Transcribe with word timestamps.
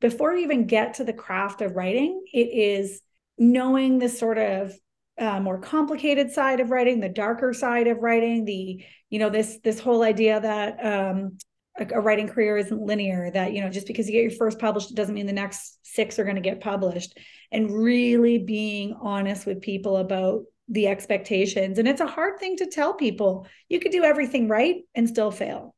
before 0.00 0.34
you 0.34 0.44
even 0.44 0.66
get 0.66 0.94
to 0.94 1.04
the 1.04 1.12
craft 1.12 1.60
of 1.62 1.76
writing, 1.76 2.22
it 2.32 2.48
is 2.52 3.00
knowing 3.38 3.98
the 3.98 4.08
sort 4.08 4.38
of 4.38 4.72
uh, 5.18 5.40
more 5.40 5.58
complicated 5.58 6.30
side 6.30 6.60
of 6.60 6.70
writing, 6.70 7.00
the 7.00 7.08
darker 7.08 7.52
side 7.52 7.86
of 7.86 7.98
writing, 7.98 8.44
the 8.44 8.84
you 9.08 9.18
know 9.18 9.30
this 9.30 9.58
this 9.64 9.80
whole 9.80 10.02
idea 10.02 10.40
that 10.40 10.84
um, 10.84 11.38
a, 11.78 11.86
a, 11.94 12.00
writing 12.00 12.28
career 12.28 12.56
isn't 12.58 12.80
linear. 12.80 13.30
That 13.30 13.52
you 13.52 13.62
know 13.62 13.70
just 13.70 13.86
because 13.86 14.06
you 14.06 14.12
get 14.12 14.22
your 14.22 14.30
first 14.32 14.58
published, 14.58 14.90
it 14.90 14.96
doesn't 14.96 15.14
mean 15.14 15.26
the 15.26 15.32
next 15.32 15.78
six 15.84 16.18
are 16.18 16.24
going 16.24 16.36
to 16.36 16.42
get 16.42 16.60
published. 16.60 17.18
And 17.52 17.70
really 17.70 18.38
being 18.38 18.94
honest 19.00 19.46
with 19.46 19.62
people 19.62 19.98
about 19.98 20.42
the 20.68 20.88
expectations. 20.88 21.78
And 21.78 21.86
it's 21.86 22.00
a 22.00 22.06
hard 22.06 22.40
thing 22.40 22.56
to 22.56 22.66
tell 22.66 22.94
people. 22.94 23.46
You 23.68 23.78
could 23.78 23.92
do 23.92 24.02
everything 24.02 24.48
right 24.48 24.82
and 24.96 25.08
still 25.08 25.30
fail. 25.30 25.75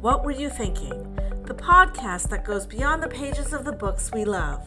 What 0.00 0.24
Were 0.24 0.30
You 0.30 0.48
Thinking? 0.48 1.14
The 1.44 1.52
podcast 1.52 2.30
that 2.30 2.46
goes 2.46 2.64
beyond 2.64 3.02
the 3.02 3.08
pages 3.08 3.52
of 3.52 3.66
the 3.66 3.72
books 3.72 4.10
we 4.14 4.24
love. 4.24 4.66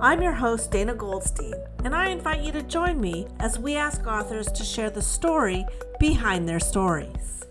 I'm 0.00 0.22
your 0.22 0.32
host, 0.32 0.70
Dana 0.70 0.94
Goldstein, 0.94 1.52
and 1.84 1.94
I 1.94 2.08
invite 2.08 2.40
you 2.40 2.52
to 2.52 2.62
join 2.62 2.98
me 2.98 3.26
as 3.38 3.58
we 3.58 3.76
ask 3.76 4.06
authors 4.06 4.46
to 4.46 4.64
share 4.64 4.88
the 4.88 5.02
story 5.02 5.66
behind 6.00 6.48
their 6.48 6.58
stories. 6.58 7.44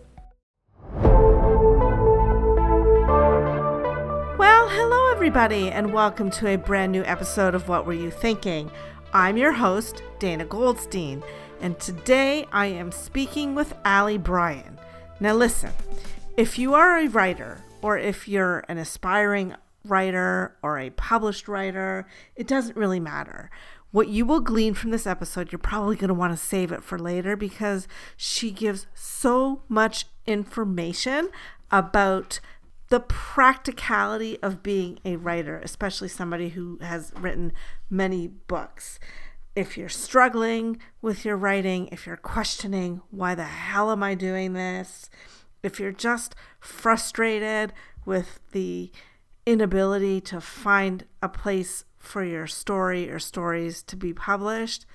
Well, 4.39 4.67
hello, 4.67 5.11
everybody, 5.11 5.69
and 5.69 5.93
welcome 5.93 6.31
to 6.31 6.47
a 6.47 6.55
brand 6.57 6.91
new 6.91 7.03
episode 7.03 7.53
of 7.53 7.69
What 7.69 7.85
Were 7.85 7.93
You 7.93 8.09
Thinking? 8.09 8.71
I'm 9.13 9.37
your 9.37 9.51
host, 9.51 10.01
Dana 10.17 10.45
Goldstein, 10.45 11.21
and 11.61 11.79
today 11.79 12.47
I 12.51 12.65
am 12.65 12.91
speaking 12.91 13.53
with 13.53 13.75
Ali 13.85 14.17
Bryan. 14.17 14.79
Now, 15.19 15.35
listen, 15.35 15.69
if 16.37 16.57
you 16.57 16.73
are 16.73 16.97
a 16.97 17.07
writer, 17.07 17.61
or 17.81 17.97
if 17.97 18.27
you're 18.27 18.63
an 18.69 18.77
aspiring 18.77 19.55
writer 19.85 20.55
or 20.61 20.79
a 20.79 20.91
published 20.91 21.47
writer, 21.47 22.07
it 22.35 22.47
doesn't 22.47 22.77
really 22.77 22.99
matter. 22.99 23.49
What 23.91 24.07
you 24.07 24.25
will 24.25 24.39
glean 24.39 24.73
from 24.73 24.91
this 24.91 25.05
episode, 25.05 25.51
you're 25.51 25.59
probably 25.59 25.97
going 25.97 26.07
to 26.07 26.13
want 26.13 26.31
to 26.33 26.43
save 26.43 26.71
it 26.71 26.83
for 26.83 26.97
later 26.97 27.35
because 27.35 27.87
she 28.15 28.51
gives 28.51 28.87
so 28.93 29.63
much 29.67 30.05
information 30.25 31.29
about 31.71 32.39
the 32.89 33.01
practicality 33.01 34.37
of 34.41 34.63
being 34.63 34.99
a 35.03 35.15
writer, 35.15 35.59
especially 35.59 36.07
somebody 36.07 36.49
who 36.49 36.77
has 36.81 37.11
written 37.17 37.51
many 37.89 38.27
books. 38.27 38.99
If 39.55 39.77
you're 39.77 39.89
struggling 39.89 40.79
with 41.01 41.25
your 41.25 41.35
writing, 41.35 41.89
if 41.91 42.05
you're 42.05 42.15
questioning, 42.15 43.01
why 43.09 43.35
the 43.35 43.43
hell 43.43 43.91
am 43.91 44.03
I 44.03 44.15
doing 44.15 44.53
this? 44.53 45.09
If 45.63 45.79
you're 45.79 45.91
just 45.91 46.35
frustrated 46.59 47.73
with 48.05 48.39
the 48.51 48.91
inability 49.45 50.21
to 50.21 50.41
find 50.41 51.05
a 51.21 51.29
place 51.29 51.85
for 51.97 52.23
your 52.23 52.47
story 52.47 53.09
or 53.09 53.19
stories 53.19 53.83
to 53.83 53.95
be 53.95 54.13
published, 54.13 54.85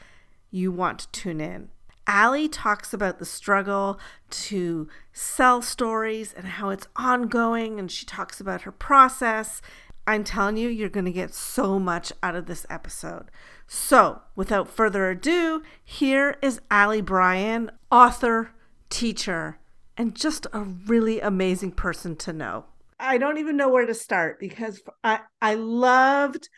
you 0.50 0.73
want 0.73 0.98
to 1.00 1.11
tune 1.12 1.41
in. 1.41 1.69
Ali 2.08 2.48
talks 2.48 2.92
about 2.95 3.19
the 3.19 3.25
struggle 3.25 3.98
to 4.31 4.89
sell 5.12 5.61
stories 5.61 6.33
and 6.33 6.47
how 6.47 6.70
it's 6.70 6.86
ongoing, 6.95 7.80
and 7.80 7.91
she 7.91 8.06
talks 8.06 8.41
about 8.41 8.62
her 8.62 8.73
process. 8.73 9.61
I'm 10.06 10.23
telling 10.23 10.56
you, 10.56 10.69
you're 10.69 10.89
going 10.89 11.06
to 11.06 11.12
get 11.12 11.34
so 11.34 11.80
much 11.80 12.12
out 12.23 12.36
of 12.36 12.47
this 12.47 12.64
episode. 12.70 13.28
So, 13.67 14.23
without 14.36 14.69
further 14.69 15.11
ado, 15.11 15.62
here 15.84 16.36
is 16.41 16.61
Ali 16.70 17.01
Bryan, 17.01 17.73
author, 17.91 18.51
teacher, 18.89 19.58
and 19.97 20.14
just 20.14 20.47
a 20.52 20.61
really 20.61 21.20
amazing 21.20 21.72
person 21.72 22.16
to 22.16 22.33
know. 22.33 22.66
I 22.98 23.18
don't 23.18 23.39
even 23.39 23.57
know 23.57 23.68
where 23.68 23.86
to 23.86 23.95
start 23.95 24.40
because 24.40 24.80
I 25.05 25.20
I 25.40 25.55
loved 25.55 26.48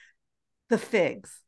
the 0.68 0.78
Figgs. 0.78 1.40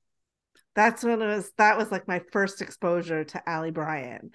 That's 0.75 1.05
when 1.05 1.21
it 1.23 1.27
was 1.27 1.51
that 1.59 1.79
was 1.79 1.91
like 1.91 2.09
my 2.09 2.23
first 2.33 2.63
exposure 2.63 3.25
to 3.25 3.43
Ali 3.47 3.71
Bryan. 3.71 4.33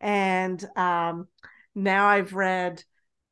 And 0.00 0.64
um 0.76 1.28
now 1.74 2.06
I've 2.06 2.34
read 2.34 2.82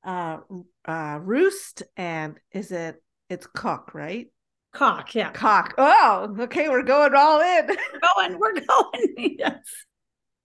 uh 0.04 0.38
uh 0.84 1.18
Roost 1.22 1.82
and 1.96 2.38
is 2.52 2.70
it 2.70 3.02
it's 3.28 3.46
Coq, 3.46 3.94
right? 3.94 4.28
Coq, 4.72 5.14
yeah. 5.16 5.32
Coq. 5.32 5.74
Oh, 5.78 6.36
okay, 6.40 6.68
we're 6.68 6.84
going 6.84 7.14
all 7.14 7.40
in. 7.40 7.66
We're 7.66 8.00
going, 8.28 8.38
we're 8.38 8.60
going. 8.60 9.36
yes 9.38 9.58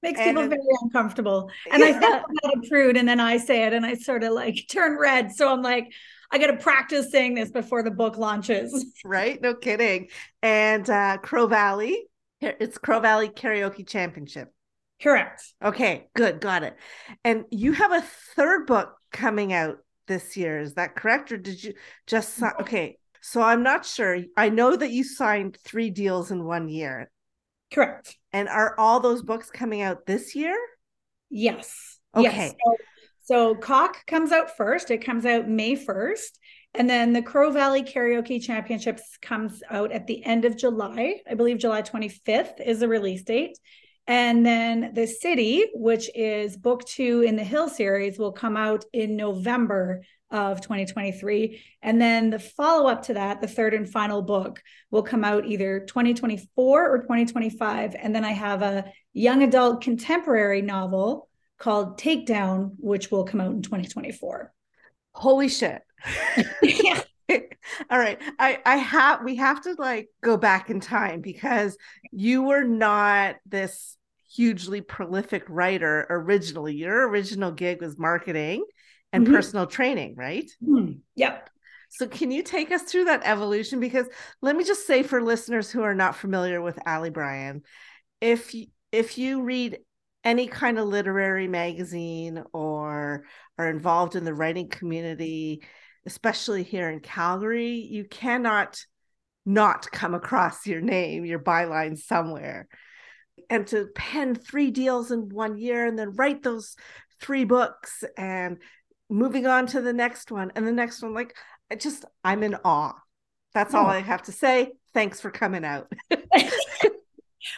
makes 0.01 0.19
and 0.19 0.37
people 0.37 0.47
very 0.47 0.61
uncomfortable. 0.81 1.49
And 1.71 1.81
yeah. 1.81 1.87
I 1.87 1.91
think 1.93 2.03
about 2.03 2.63
a 2.63 2.67
prude, 2.67 2.97
and 2.97 3.07
then 3.07 3.19
I 3.19 3.37
say 3.37 3.65
it, 3.65 3.73
and 3.73 3.85
I 3.85 3.95
sort 3.95 4.23
of 4.23 4.33
like 4.33 4.65
turn 4.69 4.97
red. 4.97 5.31
So 5.31 5.51
I'm 5.51 5.61
like, 5.61 5.91
I 6.31 6.37
got 6.37 6.47
to 6.47 6.57
practice 6.57 7.11
saying 7.11 7.35
this 7.35 7.51
before 7.51 7.83
the 7.83 7.91
book 7.91 8.17
launches. 8.17 8.85
Right? 9.03 9.41
No 9.41 9.53
kidding. 9.53 10.09
And 10.41 10.89
uh, 10.89 11.17
Crow 11.17 11.47
Valley, 11.47 12.07
it's 12.41 12.77
Crow 12.77 12.99
Valley 12.99 13.29
Karaoke 13.29 13.87
Championship. 13.87 14.51
Correct. 15.01 15.43
Okay, 15.63 16.07
good, 16.15 16.39
got 16.39 16.63
it. 16.63 16.75
And 17.23 17.45
you 17.51 17.73
have 17.73 17.91
a 17.91 18.01
third 18.35 18.65
book 18.65 18.95
coming 19.11 19.53
out 19.53 19.77
this 20.07 20.37
year. 20.37 20.59
Is 20.59 20.75
that 20.75 20.95
correct, 20.95 21.31
or 21.31 21.37
did 21.37 21.63
you 21.63 21.73
just 22.07 22.35
sign? 22.35 22.53
okay? 22.61 22.97
So 23.21 23.41
I'm 23.41 23.63
not 23.63 23.85
sure. 23.85 24.19
I 24.37 24.49
know 24.49 24.75
that 24.75 24.91
you 24.91 25.03
signed 25.03 25.57
three 25.63 25.89
deals 25.89 26.31
in 26.31 26.43
one 26.43 26.69
year. 26.69 27.09
Correct. 27.75 28.17
And 28.31 28.47
are 28.47 28.73
all 28.79 29.01
those 29.01 29.21
books 29.21 29.51
coming 29.51 29.81
out 29.81 30.05
this 30.05 30.33
year? 30.33 30.57
Yes. 31.29 31.99
Okay. 32.15 32.23
Yes. 32.23 32.55
So, 32.65 32.75
so 33.23 33.55
Coq 33.55 34.05
comes 34.07 34.31
out 34.31 34.55
first. 34.55 34.91
It 34.91 34.99
comes 34.99 35.25
out 35.25 35.49
May 35.49 35.75
1st. 35.75 36.39
And 36.73 36.89
then 36.89 37.11
the 37.11 37.21
Crow 37.21 37.51
Valley 37.51 37.83
Karaoke 37.83 38.41
Championships 38.41 39.17
comes 39.21 39.61
out 39.69 39.91
at 39.91 40.07
the 40.07 40.23
end 40.23 40.45
of 40.45 40.55
July. 40.55 41.19
I 41.29 41.33
believe 41.33 41.57
July 41.57 41.81
25th 41.81 42.61
is 42.65 42.79
the 42.79 42.87
release 42.87 43.23
date. 43.23 43.57
And 44.07 44.45
then 44.45 44.91
The 44.93 45.07
City, 45.07 45.65
which 45.73 46.09
is 46.15 46.55
book 46.55 46.85
two 46.85 47.23
in 47.23 47.35
the 47.35 47.43
Hill 47.43 47.67
series, 47.67 48.17
will 48.17 48.31
come 48.31 48.55
out 48.55 48.85
in 48.93 49.17
November 49.17 50.03
of 50.35 50.59
2023. 50.59 51.63
And 51.81 52.01
then 52.01 52.29
the 52.29 52.39
follow 52.39 52.89
up 52.89 53.03
to 53.03 53.13
that, 53.13 53.39
the 53.39 53.47
third 53.47 53.73
and 53.73 53.89
final 53.89 54.21
book, 54.21 54.61
will 54.91 55.03
come 55.03 55.23
out 55.23 55.45
either 55.45 55.79
2024 55.79 56.91
or 56.91 56.97
2025. 56.99 57.95
And 57.95 58.13
then 58.13 58.25
I 58.25 58.31
have 58.31 58.61
a 58.61 58.91
young 59.13 59.43
adult 59.43 59.81
contemporary 59.81 60.61
novel 60.61 61.29
called 61.57 61.97
Takedown, 61.97 62.71
which 62.77 63.11
will 63.11 63.23
come 63.23 63.39
out 63.39 63.51
in 63.51 63.61
2024. 63.61 64.51
Holy 65.13 65.47
shit. 65.47 65.81
yeah. 66.61 67.01
All 67.89 67.97
right. 67.97 68.21
I 68.37 68.59
I 68.65 68.75
have 68.75 69.23
we 69.23 69.37
have 69.37 69.63
to 69.63 69.75
like 69.79 70.09
go 70.21 70.37
back 70.37 70.69
in 70.69 70.79
time 70.79 71.21
because 71.21 71.77
you 72.11 72.43
were 72.43 72.63
not 72.63 73.37
this 73.45 73.97
hugely 74.35 74.81
prolific 74.81 75.43
writer 75.47 76.05
originally. 76.09 76.75
Your 76.75 77.07
original 77.07 77.51
gig 77.51 77.81
was 77.81 77.97
marketing 77.97 78.65
and 79.13 79.25
mm-hmm. 79.25 79.35
personal 79.35 79.67
training, 79.67 80.15
right? 80.15 80.49
Mm-hmm. 80.63 80.99
Yep. 81.15 81.49
So 81.89 82.07
can 82.07 82.31
you 82.31 82.43
take 82.43 82.71
us 82.71 82.83
through 82.83 83.05
that 83.05 83.21
evolution? 83.23 83.79
Because 83.79 84.07
let 84.41 84.55
me 84.55 84.63
just 84.63 84.85
say 84.85 85.03
for 85.03 85.21
listeners 85.21 85.71
who 85.71 85.83
are 85.83 85.95
not 85.95 86.15
familiar 86.15 86.61
with 86.61 86.79
Ali 86.85 87.09
Bryan, 87.09 87.61
if 88.19 88.53
you, 88.53 88.67
if 88.91 89.17
you 89.17 89.43
read 89.43 89.79
any 90.23 90.47
kind 90.47 90.79
of 90.79 90.87
literary 90.87 91.47
magazine 91.47 92.43
or 92.51 93.25
are 93.57 93.69
involved 93.69 94.15
in 94.15 94.25
the 94.25 94.33
writing 94.33 94.67
community, 94.67 95.61
especially 96.05 96.63
here 96.63 96.89
in 96.89 96.99
Calgary, 96.99 97.75
you 97.75 98.03
cannot 98.05 98.83
not 99.45 99.89
come 99.91 100.15
across 100.15 100.65
your 100.65 100.81
name, 100.81 101.23
your 101.23 101.39
byline 101.39 101.97
somewhere. 101.97 102.67
And 103.49 103.67
to 103.67 103.87
pen 103.95 104.33
three 104.33 104.71
deals 104.71 105.11
in 105.11 105.29
one 105.29 105.57
year 105.57 105.85
and 105.85 105.97
then 105.97 106.15
write 106.15 106.41
those 106.41 106.75
three 107.21 107.45
books 107.45 108.03
and 108.17 108.57
moving 109.09 109.47
on 109.47 109.67
to 109.67 109.81
the 109.81 109.93
next 109.93 110.31
one 110.31 110.51
and 110.55 110.67
the 110.67 110.71
next 110.71 111.01
one 111.01 111.13
like 111.13 111.35
I 111.71 111.75
just 111.75 112.05
i'm 112.23 112.43
in 112.43 112.55
awe. 112.63 112.93
That's 113.53 113.73
oh. 113.73 113.79
all 113.79 113.87
i 113.87 113.99
have 113.99 114.23
to 114.23 114.31
say. 114.31 114.71
Thanks 114.93 115.19
for 115.19 115.31
coming 115.31 115.65
out. 115.65 115.91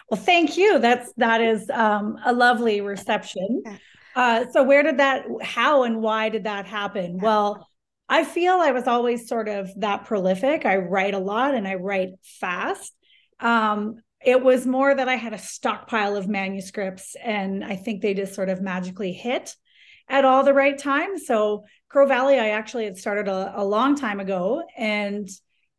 Well 0.10 0.20
thank 0.20 0.58
you. 0.58 0.80
That's 0.80 1.12
that 1.18 1.42
is 1.42 1.70
um, 1.70 2.18
a 2.26 2.34
lovely 2.34 2.82
reception. 2.82 3.64
Uh, 4.16 4.46
so 4.52 4.64
where 4.64 4.84
did 4.84 4.98
that 4.98 5.26
how 5.42 5.84
and 5.84 6.02
why 6.02 6.30
did 6.30 6.46
that 6.46 6.66
happen? 6.66 7.20
Well 7.20 7.68
i 8.10 8.24
feel 8.24 8.54
i 8.54 8.72
was 8.72 8.88
always 8.88 9.28
sort 9.28 9.50
of 9.50 9.70
that 9.80 10.06
prolific. 10.06 10.66
I 10.66 10.78
write 10.78 11.14
a 11.14 11.20
lot 11.20 11.56
and 11.56 11.68
i 11.68 11.76
write 11.76 12.10
fast. 12.24 12.94
Um, 13.40 14.02
it 14.26 14.42
was 14.42 14.66
more 14.66 14.94
that 14.94 15.08
i 15.08 15.16
had 15.16 15.34
a 15.34 15.38
stockpile 15.38 16.16
of 16.16 16.28
manuscripts 16.28 17.16
and 17.24 17.64
i 17.64 17.76
think 17.76 18.02
they 18.02 18.14
just 18.14 18.34
sort 18.34 18.50
of 18.50 18.62
magically 18.62 19.14
hit 19.14 19.56
at 20.10 20.26
all 20.26 20.44
the 20.44 20.54
right 20.54 20.78
time. 20.78 21.18
So 21.18 21.66
Crow 21.90 22.08
Valley, 22.08 22.40
I 22.40 22.50
actually 22.50 22.86
had 22.86 22.98
started 22.98 23.28
a, 23.28 23.54
a 23.62 23.64
long 23.64 23.96
time 23.96 24.20
ago, 24.20 24.64
and 24.78 25.28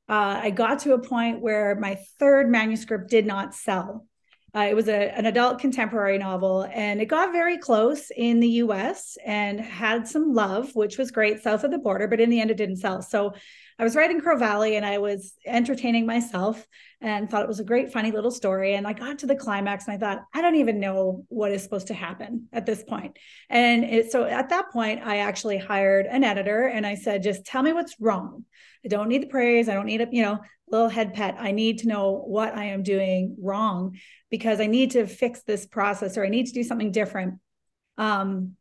uh, 0.08 0.40
I 0.42 0.50
got 0.50 0.80
to 0.80 0.94
a 0.94 0.98
point 0.98 1.40
where 1.40 1.74
my 1.74 1.98
third 2.18 2.50
manuscript 2.50 3.10
did 3.10 3.26
not 3.26 3.54
sell. 3.54 4.06
Uh, 4.54 4.66
it 4.70 4.74
was 4.74 4.88
a, 4.88 5.16
an 5.16 5.26
adult 5.26 5.58
contemporary 5.58 6.16
novel, 6.16 6.66
and 6.72 7.00
it 7.00 7.06
got 7.06 7.32
very 7.32 7.58
close 7.58 8.10
in 8.16 8.40
the 8.40 8.48
US 8.48 9.18
and 9.24 9.60
had 9.60 10.08
some 10.08 10.32
love, 10.32 10.74
which 10.74 10.96
was 10.96 11.10
great 11.10 11.42
south 11.42 11.64
of 11.64 11.70
the 11.70 11.78
border, 11.78 12.08
but 12.08 12.20
in 12.20 12.30
the 12.30 12.40
end, 12.40 12.50
it 12.50 12.56
didn't 12.56 12.76
sell. 12.76 13.02
So 13.02 13.34
I 13.80 13.84
was 13.84 13.94
writing 13.94 14.20
Crow 14.20 14.36
Valley 14.36 14.74
and 14.74 14.84
I 14.84 14.98
was 14.98 15.34
entertaining 15.46 16.04
myself 16.04 16.66
and 17.00 17.30
thought 17.30 17.42
it 17.42 17.48
was 17.48 17.60
a 17.60 17.64
great, 17.64 17.92
funny 17.92 18.10
little 18.10 18.32
story. 18.32 18.74
And 18.74 18.88
I 18.88 18.92
got 18.92 19.20
to 19.20 19.26
the 19.26 19.36
climax 19.36 19.86
and 19.86 19.94
I 19.94 19.98
thought, 19.98 20.24
I 20.34 20.42
don't 20.42 20.56
even 20.56 20.80
know 20.80 21.24
what 21.28 21.52
is 21.52 21.62
supposed 21.62 21.86
to 21.86 21.94
happen 21.94 22.48
at 22.52 22.66
this 22.66 22.82
point. 22.82 23.16
And 23.48 23.84
it, 23.84 24.10
so 24.10 24.24
at 24.24 24.48
that 24.48 24.72
point, 24.72 25.02
I 25.04 25.18
actually 25.18 25.58
hired 25.58 26.06
an 26.06 26.24
editor 26.24 26.66
and 26.66 26.84
I 26.84 26.96
said, 26.96 27.22
just 27.22 27.44
tell 27.44 27.62
me 27.62 27.72
what's 27.72 27.94
wrong. 28.00 28.44
I 28.84 28.88
don't 28.88 29.08
need 29.08 29.22
the 29.22 29.28
praise. 29.28 29.68
I 29.68 29.74
don't 29.74 29.86
need 29.86 30.00
a, 30.00 30.08
you 30.10 30.22
know, 30.22 30.40
little 30.68 30.88
head 30.88 31.14
pet. 31.14 31.36
I 31.38 31.52
need 31.52 31.78
to 31.78 31.88
know 31.88 32.22
what 32.26 32.56
I 32.56 32.64
am 32.66 32.82
doing 32.82 33.36
wrong 33.40 33.96
because 34.28 34.60
I 34.60 34.66
need 34.66 34.90
to 34.92 35.06
fix 35.06 35.42
this 35.42 35.66
process 35.66 36.18
or 36.18 36.24
I 36.24 36.30
need 36.30 36.46
to 36.46 36.52
do 36.52 36.64
something 36.64 36.90
different. 36.90 37.34
Um, 37.96 38.56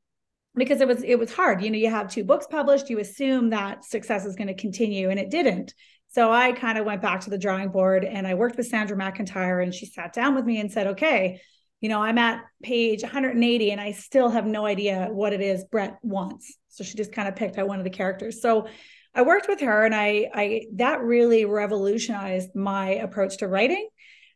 because 0.57 0.81
it 0.81 0.87
was 0.87 1.03
it 1.03 1.15
was 1.19 1.33
hard. 1.33 1.61
You 1.61 1.69
know 1.69 1.77
you 1.77 1.89
have 1.89 2.09
two 2.09 2.23
books 2.23 2.47
published 2.49 2.89
you 2.89 2.99
assume 2.99 3.51
that 3.51 3.85
success 3.85 4.25
is 4.25 4.35
going 4.35 4.47
to 4.47 4.53
continue 4.53 5.09
and 5.09 5.19
it 5.19 5.29
didn't. 5.29 5.73
So 6.09 6.31
i 6.31 6.51
kind 6.51 6.77
of 6.77 6.85
went 6.85 7.01
back 7.01 7.21
to 7.21 7.29
the 7.29 7.37
drawing 7.37 7.69
board 7.69 8.03
and 8.05 8.25
i 8.25 8.33
worked 8.33 8.57
with 8.57 8.67
sandra 8.67 8.97
mcintyre 8.97 9.61
and 9.61 9.73
she 9.73 9.85
sat 9.85 10.13
down 10.13 10.35
with 10.35 10.45
me 10.45 10.59
and 10.59 10.71
said 10.71 10.87
okay 10.87 11.41
you 11.81 11.89
know 11.89 12.01
i'm 12.01 12.17
at 12.17 12.43
page 12.63 13.03
180 13.03 13.71
and 13.71 13.81
i 13.81 13.91
still 13.91 14.29
have 14.29 14.45
no 14.45 14.65
idea 14.65 15.09
what 15.11 15.33
it 15.33 15.41
is 15.41 15.65
brett 15.71 15.99
wants. 16.01 16.57
So 16.69 16.83
she 16.83 16.95
just 16.95 17.11
kind 17.11 17.27
of 17.27 17.35
picked 17.35 17.57
out 17.57 17.67
one 17.67 17.79
of 17.79 17.83
the 17.83 17.89
characters. 17.91 18.41
So 18.41 18.67
i 19.13 19.21
worked 19.21 19.47
with 19.47 19.59
her 19.61 19.83
and 19.83 19.93
i 19.93 20.29
i 20.33 20.63
that 20.75 21.01
really 21.01 21.45
revolutionized 21.45 22.55
my 22.55 22.91
approach 22.95 23.37
to 23.37 23.47
writing 23.47 23.87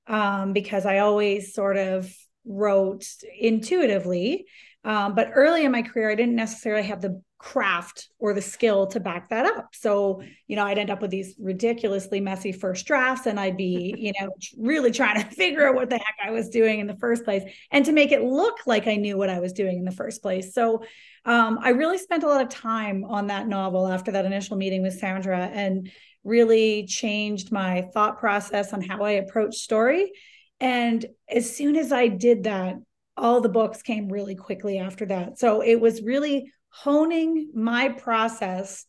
um, 0.08 0.54
because 0.54 0.86
i 0.86 1.00
always 1.00 1.54
sort 1.54 1.78
of 1.78 2.14
wrote 2.46 3.06
intuitively 3.40 4.46
um, 4.84 5.14
but 5.14 5.32
early 5.36 5.64
in 5.64 5.72
my 5.72 5.84
career, 5.84 6.10
I 6.10 6.16
didn't 6.16 6.36
necessarily 6.36 6.84
have 6.84 7.02
the 7.02 7.22
craft 7.38 8.10
or 8.20 8.34
the 8.34 8.42
skill 8.42 8.86
to 8.86 9.00
back 9.00 9.30
that 9.30 9.46
up. 9.46 9.70
So, 9.74 10.22
you 10.48 10.56
know, 10.56 10.64
I'd 10.64 10.78
end 10.78 10.90
up 10.92 11.02
with 11.02 11.12
these 11.12 11.36
ridiculously 11.40 12.20
messy 12.20 12.52
first 12.52 12.86
drafts 12.86 13.26
and 13.26 13.40
I'd 13.40 13.58
be, 13.58 13.94
you 13.98 14.14
know, 14.20 14.30
really 14.58 14.92
trying 14.92 15.22
to 15.22 15.30
figure 15.36 15.68
out 15.68 15.76
what 15.76 15.90
the 15.90 15.98
heck 15.98 16.16
I 16.24 16.32
was 16.32 16.50
doing 16.50 16.80
in 16.80 16.88
the 16.88 16.98
first 16.98 17.24
place 17.24 17.44
and 17.72 17.86
to 17.86 17.92
make 17.92 18.12
it 18.12 18.24
look 18.24 18.60
like 18.66 18.88
I 18.88 18.96
knew 18.96 19.18
what 19.18 19.30
I 19.30 19.40
was 19.40 19.54
doing 19.54 19.78
in 19.78 19.86
the 19.86 19.92
first 19.92 20.22
place. 20.22 20.54
So, 20.54 20.84
um, 21.26 21.60
I 21.62 21.70
really 21.70 22.00
spent 22.00 22.24
a 22.24 22.28
lot 22.28 22.42
of 22.42 22.50
time 22.50 23.04
on 23.04 23.28
that 23.28 23.48
novel 23.48 23.88
after 23.88 24.12
that 24.12 24.26
initial 24.26 24.58
meeting 24.58 24.82
with 24.82 24.98
Sandra 24.98 25.46
and 25.46 25.92
really 26.24 26.86
changed 26.86 27.52
my 27.52 27.82
thought 27.94 28.20
process 28.20 28.74
on 28.74 28.82
how 28.82 29.04
I 29.04 29.12
approach 29.12 29.56
story. 29.56 30.12
And 30.60 31.04
as 31.28 31.56
soon 31.56 31.76
as 31.76 31.92
I 31.92 32.08
did 32.08 32.44
that, 32.44 32.76
all 33.18 33.42
the 33.42 33.50
books 33.50 33.82
came 33.82 34.10
really 34.10 34.36
quickly 34.36 34.80
after 34.80 35.06
that. 35.06 35.40
So 35.40 35.62
it 35.62 35.80
was 35.80 36.02
really 36.02 36.52
honing 36.70 37.52
my 37.54 37.90
process 37.90 38.86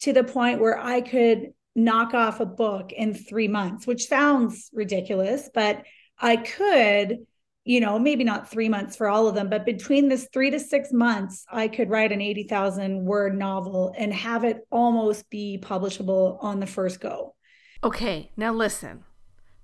to 0.00 0.12
the 0.12 0.24
point 0.24 0.60
where 0.60 0.78
I 0.78 1.00
could 1.00 1.52
knock 1.74 2.14
off 2.14 2.40
a 2.40 2.46
book 2.46 2.92
in 2.92 3.14
three 3.14 3.48
months, 3.48 3.86
which 3.86 4.06
sounds 4.06 4.70
ridiculous, 4.72 5.48
but 5.52 5.84
I 6.18 6.36
could, 6.36 7.18
you 7.64 7.80
know, 7.80 7.98
maybe 7.98 8.24
not 8.24 8.50
three 8.50 8.68
months 8.68 8.96
for 8.96 9.08
all 9.08 9.26
of 9.26 9.34
them, 9.34 9.48
but 9.48 9.64
between 9.64 10.08
this 10.08 10.28
three 10.32 10.50
to 10.50 10.60
six 10.60 10.92
months, 10.92 11.44
I 11.50 11.68
could 11.68 11.88
write 11.88 12.12
an 12.12 12.20
80,000 12.20 13.04
word 13.04 13.38
novel 13.38 13.94
and 13.96 14.12
have 14.12 14.44
it 14.44 14.66
almost 14.70 15.28
be 15.30 15.58
publishable 15.60 16.38
on 16.42 16.60
the 16.60 16.66
first 16.66 17.00
go. 17.00 17.34
Okay, 17.82 18.30
now 18.36 18.52
listen. 18.52 19.04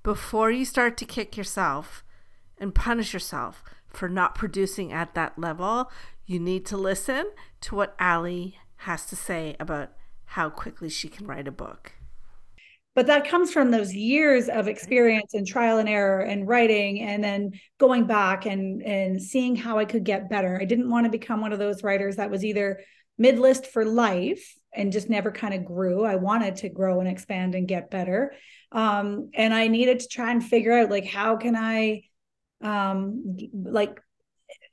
Before 0.02 0.50
you 0.50 0.64
start 0.64 0.96
to 0.98 1.04
kick 1.04 1.36
yourself, 1.36 2.02
and 2.60 2.74
punish 2.74 3.12
yourself 3.12 3.62
for 3.88 4.08
not 4.08 4.34
producing 4.34 4.92
at 4.92 5.14
that 5.14 5.38
level, 5.38 5.90
you 6.26 6.38
need 6.38 6.66
to 6.66 6.76
listen 6.76 7.30
to 7.62 7.74
what 7.74 7.96
Ali 7.98 8.58
has 8.82 9.06
to 9.06 9.16
say 9.16 9.56
about 9.58 9.92
how 10.26 10.50
quickly 10.50 10.88
she 10.88 11.08
can 11.08 11.26
write 11.26 11.48
a 11.48 11.52
book. 11.52 11.92
But 12.94 13.06
that 13.06 13.28
comes 13.28 13.52
from 13.52 13.70
those 13.70 13.94
years 13.94 14.48
of 14.48 14.66
experience 14.66 15.32
and 15.32 15.46
trial 15.46 15.78
and 15.78 15.88
error 15.88 16.20
and 16.20 16.48
writing 16.48 17.00
and 17.00 17.22
then 17.22 17.52
going 17.78 18.06
back 18.06 18.44
and 18.44 18.82
and 18.82 19.22
seeing 19.22 19.54
how 19.54 19.78
I 19.78 19.84
could 19.84 20.04
get 20.04 20.28
better. 20.28 20.58
I 20.60 20.64
didn't 20.64 20.90
want 20.90 21.04
to 21.04 21.10
become 21.10 21.40
one 21.40 21.52
of 21.52 21.60
those 21.60 21.84
writers 21.84 22.16
that 22.16 22.30
was 22.30 22.44
either 22.44 22.80
mid-list 23.16 23.66
for 23.66 23.84
life 23.84 24.54
and 24.74 24.92
just 24.92 25.08
never 25.08 25.30
kind 25.30 25.54
of 25.54 25.64
grew. 25.64 26.04
I 26.04 26.16
wanted 26.16 26.56
to 26.56 26.68
grow 26.68 27.00
and 27.00 27.08
expand 27.08 27.54
and 27.54 27.68
get 27.68 27.90
better. 27.90 28.34
Um, 28.72 29.30
and 29.34 29.54
I 29.54 29.68
needed 29.68 30.00
to 30.00 30.08
try 30.08 30.30
and 30.30 30.44
figure 30.44 30.72
out 30.72 30.90
like 30.90 31.06
how 31.06 31.36
can 31.36 31.56
I 31.56 32.02
um, 32.60 33.36
like 33.52 34.00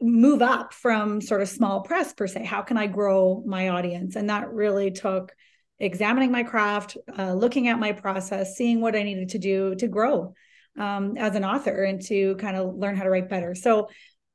move 0.02 0.42
up 0.42 0.74
from 0.74 1.22
sort 1.22 1.42
of 1.42 1.50
small 1.50 1.82
press 1.82 2.14
per 2.14 2.28
se. 2.28 2.46
How 2.46 2.62
can 2.62 2.78
i 2.78 2.88
grow 2.88 3.44
my 3.46 3.70
audience? 3.70 4.16
And 4.16 4.30
that 4.30 4.52
really 4.52 4.92
took 4.92 5.34
examining 5.80 6.32
my 6.32 6.44
craft 6.44 6.98
uh, 7.18 7.34
looking 7.34 7.68
at 7.68 7.80
my 7.80 7.92
process 7.92 8.56
seeing 8.56 8.80
what 8.80 8.96
i 8.96 9.04
needed 9.04 9.28
to 9.28 9.38
do 9.38 9.76
to 9.76 9.90
grow 9.90 10.34
um, 10.80 11.18
as 11.18 11.36
an 11.36 11.44
author 11.44 11.84
and 11.84 12.02
to 12.02 12.36
kind 12.38 12.56
of 12.56 12.76
learn 12.76 12.96
how 12.96 13.04
to 13.04 13.10
write 13.10 13.30
better. 13.30 13.56
So 13.56 13.90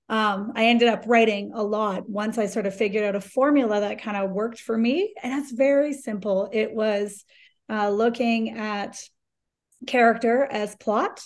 um, 0.08 0.52
i 0.56 0.66
ended 0.66 0.88
up 0.88 1.04
writing 1.06 1.52
a 1.54 1.62
lot 1.62 2.08
once 2.08 2.36
i 2.36 2.46
sort 2.46 2.66
of 2.66 2.74
figured 2.74 3.04
out 3.04 3.14
a 3.14 3.20
formula 3.20 3.80
that 3.80 4.02
kind 4.02 4.16
of 4.16 4.30
worked 4.30 4.60
for 4.60 4.76
me. 4.76 5.14
And 5.22 5.40
it's 5.40 5.52
very 5.52 5.92
simple. 5.92 6.48
It 6.52 6.74
was 6.74 7.24
uh, 7.68 7.88
looking 7.90 8.58
at 8.58 9.00
character 9.86 10.44
as 10.44 10.76
plot 10.76 11.22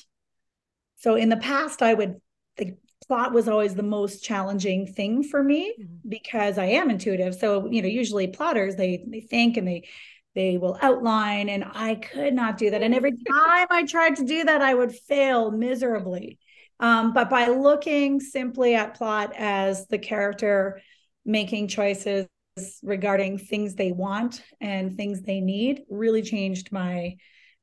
so 1.04 1.16
in 1.16 1.28
the 1.28 1.36
past, 1.36 1.82
I 1.82 1.92
would, 1.92 2.18
the 2.56 2.78
plot 3.06 3.34
was 3.34 3.46
always 3.46 3.74
the 3.74 3.82
most 3.82 4.24
challenging 4.24 4.86
thing 4.86 5.22
for 5.22 5.42
me 5.42 5.74
mm-hmm. 5.78 6.08
because 6.08 6.56
I 6.56 6.64
am 6.64 6.88
intuitive. 6.88 7.34
So, 7.34 7.70
you 7.70 7.82
know, 7.82 7.88
usually 7.88 8.26
plotters, 8.28 8.76
they, 8.76 9.04
they 9.06 9.20
think 9.20 9.58
and 9.58 9.68
they, 9.68 9.86
they 10.34 10.56
will 10.56 10.78
outline 10.80 11.50
and 11.50 11.62
I 11.74 11.96
could 11.96 12.32
not 12.32 12.56
do 12.56 12.70
that. 12.70 12.82
And 12.82 12.94
every 12.94 13.10
time 13.30 13.66
I 13.68 13.84
tried 13.84 14.16
to 14.16 14.24
do 14.24 14.44
that, 14.44 14.62
I 14.62 14.72
would 14.72 14.94
fail 14.94 15.50
miserably. 15.50 16.38
Um, 16.80 17.12
but 17.12 17.28
by 17.28 17.48
looking 17.48 18.18
simply 18.18 18.74
at 18.74 18.96
plot 18.96 19.34
as 19.36 19.86
the 19.88 19.98
character 19.98 20.80
making 21.26 21.68
choices 21.68 22.28
regarding 22.82 23.36
things 23.36 23.74
they 23.74 23.92
want 23.92 24.42
and 24.58 24.96
things 24.96 25.20
they 25.20 25.42
need 25.42 25.82
really 25.90 26.22
changed 26.22 26.72
my 26.72 27.16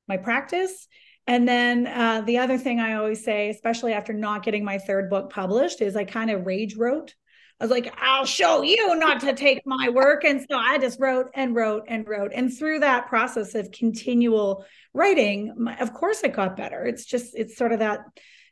my 0.07 0.17
practice 0.17 0.87
and 1.31 1.47
then 1.47 1.87
uh, 1.87 2.23
the 2.25 2.39
other 2.39 2.57
thing 2.57 2.81
I 2.81 2.95
always 2.95 3.23
say, 3.23 3.49
especially 3.49 3.93
after 3.93 4.11
not 4.11 4.43
getting 4.43 4.65
my 4.65 4.77
third 4.77 5.09
book 5.09 5.29
published, 5.29 5.79
is 5.79 5.95
I 5.95 6.03
kind 6.03 6.29
of 6.29 6.45
rage 6.45 6.75
wrote. 6.75 7.15
I 7.57 7.63
was 7.63 7.71
like, 7.71 7.93
I'll 8.01 8.25
show 8.25 8.63
you 8.63 8.97
not 8.97 9.21
to 9.21 9.31
take 9.31 9.65
my 9.65 9.87
work. 9.87 10.25
And 10.25 10.41
so 10.41 10.57
I 10.57 10.77
just 10.77 10.99
wrote 10.99 11.27
and 11.33 11.55
wrote 11.55 11.85
and 11.87 12.05
wrote. 12.05 12.33
And 12.35 12.53
through 12.53 12.79
that 12.79 13.07
process 13.07 13.55
of 13.55 13.71
continual 13.71 14.65
writing, 14.93 15.55
of 15.79 15.93
course, 15.93 16.21
it 16.21 16.33
got 16.33 16.57
better. 16.57 16.83
It's 16.83 17.05
just, 17.05 17.33
it's 17.33 17.55
sort 17.55 17.71
of 17.71 17.79
that 17.79 17.99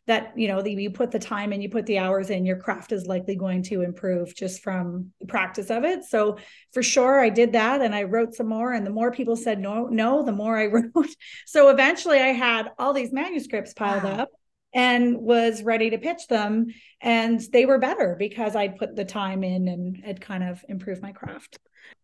that 0.10 0.34
you 0.36 0.48
know 0.48 0.60
the, 0.60 0.72
you 0.72 0.90
put 0.90 1.12
the 1.12 1.20
time 1.20 1.54
and 1.54 1.62
you 1.62 1.70
put 1.70 1.86
the 1.86 2.00
hours 2.00 2.32
in 2.32 2.44
your 2.44 2.58
craft 2.58 2.92
is 2.92 3.06
likely 3.06 3.36
going 3.36 3.62
to 3.62 3.84
improve 3.84 4.36
just 4.36 4.64
from 4.64 5.12
the 5.20 5.28
practice 5.28 5.70
of 5.70 5.84
it. 5.84 6.04
So 6.04 6.40
for 6.74 6.82
sure 6.82 7.20
i 7.20 7.30
did 7.30 7.54
that 7.54 7.82
and 7.82 7.94
i 7.94 8.04
wrote 8.04 8.34
some 8.34 8.48
more 8.48 8.74
and 8.74 8.86
the 8.86 8.92
more 8.92 9.12
people 9.12 9.36
said 9.36 9.60
no 9.60 9.86
no 9.86 10.24
the 10.24 10.32
more 10.32 10.58
i 10.58 10.66
wrote. 10.74 11.16
So 11.46 11.70
eventually 11.70 12.20
i 12.20 12.34
had 12.34 12.72
all 12.80 12.92
these 12.92 13.14
manuscripts 13.14 13.74
piled 13.74 14.04
wow. 14.04 14.24
up 14.24 14.30
and 14.74 15.18
was 15.18 15.62
ready 15.62 15.92
to 15.92 15.98
pitch 16.00 16.28
them 16.28 16.68
and 17.02 17.40
they 17.54 17.66
were 17.66 17.80
better 17.80 18.16
because 18.18 18.56
i'd 18.56 18.78
put 18.78 18.96
the 18.96 19.06
time 19.06 19.44
in 19.44 19.68
and 19.68 19.98
had 20.04 20.22
kind 20.22 20.44
of 20.44 20.64
improved 20.70 21.02
my 21.02 21.12
craft 21.12 21.58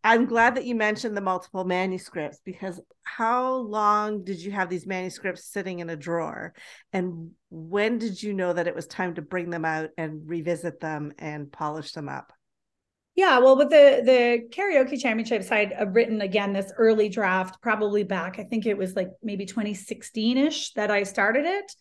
I'm 0.04 0.26
glad 0.26 0.56
that 0.56 0.66
you 0.66 0.76
mentioned 0.76 1.18
the 1.18 1.22
multiple 1.22 1.64
manuscripts 1.64 2.40
because 2.46 2.80
how 3.04 3.54
long 3.54 4.24
did 4.24 4.40
you 4.40 4.52
have 4.52 4.70
these 4.70 4.86
manuscripts 4.86 5.46
sitting 5.46 5.80
in 5.80 5.90
a 5.90 5.96
drawer? 5.96 6.54
And 6.94 7.32
when 7.50 7.98
did 7.98 8.22
you 8.22 8.34
know 8.34 8.54
that 8.54 8.68
it 8.68 8.76
was 8.76 8.88
time 8.88 9.16
to 9.16 9.22
bring 9.22 9.50
them 9.50 9.66
out 9.66 9.90
and 9.98 10.22
revisit 10.28 10.80
them 10.80 11.14
and 11.18 11.52
polish 11.52 11.94
them 11.94 12.10
up? 12.10 12.34
Yeah, 13.16 13.40
well, 13.40 13.56
with 13.56 13.70
the 13.70 14.02
the 14.04 14.50
karaoke 14.50 15.02
championships, 15.02 15.50
I'd 15.50 15.74
written 15.96 16.20
again 16.20 16.52
this 16.52 16.74
early 16.78 17.08
draft, 17.08 17.62
probably 17.62 18.04
back. 18.04 18.40
I 18.40 18.44
think 18.44 18.66
it 18.66 18.78
was 18.78 18.94
like 18.94 19.10
maybe 19.24 19.46
2016 19.46 20.38
ish 20.38 20.74
that 20.74 20.92
I 20.92 21.04
started 21.04 21.46
it, 21.46 21.72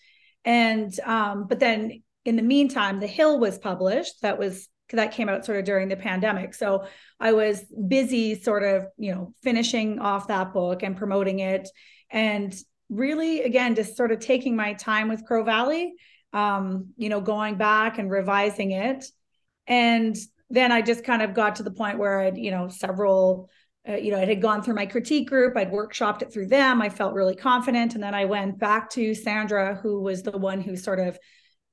and 0.45 0.99
um, 1.01 1.47
but 1.49 1.59
then 1.59 2.05
in 2.25 2.37
the 2.37 2.43
meantime, 2.43 3.01
The 3.01 3.09
Hill 3.09 3.41
was 3.41 3.59
published. 3.59 4.23
That 4.23 4.39
was 4.39 4.69
that 4.93 5.13
came 5.13 5.29
out 5.29 5.45
sort 5.45 5.59
of 5.59 5.65
during 5.65 5.89
the 5.89 5.97
pandemic. 5.97 6.55
So 6.55 6.87
I 7.19 7.33
was 7.33 7.65
busy 7.89 8.41
sort 8.41 8.63
of, 8.63 8.87
you 8.99 9.15
know, 9.15 9.33
finishing 9.43 9.99
off 9.99 10.29
that 10.29 10.53
book 10.53 10.83
and 10.83 10.97
promoting 10.97 11.39
it. 11.39 11.69
And 12.11 12.55
really, 12.91 13.43
again, 13.43 13.75
just 13.75 13.97
sort 13.97 14.13
of 14.13 14.21
taking 14.21 14.55
my 14.55 14.75
time 14.75 15.09
with 15.09 15.25
Crow 15.25 15.43
Valley, 15.43 15.95
um, 16.33 16.91
you 16.97 17.09
know, 17.09 17.21
going 17.21 17.57
back 17.57 17.99
and 17.99 18.11
revising 18.11 18.73
it. 18.73 19.05
And 19.67 20.17
then 20.51 20.71
I 20.71 20.83
just 20.83 21.05
kind 21.05 21.23
of 21.23 21.33
got 21.33 21.57
to 21.57 21.63
the 21.63 21.71
point 21.71 21.99
where 21.99 22.21
I'd, 22.21 22.37
you 22.37 22.51
know, 22.51 22.69
several, 22.69 23.49
uh, 23.89 23.97
you 23.97 24.11
know, 24.11 24.19
it 24.19 24.29
had 24.29 24.43
gone 24.43 24.63
through 24.63 24.75
my 24.75 24.87
critique 24.87 25.29
group. 25.29 25.57
I'd 25.57 25.73
workshopped 25.73 26.23
it 26.23 26.33
through 26.33 26.49
them. 26.49 26.83
I 26.83 26.91
felt 26.91 27.15
really 27.15 27.35
confident. 27.35 27.95
And 27.95 28.03
then 28.03 28.15
I 28.15 28.27
went 28.27 28.59
back 28.59 28.91
to 28.91 29.15
Sandra, 29.15 29.75
who 29.83 30.03
was 30.03 30.23
the 30.23 30.37
one 30.37 30.61
who 30.61 30.77
sort 30.77 31.01
of 31.01 31.19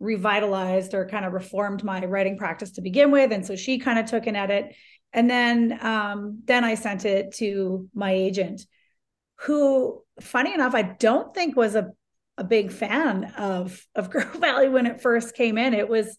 revitalized 0.01 0.93
or 0.93 1.07
kind 1.07 1.25
of 1.25 1.31
reformed 1.31 1.83
my 1.83 2.03
writing 2.05 2.37
practice 2.37 2.71
to 2.71 2.81
begin 2.81 3.11
with. 3.11 3.31
And 3.31 3.45
so 3.45 3.55
she 3.55 3.77
kind 3.77 3.99
of 3.99 4.07
took 4.07 4.25
an 4.27 4.35
edit. 4.35 4.75
And 5.13 5.29
then 5.29 5.77
um, 5.81 6.41
then 6.45 6.63
I 6.63 6.75
sent 6.75 7.05
it 7.05 7.35
to 7.35 7.87
my 7.93 8.11
agent, 8.11 8.61
who, 9.41 10.01
funny 10.19 10.53
enough, 10.53 10.73
I 10.73 10.81
don't 10.81 11.33
think 11.33 11.55
was 11.55 11.75
a, 11.75 11.91
a 12.37 12.43
big 12.43 12.71
fan 12.71 13.25
of 13.37 13.85
of 13.95 14.09
Crow 14.11 14.39
Valley 14.39 14.69
when 14.69 14.87
it 14.87 15.01
first 15.01 15.35
came 15.35 15.57
in. 15.57 15.73
It 15.73 15.87
was 15.87 16.17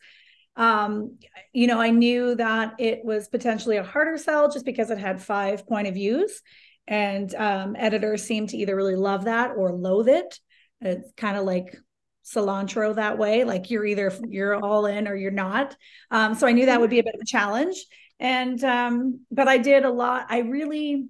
um, 0.54 1.18
you 1.52 1.66
know, 1.66 1.80
I 1.80 1.90
knew 1.90 2.34
that 2.34 2.74
it 2.78 3.04
was 3.04 3.28
potentially 3.28 3.78
a 3.78 3.82
harder 3.82 4.18
sell 4.18 4.50
just 4.50 4.66
because 4.66 4.90
it 4.90 4.98
had 4.98 5.22
five 5.22 5.66
point 5.66 5.88
of 5.88 5.94
views. 5.94 6.42
And 6.86 7.34
um, 7.34 7.74
editors 7.78 8.24
seem 8.24 8.46
to 8.48 8.56
either 8.56 8.76
really 8.76 8.96
love 8.96 9.24
that 9.24 9.52
or 9.56 9.72
loathe 9.72 10.08
it. 10.08 10.38
It's 10.80 11.10
kind 11.16 11.36
of 11.36 11.44
like 11.44 11.76
cilantro 12.24 12.94
that 12.94 13.18
way. 13.18 13.44
Like 13.44 13.70
you're 13.70 13.84
either 13.84 14.12
you're 14.28 14.54
all 14.54 14.86
in 14.86 15.08
or 15.08 15.16
you're 15.16 15.30
not. 15.30 15.76
Um, 16.10 16.34
so 16.34 16.46
I 16.46 16.52
knew 16.52 16.66
that 16.66 16.80
would 16.80 16.90
be 16.90 16.98
a 16.98 17.04
bit 17.04 17.14
of 17.14 17.20
a 17.20 17.26
challenge. 17.26 17.76
And 18.20 18.62
um, 18.62 19.20
but 19.30 19.48
I 19.48 19.58
did 19.58 19.84
a 19.84 19.90
lot. 19.90 20.26
I 20.28 20.38
really 20.38 21.06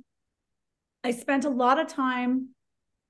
I 1.04 1.10
spent 1.10 1.44
a 1.44 1.50
lot 1.50 1.78
of 1.78 1.88
time 1.88 2.48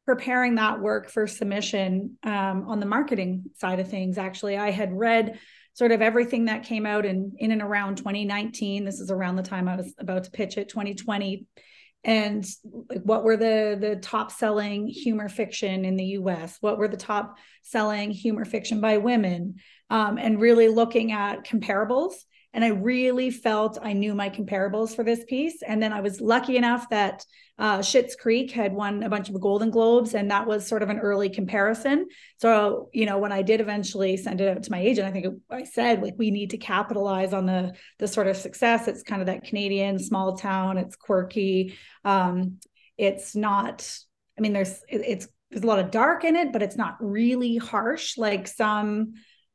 preparing 0.07 0.57
that 0.57 0.81
work 0.81 1.09
for 1.09 1.27
submission 1.27 2.19
um, 2.25 2.65
on 2.69 2.81
the 2.81 2.87
marketing 2.87 3.45
side 3.57 3.79
of 3.79 3.89
things. 3.89 4.19
Actually, 4.19 4.57
I 4.57 4.71
had 4.71 4.93
read 4.93 5.39
sort 5.75 5.93
of 5.93 6.03
everything 6.03 6.47
that 6.47 6.65
came 6.65 6.87
out 6.87 7.07
in 7.07 7.33
in 7.39 7.51
and 7.51 7.63
around 7.63 7.97
2019 7.97 8.85
this 8.85 9.01
is 9.01 9.11
around 9.11 9.37
the 9.37 9.43
time 9.43 9.69
i 9.69 9.77
was 9.77 9.95
about 9.99 10.25
to 10.25 10.31
pitch 10.31 10.59
it 10.59 10.69
2020 10.69 11.47
and 12.05 12.45
what 13.05 13.25
were 13.25 13.37
the 13.37 13.77
the 13.81 13.97
top 13.97 14.33
selling 14.33 14.87
humor 14.89 15.29
fiction 15.29 15.85
in 15.85 15.97
the 15.97 16.05
us 16.05 16.57
what 16.61 16.79
were 16.79 16.89
the 16.89 16.97
top 16.97 17.39
selling 17.63 18.11
humor 18.11 18.45
fiction 18.45 18.81
by 18.81 18.99
women? 18.99 19.57
Um, 19.91 20.19
and 20.19 20.41
really 20.41 20.69
looking 20.69 21.13
at 21.13 21.45
comparables 21.45 22.15
and 22.55 22.65
I 22.65 22.69
really 22.69 23.31
felt 23.31 23.79
I 23.83 23.93
knew 23.93 24.15
my 24.15 24.29
comparables 24.29 24.95
for 24.95 25.05
this 25.05 25.25
piece. 25.25 25.63
And 25.63 25.83
then 25.83 25.93
I 25.93 26.01
was 26.01 26.21
lucky 26.21 26.57
enough 26.57 26.89
that 26.91 27.25
uh, 27.59 27.79
Schitt's 27.79 28.15
Creek 28.15 28.51
had 28.51 28.73
won 28.73 29.03
a 29.03 29.09
bunch 29.09 29.29
of 29.29 29.41
Golden 29.41 29.71
Globes, 29.71 30.15
and 30.15 30.31
that 30.31 30.47
was 30.47 30.67
sort 30.67 30.83
of 30.83 30.91
an 30.91 30.99
early 30.99 31.31
comparison. 31.31 32.09
So, 32.39 32.89
you 32.93 33.07
know, 33.07 33.19
when 33.19 33.33
I 33.33 33.43
did 33.43 33.61
eventually 33.61 34.17
send 34.17 34.41
it 34.41 34.49
out 34.49 34.63
to 34.63 34.71
my 34.71 34.81
agent, 34.81 35.07
I 35.07 35.13
think 35.13 35.27
I 35.51 35.65
said 35.65 36.03
like 36.03 36.15
we 36.19 36.31
need 36.31 36.51
to 36.51 36.59
capitalize 36.59 37.33
on 37.33 37.47
the 37.47 37.73
the 37.99 38.09
sort 38.09 38.27
of 38.27 38.37
success. 38.37 38.89
It's 38.89 39.03
kind 39.03 39.23
of 39.23 39.27
that 39.27 39.45
Canadian 39.45 39.99
small 39.99 40.37
town. 40.37 40.77
It's 40.77 40.97
quirky. 40.97 41.79
Um, 42.05 42.59
it's 42.99 43.37
not. 43.37 43.89
I 44.37 44.41
mean, 44.41 44.53
there's 44.53 44.83
it, 44.89 45.03
it's 45.07 45.29
there's 45.51 45.65
a 45.65 45.67
lot 45.67 45.79
of 45.79 45.91
dark 45.91 46.25
in 46.25 46.37
it, 46.37 46.53
but 46.53 46.63
it's 46.63 46.77
not 46.77 46.97
really 47.01 47.59
harsh 47.59 48.17
like 48.17 48.49
some 48.49 49.13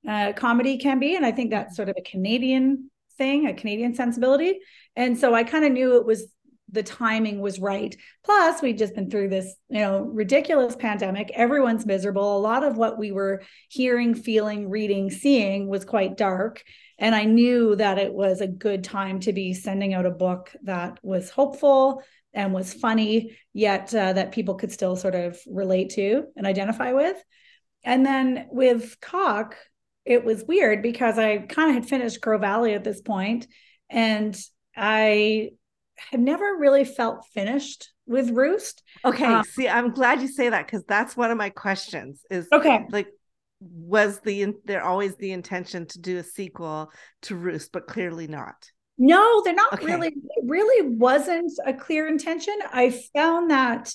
uh, 0.08 0.34
comedy 0.34 0.78
can 0.78 1.00
be. 1.00 1.16
And 1.16 1.26
I 1.26 1.32
think 1.32 1.52
that's 1.52 1.76
sort 1.76 1.90
of 1.90 1.96
a 1.98 2.02
Canadian 2.02 2.90
thing, 3.18 3.48
a 3.48 3.54
Canadian 3.54 3.96
sensibility. 3.96 4.60
And 4.96 5.18
so 5.18 5.34
I 5.34 5.44
kind 5.44 5.66
of 5.66 5.72
knew 5.72 5.98
it 5.98 6.06
was 6.06 6.28
the 6.70 6.84
timing 6.84 7.40
was 7.40 7.60
right. 7.60 7.96
Plus, 8.26 8.62
we'd 8.62 8.78
just 8.78 8.94
been 8.94 9.10
through 9.10 9.30
this, 9.30 9.56
you 9.70 9.80
know, 9.80 10.02
ridiculous 10.02 10.76
pandemic. 10.76 11.32
Everyone's 11.34 11.86
miserable. 11.86 12.38
A 12.38 12.40
lot 12.40 12.64
of 12.64 12.78
what 12.78 12.98
we 12.98 13.12
were 13.12 13.42
hearing, 13.70 14.14
feeling, 14.14 14.70
reading, 14.70 15.10
seeing 15.10 15.68
was 15.68 15.86
quite 15.86 16.18
dark. 16.18 16.62
And 17.00 17.16
I 17.16 17.24
knew 17.24 17.76
that 17.76 17.98
it 17.98 18.14
was 18.14 18.42
a 18.42 18.48
good 18.48 18.84
time 18.84 19.20
to 19.22 19.32
be 19.32 19.54
sending 19.54 19.94
out 19.94 20.06
a 20.06 20.12
book 20.12 20.54
that 20.64 21.00
was 21.04 21.30
hopeful 21.30 22.04
and 22.34 22.54
was 22.54 22.74
funny, 22.74 23.38
yet 23.54 23.94
uh, 23.96 24.14
that 24.14 24.32
people 24.32 24.56
could 24.56 24.72
still 24.72 24.96
sort 24.96 25.16
of 25.16 25.40
relate 25.48 25.92
to 25.92 26.26
and 26.36 26.46
identify 26.46 26.92
with. 26.92 27.18
And 27.84 28.06
then 28.06 28.48
with 28.52 29.00
Coq, 29.00 29.56
it 30.08 30.24
was 30.24 30.46
weird 30.46 30.82
because 30.82 31.20
I 31.20 31.40
kind 31.40 31.70
of 31.70 31.76
had 31.76 31.90
finished 31.90 32.22
Crow 32.22 32.38
Valley 32.38 32.74
at 32.74 32.84
this 32.84 33.02
point, 33.02 33.46
and 33.90 34.36
I 34.76 35.52
had 35.98 36.22
never 36.22 36.56
really 36.58 36.86
felt 36.86 37.26
finished 37.34 37.92
with 38.06 38.32
Roost. 38.32 38.84
Okay, 39.04 39.26
um, 39.26 39.44
see, 39.44 39.68
I'm 39.68 39.92
glad 39.92 40.22
you 40.22 40.30
say 40.30 40.50
that 40.50 40.66
because 40.66 40.84
that's 40.86 41.18
one 41.18 41.30
of 41.30 41.38
my 41.38 41.50
questions. 41.50 42.22
Is 42.32 42.48
okay, 42.52 42.86
like 42.90 43.08
was 43.60 44.20
the 44.22 44.54
there 44.66 44.84
always 44.84 45.16
the 45.18 45.32
intention 45.32 45.86
to 45.88 46.00
do 46.00 46.18
a 46.18 46.24
sequel 46.24 46.92
to 47.24 47.36
Roost, 47.36 47.72
but 47.74 47.88
clearly 47.88 48.28
not. 48.28 48.72
No, 48.98 49.44
they're 49.44 49.54
not 49.54 49.74
okay. 49.74 49.86
really. 49.86 50.08
It 50.08 50.44
really 50.46 50.90
wasn't 50.90 51.52
a 51.66 51.74
clear 51.74 52.08
intention. 52.08 52.56
I 52.72 52.90
found 53.14 53.52
that 53.52 53.94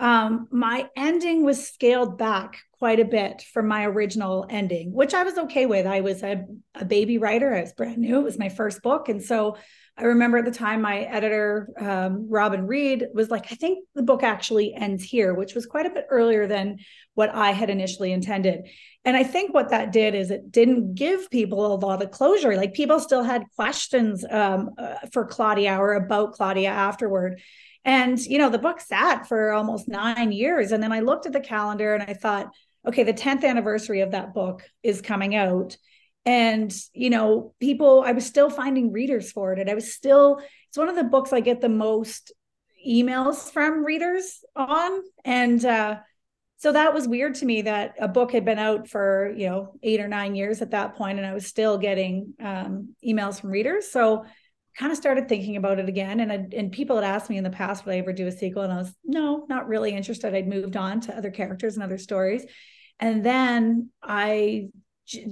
um, 0.00 0.48
my 0.50 0.88
ending 0.96 1.44
was 1.44 1.68
scaled 1.68 2.18
back 2.18 2.58
quite 2.82 2.98
a 2.98 3.04
bit 3.04 3.44
from 3.54 3.68
my 3.68 3.84
original 3.84 4.44
ending, 4.50 4.92
which 4.92 5.14
I 5.14 5.22
was 5.22 5.38
okay 5.38 5.66
with. 5.66 5.86
I 5.86 6.00
was 6.00 6.24
a, 6.24 6.44
a 6.74 6.84
baby 6.84 7.16
writer, 7.16 7.54
I 7.54 7.60
was 7.60 7.72
brand 7.72 7.98
new, 7.98 8.18
it 8.18 8.24
was 8.24 8.40
my 8.40 8.48
first 8.48 8.82
book. 8.82 9.08
And 9.08 9.22
so 9.22 9.56
I 9.96 10.06
remember 10.06 10.38
at 10.38 10.46
the 10.46 10.50
time 10.50 10.82
my 10.82 11.02
editor, 11.02 11.68
um, 11.78 12.26
Robin 12.28 12.66
Reed, 12.66 13.06
was 13.14 13.30
like, 13.30 13.52
I 13.52 13.54
think 13.54 13.86
the 13.94 14.02
book 14.02 14.24
actually 14.24 14.74
ends 14.74 15.04
here, 15.04 15.32
which 15.32 15.54
was 15.54 15.64
quite 15.64 15.86
a 15.86 15.90
bit 15.90 16.06
earlier 16.10 16.48
than 16.48 16.78
what 17.14 17.32
I 17.32 17.52
had 17.52 17.70
initially 17.70 18.10
intended. 18.10 18.68
And 19.04 19.16
I 19.16 19.22
think 19.22 19.54
what 19.54 19.68
that 19.68 19.92
did 19.92 20.16
is 20.16 20.32
it 20.32 20.50
didn't 20.50 20.96
give 20.96 21.30
people 21.30 21.64
a 21.64 21.76
lot 21.76 22.02
of 22.02 22.10
closure. 22.10 22.56
Like 22.56 22.74
people 22.74 22.98
still 22.98 23.22
had 23.22 23.44
questions 23.54 24.24
um, 24.28 24.70
uh, 24.76 24.96
for 25.12 25.24
Claudia 25.24 25.76
or 25.76 25.92
about 25.92 26.32
Claudia 26.32 26.70
afterward. 26.70 27.40
And, 27.84 28.18
you 28.18 28.38
know, 28.38 28.50
the 28.50 28.58
book 28.58 28.80
sat 28.80 29.28
for 29.28 29.52
almost 29.52 29.86
nine 29.86 30.32
years. 30.32 30.72
And 30.72 30.82
then 30.82 30.90
I 30.90 30.98
looked 30.98 31.26
at 31.26 31.32
the 31.32 31.40
calendar 31.40 31.94
and 31.94 32.02
I 32.02 32.14
thought, 32.14 32.52
okay, 32.86 33.02
the 33.02 33.14
10th 33.14 33.44
anniversary 33.44 34.00
of 34.00 34.12
that 34.12 34.34
book 34.34 34.62
is 34.82 35.00
coming 35.00 35.34
out. 35.34 35.76
And, 36.24 36.72
you 36.92 37.10
know, 37.10 37.54
people, 37.60 38.02
I 38.06 38.12
was 38.12 38.26
still 38.26 38.50
finding 38.50 38.92
readers 38.92 39.32
for 39.32 39.52
it. 39.52 39.58
And 39.58 39.68
I 39.68 39.74
was 39.74 39.92
still, 39.92 40.40
it's 40.68 40.78
one 40.78 40.88
of 40.88 40.96
the 40.96 41.04
books 41.04 41.32
I 41.32 41.40
get 41.40 41.60
the 41.60 41.68
most 41.68 42.32
emails 42.86 43.50
from 43.50 43.84
readers 43.84 44.44
on. 44.54 45.02
And, 45.24 45.64
uh, 45.64 45.96
so 46.62 46.70
that 46.70 46.94
was 46.94 47.08
weird 47.08 47.34
to 47.36 47.44
me 47.44 47.62
that 47.62 47.96
a 47.98 48.06
book 48.06 48.30
had 48.30 48.44
been 48.44 48.60
out 48.60 48.88
for 48.88 49.34
you 49.36 49.48
know 49.48 49.74
eight 49.82 50.00
or 50.00 50.06
nine 50.06 50.36
years 50.36 50.62
at 50.62 50.70
that 50.70 50.94
point 50.94 51.18
and 51.18 51.26
i 51.26 51.34
was 51.34 51.44
still 51.44 51.76
getting 51.76 52.34
um, 52.40 52.94
emails 53.04 53.40
from 53.40 53.50
readers 53.50 53.90
so 53.90 54.24
kind 54.78 54.90
of 54.90 54.96
started 54.98 55.28
thinking 55.28 55.56
about 55.56 55.78
it 55.78 55.88
again. 55.88 56.20
And 56.20 56.32
I, 56.32 56.46
and 56.56 56.72
people 56.72 56.96
had 56.96 57.04
asked 57.04 57.28
me 57.28 57.36
in 57.36 57.44
the 57.44 57.50
past 57.50 57.84
would 57.84 57.94
I 57.94 57.98
ever 57.98 58.12
do 58.12 58.26
a 58.26 58.32
sequel? 58.32 58.62
And 58.62 58.72
I 58.72 58.78
was 58.78 58.94
no 59.04 59.44
not 59.48 59.68
really 59.68 59.92
interested. 59.92 60.34
I'd 60.34 60.48
moved 60.48 60.76
on 60.76 61.00
to 61.02 61.16
other 61.16 61.30
characters 61.30 61.74
and 61.74 61.82
other 61.82 61.98
stories. 61.98 62.44
And 62.98 63.24
then 63.24 63.90
I 64.02 64.68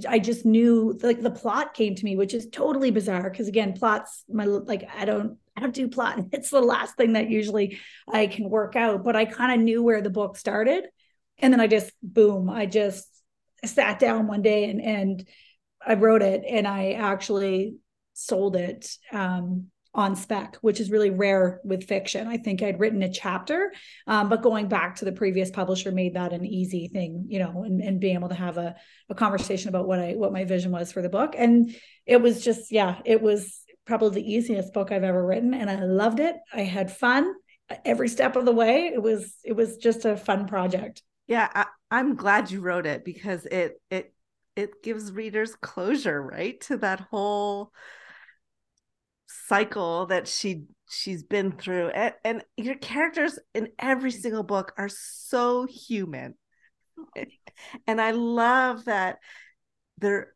I 0.07 0.19
just 0.19 0.45
knew 0.45 0.99
like 1.01 1.21
the 1.21 1.31
plot 1.31 1.73
came 1.73 1.95
to 1.95 2.05
me 2.05 2.15
which 2.15 2.33
is 2.33 2.47
totally 2.51 2.91
bizarre. 2.91 3.29
Because 3.29 3.47
again 3.47 3.73
plots 3.73 4.23
my 4.29 4.45
like 4.45 4.87
I 4.95 5.05
don't 5.05 5.37
I 5.57 5.61
don't 5.61 5.73
do 5.73 5.87
plot. 5.87 6.19
It's 6.31 6.49
the 6.49 6.61
last 6.61 6.95
thing 6.95 7.13
that 7.13 7.29
usually 7.29 7.79
I 8.07 8.27
can 8.27 8.49
work 8.49 8.75
out. 8.75 9.03
But 9.03 9.15
I 9.15 9.25
kind 9.25 9.53
of 9.53 9.63
knew 9.63 9.81
where 9.81 10.01
the 10.01 10.09
book 10.09 10.37
started. 10.37 10.85
And 11.39 11.51
then 11.51 11.59
I 11.59 11.67
just 11.67 11.91
boom 12.03 12.49
I 12.49 12.67
just 12.67 13.07
sat 13.65 13.97
down 13.99 14.27
one 14.27 14.43
day 14.43 14.69
and 14.69 14.81
and 14.81 15.27
I 15.83 15.95
wrote 15.95 16.21
it. 16.21 16.43
And 16.47 16.67
I 16.67 16.91
actually 16.91 17.77
sold 18.25 18.55
it 18.55 18.87
um, 19.11 19.67
on 19.93 20.15
spec, 20.15 20.55
which 20.61 20.79
is 20.79 20.89
really 20.89 21.09
rare 21.09 21.59
with 21.63 21.87
fiction. 21.87 22.27
I 22.27 22.37
think 22.37 22.61
I'd 22.61 22.79
written 22.79 23.03
a 23.03 23.11
chapter, 23.11 23.73
um, 24.07 24.29
but 24.29 24.41
going 24.41 24.67
back 24.67 24.95
to 24.97 25.05
the 25.05 25.11
previous 25.11 25.51
publisher 25.51 25.91
made 25.91 26.13
that 26.13 26.31
an 26.31 26.45
easy 26.45 26.87
thing, 26.87 27.25
you 27.27 27.39
know, 27.39 27.63
and, 27.63 27.81
and 27.81 27.99
being 27.99 28.15
able 28.15 28.29
to 28.29 28.35
have 28.35 28.57
a, 28.57 28.75
a 29.09 29.15
conversation 29.15 29.69
about 29.69 29.87
what 29.87 29.99
I 29.99 30.13
what 30.13 30.31
my 30.31 30.45
vision 30.45 30.71
was 30.71 30.91
for 30.91 31.01
the 31.01 31.09
book. 31.09 31.35
And 31.37 31.75
it 32.05 32.21
was 32.21 32.43
just, 32.43 32.71
yeah, 32.71 32.99
it 33.05 33.21
was 33.21 33.59
probably 33.85 34.21
the 34.21 34.33
easiest 34.33 34.73
book 34.73 34.91
I've 34.91 35.03
ever 35.03 35.25
written. 35.25 35.53
And 35.53 35.69
I 35.69 35.83
loved 35.83 36.19
it. 36.19 36.35
I 36.53 36.61
had 36.61 36.95
fun 36.95 37.33
every 37.83 38.07
step 38.07 38.35
of 38.35 38.45
the 38.45 38.53
way. 38.53 38.91
It 38.93 39.01
was 39.01 39.35
it 39.43 39.53
was 39.53 39.77
just 39.77 40.05
a 40.05 40.15
fun 40.15 40.47
project. 40.47 41.01
Yeah, 41.27 41.49
I, 41.53 41.65
I'm 41.89 42.15
glad 42.15 42.51
you 42.51 42.61
wrote 42.61 42.85
it 42.85 43.03
because 43.03 43.45
it 43.45 43.81
it 43.89 44.13
it 44.55 44.83
gives 44.83 45.11
readers 45.11 45.55
closure, 45.55 46.21
right? 46.21 46.59
To 46.61 46.77
that 46.77 47.01
whole 47.11 47.71
cycle 49.47 50.07
that 50.07 50.27
she 50.27 50.63
she's 50.89 51.23
been 51.23 51.51
through. 51.51 51.89
And, 51.89 52.13
and 52.23 52.43
your 52.57 52.75
characters 52.75 53.39
in 53.53 53.69
every 53.79 54.11
single 54.11 54.43
book 54.43 54.73
are 54.77 54.89
so 54.89 55.65
human. 55.65 56.35
And 57.85 58.01
i 58.01 58.11
love 58.11 58.85
that 58.85 59.19
they're 59.99 60.33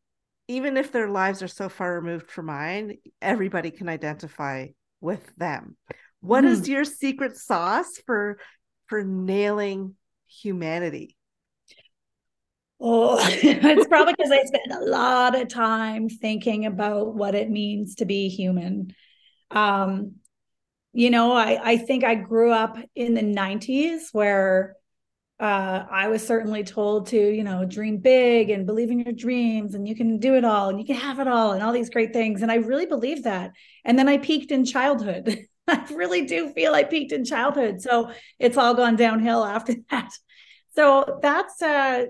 even 0.48 0.78
if 0.78 0.92
their 0.92 1.10
lives 1.10 1.42
are 1.42 1.48
so 1.48 1.70
far 1.70 1.96
removed 1.96 2.30
from 2.30 2.48
mine 2.48 2.98
everybody 3.22 3.72
can 3.72 3.90
identify 3.90 4.68
with 5.02 5.36
them. 5.38 5.78
What 6.20 6.44
mm. 6.44 6.48
is 6.48 6.68
your 6.68 6.86
secret 6.86 7.38
sauce 7.38 8.00
for 8.06 8.40
for 8.88 9.04
nailing 9.04 9.96
humanity 10.28 11.16
Oh, 12.79 13.17
it's 13.29 13.88
probably 13.88 14.13
because 14.13 14.32
I 14.32 14.44
spent 14.44 14.72
a 14.72 14.86
lot 14.86 15.39
of 15.39 15.48
time 15.48 16.10
thinking 16.10 16.65
about 16.65 17.15
what 17.15 17.36
it 17.36 17.50
means 17.50 17.96
to 17.96 18.05
be 18.05 18.27
human. 18.29 18.94
Um, 19.51 20.15
you 20.94 21.10
know, 21.10 21.34
I, 21.34 21.60
I 21.63 21.77
think 21.77 22.03
I 22.03 22.15
grew 22.15 22.51
up 22.51 22.77
in 22.96 23.13
the 23.15 23.22
90s 23.22 24.10
where 24.13 24.75
uh, 25.39 25.86
I 25.91 26.10
was 26.10 26.25
certainly 26.25 26.63
told 26.63 27.08
to, 27.08 27.17
you 27.20 27.44
know, 27.44 27.65
dream 27.65 27.98
big 27.98 28.50
and 28.51 28.65
believe 28.65 28.91
in 28.91 29.01
your 29.01 29.13
dreams 29.13 29.75
and 29.75 29.88
you 29.88 29.96
can 29.96 30.20
do 30.20 30.36
it 30.36 30.46
all 30.46 30.70
and 30.70 30.79
you 30.79 30.86
can 30.86 30.96
have 30.96 31.20
it 31.20 31.27
all 31.27 31.53
and 31.53 31.63
all 31.63 31.74
these 31.74 31.89
great 31.89 32.13
things. 32.13 32.41
And 32.41 32.51
I 32.51 32.55
really 32.55 32.86
believed 32.88 33.25
that. 33.25 33.51
And 33.86 34.00
then 34.00 34.10
I 34.10 34.17
peaked 34.20 34.51
in 34.51 34.65
childhood. 34.65 35.39
I 35.67 35.86
really 35.94 36.25
do 36.25 36.51
feel 36.53 36.74
I 36.74 36.84
peaked 36.84 37.12
in 37.13 37.25
childhood. 37.25 37.82
So 37.82 38.12
it's 38.39 38.58
all 38.58 38.75
gone 38.75 38.96
downhill 38.96 39.46
after 39.46 39.75
that. 39.91 40.12
So 40.75 41.20
that's, 41.22 41.62
uh, 41.62 42.05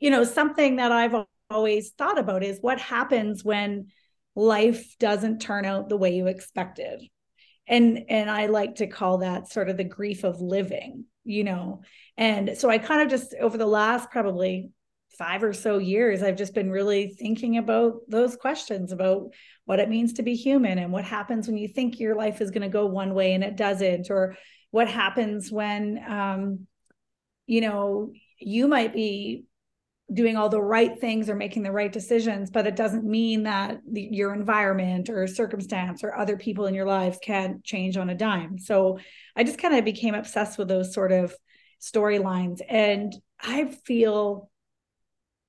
you 0.00 0.10
know, 0.10 0.24
something 0.24 0.76
that 0.76 0.92
I've 0.92 1.14
always 1.50 1.90
thought 1.90 2.18
about 2.18 2.42
is 2.42 2.58
what 2.60 2.80
happens 2.80 3.44
when 3.44 3.88
life 4.34 4.96
doesn't 4.98 5.40
turn 5.40 5.64
out 5.64 5.88
the 5.88 5.96
way 5.96 6.14
you 6.14 6.26
expected. 6.26 7.02
And, 7.66 8.04
and 8.08 8.30
I 8.30 8.46
like 8.46 8.76
to 8.76 8.86
call 8.86 9.18
that 9.18 9.50
sort 9.50 9.68
of 9.68 9.76
the 9.76 9.84
grief 9.84 10.24
of 10.24 10.40
living, 10.40 11.04
you 11.24 11.44
know, 11.44 11.82
and 12.16 12.56
so 12.56 12.70
I 12.70 12.78
kind 12.78 13.02
of 13.02 13.08
just 13.08 13.34
over 13.40 13.58
the 13.58 13.66
last 13.66 14.10
probably 14.10 14.70
five 15.18 15.42
or 15.42 15.52
so 15.52 15.78
years, 15.78 16.22
I've 16.22 16.36
just 16.36 16.54
been 16.54 16.70
really 16.70 17.08
thinking 17.08 17.58
about 17.58 18.00
those 18.08 18.36
questions 18.36 18.92
about 18.92 19.32
what 19.64 19.80
it 19.80 19.88
means 19.88 20.14
to 20.14 20.22
be 20.22 20.34
human 20.34 20.78
and 20.78 20.92
what 20.92 21.04
happens 21.04 21.46
when 21.46 21.56
you 21.56 21.68
think 21.68 21.98
your 21.98 22.14
life 22.14 22.40
is 22.40 22.50
going 22.50 22.62
to 22.62 22.68
go 22.68 22.86
one 22.86 23.14
way 23.14 23.34
and 23.34 23.42
it 23.42 23.56
doesn't, 23.56 24.10
or 24.10 24.36
what 24.70 24.88
happens 24.88 25.50
when, 25.50 26.02
um, 26.08 26.66
you 27.46 27.60
know, 27.60 28.12
you 28.38 28.68
might 28.68 28.94
be 28.94 29.44
doing 30.12 30.36
all 30.36 30.48
the 30.48 30.60
right 30.60 30.98
things 30.98 31.28
or 31.28 31.34
making 31.34 31.62
the 31.62 31.72
right 31.72 31.92
decisions, 31.92 32.50
but 32.50 32.66
it 32.66 32.76
doesn't 32.76 33.04
mean 33.04 33.42
that 33.42 33.80
the, 33.90 34.08
your 34.10 34.32
environment 34.32 35.10
or 35.10 35.26
circumstance 35.26 36.02
or 36.02 36.16
other 36.16 36.36
people 36.36 36.66
in 36.66 36.74
your 36.74 36.86
lives 36.86 37.18
can 37.22 37.60
change 37.62 37.96
on 37.98 38.08
a 38.08 38.14
dime. 38.14 38.58
So 38.58 38.98
I 39.36 39.44
just 39.44 39.58
kind 39.58 39.76
of 39.76 39.84
became 39.84 40.14
obsessed 40.14 40.56
with 40.56 40.68
those 40.68 40.94
sort 40.94 41.12
of 41.12 41.34
storylines. 41.80 42.60
And 42.68 43.14
I 43.40 43.66
feel 43.84 44.50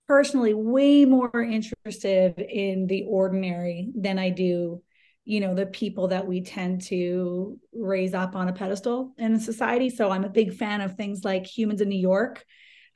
personally 0.08 0.54
way 0.54 1.06
more 1.06 1.42
interested 1.42 2.40
in 2.40 2.88
the 2.88 3.06
ordinary 3.08 3.92
than 3.96 4.20
I 4.20 4.30
do, 4.30 4.82
you 5.24 5.40
know, 5.40 5.54
the 5.54 5.68
people 5.68 6.10
that 6.10 6.28
we 6.28 6.42
tend 6.42 6.82
to 6.88 7.58
raise 7.74 8.14
up 8.14 8.36
on 8.36 8.50
a 8.50 8.54
pedestal 8.54 9.14
in 9.18 9.40
society. 9.40 9.90
So 9.90 10.10
I'm 10.10 10.26
a 10.26 10.30
big 10.30 10.54
fan 10.54 10.82
of 10.82 10.96
things 10.96 11.24
like 11.24 11.46
Humans 11.46 11.80
in 11.80 11.88
New 11.88 12.00
York. 12.00 12.44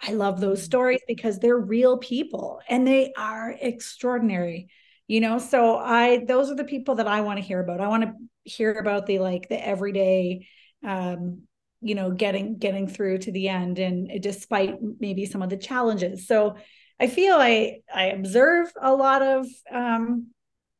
I 0.05 0.13
love 0.13 0.41
those 0.41 0.61
stories 0.61 1.01
because 1.07 1.39
they're 1.39 1.57
real 1.57 1.97
people 1.97 2.59
and 2.67 2.85
they 2.85 3.13
are 3.17 3.55
extraordinary 3.59 4.67
you 5.07 5.21
know? 5.21 5.37
So 5.37 5.77
i 5.77 6.23
those 6.25 6.49
are 6.49 6.55
the 6.55 6.63
people 6.63 6.95
that 6.95 7.07
i 7.07 7.21
want 7.21 7.37
to 7.39 7.45
hear 7.45 7.59
about. 7.59 7.81
I 7.81 7.87
want 7.87 8.03
to 8.03 8.13
hear 8.43 8.73
about 8.73 9.05
the 9.05 9.19
like 9.19 9.47
the 9.49 9.65
everyday 9.65 10.47
um 10.85 11.43
you 11.81 11.95
know 11.95 12.11
getting 12.11 12.57
getting 12.57 12.87
through 12.87 13.19
to 13.19 13.31
the 13.31 13.47
end 13.47 13.79
and 13.79 14.21
despite 14.21 14.75
maybe 14.99 15.25
some 15.25 15.41
of 15.41 15.49
the 15.49 15.57
challenges. 15.57 16.27
So 16.27 16.55
i 16.99 17.07
feel 17.07 17.35
i 17.35 17.79
i 17.93 18.05
observe 18.05 18.71
a 18.81 18.93
lot 18.93 19.21
of 19.21 19.47
um 19.71 20.27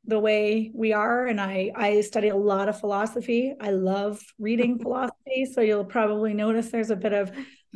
the 0.05 0.19
way 0.19 0.69
we 0.73 0.91
are 0.91 1.27
and 1.27 1.39
i 1.39 1.71
i 1.75 2.01
study 2.01 2.29
a 2.29 2.35
lot 2.35 2.69
of 2.69 2.79
philosophy. 2.79 3.53
I 3.59 3.71
love 3.71 4.21
reading 4.39 4.79
philosophy 4.81 5.45
so 5.45 5.61
you'll 5.61 5.85
probably 5.85 6.33
notice 6.33 6.69
there's 6.69 6.91
a 6.91 6.95
bit 6.95 7.13
of 7.13 7.31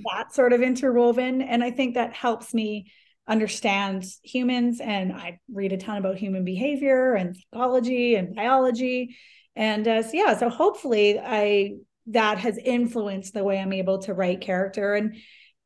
that 0.05 0.33
sort 0.33 0.53
of 0.53 0.61
interwoven. 0.61 1.41
And 1.41 1.63
i 1.63 1.71
think 1.71 1.95
that 1.95 2.13
helps 2.13 2.53
me 2.53 2.91
understand 3.27 4.05
humans. 4.23 4.79
And 4.79 5.13
i 5.13 5.39
read 5.51 5.73
a 5.73 5.77
ton 5.77 5.97
about 5.97 6.17
human 6.17 6.45
behavior 6.45 7.13
and 7.13 7.35
psychology 7.35 8.15
and 8.15 8.35
biology. 8.35 9.15
And 9.55 9.87
uh, 9.87 10.03
so 10.03 10.11
yeah 10.13 10.37
so 10.37 10.49
hopefully 10.49 11.19
i 11.19 11.73
that 12.07 12.37
has 12.39 12.57
influenced 12.57 13.33
the 13.33 13.43
way 13.43 13.59
I'm 13.59 13.73
able 13.73 13.99
to 13.99 14.13
write 14.13 14.41
character 14.41 14.95
and 14.95 15.15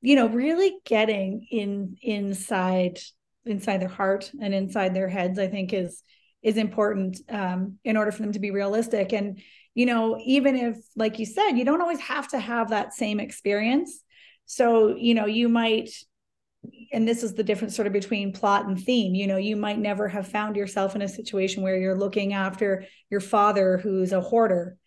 you 0.02 0.16
know 0.16 0.28
really 0.28 0.74
getting 0.86 1.48
in 1.52 1.98
inside 2.02 3.00
inside 3.46 3.82
their 3.82 3.88
heart 3.88 4.32
and 4.42 4.54
inside 4.54 4.94
their 4.94 5.08
heads 5.08 5.40
I 5.40 5.48
think 5.48 5.74
is 5.74 6.02
is 6.42 6.58
important 6.58 7.20
um, 7.30 7.78
in 7.84 7.98
order 7.98 8.12
for 8.12 8.24
them 8.24 8.32
to 8.32 8.40
be 8.40 8.50
realistic. 8.52 9.14
And 9.14 9.40
you 9.76 9.86
know 9.86 10.20
even 10.24 10.56
if 10.56 10.78
like 10.96 11.20
you 11.20 11.26
said 11.26 11.52
you 11.52 11.66
don't 11.66 11.82
always 11.82 12.02
have 12.02 12.28
to 12.30 12.40
have 12.40 12.70
that 12.70 12.94
same 12.94 13.20
experience 13.20 14.02
so 14.46 14.96
you 14.96 15.14
know 15.14 15.26
you 15.26 15.48
might 15.50 15.90
and 16.94 17.08
this 17.08 17.24
is 17.24 17.34
the 17.34 17.44
difference 17.44 17.76
sort 17.76 17.88
of 17.88 17.94
between 17.94 18.34
plot 18.34 18.68
and 18.68 18.80
theme 18.80 19.16
you 19.16 19.28
know 19.28 19.38
you 19.38 19.56
might 19.56 19.80
never 19.80 20.08
have 20.08 20.28
found 20.28 20.56
yourself 20.56 20.96
in 20.96 21.02
a 21.02 21.08
situation 21.08 21.64
where 21.64 21.78
you're 21.78 21.98
looking 21.98 22.34
after 22.34 22.86
your 23.12 23.22
father 23.22 23.78
who's 23.78 24.12
a 24.12 24.22
hoarder. 24.22 24.78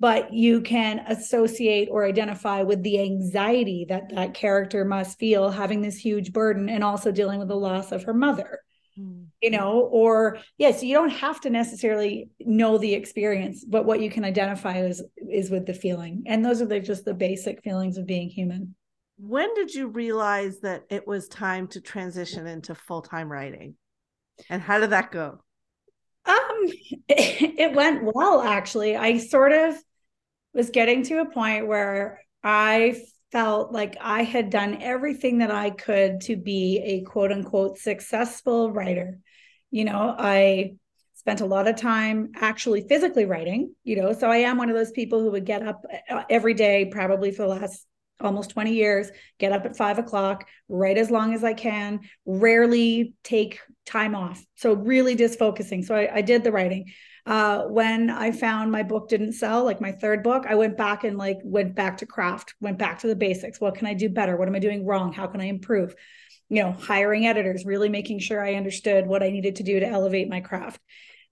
But 0.00 0.34
you 0.34 0.60
can 0.60 0.98
associate 1.08 1.88
or 1.90 2.04
identify 2.04 2.62
with 2.62 2.82
the 2.82 3.00
anxiety 3.00 3.86
that 3.88 4.10
that 4.10 4.34
character 4.34 4.84
must 4.84 5.18
feel 5.18 5.50
having 5.50 5.82
this 5.82 5.96
huge 5.96 6.32
burden 6.32 6.68
and 6.68 6.82
also 6.82 7.12
dealing 7.12 7.38
with 7.38 7.48
the 7.48 7.54
loss 7.54 7.92
of 7.92 8.02
her 8.02 8.12
mother 8.12 8.58
mm-hmm. 8.98 9.22
you 9.40 9.50
know 9.50 9.88
or 9.92 10.38
yes 10.58 10.82
you 10.82 10.94
don't 10.94 11.10
have 11.10 11.40
to 11.40 11.48
necessarily 11.48 12.28
know 12.40 12.76
the 12.76 12.92
experience 12.92 13.64
but 13.64 13.86
what 13.86 14.00
you 14.00 14.10
can 14.10 14.24
identify 14.24 14.78
is 14.78 15.02
is 15.30 15.48
with 15.48 15.64
the 15.64 15.74
feeling. 15.74 16.24
And 16.26 16.44
those 16.44 16.60
are 16.60 16.66
the, 16.66 16.80
just 16.80 17.04
the 17.04 17.14
basic 17.14 17.62
feelings 17.62 17.96
of 17.96 18.04
being 18.04 18.28
human 18.28 18.74
when 19.16 19.54
did 19.54 19.72
you 19.72 19.88
realize 19.88 20.60
that 20.60 20.84
it 20.90 21.06
was 21.06 21.28
time 21.28 21.68
to 21.68 21.80
transition 21.80 22.46
into 22.46 22.74
full-time 22.74 23.30
writing 23.30 23.74
and 24.50 24.60
how 24.60 24.78
did 24.80 24.90
that 24.90 25.10
go 25.10 25.38
um, 26.26 26.66
it, 27.08 27.74
went 27.74 28.02
well 28.14 28.40
actually. 28.40 28.96
I 28.96 29.18
sort 29.18 29.52
of 29.52 29.76
was 30.52 30.70
getting 30.70 31.02
to 31.04 31.20
a 31.20 31.30
point 31.30 31.66
where 31.66 32.20
I 32.42 33.02
felt 33.32 33.72
like 33.72 33.96
I 34.00 34.22
had 34.22 34.50
done 34.50 34.80
everything 34.80 35.38
that 35.38 35.50
I 35.50 35.70
could 35.70 36.20
to 36.22 36.36
be 36.36 36.80
a 36.84 37.02
quote 37.02 37.32
unquote 37.32 37.78
successful 37.78 38.70
writer. 38.72 39.18
You 39.70 39.84
know, 39.84 40.14
I 40.16 40.76
spent 41.14 41.40
a 41.40 41.46
lot 41.46 41.66
of 41.66 41.76
time 41.76 42.32
actually 42.36 42.86
physically 42.86 43.24
writing, 43.24 43.74
you 43.82 44.00
know, 44.00 44.12
so 44.12 44.30
I 44.30 44.38
am 44.38 44.58
one 44.58 44.68
of 44.68 44.76
those 44.76 44.92
people 44.92 45.20
who 45.20 45.30
would 45.32 45.46
get 45.46 45.66
up 45.66 45.84
uh, 46.10 46.22
every 46.30 46.54
day, 46.54 46.86
probably 46.86 47.32
for 47.32 47.42
the 47.42 47.48
last 47.48 47.86
almost 48.24 48.50
20 48.50 48.72
years, 48.72 49.10
get 49.38 49.52
up 49.52 49.64
at 49.64 49.76
five 49.76 49.98
o'clock, 49.98 50.48
write 50.68 50.98
as 50.98 51.10
long 51.10 51.34
as 51.34 51.44
I 51.44 51.54
can, 51.54 52.00
rarely 52.26 53.14
take 53.22 53.60
time 53.86 54.14
off. 54.14 54.44
So 54.56 54.74
really 54.74 55.14
just 55.14 55.38
focusing. 55.38 55.82
So 55.82 55.94
I, 55.94 56.16
I 56.16 56.20
did 56.22 56.44
the 56.44 56.52
writing. 56.52 56.92
Uh, 57.26 57.62
when 57.64 58.10
I 58.10 58.32
found 58.32 58.70
my 58.70 58.82
book 58.82 59.08
didn't 59.08 59.32
sell, 59.32 59.64
like 59.64 59.80
my 59.80 59.92
third 59.92 60.22
book, 60.22 60.44
I 60.46 60.54
went 60.56 60.76
back 60.76 61.04
and 61.04 61.16
like 61.16 61.38
went 61.42 61.74
back 61.74 61.98
to 61.98 62.06
craft, 62.06 62.54
went 62.60 62.78
back 62.78 62.98
to 63.00 63.06
the 63.06 63.16
basics. 63.16 63.60
What 63.60 63.76
can 63.76 63.86
I 63.86 63.94
do 63.94 64.08
better? 64.08 64.36
What 64.36 64.48
am 64.48 64.54
I 64.54 64.58
doing 64.58 64.84
wrong? 64.84 65.12
How 65.12 65.26
can 65.26 65.40
I 65.40 65.46
improve? 65.46 65.94
You 66.50 66.62
know, 66.62 66.72
hiring 66.72 67.26
editors, 67.26 67.64
really 67.64 67.88
making 67.88 68.18
sure 68.18 68.44
I 68.44 68.54
understood 68.54 69.06
what 69.06 69.22
I 69.22 69.30
needed 69.30 69.56
to 69.56 69.62
do 69.62 69.80
to 69.80 69.88
elevate 69.88 70.28
my 70.28 70.40
craft. 70.40 70.80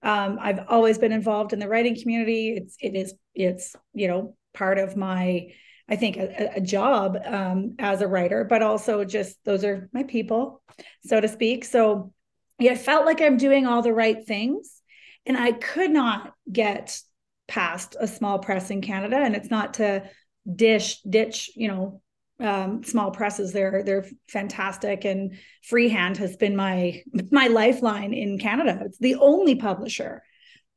Um, 0.01 0.37
I've 0.41 0.65
always 0.67 0.97
been 0.97 1.11
involved 1.11 1.53
in 1.53 1.59
the 1.59 1.69
writing 1.69 1.99
community. 1.99 2.55
It's 2.57 2.75
it 2.81 2.95
is 2.95 3.13
it's 3.33 3.75
you 3.93 4.07
know 4.07 4.35
part 4.53 4.77
of 4.77 4.97
my 4.97 5.47
I 5.89 5.95
think 5.95 6.17
a, 6.17 6.53
a 6.55 6.61
job 6.61 7.17
um, 7.25 7.75
as 7.79 8.01
a 8.01 8.07
writer, 8.07 8.43
but 8.43 8.61
also 8.61 9.03
just 9.03 9.37
those 9.43 9.63
are 9.63 9.89
my 9.93 10.03
people, 10.03 10.61
so 11.05 11.19
to 11.19 11.27
speak. 11.27 11.65
So 11.65 12.13
yeah, 12.59 12.73
it 12.73 12.79
felt 12.79 13.05
like 13.05 13.21
I'm 13.21 13.37
doing 13.37 13.67
all 13.67 13.81
the 13.81 13.93
right 13.93 14.25
things, 14.25 14.81
and 15.25 15.37
I 15.37 15.51
could 15.51 15.91
not 15.91 16.33
get 16.51 16.99
past 17.47 17.95
a 17.99 18.07
small 18.07 18.39
press 18.39 18.69
in 18.69 18.81
Canada. 18.81 19.17
And 19.17 19.35
it's 19.35 19.51
not 19.51 19.75
to 19.75 20.09
dish 20.55 21.01
ditch, 21.01 21.51
you 21.55 21.67
know, 21.67 22.01
um, 22.39 22.83
small 22.83 23.11
presses. 23.11 23.51
They're 23.51 23.83
they're 23.83 24.05
fantastic, 24.29 25.05
and 25.05 25.37
Freehand 25.63 26.17
has 26.17 26.37
been 26.37 26.55
my 26.55 27.03
my 27.31 27.47
lifeline 27.47 28.13
in 28.13 28.39
Canada. 28.39 28.83
It's 28.85 28.97
the 28.97 29.15
only 29.15 29.55
publisher 29.55 30.23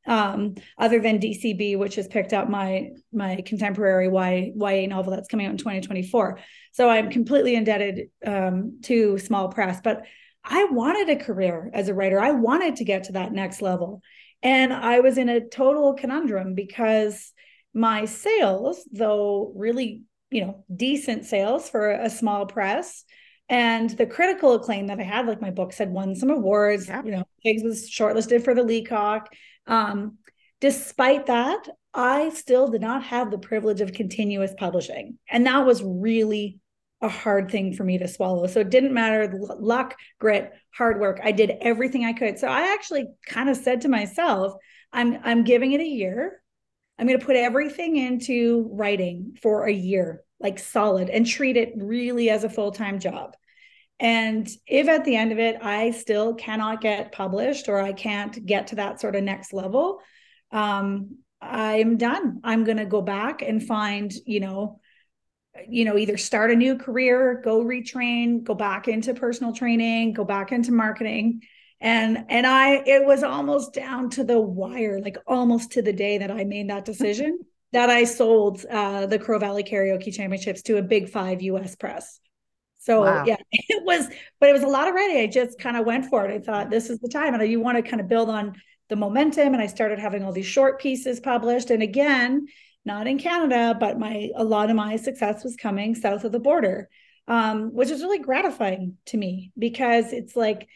um, 0.07 0.55
other 0.77 0.99
than 0.99 1.19
DCB, 1.19 1.77
which 1.77 1.95
has 1.95 2.07
picked 2.07 2.33
up 2.33 2.49
my 2.49 2.89
my 3.11 3.43
contemporary 3.45 4.07
y, 4.07 4.51
YA 4.55 4.87
novel 4.87 5.11
that's 5.11 5.27
coming 5.27 5.45
out 5.45 5.51
in 5.51 5.57
2024. 5.57 6.39
So 6.71 6.89
I'm 6.89 7.11
completely 7.11 7.55
indebted 7.55 8.09
um, 8.25 8.79
to 8.83 9.17
Small 9.19 9.49
Press, 9.49 9.81
but 9.83 10.03
I 10.43 10.65
wanted 10.65 11.09
a 11.09 11.21
career 11.21 11.69
as 11.73 11.89
a 11.89 11.93
writer. 11.93 12.19
I 12.19 12.31
wanted 12.31 12.77
to 12.77 12.85
get 12.85 13.05
to 13.05 13.13
that 13.13 13.33
next 13.33 13.61
level, 13.61 14.01
and 14.41 14.73
I 14.73 15.01
was 15.01 15.17
in 15.17 15.29
a 15.29 15.45
total 15.45 15.93
conundrum 15.93 16.55
because 16.55 17.33
my 17.73 18.05
sales, 18.05 18.87
though 18.91 19.51
really 19.55 20.03
you 20.31 20.45
know 20.45 20.65
decent 20.73 21.25
sales 21.25 21.69
for 21.69 21.91
a 21.91 22.09
small 22.09 22.45
press, 22.45 23.03
and 23.49 23.89
the 23.89 24.05
critical 24.05 24.53
acclaim 24.53 24.87
that 24.87 24.99
I 24.99 25.03
had, 25.03 25.27
like 25.27 25.41
my 25.41 25.51
books 25.51 25.77
had 25.77 25.91
won 25.91 26.15
some 26.15 26.29
awards. 26.29 26.87
Yeah. 26.87 27.03
You 27.03 27.11
know, 27.11 27.23
Figgs 27.43 27.63
was 27.63 27.89
shortlisted 27.89 28.43
for 28.43 28.53
the 28.53 28.63
Leacock. 28.63 29.29
Um, 29.67 30.17
despite 30.61 31.27
that, 31.27 31.67
I 31.93 32.29
still 32.29 32.67
did 32.69 32.81
not 32.81 33.03
have 33.03 33.31
the 33.31 33.37
privilege 33.37 33.81
of 33.81 33.93
continuous 33.93 34.53
publishing. 34.57 35.17
And 35.29 35.45
that 35.45 35.65
was 35.65 35.83
really 35.83 36.59
a 37.01 37.09
hard 37.09 37.51
thing 37.51 37.73
for 37.73 37.83
me 37.83 37.97
to 37.99 38.07
swallow. 38.07 38.47
So 38.47 38.61
it 38.61 38.69
didn't 38.69 38.93
matter 38.93 39.31
luck, 39.59 39.95
grit, 40.19 40.51
hard 40.75 40.99
work. 40.99 41.19
I 41.23 41.31
did 41.31 41.51
everything 41.61 42.05
I 42.05 42.13
could. 42.13 42.39
So 42.39 42.47
I 42.47 42.73
actually 42.73 43.05
kind 43.27 43.49
of 43.49 43.57
said 43.57 43.81
to 43.81 43.87
myself, 43.87 44.53
I'm 44.91 45.19
I'm 45.23 45.43
giving 45.43 45.73
it 45.73 45.81
a 45.81 45.85
year. 45.85 46.41
I'm 46.97 47.07
going 47.07 47.19
to 47.19 47.25
put 47.25 47.35
everything 47.35 47.97
into 47.97 48.69
writing 48.71 49.37
for 49.41 49.67
a 49.67 49.73
year 49.73 50.23
like 50.39 50.59
solid 50.59 51.09
and 51.09 51.25
treat 51.25 51.57
it 51.57 51.73
really 51.75 52.29
as 52.29 52.43
a 52.43 52.49
full-time 52.49 52.99
job. 52.99 53.35
And 53.99 54.47
if 54.67 54.87
at 54.87 55.05
the 55.05 55.15
end 55.15 55.31
of 55.31 55.39
it, 55.39 55.57
I 55.61 55.91
still 55.91 56.35
cannot 56.35 56.81
get 56.81 57.11
published 57.11 57.67
or 57.67 57.79
I 57.79 57.93
can't 57.93 58.45
get 58.45 58.67
to 58.67 58.75
that 58.75 59.01
sort 59.01 59.15
of 59.15 59.23
next 59.23 59.53
level, 59.53 60.01
um, 60.51 61.17
I'm 61.41 61.97
done. 61.97 62.41
I'm 62.43 62.63
going 62.63 62.77
to 62.77 62.85
go 62.85 63.01
back 63.01 63.41
and 63.41 63.61
find, 63.61 64.11
you 64.25 64.39
know, 64.39 64.79
you 65.67 65.85
know, 65.85 65.97
either 65.97 66.17
start 66.17 66.51
a 66.51 66.55
new 66.55 66.77
career, 66.77 67.41
go 67.43 67.63
retrain, 67.63 68.43
go 68.43 68.53
back 68.53 68.87
into 68.87 69.13
personal 69.13 69.53
training, 69.53 70.13
go 70.13 70.23
back 70.23 70.51
into 70.51 70.71
marketing. 70.71 71.41
And 71.79 72.25
and 72.29 72.45
I 72.45 72.83
it 72.85 73.05
was 73.05 73.23
almost 73.23 73.73
down 73.73 74.09
to 74.11 74.23
the 74.23 74.39
wire, 74.39 74.99
like 74.99 75.17
almost 75.27 75.71
to 75.73 75.81
the 75.81 75.93
day 75.93 76.19
that 76.19 76.31
I 76.31 76.43
made 76.43 76.69
that 76.69 76.85
decision 76.85 77.39
that 77.71 77.89
I 77.89 78.03
sold 78.03 78.65
uh, 78.65 79.05
the 79.05 79.19
Crow 79.19 79.39
Valley 79.39 79.63
Karaoke 79.63 80.13
Championships 80.13 80.63
to 80.63 80.77
a 80.77 80.81
Big 80.81 81.09
Five 81.09 81.41
U.S. 81.41 81.75
press. 81.75 82.19
So 82.87 83.01
wow. 83.01 83.25
yeah, 83.25 83.35
it 83.51 83.83
was, 83.83 84.07
but 84.39 84.47
it 84.49 84.53
was 84.53 84.63
a 84.63 84.67
lot 84.67 84.87
of 84.87 84.95
writing. 84.95 85.17
I 85.17 85.27
just 85.27 85.59
kind 85.59 85.75
of 85.75 85.85
went 85.85 86.05
for 86.05 86.25
it. 86.25 86.33
I 86.33 86.39
thought 86.39 86.69
this 86.69 86.89
is 86.89 86.99
the 86.99 87.09
time, 87.09 87.33
and 87.33 87.51
you 87.51 87.59
want 87.59 87.75
to 87.75 87.87
kind 87.87 87.99
of 87.99 88.07
build 88.07 88.29
on 88.29 88.53
the 88.87 88.95
momentum. 88.95 89.53
And 89.53 89.61
I 89.61 89.67
started 89.67 89.99
having 89.99 90.23
all 90.23 90.31
these 90.31 90.45
short 90.45 90.79
pieces 90.79 91.19
published. 91.19 91.69
And 91.69 91.83
again, 91.83 92.47
not 92.85 93.05
in 93.05 93.19
Canada, 93.19 93.75
but 93.77 93.99
my 93.99 94.29
a 94.35 94.43
lot 94.43 94.69
of 94.69 94.77
my 94.77 94.95
success 94.95 95.43
was 95.43 95.57
coming 95.57 95.95
south 95.95 96.23
of 96.23 96.31
the 96.31 96.39
border, 96.39 96.87
um, 97.27 97.73
which 97.73 97.91
is 97.91 98.01
really 98.01 98.19
gratifying 98.19 98.95
to 99.07 99.17
me 99.17 99.51
because 99.59 100.13
it's 100.13 100.37
like, 100.37 100.69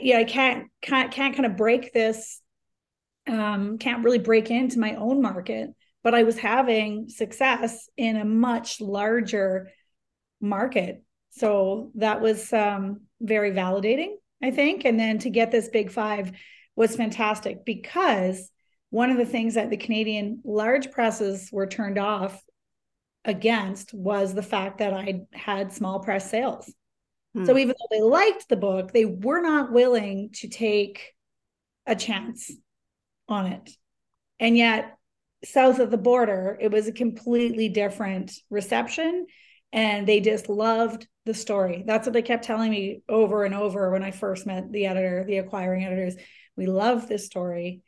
yeah, 0.00 0.18
I 0.18 0.24
can't 0.24 0.68
can't 0.80 1.10
can't 1.10 1.34
kind 1.34 1.46
of 1.46 1.56
break 1.56 1.92
this, 1.92 2.40
um, 3.26 3.78
can't 3.78 4.04
really 4.04 4.20
break 4.20 4.52
into 4.52 4.78
my 4.78 4.94
own 4.94 5.20
market, 5.20 5.70
but 6.04 6.14
I 6.14 6.22
was 6.22 6.38
having 6.38 7.08
success 7.08 7.88
in 7.96 8.16
a 8.16 8.24
much 8.24 8.80
larger 8.80 9.72
market 10.40 11.02
so 11.30 11.90
that 11.94 12.20
was 12.20 12.52
um, 12.52 13.02
very 13.20 13.52
validating, 13.52 14.14
I 14.42 14.50
think. 14.50 14.84
And 14.84 14.98
then 14.98 15.18
to 15.20 15.30
get 15.30 15.50
this 15.50 15.68
big 15.68 15.90
five 15.90 16.32
was 16.76 16.96
fantastic 16.96 17.64
because 17.64 18.50
one 18.90 19.10
of 19.10 19.16
the 19.16 19.26
things 19.26 19.54
that 19.54 19.70
the 19.70 19.76
Canadian 19.76 20.40
large 20.44 20.90
presses 20.90 21.48
were 21.52 21.66
turned 21.66 21.98
off 21.98 22.42
against 23.24 23.94
was 23.94 24.34
the 24.34 24.42
fact 24.42 24.78
that 24.78 24.92
I 24.92 25.22
had 25.32 25.72
small 25.72 26.00
press 26.00 26.30
sales. 26.30 26.72
Hmm. 27.34 27.44
So 27.44 27.56
even 27.56 27.76
though 27.78 27.96
they 27.96 28.02
liked 28.02 28.48
the 28.48 28.56
book, 28.56 28.92
they 28.92 29.04
were 29.04 29.40
not 29.40 29.72
willing 29.72 30.30
to 30.34 30.48
take 30.48 31.14
a 31.86 31.94
chance 31.94 32.50
on 33.28 33.46
it. 33.46 33.70
And 34.40 34.56
yet, 34.56 34.96
south 35.44 35.78
of 35.78 35.90
the 35.90 35.98
border, 35.98 36.58
it 36.60 36.70
was 36.70 36.88
a 36.88 36.92
completely 36.92 37.68
different 37.68 38.32
reception. 38.50 39.26
And 39.72 40.06
they 40.06 40.20
just 40.20 40.48
loved 40.48 41.06
the 41.26 41.34
story. 41.34 41.84
That's 41.86 42.06
what 42.06 42.12
they 42.12 42.22
kept 42.22 42.44
telling 42.44 42.70
me 42.70 43.02
over 43.08 43.44
and 43.44 43.54
over 43.54 43.90
when 43.90 44.02
I 44.02 44.10
first 44.10 44.46
met 44.46 44.72
the 44.72 44.86
editor, 44.86 45.24
the 45.26 45.38
acquiring 45.38 45.84
editors. 45.84 46.16
We 46.56 46.66
love 46.66 47.08
this 47.08 47.26
story. 47.26 47.82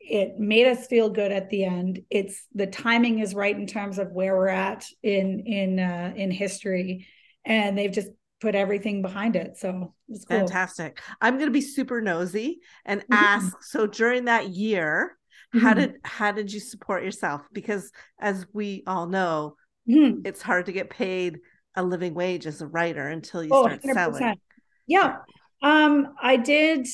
It 0.00 0.38
made 0.38 0.66
us 0.66 0.86
feel 0.86 1.10
good 1.10 1.32
at 1.32 1.50
the 1.50 1.64
end. 1.64 2.00
It's 2.08 2.46
the 2.54 2.66
timing 2.66 3.18
is 3.18 3.34
right 3.34 3.54
in 3.54 3.66
terms 3.66 3.98
of 3.98 4.12
where 4.12 4.36
we're 4.36 4.48
at 4.48 4.86
in 5.02 5.40
in 5.40 5.78
uh, 5.78 6.14
in 6.16 6.30
history, 6.30 7.06
and 7.44 7.76
they've 7.76 7.92
just 7.92 8.08
put 8.40 8.54
everything 8.54 9.02
behind 9.02 9.36
it. 9.36 9.56
So 9.56 9.94
it's 10.08 10.24
cool. 10.24 10.38
fantastic. 10.38 11.00
I'm 11.20 11.34
going 11.34 11.48
to 11.48 11.52
be 11.52 11.60
super 11.60 12.00
nosy 12.00 12.60
and 12.84 13.00
mm-hmm. 13.00 13.12
ask. 13.12 13.62
So 13.62 13.86
during 13.86 14.26
that 14.26 14.48
year, 14.48 15.18
mm-hmm. 15.54 15.66
how 15.66 15.74
did 15.74 15.96
how 16.04 16.32
did 16.32 16.52
you 16.52 16.60
support 16.60 17.04
yourself? 17.04 17.42
Because 17.52 17.90
as 18.18 18.46
we 18.52 18.82
all 18.86 19.06
know, 19.06 19.56
mm-hmm. 19.88 20.20
it's 20.24 20.42
hard 20.42 20.66
to 20.66 20.72
get 20.72 20.90
paid 20.90 21.40
a 21.74 21.82
living 21.82 22.14
wage 22.14 22.46
as 22.46 22.60
a 22.60 22.66
writer 22.66 23.06
until 23.06 23.42
you 23.42 23.50
oh, 23.52 23.62
start 23.64 23.82
100%. 23.82 23.94
selling. 23.94 24.40
Yeah. 24.86 25.16
Um, 25.62 26.14
I 26.20 26.36
did 26.36 26.86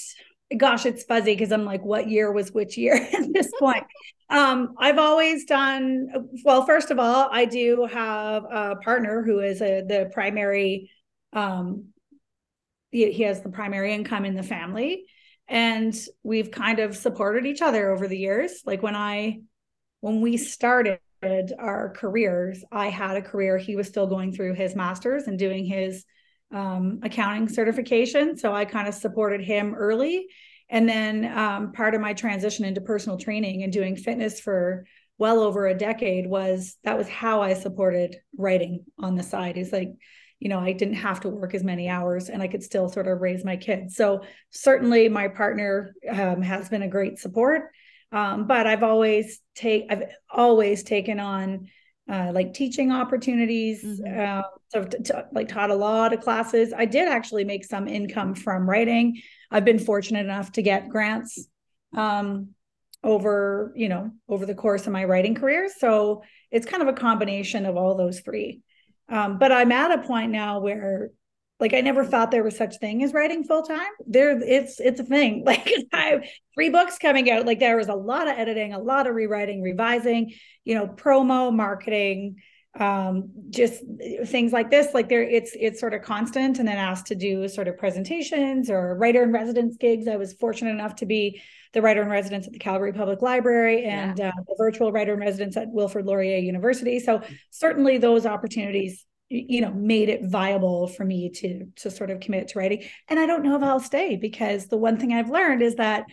gosh, 0.56 0.86
it's 0.86 1.04
fuzzy 1.04 1.34
because 1.34 1.52
I'm 1.52 1.64
like, 1.64 1.82
what 1.82 2.08
year 2.08 2.30
was 2.30 2.52
which 2.52 2.76
year 2.76 2.94
at 3.12 3.32
this 3.32 3.50
point? 3.58 3.84
um, 4.30 4.74
I've 4.78 4.98
always 4.98 5.44
done 5.44 6.08
well, 6.44 6.64
first 6.66 6.90
of 6.90 6.98
all, 6.98 7.28
I 7.30 7.44
do 7.44 7.88
have 7.90 8.44
a 8.44 8.76
partner 8.76 9.22
who 9.22 9.40
is 9.40 9.60
a 9.60 9.82
the 9.82 10.10
primary 10.12 10.90
um 11.32 11.86
he, 12.90 13.10
he 13.10 13.24
has 13.24 13.42
the 13.42 13.48
primary 13.48 13.92
income 13.92 14.24
in 14.24 14.34
the 14.34 14.42
family 14.42 15.06
and 15.48 15.94
we've 16.22 16.50
kind 16.50 16.78
of 16.78 16.96
supported 16.96 17.44
each 17.44 17.60
other 17.60 17.90
over 17.90 18.08
the 18.08 18.16
years. 18.16 18.62
Like 18.64 18.82
when 18.82 18.94
I 18.94 19.40
when 20.00 20.20
we 20.20 20.36
started 20.36 21.00
our 21.58 21.90
careers, 21.90 22.64
I 22.70 22.88
had 22.88 23.16
a 23.16 23.22
career. 23.22 23.58
He 23.58 23.76
was 23.76 23.88
still 23.88 24.06
going 24.06 24.32
through 24.32 24.54
his 24.54 24.74
master's 24.74 25.24
and 25.26 25.38
doing 25.38 25.64
his 25.64 26.04
um, 26.52 27.00
accounting 27.02 27.48
certification. 27.48 28.36
So 28.36 28.52
I 28.52 28.64
kind 28.64 28.88
of 28.88 28.94
supported 28.94 29.40
him 29.40 29.74
early. 29.74 30.26
And 30.68 30.88
then 30.88 31.24
um, 31.36 31.72
part 31.72 31.94
of 31.94 32.00
my 32.00 32.14
transition 32.14 32.64
into 32.64 32.80
personal 32.80 33.18
training 33.18 33.62
and 33.62 33.72
doing 33.72 33.96
fitness 33.96 34.40
for 34.40 34.86
well 35.18 35.40
over 35.40 35.66
a 35.66 35.76
decade 35.76 36.26
was 36.26 36.76
that 36.84 36.98
was 36.98 37.08
how 37.08 37.42
I 37.42 37.54
supported 37.54 38.16
writing 38.36 38.84
on 38.98 39.14
the 39.14 39.22
side. 39.22 39.56
Is 39.56 39.72
like, 39.72 39.92
you 40.40 40.48
know, 40.48 40.58
I 40.58 40.72
didn't 40.72 40.94
have 40.94 41.20
to 41.20 41.28
work 41.28 41.54
as 41.54 41.62
many 41.62 41.88
hours 41.88 42.28
and 42.28 42.42
I 42.42 42.48
could 42.48 42.62
still 42.62 42.88
sort 42.88 43.08
of 43.08 43.20
raise 43.20 43.44
my 43.44 43.56
kids. 43.56 43.96
So 43.96 44.22
certainly 44.50 45.08
my 45.08 45.28
partner 45.28 45.94
um, 46.10 46.42
has 46.42 46.68
been 46.68 46.82
a 46.82 46.88
great 46.88 47.18
support. 47.18 47.70
Um, 48.14 48.46
but 48.46 48.68
I've 48.68 48.84
always 48.84 49.40
take 49.56 49.86
I've 49.90 50.04
always 50.30 50.84
taken 50.84 51.18
on 51.18 51.66
uh, 52.08 52.30
like 52.32 52.54
teaching 52.54 52.92
opportunities. 52.92 53.82
Mm-hmm. 53.82 54.20
Uh, 54.20 54.42
so 54.68 54.84
t- 54.84 54.98
t- 55.02 55.12
like 55.32 55.48
taught 55.48 55.70
a 55.70 55.74
lot 55.74 56.12
of 56.12 56.20
classes. 56.20 56.72
I 56.72 56.84
did 56.84 57.08
actually 57.08 57.42
make 57.44 57.64
some 57.64 57.88
income 57.88 58.36
from 58.36 58.70
writing. 58.70 59.20
I've 59.50 59.64
been 59.64 59.80
fortunate 59.80 60.24
enough 60.24 60.52
to 60.52 60.62
get 60.62 60.88
grants 60.88 61.48
um, 61.96 62.50
over 63.02 63.72
you 63.74 63.88
know 63.88 64.12
over 64.28 64.46
the 64.46 64.54
course 64.54 64.86
of 64.86 64.92
my 64.92 65.04
writing 65.04 65.34
career. 65.34 65.68
So 65.76 66.22
it's 66.52 66.66
kind 66.66 66.82
of 66.82 66.88
a 66.88 66.92
combination 66.92 67.66
of 67.66 67.76
all 67.76 67.96
those 67.96 68.20
three. 68.20 68.60
Um, 69.08 69.38
but 69.38 69.50
I'm 69.50 69.72
at 69.72 69.98
a 69.98 70.02
point 70.06 70.30
now 70.30 70.60
where 70.60 71.10
like 71.64 71.72
I 71.72 71.80
never 71.80 72.04
thought 72.04 72.30
there 72.30 72.44
was 72.44 72.58
such 72.58 72.76
thing 72.76 73.02
as 73.02 73.14
writing 73.14 73.42
full 73.42 73.62
time. 73.62 73.88
There, 74.06 74.38
it's 74.38 74.80
it's 74.80 75.00
a 75.00 75.04
thing. 75.04 75.44
Like 75.54 75.72
I 75.94 76.02
have 76.08 76.24
three 76.54 76.68
books 76.68 76.98
coming 76.98 77.30
out. 77.30 77.46
Like 77.46 77.58
there 77.58 77.78
was 77.78 77.88
a 77.88 77.94
lot 77.94 78.28
of 78.28 78.36
editing, 78.36 78.74
a 78.74 78.78
lot 78.78 79.06
of 79.06 79.14
rewriting, 79.14 79.62
revising. 79.62 80.34
You 80.64 80.74
know, 80.74 80.86
promo, 80.86 81.54
marketing, 81.54 82.36
um, 82.78 83.30
just 83.48 83.82
things 84.26 84.52
like 84.52 84.70
this. 84.70 84.92
Like 84.92 85.08
there, 85.08 85.22
it's 85.22 85.56
it's 85.58 85.80
sort 85.80 85.94
of 85.94 86.02
constant. 86.02 86.58
And 86.58 86.68
then 86.68 86.76
asked 86.76 87.06
to 87.06 87.14
do 87.14 87.48
sort 87.48 87.66
of 87.66 87.78
presentations 87.78 88.68
or 88.68 88.94
writer 88.96 89.22
in 89.22 89.32
residence 89.32 89.78
gigs. 89.78 90.06
I 90.06 90.16
was 90.16 90.34
fortunate 90.34 90.72
enough 90.72 90.96
to 90.96 91.06
be 91.06 91.40
the 91.72 91.80
writer 91.80 92.02
in 92.02 92.10
residence 92.10 92.46
at 92.46 92.52
the 92.52 92.58
Calgary 92.58 92.92
Public 92.92 93.22
Library 93.22 93.86
and 93.86 94.18
yeah. 94.18 94.28
uh, 94.28 94.42
the 94.46 94.54
virtual 94.58 94.92
writer 94.92 95.14
in 95.14 95.20
residence 95.20 95.56
at 95.56 95.68
Wilfrid 95.68 96.04
Laurier 96.04 96.38
University. 96.38 97.00
So 97.00 97.22
certainly 97.50 97.96
those 97.96 98.26
opportunities 98.26 99.06
you 99.28 99.60
know 99.60 99.72
made 99.72 100.08
it 100.08 100.24
viable 100.24 100.86
for 100.86 101.04
me 101.04 101.30
to 101.30 101.66
to 101.76 101.90
sort 101.90 102.10
of 102.10 102.20
commit 102.20 102.48
to 102.48 102.58
writing. 102.58 102.84
And 103.08 103.18
i 103.18 103.26
don't 103.26 103.42
know 103.42 103.56
if 103.56 103.62
i'll 103.62 103.80
stay 103.80 104.16
because 104.16 104.66
the 104.68 104.76
one 104.76 104.98
thing 104.98 105.12
i've 105.12 105.30
learned 105.30 105.62
is 105.62 105.76
that 105.76 106.04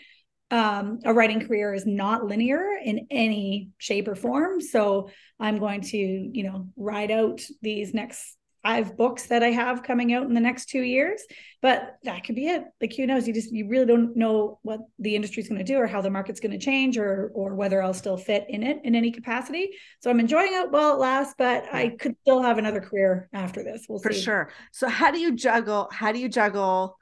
um, 0.50 1.00
a 1.06 1.14
writing 1.14 1.48
career 1.48 1.74
is 1.74 1.86
not 1.86 2.26
linear 2.26 2.74
in 2.84 3.08
any 3.10 3.70
shape 3.78 4.08
or 4.08 4.16
form. 4.16 4.62
So 4.62 5.10
i'm 5.40 5.60
going 5.60 5.82
to 5.82 5.98
you 5.98 6.44
know 6.44 6.68
ride 6.76 7.12
out 7.12 7.42
these 7.62 7.94
next 7.94 8.38
five 8.64 8.96
books 8.96 9.28
that 9.28 9.44
I 9.44 9.52
have 9.52 9.84
coming 9.84 10.14
out 10.14 10.24
in 10.28 10.34
the 10.34 10.40
next 10.40 10.70
two 10.70 10.82
years. 10.82 11.22
But 11.62 11.98
that 12.04 12.24
could 12.24 12.36
be 12.36 12.48
it. 12.48 12.64
Like 12.80 12.96
who 12.96 13.06
knows? 13.06 13.28
You 13.28 13.34
just 13.34 13.52
you 13.52 13.68
really 13.68 13.86
don't 13.86 14.16
know 14.16 14.60
what 14.64 14.82
the 15.00 15.16
industry 15.16 15.44
is 15.44 15.50
going 15.50 15.60
to 15.60 15.66
do 15.66 15.78
or 15.78 15.88
how 15.88 16.02
the 16.02 16.10
market's 16.10 16.40
going 16.40 16.52
to 16.52 16.64
change 16.64 16.98
or 16.98 17.32
or 17.34 17.56
whether 17.56 17.82
I'll 17.82 17.94
still 17.94 18.18
fit 18.18 18.46
in 18.50 18.64
it 18.64 18.80
in 18.84 18.96
any 18.96 19.12
capacity. 19.12 19.72
So 20.00 20.10
I'm 20.10 20.20
enjoying 20.20 20.54
it 20.54 20.72
while 20.72 20.94
it 20.94 21.00
lasts, 21.00 21.36
but 21.38 21.66
I 21.74 21.90
could 21.90 22.16
still 22.22 22.42
have 22.42 22.58
another 22.58 22.82
career 22.82 23.30
after 23.34 23.64
this. 23.64 23.86
We'll 23.88 24.00
see. 24.00 24.10
for 24.10 24.14
see. 24.14 24.22
sure. 24.22 24.52
So 24.72 24.88
how 24.88 25.12
do 25.12 25.20
you 25.20 25.36
juggle? 25.36 25.90
How 25.92 26.12
do 26.12 26.20
you 26.20 26.30
juggle? 26.30 26.98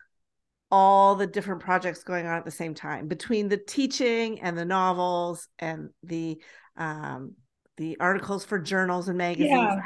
all 0.72 1.16
the 1.16 1.26
different 1.26 1.62
projects 1.62 2.04
going 2.04 2.28
on 2.28 2.38
at 2.38 2.46
the 2.46 2.52
same 2.52 2.76
time 2.76 3.08
between 3.08 3.50
the 3.50 3.58
teaching 3.58 4.40
and 4.42 4.56
the 4.56 4.64
novels 4.64 5.48
and 5.58 5.90
the 6.04 6.40
um 6.78 7.34
the 7.78 7.98
articles 8.00 8.46
for 8.46 8.60
journals 8.60 9.10
and 9.10 9.18
magazines 9.18 9.50
yeah 9.50 9.82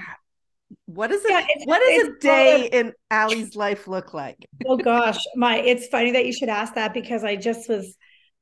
what 0.85 1.11
is 1.11 1.23
it 1.23 1.31
yeah, 1.31 1.45
what 1.65 1.79
does 1.79 2.07
a 2.07 2.19
day 2.19 2.69
in 2.71 2.93
Ali's 3.11 3.55
life 3.55 3.87
look 3.87 4.13
like? 4.13 4.37
oh 4.67 4.77
gosh, 4.77 5.19
my 5.35 5.57
it's 5.57 5.87
funny 5.87 6.11
that 6.11 6.25
you 6.25 6.33
should 6.33 6.49
ask 6.49 6.75
that 6.75 6.93
because 6.93 7.23
I 7.23 7.35
just 7.35 7.69
was 7.69 7.95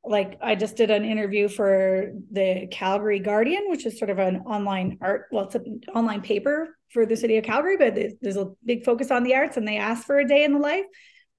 like 0.04 0.38
I 0.42 0.56
just 0.56 0.78
did 0.78 0.90
an 0.92 1.06
interview 1.06 1.48
for 1.48 2.12
the 2.32 2.68
Calgary 2.72 3.20
Guardian, 3.20 3.64
which 3.68 3.86
is 3.86 4.00
sort 4.00 4.10
of 4.10 4.20
an 4.20 4.38
online 4.46 4.98
art, 5.02 5.28
well, 5.32 5.46
it's 5.46 5.56
an 5.56 5.82
online 5.94 6.22
paper 6.22 6.76
for 6.92 7.06
the 7.06 7.16
city 7.16 7.38
of 7.38 7.44
Calgary, 7.44 7.78
but 7.78 7.96
there's 8.22 8.38
a 8.38 8.52
big 8.66 8.84
focus 8.84 9.12
on 9.12 9.24
the 9.24 9.36
arts, 9.36 9.58
and 9.58 9.68
they 9.68 9.78
asked 9.78 10.06
for 10.06 10.20
a 10.20 10.28
day 10.28 10.44
in 10.44 10.54
the 10.54 10.60
life. 10.60 10.86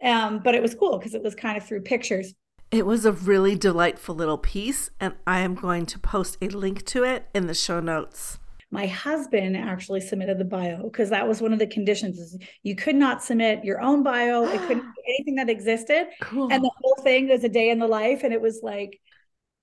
Um, 0.03 0.41
but 0.43 0.55
it 0.55 0.63
was 0.63 0.75
cool 0.75 0.99
because 0.99 1.15
it 1.15 1.23
was 1.23 1.35
kind 1.35 1.57
of 1.57 1.65
through 1.65 1.83
pictures. 1.83 2.35
It 2.71 2.87
was 2.87 3.05
a 3.05 3.13
really 3.13 3.55
delightful 3.55 4.15
little 4.15 4.39
piece, 4.39 4.91
and 4.99 5.15
I 5.27 5.41
am 5.41 5.55
going 5.55 5.87
to 5.87 5.99
post 5.99 6.39
a 6.41 6.49
link 6.49 6.85
to 6.87 7.05
it 7.05 7.29
in 7.35 7.47
the 7.47 7.55
show 7.55 7.81
notes. 7.81 8.39
My 8.73 8.87
husband 8.87 9.55
actually 9.55 10.01
submitted 10.01 10.39
the 10.39 10.47
bio 10.47 10.85
because 10.85 11.11
that 11.11 11.29
was 11.29 11.43
one 11.43 11.53
of 11.53 11.59
the 11.59 11.67
conditions 11.67 12.19
is 12.19 12.39
you 12.63 12.75
could 12.75 12.97
not 12.97 13.23
submit 13.23 13.65
your 13.65 13.83
own 13.83 14.03
bio. 14.03 14.45
It 14.45 14.61
couldn't 14.63 14.81
be 14.97 15.15
anything 15.15 15.35
that 15.37 15.51
existed. 15.51 16.07
Cool. 16.23 16.51
and 16.51 16.65
the 16.65 16.71
whole 16.81 16.97
thing 17.05 17.29
was 17.29 17.45
a 17.45 17.51
day 17.51 17.69
in 17.69 17.79
the 17.79 17.87
life 17.87 18.25
and 18.25 18.33
it 18.33 18.41
was 18.41 18.61
like 18.63 18.99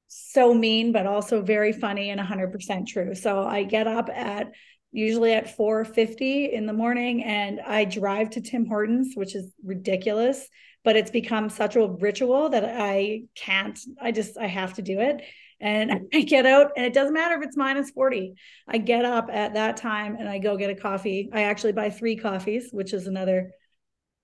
so 0.07 0.53
mean 0.53 0.91
but 0.91 1.07
also 1.07 1.41
very 1.41 1.73
funny 1.73 2.11
and 2.11 2.21
100% 2.21 2.87
true. 2.87 3.15
So 3.15 3.43
i 3.43 3.63
get 3.63 3.87
up 3.87 4.09
at 4.09 4.51
usually 4.91 5.33
at 5.33 5.57
4:50 5.57 6.53
in 6.53 6.67
the 6.67 6.73
morning 6.73 7.23
and 7.23 7.59
I 7.59 7.85
drive 7.85 8.31
to 8.31 8.41
Tim 8.41 8.65
Hortons 8.65 9.15
which 9.15 9.35
is 9.35 9.53
ridiculous 9.63 10.47
but 10.83 10.95
it's 10.95 11.11
become 11.11 11.49
such 11.49 11.75
a 11.75 11.87
ritual 11.87 12.49
that 12.49 12.63
I 12.63 13.23
can't 13.35 13.77
I 13.99 14.11
just 14.11 14.37
I 14.37 14.47
have 14.47 14.75
to 14.75 14.81
do 14.81 14.99
it 14.99 15.23
and 15.59 16.07
I 16.13 16.21
get 16.21 16.45
out 16.45 16.71
and 16.75 16.85
it 16.85 16.93
doesn't 16.93 17.13
matter 17.13 17.35
if 17.35 17.43
it's 17.43 17.57
minus 17.57 17.91
40 17.91 18.33
I 18.67 18.77
get 18.77 19.05
up 19.05 19.29
at 19.31 19.53
that 19.53 19.77
time 19.77 20.15
and 20.19 20.27
I 20.27 20.39
go 20.39 20.57
get 20.57 20.69
a 20.69 20.75
coffee. 20.75 21.29
I 21.33 21.43
actually 21.43 21.73
buy 21.73 21.89
3 21.89 22.15
coffees 22.17 22.69
which 22.71 22.93
is 22.93 23.07
another 23.07 23.51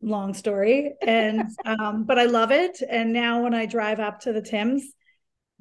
long 0.02 0.34
story. 0.34 0.94
And 1.02 1.44
um 1.66 2.06
but 2.06 2.20
I 2.20 2.26
love 2.26 2.52
it. 2.52 2.82
And 2.88 3.14
now 3.14 3.44
when 3.44 3.54
I 3.54 3.66
drive 3.66 4.00
up 4.00 4.22
to 4.22 4.34
the 4.34 4.42
Tims 4.42 4.84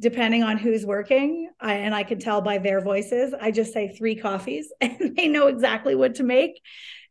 depending 0.00 0.42
on 0.42 0.56
who's 0.58 0.84
working 0.84 1.48
I, 1.60 1.74
and 1.74 1.94
i 1.94 2.02
can 2.02 2.18
tell 2.18 2.40
by 2.40 2.58
their 2.58 2.80
voices 2.80 3.32
i 3.40 3.52
just 3.52 3.72
say 3.72 3.94
three 3.96 4.16
coffees 4.16 4.72
and 4.80 5.16
they 5.16 5.28
know 5.28 5.46
exactly 5.46 5.94
what 5.94 6.16
to 6.16 6.24
make. 6.24 6.60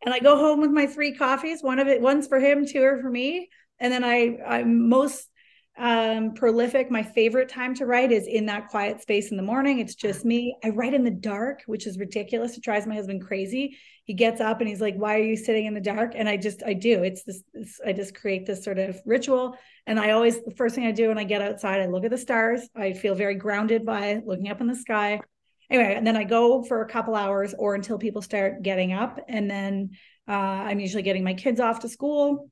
And 0.04 0.13
i 0.13 0.19
go 0.19 0.38
home 0.38 0.60
with 0.60 0.71
my 0.71 0.88
three 0.88 1.13
coffees 1.13 1.63
one 1.63 1.80
of 1.80 1.88
it 1.88 2.02
one's 2.02 2.28
for 2.28 2.39
him 2.39 2.65
two 2.65 2.84
are 2.84 3.02
for 3.02 3.10
me. 3.10 3.49
And 3.80 3.91
then 3.91 4.04
i 4.04 4.38
i'm 4.45 4.89
most 4.89 5.30
um, 5.78 6.34
prolific. 6.34 6.92
My 6.92 7.02
favorite 7.02 7.50
time 7.50 7.74
to 7.76 7.86
write 7.88 8.12
is 8.12 8.28
in 8.28 8.46
that 8.46 8.68
quiet 8.68 9.02
space 9.02 9.32
in 9.32 9.38
the 9.38 9.44
morning. 9.44 9.80
It's 9.80 9.96
just 9.96 10.24
me. 10.24 10.56
I 10.64 10.70
write 10.70 10.94
in 10.94 11.04
the 11.04 11.12
dark 11.12 11.64
which 11.66 11.88
is 11.88 11.98
ridiculous. 11.98 12.56
It 12.56 12.64
drives 12.64 12.86
my 12.86 12.94
husband 12.96 13.26
crazy. 13.26 13.78
He 14.04 14.14
gets 14.14 14.40
up 14.40 14.60
and 14.60 14.70
he's 14.70 14.82
like 14.82 14.96
why 14.96 15.16
are 15.16 15.24
you 15.24 15.36
sitting 15.36 15.66
in 15.66 15.74
the 15.74 15.82
dark? 15.82 16.14
And 16.16 16.30
i 16.30 16.38
just 16.38 16.62
i 16.64 16.74
do. 16.74 17.04
It's 17.04 17.24
this, 17.24 17.42
this 17.54 17.80
i 17.86 17.92
just 17.92 18.14
create 18.14 18.46
this 18.46 18.64
sort 18.64 18.78
of 18.78 19.02
ritual. 19.06 19.58
And 19.88 20.00
i 20.00 20.12
always 20.12 20.44
the 20.44 20.54
first 20.56 20.76
thing 20.76 20.86
i 20.86 20.92
do 20.92 21.08
when 21.08 21.18
i 21.18 21.24
get 21.24 21.42
outside 21.42 21.82
i 21.82 21.88
look 21.88 22.06
at 22.06 22.12
the 22.12 22.18
stars. 22.20 22.62
I 22.76 22.94
feel 22.94 23.16
very 23.16 23.36
grounded 23.36 23.84
by 23.84 24.22
looking 24.26 24.50
up 24.50 24.62
in 24.62 24.68
the 24.68 24.76
sky. 24.76 25.22
Anyway 25.72 25.96
and 25.96 26.06
then 26.06 26.16
i 26.16 26.24
go 26.24 26.64
for 26.64 26.84
a 26.84 26.90
couple 26.90 27.16
hours 27.16 27.56
or 27.58 27.74
until 27.74 27.98
people 27.98 28.22
start 28.22 28.62
getting 28.62 28.94
up. 28.94 29.20
And 29.28 29.50
then 29.50 29.90
uh, 30.28 30.32
i'm 30.32 30.80
usually 30.80 31.04
getting 31.04 31.24
my 31.24 31.34
kids 31.34 31.60
off 31.60 31.80
to 31.80 31.90
school. 31.90 32.52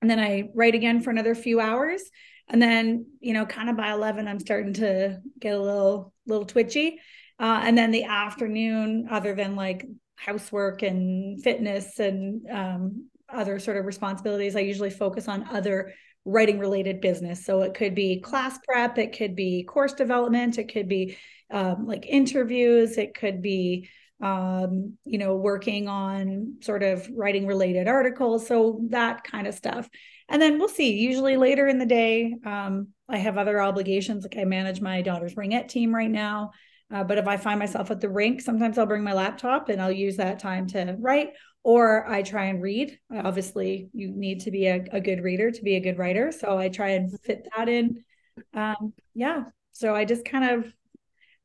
And 0.00 0.08
then 0.08 0.20
i 0.20 0.48
write 0.54 0.76
again 0.76 1.00
for 1.00 1.10
another 1.10 1.34
few 1.34 1.58
hours 1.58 2.02
and 2.48 2.60
then 2.60 3.06
you 3.20 3.32
know 3.32 3.46
kind 3.46 3.70
of 3.70 3.76
by 3.76 3.90
11 3.90 4.28
i'm 4.28 4.40
starting 4.40 4.74
to 4.74 5.20
get 5.40 5.54
a 5.54 5.60
little 5.60 6.12
little 6.26 6.46
twitchy. 6.46 7.00
Uh, 7.40 7.60
and 7.64 7.76
then 7.76 7.90
the 7.90 8.04
afternoon 8.04 9.08
other 9.10 9.34
than 9.34 9.56
like 9.56 9.84
housework 10.16 10.82
and 10.82 11.42
fitness 11.42 11.98
and 11.98 12.48
um, 12.48 13.08
other 13.28 13.58
sort 13.58 13.76
of 13.76 13.84
responsibilities 13.84 14.54
i 14.54 14.60
usually 14.60 14.90
focus 14.90 15.26
on 15.28 15.48
other 15.48 15.92
writing 16.24 16.58
related 16.58 17.00
business. 17.00 17.44
So 17.44 17.62
it 17.62 17.74
could 17.74 17.94
be 17.94 18.20
class 18.20 18.58
prep 18.64 18.98
it 18.98 19.16
could 19.16 19.34
be 19.34 19.64
course 19.64 19.92
development 19.92 20.58
it 20.58 20.72
could 20.72 20.88
be 20.88 21.16
um, 21.50 21.86
like 21.86 22.06
interviews 22.06 22.96
it 22.96 23.14
could 23.14 23.42
be 23.42 23.88
um, 24.20 24.96
you 25.04 25.18
know 25.18 25.34
working 25.34 25.88
on 25.88 26.58
sort 26.62 26.84
of 26.84 27.08
writing 27.12 27.46
related 27.46 27.88
articles. 27.88 28.46
So 28.46 28.80
that 28.90 29.24
kind 29.24 29.46
of 29.48 29.54
stuff 29.54 29.88
and 30.32 30.42
then 30.42 30.58
we'll 30.58 30.68
see. 30.68 30.94
Usually 30.94 31.36
later 31.36 31.68
in 31.68 31.78
the 31.78 31.86
day, 31.86 32.34
um, 32.44 32.88
I 33.08 33.18
have 33.18 33.38
other 33.38 33.60
obligations. 33.60 34.24
Like 34.24 34.36
I 34.36 34.44
manage 34.44 34.80
my 34.80 35.02
daughter's 35.02 35.34
ringette 35.34 35.68
team 35.68 35.94
right 35.94 36.10
now. 36.10 36.50
Uh, 36.92 37.04
but 37.04 37.18
if 37.18 37.26
I 37.26 37.36
find 37.36 37.58
myself 37.58 37.90
at 37.90 38.00
the 38.00 38.08
rink, 38.08 38.40
sometimes 38.40 38.76
I'll 38.76 38.86
bring 38.86 39.04
my 39.04 39.14
laptop 39.14 39.68
and 39.68 39.80
I'll 39.80 39.92
use 39.92 40.16
that 40.16 40.40
time 40.40 40.66
to 40.68 40.96
write, 40.98 41.30
or 41.62 42.06
I 42.06 42.22
try 42.22 42.46
and 42.46 42.60
read. 42.60 42.98
Obviously, 43.14 43.88
you 43.94 44.10
need 44.10 44.40
to 44.40 44.50
be 44.50 44.66
a, 44.66 44.84
a 44.92 45.00
good 45.00 45.22
reader 45.22 45.50
to 45.50 45.62
be 45.62 45.76
a 45.76 45.80
good 45.80 45.96
writer. 45.96 46.32
So 46.32 46.58
I 46.58 46.68
try 46.68 46.90
and 46.90 47.18
fit 47.20 47.46
that 47.56 47.68
in. 47.68 48.04
Um, 48.52 48.92
yeah. 49.14 49.44
So 49.72 49.94
I 49.94 50.04
just 50.04 50.24
kind 50.24 50.50
of, 50.50 50.72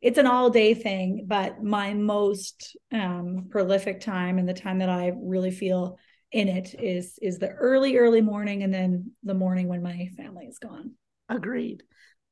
it's 0.02 0.18
an 0.18 0.28
all 0.28 0.50
day 0.50 0.74
thing, 0.74 1.26
but 1.28 1.64
my 1.64 1.94
most 1.94 2.76
um, 2.92 3.48
prolific 3.50 4.02
time 4.02 4.38
and 4.38 4.48
the 4.48 4.54
time 4.54 4.80
that 4.80 4.90
I 4.90 5.14
really 5.16 5.52
feel 5.52 5.98
in 6.32 6.48
it 6.48 6.76
is 6.80 7.18
is 7.22 7.40
the 7.40 7.50
early 7.50 7.98
early 7.98 8.22
morning 8.22 8.64
and 8.64 8.74
then 8.74 9.12
the 9.24 9.34
morning 9.34 9.68
when 9.68 9.82
my 9.82 10.10
family 10.18 10.46
is 10.46 10.60
gone. 10.60 10.94
Agreed. 11.30 11.84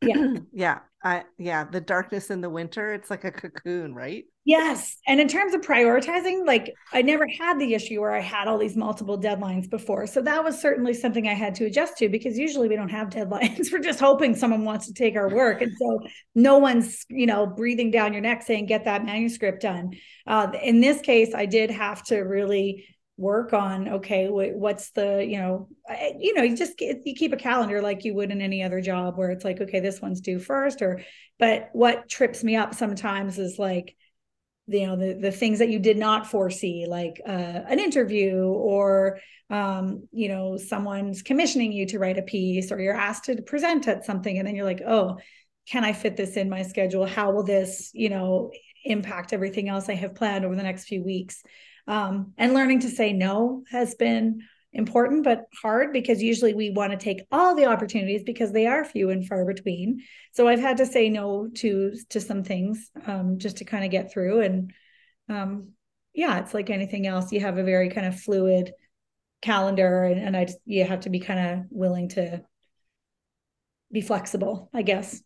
Yeah. 0.02 0.36
Yeah 0.54 0.80
i 1.06 1.24
yeah 1.38 1.64
the 1.64 1.80
darkness 1.80 2.32
in 2.32 2.42
the 2.42 2.50
winter 2.50 2.92
it's 2.92 3.10
like 3.10 3.24
a 3.24 3.32
cocoon 3.32 3.94
right? 3.94 4.26
Yes 4.44 4.98
and 5.08 5.20
in 5.20 5.28
terms 5.28 5.54
of 5.54 5.62
prioritizing 5.62 6.46
like 6.46 6.74
i 6.92 7.02
never 7.02 7.28
had 7.28 7.60
the 7.60 7.74
issue 7.74 8.02
where 8.02 8.12
i 8.12 8.20
had 8.20 8.48
all 8.48 8.58
these 8.58 8.76
multiple 8.76 9.20
deadlines 9.20 9.70
before 9.70 10.06
so 10.06 10.22
that 10.22 10.44
was 10.44 10.60
certainly 10.60 10.94
something 10.94 11.28
i 11.28 11.34
had 11.34 11.56
to 11.56 11.66
adjust 11.66 11.98
to 11.98 12.10
because 12.10 12.38
usually 12.38 12.68
we 12.68 12.76
don't 12.76 12.90
have 12.90 13.10
deadlines. 13.10 13.68
We're 13.72 13.80
just 13.80 14.00
hoping 14.00 14.36
someone 14.36 14.66
wants 14.66 14.88
to 14.88 14.94
take 14.94 15.16
our 15.16 15.30
work 15.30 15.62
and 15.62 15.72
so 15.80 16.00
no 16.34 16.58
one's 16.58 17.06
you 17.10 17.28
know 17.28 17.46
breathing 17.46 17.92
down 17.92 18.14
your 18.14 18.22
neck 18.22 18.42
saying 18.44 18.66
get 18.66 18.86
that 18.86 19.06
manuscript 19.06 19.62
done. 19.62 19.92
Uh, 20.28 20.52
in 20.62 20.82
this 20.82 21.02
case 21.02 21.34
i 21.36 21.46
did 21.46 21.70
have 21.70 22.04
to 22.06 22.18
really 22.18 22.86
work 23.18 23.54
on 23.54 23.88
okay 23.88 24.28
what's 24.28 24.92
the 24.92 25.26
you 25.26 25.38
know 25.38 25.70
you 26.20 26.34
know 26.34 26.44
you 26.44 26.56
just 26.56 26.74
you 26.82 27.16
keep 27.16 27.32
a 27.32 27.38
calendar 27.38 27.82
like 27.82 28.04
you 28.04 28.14
would 28.14 28.30
in 28.30 28.42
any 28.42 28.62
other 28.62 28.82
job 28.82 29.18
where 29.18 29.32
it's 29.32 29.46
like 29.46 29.62
okay 29.62 29.80
this 29.80 30.02
one's 30.02 30.20
due 30.20 30.38
first 30.38 30.82
or 30.82 31.02
but 31.40 31.70
what 31.72 32.10
trips 32.10 32.44
me 32.44 32.58
up 32.58 32.74
sometimes 32.74 33.40
is 33.40 33.58
like 33.58 33.96
you 34.68 34.86
know 34.86 34.98
the 34.98 35.14
the 35.14 35.32
things 35.32 35.60
that 35.60 35.70
you 35.70 35.80
did 35.80 35.98
not 35.98 36.28
foresee 36.28 36.86
like 36.90 37.22
uh, 37.26 37.32
an 37.32 37.80
interview 37.80 38.36
or 38.36 39.20
um, 39.50 40.08
you 40.12 40.28
know 40.28 40.58
someone's 40.58 41.22
commissioning 41.22 41.72
you 41.72 41.86
to 41.86 42.00
write 42.00 42.18
a 42.18 42.24
piece 42.24 42.70
or 42.72 42.82
you're 42.82 42.94
asked 42.94 43.26
to 43.26 43.42
present 43.44 43.88
at 43.88 44.04
something 44.04 44.38
and 44.38 44.48
then 44.48 44.56
you're 44.56 44.66
like 44.66 44.82
oh 44.86 45.18
can 45.70 45.84
i 45.84 45.94
fit 45.94 46.16
this 46.16 46.38
in 46.38 46.48
my 46.48 46.62
schedule? 46.62 47.06
How 47.06 47.32
will 47.32 47.44
this 47.44 47.92
you 47.94 48.10
know 48.10 48.52
impact 48.84 49.34
everything 49.34 49.68
else 49.68 49.90
i 49.90 49.94
have 49.94 50.14
planned 50.14 50.46
over 50.46 50.56
the 50.56 50.62
next 50.62 50.86
few 50.86 51.04
weeks 51.04 51.44
um, 51.88 52.34
and 52.38 52.54
learning 52.54 52.82
to 52.82 52.90
say 52.90 53.14
no 53.14 53.64
has 53.72 53.96
been 53.96 54.42
important 54.74 55.24
but 55.24 55.46
hard 55.62 55.94
because 55.94 56.22
usually 56.22 56.54
we 56.54 56.70
want 56.70 56.92
to 56.92 56.98
take 56.98 57.26
all 57.32 57.56
the 57.56 57.66
opportunities 57.66 58.24
because 58.24 58.52
they 58.52 58.68
are 58.68 58.84
few 58.84 59.10
and 59.10 59.26
far 59.26 59.46
between. 59.46 60.02
So 60.34 60.48
i've 60.48 60.60
had 60.60 60.78
to 60.78 60.86
say 60.86 61.10
no 61.10 61.48
to 61.56 61.94
to 62.10 62.20
some 62.20 62.44
things 62.44 62.92
um, 63.06 63.40
just 63.40 63.58
to 63.58 63.66
kind 63.66 63.86
of 63.86 63.92
get 63.92 64.12
through. 64.12 64.42
And 64.42 64.74
um, 65.30 65.70
yeah 66.14 66.40
it's 66.40 66.54
like 66.54 66.70
anything 66.70 67.08
else. 67.08 67.32
You 67.32 67.40
have 67.40 67.58
a 67.58 67.64
very 67.64 67.90
kind 67.90 68.08
of 68.08 68.20
fluid 68.20 68.74
calendar 69.42 70.04
and, 70.04 70.20
and 70.20 70.36
i 70.36 70.46
just, 70.46 70.58
you 70.66 70.84
have 70.84 71.02
to 71.02 71.10
be 71.10 71.20
kind 71.20 71.40
of 71.40 71.66
willing 71.70 72.10
to 72.10 72.42
be 73.92 74.02
flexible 74.02 74.70
i 74.74 74.82
guess. 74.82 75.22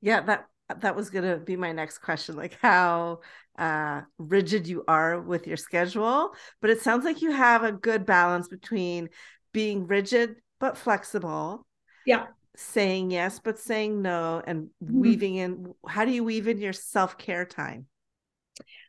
Yeah 0.00 0.22
that 0.22 0.46
that 0.80 0.96
was 0.96 1.10
going 1.10 1.24
to 1.24 1.38
be 1.38 1.56
my 1.56 1.72
next 1.72 1.98
question 1.98 2.36
like 2.36 2.58
how 2.60 3.20
uh, 3.58 4.02
rigid 4.18 4.66
you 4.66 4.84
are 4.86 5.20
with 5.20 5.46
your 5.46 5.56
schedule 5.56 6.30
but 6.60 6.70
it 6.70 6.80
sounds 6.80 7.04
like 7.04 7.22
you 7.22 7.30
have 7.32 7.64
a 7.64 7.72
good 7.72 8.06
balance 8.06 8.48
between 8.48 9.08
being 9.52 9.86
rigid 9.86 10.36
but 10.60 10.76
flexible. 10.76 11.66
Yeah. 12.06 12.26
Saying 12.56 13.10
yes 13.10 13.40
but 13.42 13.58
saying 13.58 14.02
no 14.02 14.42
and 14.46 14.68
mm-hmm. 14.82 15.00
weaving 15.00 15.36
in 15.36 15.74
how 15.86 16.04
do 16.04 16.10
you 16.10 16.24
weave 16.24 16.48
in 16.48 16.58
your 16.58 16.72
self-care 16.72 17.44
time? 17.44 17.86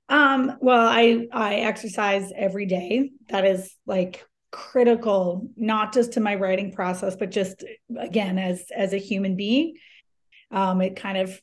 Um 0.07 0.57
well 0.59 0.87
i 0.87 1.27
i 1.31 1.55
exercise 1.55 2.31
every 2.35 2.65
day. 2.65 3.11
That 3.29 3.45
is 3.45 3.75
like 3.85 4.25
critical 4.51 5.47
not 5.55 5.93
just 5.93 6.13
to 6.13 6.19
my 6.19 6.33
writing 6.33 6.71
process 6.71 7.15
but 7.15 7.29
just 7.29 7.63
again 7.99 8.39
as 8.39 8.65
as 8.75 8.93
a 8.93 8.97
human 8.97 9.35
being. 9.35 9.75
Um 10.51 10.81
it 10.81 10.95
kind 10.95 11.19
of 11.19 11.39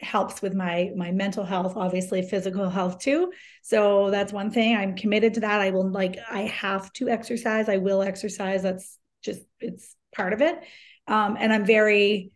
helps 0.00 0.42
with 0.42 0.54
my 0.54 0.90
my 0.96 1.12
mental 1.12 1.44
health 1.44 1.74
obviously 1.76 2.22
physical 2.22 2.68
health 2.68 2.98
too. 2.98 3.32
So 3.62 4.10
that's 4.10 4.32
one 4.32 4.50
thing. 4.50 4.76
I'm 4.76 4.96
committed 4.96 5.34
to 5.34 5.40
that. 5.40 5.60
I 5.60 5.70
will 5.70 5.88
like 5.88 6.18
i 6.30 6.42
have 6.42 6.92
to 6.94 7.08
exercise. 7.08 7.68
I 7.68 7.78
will 7.78 8.02
exercise. 8.02 8.62
That's 8.62 8.98
just 9.22 9.42
it's 9.60 9.94
part 10.14 10.32
of 10.32 10.40
it. 10.40 10.58
Um, 11.06 11.36
and 11.38 11.52
i'm 11.52 11.66
very 11.66 12.30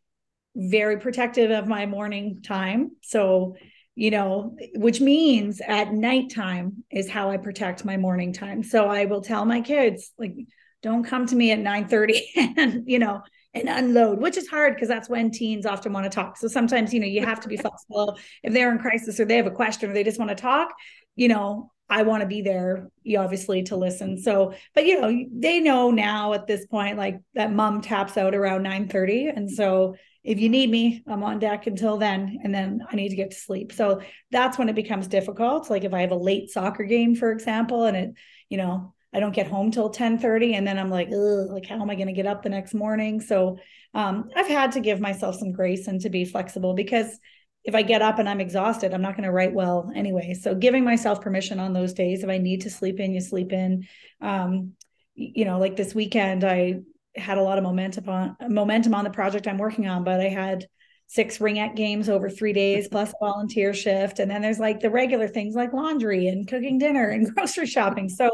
very 0.54 0.98
protective 0.98 1.50
of 1.50 1.68
my 1.68 1.86
morning 1.86 2.42
time. 2.42 2.92
So 3.02 3.56
you 3.94 4.10
know 4.10 4.56
which 4.76 5.00
means 5.00 5.60
at 5.60 5.92
nighttime 5.92 6.84
is 6.90 7.10
how 7.10 7.30
i 7.30 7.36
protect 7.36 7.84
my 7.84 7.96
morning 7.96 8.32
time. 8.32 8.62
So 8.62 8.88
i 8.88 9.04
will 9.06 9.22
tell 9.22 9.44
my 9.44 9.60
kids 9.60 10.12
like 10.18 10.34
don't 10.82 11.04
come 11.04 11.26
to 11.26 11.34
me 11.36 11.50
at 11.50 11.58
9 11.58 11.88
30 11.88 12.30
and 12.36 12.84
you 12.86 12.98
know 12.98 13.22
and 13.54 13.68
unload, 13.68 14.20
which 14.20 14.37
is 14.37 14.48
hard 14.48 14.74
because 14.74 14.88
that's 14.88 15.08
when 15.08 15.30
teens 15.30 15.66
often 15.66 15.92
want 15.92 16.04
to 16.04 16.11
talk. 16.11 16.37
So 16.37 16.48
sometimes, 16.48 16.92
you 16.92 17.00
know, 17.00 17.06
you 17.06 17.24
have 17.24 17.40
to 17.40 17.48
be 17.48 17.56
flexible 17.58 18.18
if 18.42 18.52
they're 18.52 18.70
in 18.70 18.78
crisis 18.78 19.18
or 19.18 19.24
they 19.24 19.37
have 19.37 19.46
a 19.46 19.50
question 19.50 19.90
or 19.90 19.94
they 19.94 20.04
just 20.04 20.18
want 20.18 20.30
to 20.30 20.34
talk, 20.34 20.74
you 21.16 21.28
know, 21.28 21.72
I 21.90 22.02
want 22.02 22.20
to 22.20 22.26
be 22.26 22.42
there, 22.42 22.90
you 23.02 23.18
obviously, 23.18 23.62
to 23.64 23.76
listen. 23.76 24.18
So, 24.18 24.52
but 24.74 24.84
you 24.84 25.00
know, 25.00 25.24
they 25.32 25.61
know 25.61 25.90
now 25.90 26.34
at 26.34 26.46
this 26.46 26.66
point, 26.66 26.98
like 26.98 27.18
that 27.34 27.52
mom 27.52 27.80
taps 27.80 28.18
out 28.18 28.34
around 28.34 28.62
9 28.62 28.88
30. 28.88 29.28
And 29.28 29.50
so 29.50 29.96
if 30.22 30.38
you 30.38 30.50
need 30.50 30.70
me, 30.70 31.02
I'm 31.06 31.22
on 31.22 31.38
deck 31.38 31.66
until 31.66 31.96
then, 31.96 32.40
and 32.44 32.54
then 32.54 32.80
I 32.90 32.96
need 32.96 33.08
to 33.08 33.16
get 33.16 33.30
to 33.30 33.37
sleep. 33.37 33.72
So 33.72 34.02
that's 34.30 34.58
when 34.58 34.68
it 34.68 34.74
becomes 34.74 35.06
difficult. 35.06 35.70
Like 35.70 35.84
if 35.84 35.94
I 35.94 36.02
have 36.02 36.11
a 36.11 36.16
late 36.16 36.50
soccer 36.50 36.84
game, 36.84 37.14
for 37.14 37.32
example, 37.32 37.84
and 37.84 37.96
it, 37.96 38.11
you 38.50 38.58
know, 38.58 38.92
I 39.14 39.20
don't 39.20 39.34
get 39.34 39.48
home 39.48 39.70
till 39.70 39.90
10 39.90 40.18
30, 40.18 40.54
and 40.54 40.66
then 40.66 40.78
I'm 40.78 40.90
like, 40.90 41.08
like, 41.10 41.66
how 41.66 41.80
am 41.80 41.90
I 41.90 41.94
going 41.94 42.08
to 42.08 42.12
get 42.12 42.26
up 42.26 42.42
the 42.42 42.50
next 42.50 42.74
morning? 42.74 43.20
So 43.20 43.58
um, 43.94 44.30
I've 44.36 44.48
had 44.48 44.72
to 44.72 44.80
give 44.80 45.00
myself 45.00 45.36
some 45.36 45.52
grace 45.52 45.86
and 45.86 46.00
to 46.02 46.10
be 46.10 46.24
flexible 46.24 46.74
because 46.74 47.18
if 47.64 47.74
I 47.74 47.82
get 47.82 48.02
up 48.02 48.18
and 48.18 48.28
I'm 48.28 48.40
exhausted, 48.40 48.94
I'm 48.94 49.02
not 49.02 49.14
going 49.14 49.24
to 49.24 49.32
write 49.32 49.52
well 49.52 49.90
anyway. 49.94 50.34
So 50.34 50.54
giving 50.54 50.84
myself 50.84 51.20
permission 51.20 51.58
on 51.58 51.72
those 51.72 51.92
days, 51.92 52.22
if 52.22 52.30
I 52.30 52.38
need 52.38 52.62
to 52.62 52.70
sleep 52.70 53.00
in, 53.00 53.12
you 53.12 53.20
sleep 53.20 53.52
in. 53.52 53.86
Um, 54.20 54.72
you 55.14 55.44
know, 55.44 55.58
like 55.58 55.76
this 55.76 55.94
weekend, 55.94 56.44
I 56.44 56.80
had 57.16 57.38
a 57.38 57.42
lot 57.42 57.58
of 57.58 57.64
momentum 57.64 58.08
on 58.08 58.36
momentum 58.48 58.94
on 58.94 59.04
the 59.04 59.10
project 59.10 59.46
I'm 59.46 59.58
working 59.58 59.88
on, 59.88 60.04
but 60.04 60.20
I 60.20 60.28
had 60.28 60.66
six 61.08 61.38
ringette 61.38 61.74
games 61.74 62.08
over 62.08 62.30
three 62.30 62.52
days 62.52 62.88
plus 62.92 63.12
volunteer 63.20 63.74
shift. 63.74 64.18
And 64.18 64.30
then 64.30 64.42
there's 64.42 64.60
like 64.60 64.80
the 64.80 64.90
regular 64.90 65.26
things 65.26 65.54
like 65.54 65.72
laundry 65.72 66.28
and 66.28 66.46
cooking 66.46 66.78
dinner 66.78 67.08
and 67.08 67.26
grocery 67.34 67.66
shopping. 67.66 68.08
So, 68.08 68.30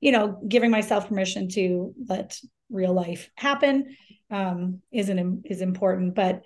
you 0.00 0.12
know, 0.12 0.40
giving 0.46 0.70
myself 0.70 1.08
permission 1.08 1.48
to 1.50 1.94
let 2.08 2.38
real 2.70 2.92
life 2.92 3.30
happen 3.36 3.96
um, 4.30 4.80
is 4.92 5.08
an, 5.08 5.42
is 5.44 5.60
important. 5.60 6.14
But 6.14 6.42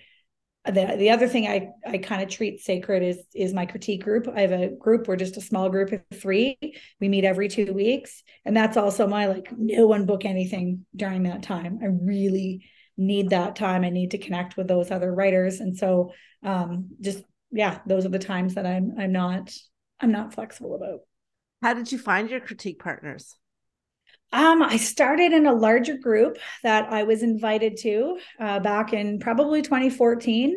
the 0.64 0.94
the 0.96 1.10
other 1.10 1.26
thing 1.26 1.48
I 1.48 1.70
I 1.84 1.98
kind 1.98 2.22
of 2.22 2.28
treat 2.28 2.60
sacred 2.60 3.02
is 3.02 3.18
is 3.34 3.52
my 3.52 3.66
critique 3.66 4.04
group. 4.04 4.28
I 4.28 4.42
have 4.42 4.52
a 4.52 4.68
group. 4.68 5.08
We're 5.08 5.16
just 5.16 5.36
a 5.36 5.40
small 5.40 5.68
group 5.68 5.90
of 5.92 6.02
three. 6.14 6.56
We 7.00 7.08
meet 7.08 7.24
every 7.24 7.48
two 7.48 7.72
weeks, 7.72 8.22
and 8.44 8.56
that's 8.56 8.76
also 8.76 9.08
my 9.08 9.26
like 9.26 9.48
no 9.56 9.86
one 9.88 10.06
book 10.06 10.24
anything 10.24 10.86
during 10.94 11.24
that 11.24 11.42
time. 11.42 11.80
I 11.82 11.86
really 11.86 12.64
need 12.96 13.30
that 13.30 13.56
time. 13.56 13.82
I 13.82 13.90
need 13.90 14.12
to 14.12 14.18
connect 14.18 14.56
with 14.56 14.68
those 14.68 14.92
other 14.92 15.12
writers, 15.12 15.58
and 15.58 15.76
so 15.76 16.12
um, 16.44 16.90
just 17.00 17.24
yeah, 17.50 17.80
those 17.86 18.06
are 18.06 18.10
the 18.10 18.20
times 18.20 18.54
that 18.54 18.66
I'm 18.66 18.94
I'm 18.96 19.12
not 19.12 19.52
I'm 20.00 20.12
not 20.12 20.32
flexible 20.32 20.76
about. 20.76 21.00
How 21.60 21.74
did 21.74 21.90
you 21.90 21.98
find 21.98 22.30
your 22.30 22.40
critique 22.40 22.78
partners? 22.78 23.34
Um, 24.32 24.62
I 24.62 24.76
started 24.78 25.32
in 25.32 25.46
a 25.46 25.52
larger 25.52 25.96
group 25.96 26.38
that 26.62 26.90
I 26.92 27.02
was 27.02 27.22
invited 27.22 27.76
to 27.78 28.18
uh, 28.40 28.60
back 28.60 28.92
in 28.92 29.18
probably 29.18 29.62
2014. 29.62 30.56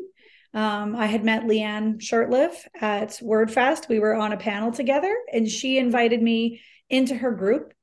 Um, 0.54 0.96
I 0.96 1.08
had 1.08 1.26
met 1.26 1.44
Leanne 1.44 1.98
Shirtliffe 1.98 2.56
at 2.80 3.10
WordFest. 3.22 3.90
We 3.90 4.00
were 4.00 4.16
on 4.16 4.32
a 4.32 4.38
panel 4.38 4.72
together, 4.72 5.14
and 5.34 5.50
she 5.50 5.78
invited 5.78 6.22
me 6.22 6.62
into 6.90 7.16
her 7.16 7.32
group 7.32 7.74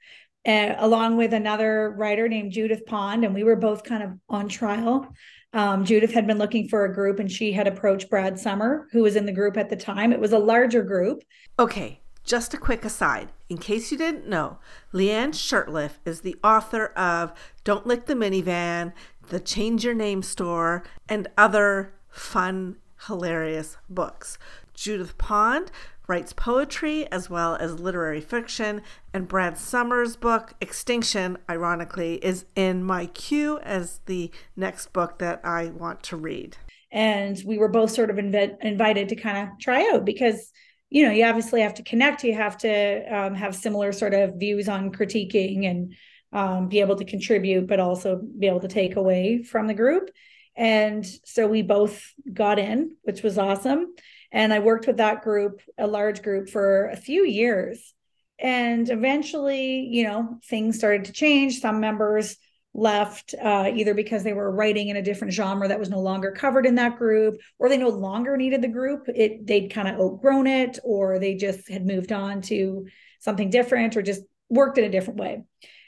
uh, 0.47 0.75
along 0.79 1.17
with 1.17 1.33
another 1.33 1.95
writer 1.97 2.29
named 2.29 2.53
Judith 2.53 2.87
Pond, 2.87 3.25
and 3.25 3.35
we 3.35 3.45
were 3.45 3.57
both 3.57 3.85
kind 3.85 4.03
of 4.03 4.11
on 4.29 4.49
trial. 4.49 5.13
Um, 5.53 5.85
Judith 5.85 6.13
had 6.13 6.27
been 6.27 6.39
looking 6.39 6.69
for 6.69 6.85
a 6.85 6.95
group, 6.95 7.19
and 7.19 7.31
she 7.31 7.53
had 7.53 7.67
approached 7.67 8.11
Brad 8.11 8.39
Somer, 8.39 8.89
who 8.93 9.03
was 9.03 9.17
in 9.17 9.27
the 9.27 9.33
group 9.33 9.57
at 9.57 9.69
the 9.69 9.77
time. 9.77 10.13
It 10.13 10.21
was 10.21 10.33
a 10.33 10.39
larger 10.39 10.83
group. 10.83 11.23
Okay, 11.59 12.01
just 12.25 12.55
a 12.55 12.59
quick 12.59 12.85
aside, 12.85 13.31
in 13.53 13.59
case 13.59 13.93
you 13.93 13.99
didn't 13.99 14.27
know, 14.27 14.57
Leanne 14.95 15.35
Shirtliffe 15.35 15.99
is 16.07 16.23
the 16.23 16.37
author 16.43 16.87
of 16.97 17.35
Don't 17.65 17.87
Lick 17.87 18.07
the 18.07 18.15
Minivan, 18.15 18.95
The 19.29 19.41
Change 19.41 19.85
Your 19.85 19.93
Name 19.93 20.23
Store, 20.23 20.83
and 21.07 21.29
other 21.37 21.93
fun, 22.09 22.77
hilarious 23.09 23.77
books. 23.91 24.39
Judith 24.73 25.19
Pond 25.19 25.71
writes 26.09 26.33
poetry 26.33 27.07
as 27.13 27.29
well 27.29 27.57
as 27.57 27.79
literary 27.79 28.23
fiction, 28.23 28.81
and 29.13 29.29
Brad 29.29 29.59
Somer's 29.59 30.17
book, 30.17 30.55
Extinction, 30.63 31.37
ironically, 31.51 32.15
is 32.25 32.47
in 32.57 32.83
my 32.83 33.05
queue 33.05 33.59
as 33.59 34.01
the 34.07 34.31
next 34.57 34.95
book 34.95 35.19
that 35.19 35.43
I 35.45 35.67
want 35.67 36.03
to 36.05 36.17
read. 36.17 36.57
And 36.91 37.39
we 37.45 37.59
were 37.59 37.69
both 37.69 37.91
sort 37.91 38.09
of 38.09 38.17
inv- 38.17 38.57
invited 38.63 39.11
to 39.11 39.17
kind 39.17 39.47
of 39.47 39.59
try 39.61 39.91
out 39.93 40.07
because 40.07 40.53
you 40.93 41.07
know 41.07 41.11
you 41.11 41.25
obviously 41.25 41.63
have 41.63 41.73
to 41.73 41.83
connect 41.83 42.23
you 42.23 42.35
have 42.35 42.59
to 42.59 43.17
um, 43.17 43.35
have 43.35 43.55
similar 43.55 43.93
sort 43.93 44.13
of 44.13 44.35
views 44.35 44.69
on 44.69 44.93
critiquing 44.93 45.65
and 45.65 45.95
um, 46.35 46.69
be 46.69 46.81
able 46.81 46.97
to 46.97 47.05
contribute 47.07 47.67
but 47.67 47.81
also 47.81 48.21
be 48.39 48.47
able 48.47 48.61
to 48.61 48.69
take 48.69 48.97
away 48.97 49.43
from 49.43 49.67
the 49.67 49.75
group. 49.75 50.11
And 50.55 51.07
so 51.25 51.47
we 51.47 51.63
both 51.63 52.13
got 52.31 52.59
in 52.59 52.97
which 53.03 53.23
was 53.23 53.39
awesome. 53.39 53.95
And 54.31 54.53
i 54.53 54.59
worked 54.59 54.87
with 54.87 54.99
that 54.99 55.23
group 55.23 55.61
a 55.79 55.87
large 55.87 56.23
group 56.23 56.51
for 56.51 56.89
a 56.89 56.97
few 56.97 57.25
years. 57.25 57.95
And 58.39 58.91
eventually 58.91 59.89
you 59.91 60.05
know 60.05 60.39
things 60.47 60.77
started 60.77 61.07
to 61.07 61.13
change. 61.13 61.61
Some 61.61 61.81
members 61.81 62.37
left 62.75 63.35
uh, 63.43 63.71
either 63.75 63.93
because 63.93 64.23
they 64.23 64.33
were 64.33 64.51
writing 64.51 64.89
in 64.89 64.97
a 64.97 65.03
different 65.03 65.33
genre 65.33 65.69
that 65.69 65.79
was 65.79 65.91
no 65.91 66.01
longer 66.01 66.33
covered 66.33 66.65
in 66.65 66.77
that 66.77 66.97
group 66.97 67.35
or 67.59 67.69
they 67.69 67.77
no 67.77 67.91
longer 67.91 68.35
needed 68.37 68.63
the 68.63 68.69
group 68.69 69.03
it 69.09 69.47
they'd 69.47 69.69
kind 69.69 69.89
of 69.89 70.01
outgrown 70.01 70.47
it 70.47 70.79
or 70.83 71.19
they 71.19 71.35
just 71.35 71.69
had 71.69 71.85
moved 71.85 72.13
on 72.13 72.41
to 72.41 72.87
something 73.21 73.51
different 73.51 73.97
or 73.97 74.03
just 74.03 74.23
worked 74.53 74.79
in 74.79 74.85
a 74.85 74.91
different 74.91 75.19
way. 75.19 75.43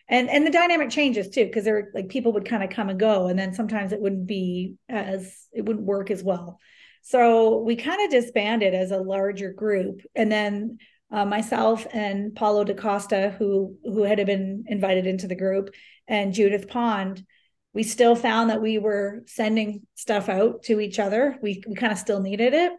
And 0.09 0.29
and 0.29 0.47
the 0.47 0.51
dynamic 0.51 0.91
changes 0.91 1.29
too 1.31 1.47
because 1.47 1.65
there 1.65 1.91
like 1.95 2.09
people 2.09 2.33
would 2.35 2.49
kind 2.49 2.63
of 2.63 2.71
come 2.71 2.91
and 2.91 3.01
go 3.01 3.29
and 3.29 3.39
then 3.39 3.55
sometimes 3.55 3.93
it 3.93 4.01
wouldn't 4.01 4.27
be 4.27 4.75
as 4.89 5.47
it 5.53 5.65
wouldn't 5.65 5.87
work 5.87 6.11
as 6.11 6.23
well. 6.23 6.59
So 7.03 7.59
we 7.61 7.77
kind 7.77 8.03
of 8.05 8.11
disbanded 8.11 8.75
as 8.75 8.91
a 8.91 8.99
larger 8.99 9.53
group 9.53 10.01
and 10.15 10.31
then 10.31 10.79
uh, 11.11 11.25
myself 11.25 11.87
and 11.93 12.35
Paulo 12.35 12.65
da 12.65 12.75
Costa, 12.75 13.35
who 13.39 13.77
who 13.85 14.03
had 14.03 14.25
been 14.27 14.65
invited 14.67 15.07
into 15.07 15.27
the 15.27 15.35
group, 15.35 15.71
and 16.09 16.35
Judith 16.35 16.69
Pond, 16.69 17.25
we 17.73 17.83
still 17.83 18.15
found 18.15 18.51
that 18.51 18.63
we 18.63 18.79
were 18.79 19.23
sending 19.27 19.83
stuff 19.95 20.29
out 20.29 20.63
to 20.65 20.81
each 20.81 20.99
other. 20.99 21.37
We, 21.43 21.63
we 21.67 21.75
kind 21.75 21.93
of 21.93 21.99
still 21.99 22.21
needed 22.21 22.55
it. 22.55 22.73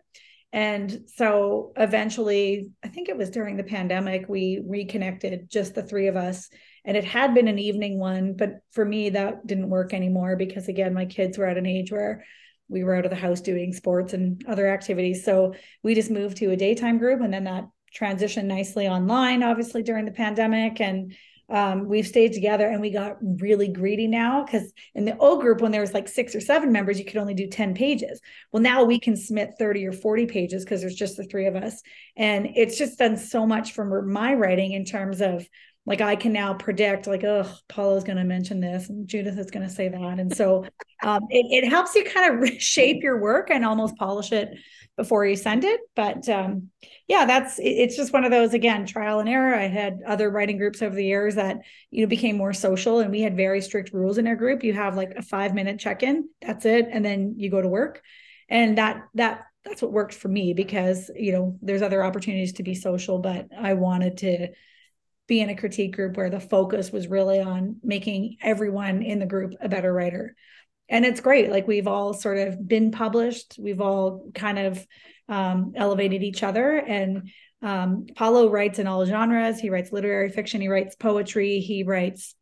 And 0.54 1.02
so 1.08 1.74
eventually, 1.76 2.70
I 2.82 2.88
think 2.88 3.10
it 3.10 3.18
was 3.18 3.30
during 3.30 3.58
the 3.58 3.64
pandemic, 3.64 4.30
we 4.30 4.62
reconnected, 4.66 5.50
just 5.50 5.76
the 5.76 5.84
three 5.84 6.08
of 6.08 6.16
us. 6.16 6.50
And 6.86 6.96
it 6.96 7.04
had 7.04 7.34
been 7.34 7.50
an 7.50 7.60
evening 7.60 8.00
one, 8.00 8.36
but 8.38 8.62
for 8.72 8.86
me, 8.86 9.10
that 9.10 9.46
didn't 9.46 9.70
work 9.70 9.94
anymore 9.94 10.38
because, 10.38 10.70
again, 10.70 10.94
my 10.94 11.06
kids 11.06 11.38
were 11.38 11.48
at 11.48 11.58
an 11.58 11.66
age 11.66 11.92
where 11.92 12.24
we 12.70 12.86
were 12.86 12.96
out 12.96 13.04
of 13.04 13.12
the 13.12 13.18
house 13.18 13.42
doing 13.42 13.74
sports 13.74 14.14
and 14.14 14.46
other 14.48 14.68
activities. 14.68 15.26
So 15.26 15.56
we 15.84 15.94
just 15.94 16.10
moved 16.10 16.38
to 16.38 16.52
a 16.52 16.56
daytime 16.56 17.00
group. 17.00 17.20
And 17.22 17.34
then 17.34 17.44
that 17.44 17.66
transitioned 17.94 18.46
nicely 18.46 18.88
online, 18.88 19.44
obviously, 19.44 19.84
during 19.84 20.06
the 20.06 20.12
pandemic. 20.12 20.80
And 20.80 21.16
um, 21.50 21.88
we've 21.88 22.08
stayed 22.08 22.34
together 22.34 22.68
and 22.68 22.82
we 22.82 22.90
got 22.90 23.18
really 23.22 23.68
greedy 23.68 24.08
now 24.08 24.44
because 24.44 24.72
in 24.96 25.06
the 25.06 25.18
old 25.18 25.42
group, 25.42 25.62
when 25.62 25.72
there 25.72 25.82
was 25.82 25.94
like 25.94 26.08
six 26.08 26.34
or 26.34 26.42
seven 26.42 26.72
members, 26.72 26.98
you 26.98 27.06
could 27.06 27.18
only 27.18 27.34
do 27.34 27.48
10 27.48 27.76
pages. 27.76 28.20
Well, 28.52 28.64
now 28.64 28.84
we 28.84 29.00
can 29.00 29.16
submit 29.16 29.54
30 29.60 29.86
or 29.86 29.92
40 29.92 30.26
pages 30.26 30.64
because 30.64 30.82
there's 30.82 30.96
just 30.96 31.18
the 31.18 31.24
three 31.24 31.46
of 31.46 31.56
us. 31.56 31.82
And 32.18 32.48
it's 32.56 32.78
just 32.78 32.98
done 32.98 33.18
so 33.18 33.46
much 33.46 33.74
for 33.74 34.02
my 34.02 34.34
writing 34.34 34.72
in 34.72 34.86
terms 34.86 35.22
of 35.22 35.48
like 35.86 36.02
I 36.02 36.16
can 36.16 36.34
now 36.34 36.56
predict 36.56 37.06
like, 37.06 37.24
oh, 37.24 37.48
Paulo's 37.70 38.04
going 38.04 38.18
to 38.18 38.24
mention 38.24 38.60
this 38.60 38.90
and 38.90 39.08
Judith 39.08 39.38
is 39.38 39.52
going 39.52 39.68
to 39.68 39.74
say 39.74 39.88
that. 39.88 40.20
And 40.20 40.36
so 40.36 40.66
um, 41.04 41.22
it, 41.30 41.64
it 41.64 41.70
helps 41.70 41.94
you 41.94 42.04
kind 42.06 42.44
of 42.44 42.50
shape 42.60 43.04
your 43.04 43.22
work 43.22 43.52
and 43.52 43.64
almost 43.64 43.96
polish 43.98 44.32
it 44.32 44.58
before 44.98 45.26
you 45.26 45.36
send 45.36 45.64
it. 45.64 45.82
But 45.96 46.28
um, 46.30 46.70
yeah, 47.08 47.26
that's 47.26 47.60
it's 47.60 47.96
just 47.96 48.14
one 48.14 48.24
of 48.24 48.32
those 48.32 48.54
again 48.54 48.86
trial 48.86 49.20
and 49.20 49.30
error. 49.30 49.56
I 49.56 49.68
had 49.68 50.00
other 50.06 50.30
writing 50.30 50.58
groups 50.58 50.82
over 50.82 50.96
the 50.96 51.06
years 51.06 51.36
that 51.36 51.58
you 51.92 52.02
know 52.02 52.08
became 52.08 52.38
more 52.38 52.54
social, 52.54 53.00
and 53.00 53.12
we 53.12 53.22
had 53.22 53.36
very 53.36 53.62
strict 53.62 53.94
rules 53.94 54.18
in 54.18 54.28
our 54.28 54.36
group. 54.36 54.64
You 54.64 54.74
have 54.74 54.96
like 54.96 55.12
a 55.16 55.22
five 55.22 55.54
minute 55.54 55.80
check 55.80 56.04
in, 56.04 56.30
that's 56.42 56.66
it, 56.66 56.88
and 56.92 57.04
then 57.04 57.36
you 57.38 57.50
go 57.50 57.62
to 57.62 57.68
work, 57.68 58.02
and 58.50 58.78
that 58.78 59.04
that 59.16 59.46
that's 59.64 59.82
what 59.82 59.92
worked 59.92 60.14
for 60.14 60.28
me 60.28 60.54
because 60.54 61.10
you 61.16 61.34
know 61.34 61.58
there's 61.62 61.82
other 61.82 62.04
opportunities 62.04 62.54
to 62.54 62.64
be 62.64 62.76
social, 62.76 63.20
but 63.20 63.48
I 63.58 63.74
wanted 63.74 64.18
to 64.18 64.50
be 65.28 65.42
in 65.42 65.50
a 65.50 65.56
critique 65.56 65.96
group 65.96 66.18
where 66.18 66.30
the 66.30 66.40
focus 66.40 66.92
was 66.92 67.08
really 67.08 67.42
on 67.42 67.78
making 67.84 68.38
everyone 68.42 69.02
in 69.02 69.20
the 69.20 69.26
group 69.26 69.56
a 69.60 69.68
better 69.68 69.92
writer 69.92 70.36
and 70.90 71.06
it's 71.06 71.22
great 71.22 71.50
like 71.50 71.68
we've 71.68 71.88
all 71.88 72.14
sort 72.14 72.38
of 72.38 72.68
been 72.68 72.92
published 72.92 73.58
we've 73.60 73.82
all 73.82 74.30
kind 74.34 74.60
of 74.60 74.86
um, 75.28 75.74
elevated 75.76 76.22
each 76.24 76.44
other. 76.44 76.78
And 76.78 77.32
um, 77.62 78.06
paulo 78.16 78.50
writes 78.50 78.80
in 78.80 78.88
all 78.88 79.06
genres 79.06 79.60
he 79.60 79.70
writes 79.70 79.92
literary 79.92 80.30
fiction 80.30 80.62
he 80.62 80.68
writes 80.68 80.96
poetry 80.96 81.60
he 81.60 81.84
writes 81.84 82.36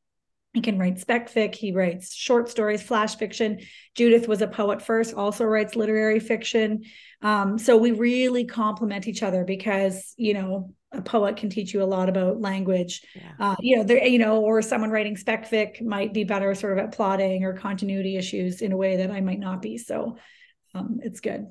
he 0.54 0.62
can 0.62 0.78
write 0.78 1.00
spec 1.00 1.32
fic 1.32 1.56
he 1.56 1.72
writes 1.72 2.14
short 2.14 2.50
stories 2.50 2.84
flash 2.84 3.16
fiction. 3.16 3.60
Judith 3.96 4.28
was 4.28 4.42
a 4.42 4.48
poet 4.48 4.82
first 4.82 5.14
also 5.14 5.46
writes 5.46 5.76
literary 5.76 6.20
fiction. 6.20 6.84
Um, 7.22 7.58
so 7.58 7.78
we 7.78 7.92
really 7.92 8.46
complement 8.46 9.08
each 9.08 9.24
other 9.24 9.46
because 9.46 10.14
you 10.18 10.34
know 10.34 10.74
a 10.94 11.02
poet 11.02 11.38
can 11.38 11.50
teach 11.50 11.74
you 11.74 11.82
a 11.82 11.86
lot 11.86 12.10
about 12.10 12.40
language. 12.40 13.02
Yeah. 13.16 13.32
Uh, 13.40 13.56
you 13.60 13.78
know, 13.78 13.84
there, 13.84 14.06
you 14.06 14.20
know, 14.20 14.42
or 14.42 14.62
someone 14.62 14.92
writing 14.92 15.18
spec 15.18 15.50
fic 15.50 15.82
might 15.82 16.14
be 16.14 16.24
better 16.24 16.54
sort 16.56 16.78
of 16.78 16.84
at 16.84 16.92
plotting 16.92 17.44
or 17.44 17.54
continuity 17.54 18.18
issues 18.18 18.62
in 18.62 18.72
a 18.72 18.78
way 18.78 18.98
that 18.98 19.12
I 19.12 19.22
might 19.22 19.40
not 19.40 19.62
be. 19.62 19.78
So 19.78 20.18
um, 20.74 21.00
it's 21.04 21.20
good. 21.20 21.48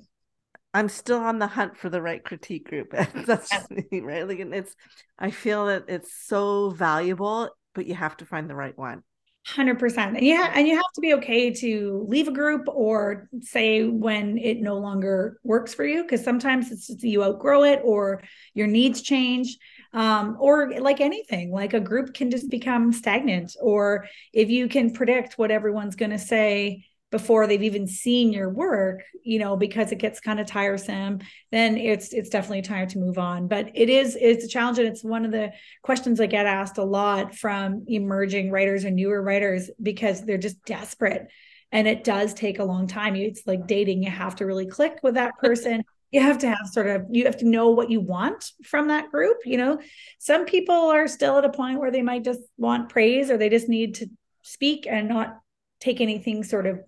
I'm 0.75 0.89
still 0.89 1.19
on 1.19 1.39
the 1.39 1.47
hunt 1.47 1.77
for 1.77 1.91
the 1.91 2.01
right 2.01 2.23
critique 2.23 2.69
group. 2.69 2.95
That's 3.15 3.53
me, 3.71 4.01
right? 4.01 4.27
Like, 4.27 4.39
and 4.39 4.55
it's, 4.55 4.75
I 5.19 5.31
feel 5.31 5.67
that 5.67 5.85
it's 5.89 6.15
so 6.27 6.71
valuable, 6.71 7.51
but 7.75 7.87
you 7.87 7.95
have 7.95 8.17
to 8.19 8.27
find 8.27 8.49
the 8.49 8.55
right 8.55 8.77
one. 8.77 9.03
Hundred 9.45 9.81
percent, 9.81 10.17
and 10.17 10.25
yeah, 10.25 10.53
and 10.55 10.69
you 10.69 10.77
have 10.77 10.93
to 10.95 11.01
be 11.01 11.15
okay 11.15 11.51
to 11.53 12.07
leave 12.09 12.29
a 12.29 12.33
group 12.33 12.69
or 12.69 13.29
say 13.41 13.83
when 13.83 14.39
it 14.39 14.61
no 14.61 14.79
longer 14.79 15.41
works 15.43 15.75
for 15.75 15.85
you, 15.85 16.03
because 16.05 16.23
sometimes 16.23 16.71
it's 16.71 16.87
just 16.87 17.03
you 17.03 17.25
outgrow 17.25 17.65
it 17.65 17.81
or 17.83 18.23
your 18.55 18.69
needs 18.69 19.03
change, 19.03 19.59
um, 19.95 20.37
or 20.39 20.79
like 20.79 21.01
anything, 21.01 21.51
like 21.51 21.75
a 21.75 21.81
group 21.81 22.15
can 22.15 22.31
just 22.31 22.51
become 22.51 22.93
stagnant, 22.93 23.57
or 23.61 24.07
if 24.33 24.49
you 24.49 24.69
can 24.69 24.93
predict 24.93 25.39
what 25.39 25.51
everyone's 25.51 25.97
going 25.97 26.13
to 26.13 26.21
say 26.21 26.85
before 27.13 27.47
they've 27.47 27.63
even 27.63 27.87
seen 27.87 28.33
your 28.33 28.49
work 28.49 29.03
you 29.23 29.39
know 29.39 29.57
because 29.57 29.93
it 29.93 29.99
gets 29.99 30.19
kind 30.19 30.41
of 30.41 30.47
tiresome 30.47 31.21
then 31.53 31.77
it's 31.77 32.13
it's 32.13 32.31
definitely 32.31 32.63
time 32.63 32.89
to 32.89 32.99
move 32.99 33.19
on. 33.19 33.47
But 33.47 33.71
it 33.75 33.89
is 33.89 34.17
it's 34.21 34.45
a 34.45 34.49
challenge 34.49 34.79
and 34.79 34.89
it's 34.89 35.05
one 35.05 35.25
of 35.25 35.31
the 35.31 35.53
questions 35.83 36.21
i 36.21 36.27
get 36.27 36.47
asked 36.47 36.79
a 36.79 36.85
lot 36.85 37.35
from 37.35 37.85
emerging 37.87 38.51
writers 38.51 38.85
and 38.85 38.97
newer 38.97 39.23
writers 39.23 39.71
because 39.81 40.25
they're 40.25 40.39
just 40.39 40.65
desperate 40.65 41.29
and 41.71 41.87
it 41.87 42.05
does 42.05 42.35
take 42.35 42.59
a 42.59 42.65
long 42.65 42.87
time. 42.87 43.17
It's 43.17 43.47
like 43.47 43.67
dating 43.67 44.03
you 44.03 44.11
have 44.11 44.37
to 44.37 44.47
really 44.47 44.67
click 44.67 44.99
with 45.03 45.15
that 45.15 45.39
person. 45.41 45.85
You 46.11 46.21
have 46.21 46.39
to 46.39 46.49
have 46.49 46.67
sort 46.71 46.89
of 46.89 47.07
you 47.11 47.25
have 47.25 47.39
to 47.39 47.47
know 47.47 47.71
what 47.71 47.91
you 47.91 48.01
want 48.01 48.51
from 48.65 48.89
that 48.89 49.11
group 49.11 49.39
you 49.45 49.57
know? 49.57 49.81
Some 50.19 50.45
people 50.45 50.75
are 50.75 51.09
still 51.09 51.39
at 51.39 51.45
a 51.45 51.51
point 51.51 51.81
where 51.81 51.91
they 51.91 52.03
might 52.03 52.25
just 52.25 52.41
want 52.59 52.91
praise 52.91 53.31
or 53.31 53.39
they 53.39 53.49
just 53.49 53.69
need 53.69 53.95
to 53.97 54.07
speak 54.43 54.87
and 54.89 55.09
not 55.09 55.39
take 55.83 56.01
anything 56.01 56.45
sort 56.45 56.67
of 56.67 56.81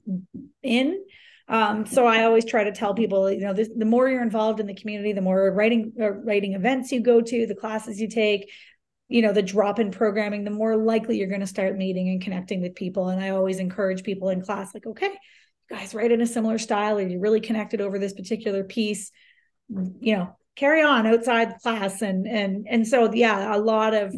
in. 0.62 1.02
Um, 1.48 1.84
so 1.84 2.06
I 2.06 2.24
always 2.24 2.46
try 2.46 2.64
to 2.64 2.72
tell 2.72 2.94
people, 2.94 3.30
you 3.30 3.40
know, 3.40 3.52
this, 3.52 3.68
the 3.76 3.84
more 3.84 4.08
you're 4.08 4.22
involved 4.22 4.60
in 4.60 4.66
the 4.66 4.74
community, 4.80 5.12
the 5.12 5.20
more 5.20 5.52
writing 5.52 5.92
uh, 6.00 6.12
writing 6.12 6.54
events 6.54 6.92
you 6.92 7.00
go 7.00 7.20
to, 7.20 7.46
the 7.46 7.54
classes 7.54 8.00
you 8.00 8.08
take, 8.08 8.50
you 9.08 9.20
know, 9.20 9.32
the 9.32 9.42
drop 9.42 9.78
in 9.78 9.90
programming, 9.90 10.44
the 10.44 10.50
more 10.50 10.76
likely 10.76 11.18
you're 11.18 11.28
going 11.28 11.40
to 11.40 11.46
start 11.46 11.76
meeting 11.76 12.08
and 12.08 12.22
connecting 12.22 12.62
with 12.62 12.74
people. 12.74 13.08
And 13.10 13.22
I 13.22 13.30
always 13.30 13.58
encourage 13.58 14.02
people 14.02 14.30
in 14.30 14.40
class, 14.40 14.72
like, 14.72 14.86
okay, 14.86 15.12
you 15.70 15.76
guys 15.76 15.94
write 15.94 16.12
in 16.12 16.22
a 16.22 16.26
similar 16.26 16.58
style, 16.58 16.96
or 16.98 17.06
you 17.06 17.18
really 17.20 17.40
connected 17.40 17.80
over 17.80 17.98
this 17.98 18.14
particular 18.14 18.64
piece, 18.64 19.10
you 20.00 20.16
know, 20.16 20.36
carry 20.56 20.82
on 20.82 21.06
outside 21.06 21.58
class. 21.62 22.00
And 22.00 22.26
and 22.26 22.66
and 22.70 22.88
so 22.88 23.12
yeah, 23.12 23.54
a 23.54 23.58
lot 23.58 23.92
of 23.92 24.14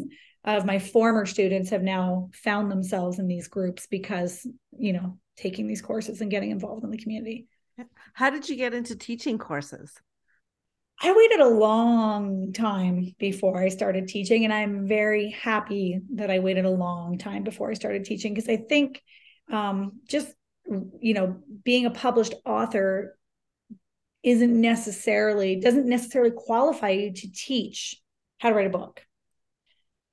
of 0.55 0.65
my 0.65 0.79
former 0.79 1.25
students 1.25 1.69
have 1.71 1.83
now 1.83 2.29
found 2.33 2.71
themselves 2.71 3.19
in 3.19 3.27
these 3.27 3.47
groups 3.47 3.85
because 3.85 4.47
you 4.77 4.93
know 4.93 5.17
taking 5.35 5.67
these 5.67 5.81
courses 5.81 6.21
and 6.21 6.31
getting 6.31 6.51
involved 6.51 6.83
in 6.83 6.89
the 6.89 6.97
community. 6.97 7.47
How 8.13 8.31
did 8.31 8.49
you 8.49 8.55
get 8.55 8.73
into 8.73 8.95
teaching 8.95 9.37
courses? 9.37 9.93
I 10.99 11.13
waited 11.13 11.41
a 11.41 11.47
long 11.47 12.53
time 12.53 13.13
before 13.19 13.61
i 13.61 13.69
started 13.69 14.07
teaching 14.07 14.45
and 14.45 14.53
i'm 14.53 14.87
very 14.87 15.29
happy 15.29 16.01
that 16.15 16.31
i 16.31 16.39
waited 16.39 16.65
a 16.65 16.71
long 16.71 17.19
time 17.19 17.43
before 17.43 17.69
i 17.69 17.75
started 17.75 18.03
teaching 18.03 18.33
because 18.33 18.49
i 18.49 18.57
think 18.57 19.03
um, 19.51 19.99
just 20.09 20.33
you 20.99 21.13
know 21.13 21.37
being 21.63 21.85
a 21.85 21.91
published 21.91 22.33
author 22.45 23.15
isn't 24.23 24.59
necessarily 24.59 25.57
doesn't 25.57 25.87
necessarily 25.87 26.31
qualify 26.35 26.89
you 26.89 27.13
to 27.13 27.31
teach 27.31 27.95
how 28.39 28.49
to 28.49 28.55
write 28.55 28.65
a 28.65 28.71
book 28.71 29.05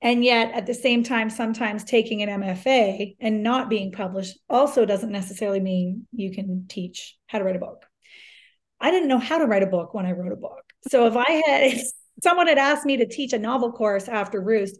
and 0.05 0.23
yet, 0.23 0.53
at 0.53 0.67
the 0.67 0.75
same 0.75 1.01
time, 1.01 1.31
sometimes 1.31 1.83
taking 1.83 2.21
an 2.21 2.29
MFA 2.29 3.15
and 3.19 3.41
not 3.41 3.71
being 3.71 3.91
published 3.91 4.37
also 4.47 4.85
doesn't 4.85 5.11
necessarily 5.11 5.59
mean 5.59 6.05
you 6.11 6.31
can 6.31 6.67
teach 6.69 7.17
how 7.25 7.39
to 7.39 7.43
write 7.43 7.55
a 7.55 7.59
book. 7.59 7.87
I 8.79 8.91
didn't 8.91 9.07
know 9.07 9.17
how 9.17 9.39
to 9.39 9.47
write 9.47 9.63
a 9.63 9.65
book 9.67 9.95
when 9.95 10.05
I 10.05 10.11
wrote 10.11 10.31
a 10.31 10.35
book. 10.35 10.61
So 10.89 11.07
if 11.07 11.17
I 11.17 11.31
had, 11.31 11.63
if 11.73 11.87
someone 12.21 12.45
had 12.45 12.59
asked 12.59 12.85
me 12.85 12.97
to 12.97 13.07
teach 13.07 13.33
a 13.33 13.39
novel 13.39 13.71
course 13.71 14.07
after 14.07 14.39
Roost, 14.39 14.77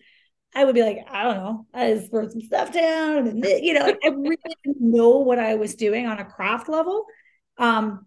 I 0.53 0.63
would 0.63 0.75
be 0.75 0.83
like, 0.83 0.99
I 1.09 1.23
don't 1.23 1.37
know, 1.37 1.65
I 1.73 1.95
just 1.95 2.13
wrote 2.13 2.31
some 2.31 2.41
stuff 2.41 2.71
down. 2.71 3.25
And, 3.25 3.43
you 3.43 3.73
know, 3.73 3.81
I 3.81 4.07
really 4.09 4.37
didn't 4.63 4.79
know 4.79 5.09
what 5.17 5.39
I 5.39 5.55
was 5.55 5.73
doing 5.73 6.05
on 6.05 6.19
a 6.19 6.25
craft 6.25 6.69
level. 6.69 7.03
Um, 7.57 8.05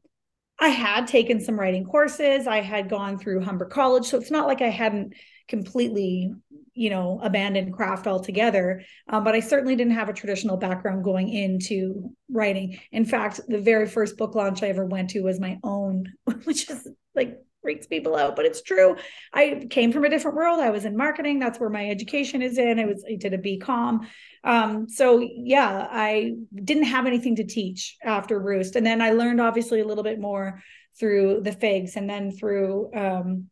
I 0.60 0.68
had 0.68 1.08
taken 1.08 1.40
some 1.40 1.58
writing 1.58 1.84
courses. 1.84 2.46
I 2.46 2.60
had 2.60 2.88
gone 2.88 3.18
through 3.18 3.40
Humber 3.40 3.66
College. 3.66 4.06
So 4.06 4.18
it's 4.18 4.30
not 4.30 4.46
like 4.46 4.62
I 4.62 4.70
hadn't 4.70 5.14
completely 5.48 6.32
you 6.78 6.90
know 6.90 7.20
abandoned 7.22 7.74
craft 7.74 8.06
altogether. 8.06 8.82
Um, 9.08 9.24
but 9.24 9.34
i 9.34 9.40
certainly 9.40 9.76
didn't 9.76 9.94
have 9.94 10.08
a 10.08 10.12
traditional 10.12 10.56
background 10.56 11.04
going 11.04 11.28
into 11.28 12.12
writing. 12.30 12.78
In 12.92 13.04
fact 13.04 13.40
the 13.48 13.58
very 13.58 13.86
first 13.86 14.16
book 14.16 14.34
launch 14.34 14.62
i 14.62 14.68
ever 14.68 14.86
went 14.86 15.10
to 15.10 15.22
was 15.22 15.40
my 15.40 15.58
own 15.64 16.12
which 16.44 16.70
is 16.70 16.88
like 17.14 17.38
freaks 17.60 17.88
people 17.88 18.14
out 18.14 18.36
but 18.36 18.44
it's 18.44 18.62
true. 18.62 18.96
I 19.32 19.66
came 19.68 19.92
from 19.92 20.04
a 20.04 20.10
different 20.10 20.36
world. 20.36 20.60
I 20.60 20.70
was 20.70 20.84
in 20.84 20.96
marketing. 20.96 21.40
That's 21.40 21.58
where 21.58 21.70
my 21.70 21.90
education 21.90 22.40
is 22.42 22.56
in. 22.56 22.78
I 22.78 22.84
was 22.84 23.04
i 23.10 23.16
did 23.16 23.34
a 23.34 23.38
bcom 23.38 24.06
um, 24.44 24.88
so 24.88 25.20
yeah 25.20 25.88
i 25.90 26.34
didn't 26.54 26.84
have 26.84 27.06
anything 27.06 27.36
to 27.36 27.44
teach 27.44 27.96
after 28.04 28.38
roost. 28.38 28.76
And 28.76 28.86
then 28.86 29.02
i 29.02 29.10
learned 29.10 29.40
obviously 29.40 29.80
a 29.80 29.86
little 29.86 30.04
bit 30.04 30.20
more 30.20 30.62
through 30.98 31.40
the 31.42 31.52
Figgs 31.52 31.96
and 31.96 32.08
then 32.08 32.32
through 32.32 32.90
um, 32.94 33.48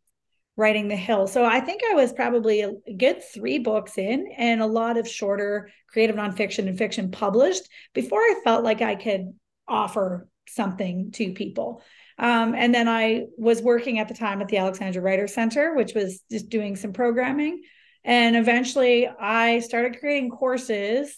writing 0.57 0.87
the 0.87 0.95
hill. 0.95 1.27
So 1.27 1.45
i 1.45 1.61
think 1.61 1.81
i 1.89 1.93
was 1.93 2.11
probably 2.11 2.61
a 2.61 2.73
good 2.97 3.23
three 3.23 3.59
books 3.59 3.97
in 3.97 4.27
and 4.37 4.59
a 4.59 4.65
lot 4.65 4.97
of 4.97 5.07
shorter 5.07 5.69
creative 5.87 6.15
nonfiction 6.15 6.67
and 6.67 6.77
fiction 6.77 7.11
published 7.11 7.69
before 7.93 8.19
i 8.19 8.41
felt 8.43 8.63
like 8.63 8.81
i 8.81 8.95
could 8.95 9.33
offer 9.67 10.27
something 10.49 11.11
to 11.11 11.33
people. 11.33 11.81
Um, 12.17 12.55
and 12.55 12.73
then 12.73 12.87
i 12.87 13.25
was 13.37 13.61
working 13.61 13.99
at 13.99 14.07
the 14.07 14.15
time 14.15 14.41
at 14.41 14.47
the 14.47 14.57
alexandra 14.57 15.01
writer 15.01 15.27
center 15.27 15.75
which 15.75 15.93
was 15.93 16.21
just 16.29 16.49
doing 16.49 16.75
some 16.75 16.91
programming. 16.91 17.61
And 18.03 18.35
eventually 18.35 19.07
i 19.07 19.59
started 19.59 19.99
creating 19.99 20.31
courses 20.31 21.17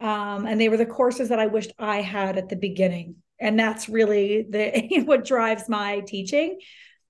um, 0.00 0.44
and 0.46 0.60
they 0.60 0.68
were 0.68 0.76
the 0.76 0.86
courses 0.86 1.30
that 1.30 1.38
i 1.38 1.46
wished 1.46 1.72
i 1.78 2.02
had 2.02 2.36
at 2.36 2.50
the 2.50 2.56
beginning. 2.56 3.16
And 3.40 3.58
that's 3.58 3.88
really 3.88 4.46
the 4.48 5.02
what 5.06 5.24
drives 5.24 5.68
my 5.68 6.00
teaching 6.00 6.58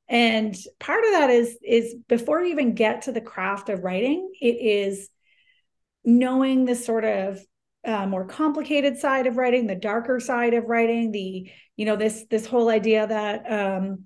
and 0.09 0.57
part 0.79 1.05
of 1.05 1.13
that 1.13 1.31
is 1.31 1.57
is 1.63 1.95
before 2.09 2.43
you 2.43 2.53
even 2.53 2.75
get 2.75 3.03
to 3.03 3.13
the 3.13 3.21
craft 3.21 3.69
of 3.69 3.83
writing 3.83 4.31
it 4.41 4.57
is 4.57 5.09
knowing 6.05 6.65
the 6.65 6.75
sort 6.75 7.05
of 7.05 7.39
uh, 7.87 8.07
more 8.07 8.27
complicated 8.27 8.99
side 8.99 9.27
of 9.27 9.37
writing 9.37 9.67
the 9.67 9.75
darker 9.75 10.19
side 10.21 10.55
of 10.55 10.65
writing 10.65 11.13
the 11.13 11.51
you 11.77 11.87
know 11.87 11.97
this 11.97 12.25
this 12.31 12.47
whole 12.47 12.69
idea 12.69 13.07
that 13.07 13.51
um 13.51 14.05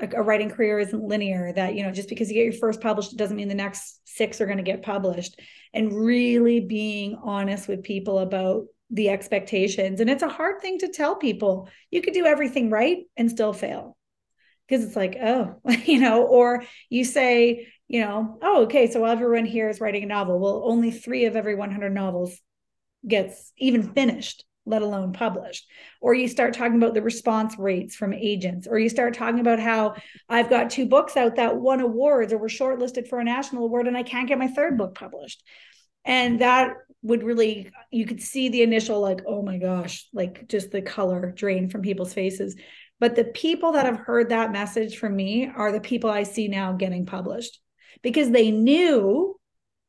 a, 0.00 0.08
a 0.16 0.22
writing 0.22 0.50
career 0.50 0.78
isn't 0.78 1.02
linear 1.02 1.52
that 1.52 1.74
you 1.74 1.82
know 1.82 1.92
just 1.92 2.08
because 2.08 2.28
you 2.28 2.34
get 2.34 2.44
your 2.44 2.52
first 2.52 2.80
published 2.80 3.16
doesn't 3.16 3.36
mean 3.36 3.48
the 3.48 3.54
next 3.54 4.00
six 4.18 4.40
are 4.40 4.46
going 4.46 4.58
to 4.58 4.64
get 4.64 4.82
published. 4.82 5.40
And 5.74 5.92
really 5.92 6.60
being 6.60 7.18
honest 7.22 7.68
with 7.68 7.82
people 7.82 8.18
about 8.18 8.64
the 8.90 9.10
expectations. 9.10 10.00
And 10.00 10.08
it's 10.08 10.22
a 10.22 10.28
hard 10.28 10.62
thing 10.62 10.78
to 10.78 10.88
tell 10.88 11.16
people 11.16 11.68
you 11.90 12.00
could 12.00 12.14
do 12.14 12.24
everything 12.24 12.70
right 12.70 13.04
and 13.18 13.30
still 13.30 13.52
fail 13.52 13.97
because 14.68 14.84
it's 14.84 14.96
like 14.96 15.16
oh 15.22 15.56
you 15.84 16.00
know 16.00 16.24
or 16.24 16.64
you 16.90 17.04
say 17.04 17.68
you 17.86 18.00
know 18.00 18.38
oh 18.42 18.64
okay 18.64 18.90
so 18.90 19.04
everyone 19.04 19.46
here 19.46 19.68
is 19.68 19.80
writing 19.80 20.02
a 20.02 20.06
novel. 20.06 20.38
Well 20.38 20.62
only 20.64 20.90
three 20.90 21.24
of 21.24 21.36
every 21.36 21.54
100 21.54 21.90
novels 21.92 22.38
gets 23.06 23.52
even 23.58 23.92
finished 23.92 24.44
let 24.68 24.82
alone 24.82 25.14
published. 25.14 25.66
Or 26.02 26.12
you 26.12 26.28
start 26.28 26.52
talking 26.52 26.76
about 26.76 26.92
the 26.92 27.00
response 27.00 27.58
rates 27.58 27.96
from 27.96 28.12
agents 28.12 28.66
or 28.66 28.78
you 28.78 28.90
start 28.90 29.14
talking 29.14 29.40
about 29.40 29.58
how 29.58 29.94
i've 30.28 30.50
got 30.50 30.70
two 30.70 30.86
books 30.86 31.16
out 31.16 31.36
that 31.36 31.56
won 31.56 31.80
awards 31.80 32.32
or 32.32 32.38
were 32.38 32.48
shortlisted 32.48 33.08
for 33.08 33.18
a 33.18 33.24
national 33.24 33.64
award 33.64 33.88
and 33.88 33.96
i 33.96 34.02
can't 34.02 34.28
get 34.28 34.38
my 34.38 34.48
third 34.48 34.76
book 34.76 34.94
published. 34.94 35.42
And 36.04 36.40
that 36.40 36.74
would 37.02 37.22
really 37.22 37.70
you 37.90 38.06
could 38.06 38.20
see 38.20 38.48
the 38.48 38.62
initial 38.62 39.00
like 39.00 39.20
oh 39.26 39.42
my 39.42 39.58
gosh 39.58 40.06
like 40.12 40.48
just 40.48 40.70
the 40.70 40.82
color 40.82 41.32
drain 41.36 41.68
from 41.68 41.82
people's 41.82 42.12
faces 42.12 42.56
but 43.00 43.14
the 43.14 43.24
people 43.24 43.72
that 43.72 43.86
have 43.86 43.98
heard 43.98 44.30
that 44.30 44.52
message 44.52 44.98
from 44.98 45.14
me 45.14 45.50
are 45.54 45.72
the 45.72 45.80
people 45.80 46.10
I 46.10 46.24
see 46.24 46.48
now 46.48 46.72
getting 46.72 47.06
published 47.06 47.60
because 48.02 48.30
they 48.30 48.50
knew 48.50 49.36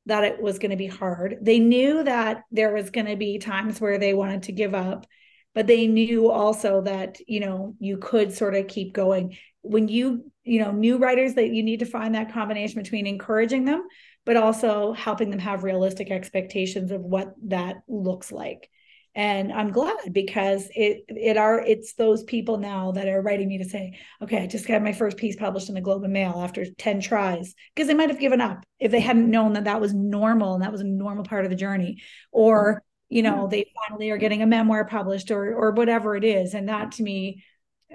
that 0.06 0.24
it 0.24 0.42
was 0.42 0.60
going 0.60 0.72
to 0.72 0.78
be 0.78 0.88
hard. 0.88 1.38
They 1.42 1.60
knew 1.60 2.04
that 2.04 2.44
there 2.52 2.74
was 2.74 2.90
going 2.90 3.08
to 3.08 3.16
be 3.16 3.38
times 3.38 3.80
where 3.80 3.98
they 3.98 4.14
wanted 4.14 4.44
to 4.44 4.52
give 4.52 4.74
up, 4.74 5.06
but 5.54 5.68
they 5.68 5.88
knew 5.88 6.32
also 6.32 6.82
that, 6.82 7.18
you 7.28 7.40
know, 7.40 7.76
you 7.80 7.98
could 7.98 8.34
sort 8.34 8.56
of 8.56 8.68
keep 8.68 8.94
going. 8.94 9.38
When 9.62 9.88
you, 9.88 10.32
you 10.44 10.64
know, 10.64 10.72
new 10.72 10.98
writers 10.98 11.36
that 11.36 11.50
you 11.50 11.64
need 11.64 11.80
to 11.80 11.86
find 11.86 12.16
that 12.16 12.34
combination 12.34 12.82
between 12.82 13.08
encouraging 13.08 13.66
them, 13.66 13.86
but 14.26 14.38
also 14.38 14.94
helping 14.94 15.30
them 15.30 15.40
have 15.40 15.64
realistic 15.64 16.12
expectations 16.12 16.92
of 16.92 17.02
what 17.02 17.34
that 17.48 17.78
looks 17.88 18.32
like 18.32 18.70
and 19.16 19.52
i'm 19.52 19.72
glad 19.72 19.98
because 20.12 20.70
it 20.76 21.04
it 21.08 21.38
are 21.38 21.60
it's 21.60 21.94
those 21.94 22.24
people 22.24 22.58
now 22.58 22.92
that 22.92 23.08
are 23.08 23.22
writing 23.22 23.48
me 23.48 23.58
to 23.58 23.68
say 23.68 23.98
okay 24.22 24.44
i 24.44 24.48
just 24.48 24.68
got 24.68 24.84
my 24.84 24.94
first 24.94 25.18
piece 25.18 25.36
published 25.36 25.70
in 25.70 25.76
the 25.76 25.82
globe 25.82 26.04
and 26.04 26.14
mail 26.14 26.42
after 26.44 26.66
10 26.78 27.02
tries 27.02 27.56
because 27.74 27.88
they 27.88 27.94
might 27.94 28.10
have 28.10 28.20
given 28.20 28.42
up 28.42 28.64
if 28.80 28.92
they 28.92 29.00
hadn't 29.00 29.30
known 29.30 29.54
that 29.54 29.66
that 29.66 29.82
was 29.82 29.94
normal 29.94 30.54
and 30.54 30.64
that 30.64 30.72
was 30.72 30.82
a 30.82 30.86
normal 30.86 31.24
part 31.24 31.46
of 31.46 31.52
the 31.52 31.58
journey. 31.58 32.02
Or 32.32 32.84
you 33.10 33.24
know 33.24 33.48
they 33.48 33.72
finally 33.88 34.12
are 34.12 34.18
getting 34.18 34.42
a 34.42 34.48
memoir 34.48 34.86
published 34.86 35.32
or 35.32 35.54
or 35.56 35.72
whatever 35.72 36.16
it 36.16 36.24
is. 36.24 36.54
And 36.54 36.70
that 36.70 36.94
to 36.94 37.04
me 37.04 37.44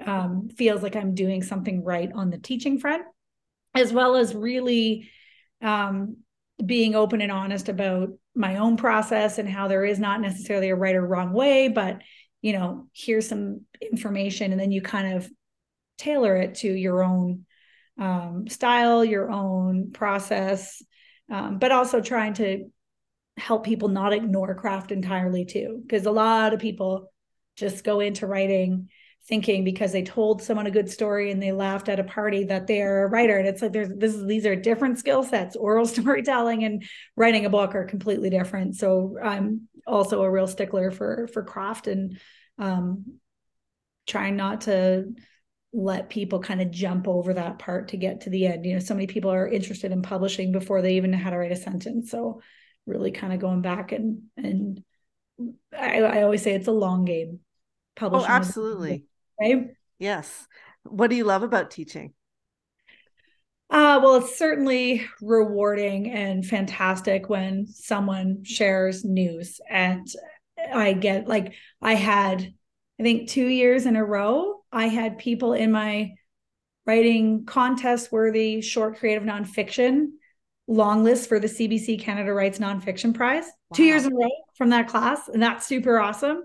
um, 0.05 0.49
feels 0.57 0.83
like 0.83 0.97
I'm 0.97 1.15
doing 1.15 1.43
something 1.43 1.85
right 1.85 2.11
on 2.12 2.31
the 2.31 2.39
teaching 2.39 2.79
front, 2.79 3.05
as 3.75 3.93
well 3.93 4.17
as 4.17 4.35
really 4.35 5.11
um, 5.62 6.19
being 6.65 6.95
open 6.95 7.21
and 7.21 7.33
honest 7.33 7.69
about 7.69 8.11
my 8.35 8.57
own 8.57 8.77
process 8.77 9.39
and 9.39 9.49
how 9.49 9.69
there 9.69 9.85
is 9.85 9.99
not 9.99 10.21
necessarily 10.21 10.71
a 10.71 10.75
right 10.77 10.95
or 10.95 11.07
wrong 11.07 11.33
way, 11.33 11.69
but 11.69 12.01
you 12.43 12.53
know, 12.53 12.89
here's 12.93 13.29
some 13.29 13.63
information, 13.81 14.53
and 14.53 14.61
then 14.61 14.71
you 14.71 14.83
kind 14.83 15.15
of 15.15 15.31
tailor 15.97 16.37
it 16.37 16.57
to 16.57 16.69
your 16.69 17.03
own 17.03 17.47
um, 17.99 18.47
style, 18.49 19.05
your 19.05 19.31
own 19.31 19.93
process, 19.93 20.83
um, 21.31 21.59
but 21.59 21.73
also 21.73 22.01
trying 22.01 22.35
to 22.35 22.71
help 23.37 23.65
people 23.65 23.89
not 23.89 24.13
ignore 24.13 24.55
craft 24.55 24.93
entirely 24.93 25.45
too, 25.45 25.81
because 25.83 26.07
a 26.07 26.11
lot 26.11 26.53
of 26.53 26.61
people 26.61 27.11
just 27.57 27.83
go 27.83 28.01
into 28.01 28.27
writing 28.27 28.89
thinking 29.27 29.64
because 29.64 29.93
they 29.93 30.03
told 30.03 30.43
someone 30.43 30.66
a 30.66 30.70
good 30.70 30.91
story 30.91 31.31
and 31.31 31.43
they 31.43 31.53
laughed 31.53 31.89
at 31.89 31.99
a 31.99 32.05
party 32.05 32.45
that 32.45 32.66
they're 32.66 33.05
a 33.05 33.09
writer. 33.09 33.39
And 33.39 33.49
it's 33.49 33.62
like 33.62 33.72
there's 33.72 33.89
this 33.89 34.14
is 34.14 34.27
these 34.27 34.45
are 34.45 34.55
different 34.55 34.99
skill 34.99 35.22
sets. 35.22 35.57
Oral 35.57 35.87
storytelling 35.87 36.64
and 36.64 36.85
writing 37.16 37.47
a 37.47 37.51
book 37.51 37.75
are 37.75 37.85
completely 37.85 38.31
different. 38.31 38.77
So 38.77 39.16
i'm 39.22 39.68
also 39.87 40.22
a 40.22 40.31
real 40.31 40.47
stickler 40.47 40.91
for 40.91 41.29
for 41.33 41.43
craft 41.43 41.89
and 41.89 42.18
um 42.59 43.18
trying 44.07 44.37
not 44.37 44.62
to 44.62 45.12
let 45.75 46.09
people 46.09 46.41
kind 46.41 46.62
of 46.62 46.70
jump 46.70 47.07
over 47.07 47.35
that 47.35 47.59
part 47.59 47.89
to 47.89 47.97
get 47.97 48.22
to 48.22 48.31
the 48.31 48.47
end. 48.47 48.66
You 48.66 48.75
know 48.75 48.79
so 48.79 48.95
many 48.95 49.07
people 49.07 49.31
are 49.31 49.49
interested 49.49 49.91
in 49.91 50.03
publishing 50.03 50.53
before 50.53 50.83
they 50.83 50.97
even 50.97 51.11
know 51.11 51.18
how 51.18 51.31
to 51.31 51.39
write 51.39 51.53
a 51.53 51.57
sentence. 51.57 52.11
So 52.11 52.43
really 52.87 53.11
kind 53.11 53.33
of 53.33 53.41
going 53.41 53.62
back 53.62 53.93
and 53.93 54.25
and 54.37 54.85
I, 55.77 56.01
I 56.01 56.22
always 56.22 56.43
say 56.43 56.55
it's 56.55 56.68
a 56.68 56.72
long 56.72 57.07
game. 57.07 57.41
Oh, 57.41 58.11
publishing 58.11 58.31
oh 58.31 58.35
absolutely 58.35 59.05
right 59.41 59.68
yes 59.99 60.47
what 60.85 61.11
do 61.11 61.16
you 61.16 61.24
love 61.24 61.43
about 61.43 61.70
teaching 61.70 62.12
uh, 63.70 63.99
well, 64.01 64.16
it's 64.16 64.39
certainly 64.39 65.05
rewarding 65.20 66.11
and 66.11 66.47
fantastic 66.47 67.28
when 67.28 67.66
someone 67.66 68.45
shares 68.45 69.05
news. 69.05 69.61
And 69.68 70.07
I 70.72 70.93
get 70.93 71.26
like, 71.26 71.55
I 71.82 71.95
had, 71.95 72.55
I 73.01 73.03
think, 73.03 73.28
two 73.28 73.47
years 73.47 73.87
in 73.87 73.97
a 73.97 74.05
row, 74.05 74.62
I 74.70 74.87
had 74.87 75.18
people 75.18 75.55
in 75.55 75.72
my 75.72 76.12
writing 76.87 77.47
contest 77.47 78.12
worthy 78.12 78.61
short 78.61 78.99
creative 78.99 79.24
nonfiction 79.24 80.09
long 80.66 81.03
list 81.03 81.28
for 81.28 81.39
the 81.39 81.49
CBC 81.49 82.01
Canada 82.01 82.32
Writes 82.32 82.59
Nonfiction 82.59 83.14
Prize 83.14 83.45
wow. 83.45 83.51
two 83.74 83.85
years 83.85 84.05
in 84.05 84.12
a 84.12 84.16
row 84.16 84.30
from 84.57 84.70
that 84.70 84.89
class. 84.89 85.28
And 85.28 85.43
that's 85.43 85.66
super 85.66 85.99
awesome. 85.99 86.43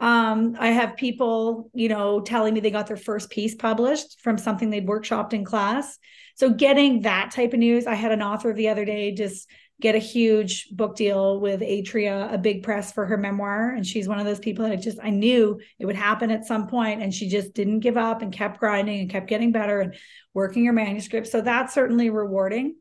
Um, 0.00 0.56
I 0.58 0.68
have 0.68 0.96
people, 0.96 1.70
you 1.74 1.88
know, 1.88 2.20
telling 2.20 2.54
me 2.54 2.60
they 2.60 2.70
got 2.70 2.86
their 2.86 2.96
first 2.96 3.30
piece 3.30 3.54
published 3.54 4.20
from 4.20 4.38
something 4.38 4.70
they'd 4.70 4.86
workshopped 4.86 5.32
in 5.32 5.44
class. 5.44 5.98
So 6.36 6.50
getting 6.50 7.02
that 7.02 7.32
type 7.32 7.52
of 7.52 7.58
news, 7.58 7.86
I 7.86 7.94
had 7.94 8.12
an 8.12 8.22
author 8.22 8.52
the 8.52 8.68
other 8.68 8.84
day 8.84 9.12
just 9.12 9.48
get 9.80 9.94
a 9.94 9.98
huge 9.98 10.68
book 10.70 10.96
deal 10.96 11.40
with 11.40 11.60
Atria, 11.60 12.32
a 12.32 12.38
big 12.38 12.62
press 12.62 12.92
for 12.92 13.06
her 13.06 13.16
memoir. 13.16 13.70
And 13.70 13.86
she's 13.86 14.08
one 14.08 14.18
of 14.18 14.24
those 14.24 14.40
people 14.40 14.64
that 14.64 14.72
I 14.72 14.76
just 14.76 14.98
I 15.02 15.10
knew 15.10 15.60
it 15.78 15.86
would 15.86 15.96
happen 15.96 16.30
at 16.30 16.46
some 16.46 16.66
point, 16.68 17.02
and 17.02 17.12
she 17.12 17.28
just 17.28 17.54
didn't 17.54 17.80
give 17.80 17.96
up 17.96 18.22
and 18.22 18.32
kept 18.32 18.60
grinding 18.60 19.00
and 19.00 19.10
kept 19.10 19.28
getting 19.28 19.52
better 19.52 19.80
and 19.80 19.94
working 20.34 20.64
her 20.66 20.72
manuscript. 20.72 21.28
So 21.28 21.40
that's 21.40 21.74
certainly 21.74 22.10
rewarding 22.10 22.76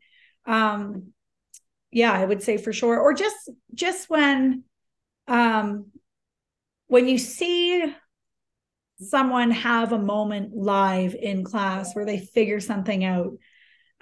um 0.47 1.07
yeah 1.91 2.13
i 2.13 2.23
would 2.23 2.41
say 2.41 2.57
for 2.57 2.73
sure 2.73 2.99
or 2.99 3.13
just 3.13 3.49
just 3.73 4.09
when 4.09 4.63
um 5.27 5.87
when 6.87 7.07
you 7.07 7.17
see 7.17 7.93
someone 8.99 9.51
have 9.51 9.93
a 9.93 9.99
moment 9.99 10.55
live 10.55 11.13
in 11.15 11.43
class 11.43 11.95
where 11.95 12.05
they 12.05 12.19
figure 12.19 12.59
something 12.59 13.03
out 13.03 13.33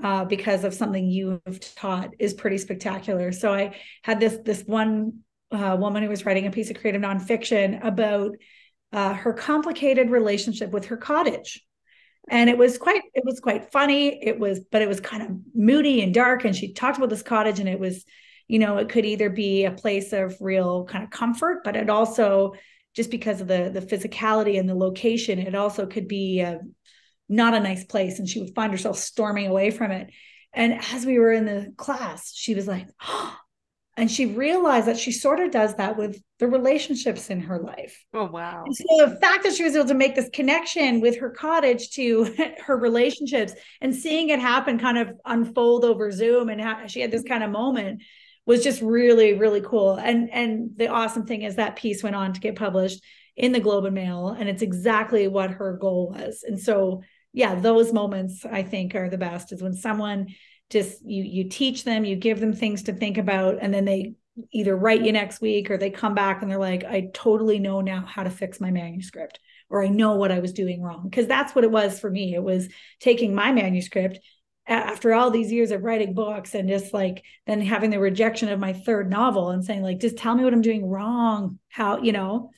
uh, 0.01 0.25
because 0.25 0.63
of 0.63 0.73
something 0.73 1.09
you 1.09 1.41
have 1.45 1.59
taught 1.75 2.11
is 2.19 2.33
pretty 2.33 2.57
spectacular. 2.57 3.31
So 3.31 3.53
I 3.53 3.75
had 4.03 4.19
this 4.19 4.37
this 4.43 4.63
one 4.63 5.19
uh, 5.51 5.77
woman 5.79 6.03
who 6.03 6.09
was 6.09 6.25
writing 6.25 6.47
a 6.47 6.51
piece 6.51 6.69
of 6.69 6.79
creative 6.79 7.01
nonfiction 7.01 7.85
about 7.85 8.31
uh, 8.91 9.13
her 9.13 9.33
complicated 9.33 10.09
relationship 10.09 10.71
with 10.71 10.85
her 10.85 10.97
cottage, 10.97 11.65
and 12.29 12.49
it 12.49 12.57
was 12.57 12.77
quite 12.77 13.01
it 13.13 13.23
was 13.25 13.39
quite 13.39 13.71
funny 13.71 14.19
it 14.23 14.39
was 14.39 14.59
but 14.71 14.81
it 14.81 14.87
was 14.87 14.99
kind 14.99 15.23
of 15.23 15.29
moody 15.53 16.01
and 16.01 16.13
dark 16.13 16.45
and 16.45 16.55
she 16.55 16.73
talked 16.73 16.97
about 16.97 17.09
this 17.09 17.21
cottage 17.21 17.59
and 17.59 17.69
it 17.69 17.79
was 17.79 18.05
you 18.47 18.59
know 18.59 18.77
it 18.77 18.89
could 18.89 19.05
either 19.05 19.29
be 19.29 19.65
a 19.65 19.71
place 19.71 20.13
of 20.13 20.35
real 20.39 20.85
kind 20.85 21.03
of 21.03 21.09
comfort 21.09 21.63
but 21.63 21.75
it 21.75 21.89
also 21.89 22.53
just 22.95 23.11
because 23.11 23.41
of 23.41 23.47
the 23.47 23.69
the 23.73 23.81
physicality 23.81 24.59
and 24.59 24.69
the 24.69 24.75
location 24.75 25.39
it 25.39 25.55
also 25.55 25.85
could 25.85 26.07
be 26.07 26.39
a, 26.39 26.59
not 27.29 27.53
a 27.53 27.59
nice 27.59 27.83
place 27.83 28.19
and 28.19 28.27
she 28.27 28.39
would 28.39 28.55
find 28.55 28.71
herself 28.71 28.97
storming 28.97 29.47
away 29.47 29.71
from 29.71 29.91
it 29.91 30.09
and 30.53 30.79
as 30.93 31.05
we 31.05 31.19
were 31.19 31.31
in 31.31 31.45
the 31.45 31.73
class 31.77 32.33
she 32.33 32.55
was 32.55 32.67
like 32.67 32.87
oh, 33.07 33.37
and 33.97 34.11
she 34.11 34.25
realized 34.25 34.87
that 34.87 34.97
she 34.97 35.11
sort 35.11 35.39
of 35.39 35.51
does 35.51 35.75
that 35.75 35.97
with 35.97 36.21
the 36.39 36.47
relationships 36.47 37.29
in 37.29 37.39
her 37.39 37.59
life. 37.59 38.03
Oh 38.13 38.25
wow. 38.25 38.63
And 38.65 38.75
so 38.75 38.85
the 39.05 39.15
fact 39.21 39.43
that 39.43 39.53
she 39.53 39.63
was 39.63 39.75
able 39.75 39.87
to 39.87 39.93
make 39.93 40.15
this 40.15 40.29
connection 40.33 40.99
with 40.99 41.19
her 41.19 41.29
cottage 41.29 41.91
to 41.91 42.35
her 42.65 42.75
relationships 42.75 43.53
and 43.79 43.95
seeing 43.95 44.29
it 44.29 44.39
happen 44.39 44.79
kind 44.79 44.97
of 44.97 45.13
unfold 45.23 45.85
over 45.85 46.11
Zoom 46.11 46.49
and 46.49 46.91
she 46.91 46.99
had 46.99 47.11
this 47.11 47.23
kind 47.23 47.43
of 47.43 47.51
moment 47.51 48.01
was 48.45 48.63
just 48.63 48.81
really 48.81 49.33
really 49.33 49.61
cool. 49.61 49.95
And 49.95 50.29
and 50.31 50.71
the 50.75 50.87
awesome 50.87 51.25
thing 51.25 51.41
is 51.43 51.55
that 51.55 51.75
piece 51.75 52.03
went 52.03 52.15
on 52.15 52.33
to 52.33 52.39
get 52.39 52.55
published 52.55 53.03
in 53.35 53.51
the 53.51 53.59
Globe 53.59 53.85
and 53.85 53.95
Mail 53.95 54.29
and 54.29 54.47
it's 54.47 54.61
exactly 54.61 55.27
what 55.27 55.51
her 55.51 55.77
goal 55.77 56.13
was. 56.15 56.43
And 56.47 56.59
so 56.59 57.01
yeah, 57.33 57.55
those 57.55 57.91
moments 57.91 58.45
I 58.45 58.63
think 58.63 58.95
are 58.95 59.09
the 59.09 59.17
best 59.17 59.51
is 59.51 59.61
when 59.61 59.73
someone 59.73 60.27
just 60.69 61.05
you 61.05 61.23
you 61.23 61.49
teach 61.49 61.83
them 61.83 62.05
you 62.05 62.15
give 62.15 62.39
them 62.39 62.53
things 62.53 62.83
to 62.83 62.93
think 62.93 63.17
about 63.17 63.57
and 63.61 63.73
then 63.73 63.85
they 63.85 64.15
either 64.51 64.75
write 64.75 65.03
you 65.03 65.11
next 65.11 65.39
week 65.39 65.69
or 65.69 65.77
they 65.77 65.89
come 65.89 66.13
back 66.13 66.41
and 66.41 66.49
they're 66.49 66.57
like 66.57 66.83
i 66.83 67.09
totally 67.13 67.59
know 67.59 67.81
now 67.81 68.03
how 68.05 68.23
to 68.23 68.29
fix 68.29 68.59
my 68.59 68.71
manuscript 68.71 69.39
or 69.69 69.83
i 69.83 69.87
know 69.87 70.15
what 70.15 70.31
i 70.31 70.39
was 70.39 70.53
doing 70.53 70.81
wrong 70.81 71.07
because 71.09 71.27
that's 71.27 71.53
what 71.53 71.63
it 71.63 71.71
was 71.71 71.99
for 71.99 72.09
me 72.09 72.33
it 72.33 72.43
was 72.43 72.67
taking 72.99 73.35
my 73.35 73.51
manuscript 73.51 74.19
after 74.67 75.13
all 75.13 75.29
these 75.29 75.51
years 75.51 75.71
of 75.71 75.83
writing 75.83 76.13
books 76.13 76.55
and 76.55 76.67
just 76.67 76.93
like 76.93 77.23
then 77.45 77.61
having 77.61 77.91
the 77.91 77.99
rejection 77.99 78.49
of 78.49 78.59
my 78.59 78.73
third 78.73 79.09
novel 79.09 79.51
and 79.51 79.63
saying 79.63 79.83
like 79.83 79.99
just 79.99 80.17
tell 80.17 80.33
me 80.33 80.43
what 80.43 80.53
i'm 80.53 80.61
doing 80.61 80.89
wrong 80.89 81.59
how 81.69 81.99
you 81.99 82.11
know 82.11 82.49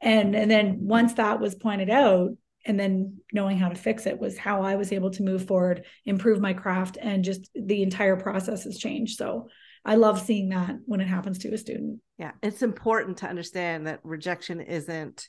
and 0.00 0.36
and 0.36 0.50
then 0.50 0.78
once 0.80 1.14
that 1.14 1.40
was 1.40 1.54
pointed 1.54 1.90
out 1.90 2.30
and 2.66 2.78
then 2.78 3.18
knowing 3.32 3.56
how 3.56 3.68
to 3.68 3.74
fix 3.74 4.06
it 4.06 4.18
was 4.18 4.36
how 4.36 4.62
I 4.62 4.74
was 4.74 4.92
able 4.92 5.10
to 5.12 5.22
move 5.22 5.46
forward, 5.46 5.84
improve 6.04 6.40
my 6.40 6.52
craft, 6.52 6.98
and 7.00 7.24
just 7.24 7.48
the 7.54 7.82
entire 7.82 8.16
process 8.16 8.64
has 8.64 8.76
changed. 8.76 9.18
So 9.18 9.48
I 9.84 9.94
love 9.94 10.20
seeing 10.20 10.48
that 10.48 10.74
when 10.84 11.00
it 11.00 11.06
happens 11.06 11.38
to 11.38 11.54
a 11.54 11.58
student. 11.58 12.00
Yeah, 12.18 12.32
it's 12.42 12.62
important 12.62 13.18
to 13.18 13.28
understand 13.28 13.86
that 13.86 14.00
rejection 14.02 14.60
isn't 14.60 15.28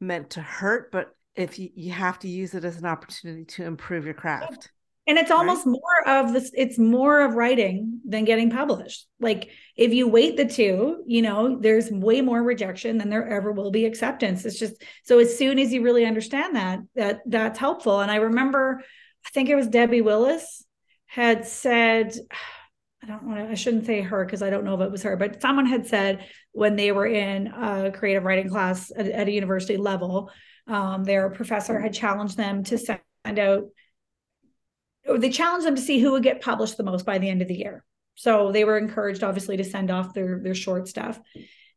meant 0.00 0.30
to 0.30 0.42
hurt, 0.42 0.90
but 0.90 1.14
if 1.36 1.58
you, 1.60 1.70
you 1.76 1.92
have 1.92 2.18
to 2.20 2.28
use 2.28 2.54
it 2.54 2.64
as 2.64 2.76
an 2.76 2.86
opportunity 2.86 3.44
to 3.44 3.64
improve 3.64 4.04
your 4.04 4.14
craft 4.14 4.70
and 5.06 5.18
it's 5.18 5.30
almost 5.30 5.66
right? 5.66 5.72
more 5.72 6.08
of 6.08 6.32
this 6.32 6.50
it's 6.54 6.78
more 6.78 7.20
of 7.20 7.34
writing 7.34 8.00
than 8.06 8.24
getting 8.24 8.50
published. 8.50 9.06
Like 9.18 9.50
if 9.76 9.92
you 9.92 10.08
wait 10.08 10.36
the 10.36 10.44
two 10.44 11.02
you 11.06 11.22
know 11.22 11.58
there's 11.60 11.90
way 11.90 12.20
more 12.20 12.42
rejection 12.42 12.98
than 12.98 13.10
there 13.10 13.28
ever 13.28 13.52
will 13.52 13.70
be 13.70 13.86
acceptance. 13.86 14.44
It's 14.44 14.58
just 14.58 14.82
so 15.04 15.18
as 15.18 15.36
soon 15.36 15.58
as 15.58 15.72
you 15.72 15.82
really 15.82 16.04
understand 16.04 16.56
that 16.56 16.80
that 16.94 17.20
that's 17.26 17.58
helpful. 17.58 18.00
And 18.00 18.10
i 18.10 18.16
remember 18.16 18.82
i 19.26 19.30
think 19.30 19.48
it 19.48 19.56
was 19.56 19.68
debbie 19.68 20.00
willis 20.00 20.64
had 21.06 21.46
said 21.46 22.14
I 23.02 23.06
don't 23.06 23.22
want 23.22 23.38
to, 23.38 23.50
I 23.50 23.54
shouldn't 23.54 23.86
say 23.86 24.02
her 24.02 24.26
because 24.26 24.42
I 24.42 24.50
don't 24.50 24.64
know 24.64 24.74
if 24.74 24.82
it 24.82 24.90
was 24.92 25.04
her, 25.04 25.16
but 25.16 25.40
someone 25.40 25.64
had 25.64 25.86
said 25.86 26.26
when 26.52 26.76
they 26.76 26.92
were 26.92 27.06
in 27.06 27.46
a 27.46 27.90
creative 27.90 28.24
writing 28.24 28.50
class 28.50 28.92
at, 28.94 29.06
at 29.06 29.26
a 29.26 29.32
university 29.32 29.78
level, 29.78 30.30
um, 30.66 31.04
their 31.04 31.30
professor 31.30 31.80
had 31.80 31.94
challenged 31.94 32.36
them 32.36 32.62
to 32.64 32.76
send 32.76 33.00
out 33.38 33.64
they 35.16 35.30
challenged 35.30 35.66
them 35.66 35.76
to 35.76 35.82
see 35.82 35.98
who 35.98 36.12
would 36.12 36.22
get 36.22 36.40
published 36.40 36.76
the 36.76 36.82
most 36.82 37.06
by 37.06 37.18
the 37.18 37.28
end 37.28 37.42
of 37.42 37.48
the 37.48 37.56
year. 37.56 37.84
So 38.14 38.52
they 38.52 38.64
were 38.64 38.78
encouraged, 38.78 39.22
obviously, 39.22 39.56
to 39.56 39.64
send 39.64 39.90
off 39.90 40.14
their 40.14 40.40
their 40.42 40.54
short 40.54 40.88
stuff. 40.88 41.18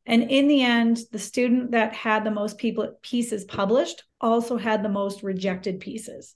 And 0.06 0.30
in 0.30 0.48
the 0.48 0.62
end, 0.62 1.00
the 1.12 1.20
student 1.20 1.72
that 1.72 1.94
had 1.94 2.26
the 2.26 2.32
most 2.32 2.58
people 2.58 2.98
pieces 3.02 3.46
published 3.46 4.04
also 4.20 4.58
had 4.58 4.84
the 4.84 4.90
most 4.90 5.24
rejected 5.24 5.80
pieces. 5.80 6.36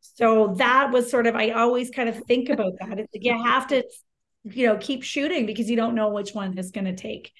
So 0.00 0.54
that 0.58 0.90
was 0.92 1.10
sort 1.10 1.26
of 1.26 1.36
I 1.36 1.50
always 1.50 1.90
kind 1.90 2.08
of 2.08 2.16
think 2.24 2.48
about 2.48 2.72
that. 2.80 2.98
It's 2.98 3.14
like 3.14 3.24
you 3.24 3.42
have 3.44 3.68
to, 3.68 3.84
you 4.44 4.66
know, 4.66 4.76
keep 4.76 5.02
shooting 5.02 5.46
because 5.46 5.70
you 5.70 5.76
don't 5.76 5.94
know 5.94 6.08
which 6.08 6.32
one 6.32 6.58
is 6.58 6.70
going 6.70 6.86
to 6.86 6.96
take. 6.96 7.32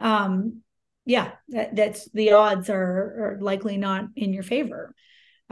Um, 0.00 0.62
yeah, 1.04 1.32
that, 1.48 1.74
that's 1.74 2.10
the 2.10 2.32
odds 2.32 2.70
are, 2.70 3.36
are 3.36 3.38
likely 3.40 3.76
not 3.76 4.06
in 4.16 4.32
your 4.32 4.42
favor. 4.44 4.94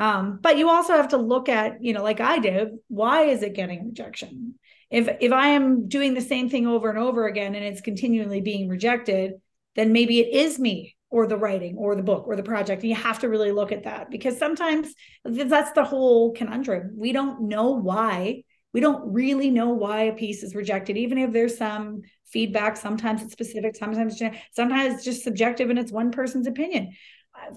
Um, 0.00 0.38
but 0.40 0.56
you 0.56 0.70
also 0.70 0.94
have 0.94 1.08
to 1.08 1.18
look 1.18 1.50
at, 1.50 1.84
you 1.84 1.92
know, 1.92 2.02
like 2.02 2.20
I 2.20 2.38
did, 2.38 2.70
why 2.88 3.24
is 3.24 3.42
it 3.42 3.54
getting 3.54 3.84
rejection? 3.84 4.54
If 4.90 5.08
if 5.20 5.30
I 5.30 5.48
am 5.48 5.88
doing 5.88 6.14
the 6.14 6.22
same 6.22 6.48
thing 6.48 6.66
over 6.66 6.88
and 6.88 6.98
over 6.98 7.26
again 7.26 7.54
and 7.54 7.62
it's 7.62 7.82
continually 7.82 8.40
being 8.40 8.66
rejected, 8.68 9.34
then 9.76 9.92
maybe 9.92 10.18
it 10.20 10.34
is 10.34 10.58
me 10.58 10.96
or 11.10 11.26
the 11.26 11.36
writing 11.36 11.76
or 11.76 11.94
the 11.94 12.02
book 12.02 12.26
or 12.26 12.34
the 12.34 12.42
project. 12.42 12.82
And 12.82 12.88
you 12.88 12.96
have 12.96 13.18
to 13.18 13.28
really 13.28 13.52
look 13.52 13.72
at 13.72 13.84
that 13.84 14.10
because 14.10 14.38
sometimes 14.38 14.88
that's 15.24 15.72
the 15.72 15.84
whole 15.84 16.32
conundrum. 16.32 16.94
We 16.96 17.12
don't 17.12 17.42
know 17.42 17.72
why. 17.72 18.44
We 18.72 18.80
don't 18.80 19.12
really 19.12 19.50
know 19.50 19.70
why 19.70 20.04
a 20.04 20.14
piece 20.14 20.42
is 20.42 20.54
rejected, 20.54 20.96
even 20.96 21.18
if 21.18 21.32
there's 21.32 21.58
some 21.58 22.02
feedback. 22.24 22.78
Sometimes 22.78 23.22
it's 23.22 23.32
specific, 23.32 23.76
sometimes 23.76 24.22
sometimes 24.52 24.94
it's 24.94 25.04
just 25.04 25.24
subjective 25.24 25.68
and 25.68 25.78
it's 25.78 25.92
one 25.92 26.10
person's 26.10 26.46
opinion. 26.46 26.92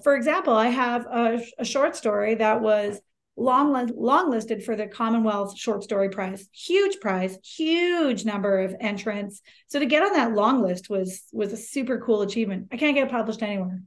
For 0.02 0.14
example, 0.14 0.54
I 0.54 0.68
have 0.68 1.06
a, 1.06 1.44
a 1.58 1.64
short 1.64 1.96
story 1.96 2.34
that 2.36 2.60
was 2.60 3.00
long 3.36 3.90
long 3.96 4.30
listed 4.30 4.62
for 4.64 4.76
the 4.76 4.86
Commonwealth 4.86 5.58
Short 5.58 5.82
Story 5.82 6.08
Prize. 6.08 6.48
Huge 6.52 7.00
prize, 7.00 7.38
huge 7.42 8.24
number 8.24 8.60
of 8.60 8.74
entrants. 8.80 9.42
So 9.66 9.78
to 9.78 9.86
get 9.86 10.02
on 10.02 10.12
that 10.12 10.34
long 10.34 10.62
list 10.62 10.88
was 10.88 11.22
was 11.32 11.52
a 11.52 11.56
super 11.56 12.00
cool 12.00 12.22
achievement. 12.22 12.68
I 12.72 12.76
can't 12.76 12.94
get 12.94 13.08
it 13.08 13.10
published 13.10 13.42
anywhere. 13.42 13.82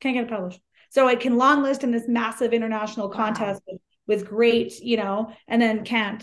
Can't 0.00 0.14
get 0.14 0.24
it 0.24 0.30
published. 0.30 0.60
So 0.90 1.08
I 1.08 1.14
can 1.14 1.36
long 1.36 1.62
list 1.62 1.84
in 1.84 1.90
this 1.90 2.08
massive 2.08 2.52
international 2.52 3.08
contest 3.08 3.62
wow. 3.66 3.78
with, 4.06 4.20
with 4.20 4.28
great, 4.28 4.78
you 4.80 4.96
know, 4.96 5.32
and 5.48 5.60
then 5.60 5.84
can't, 5.84 6.22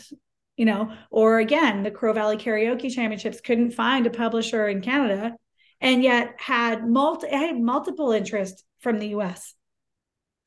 you 0.57 0.65
know, 0.65 0.93
or 1.09 1.39
again, 1.39 1.81
the 1.81 1.91
Crow 1.91 2.13
Valley 2.13 2.37
Karaoke 2.37 2.93
Championships 2.93 3.41
couldn't 3.41 3.71
find 3.71 4.05
a 4.05 4.11
publisher 4.11 4.67
in 4.67 4.81
Canada 4.81 5.35
and 5.81 6.03
yet 6.03 6.35
had 6.37 6.87
multi 6.87 7.29
had 7.29 7.59
multiple 7.59 8.11
interest 8.11 8.63
from 8.79 8.99
the 8.99 9.09
US 9.09 9.53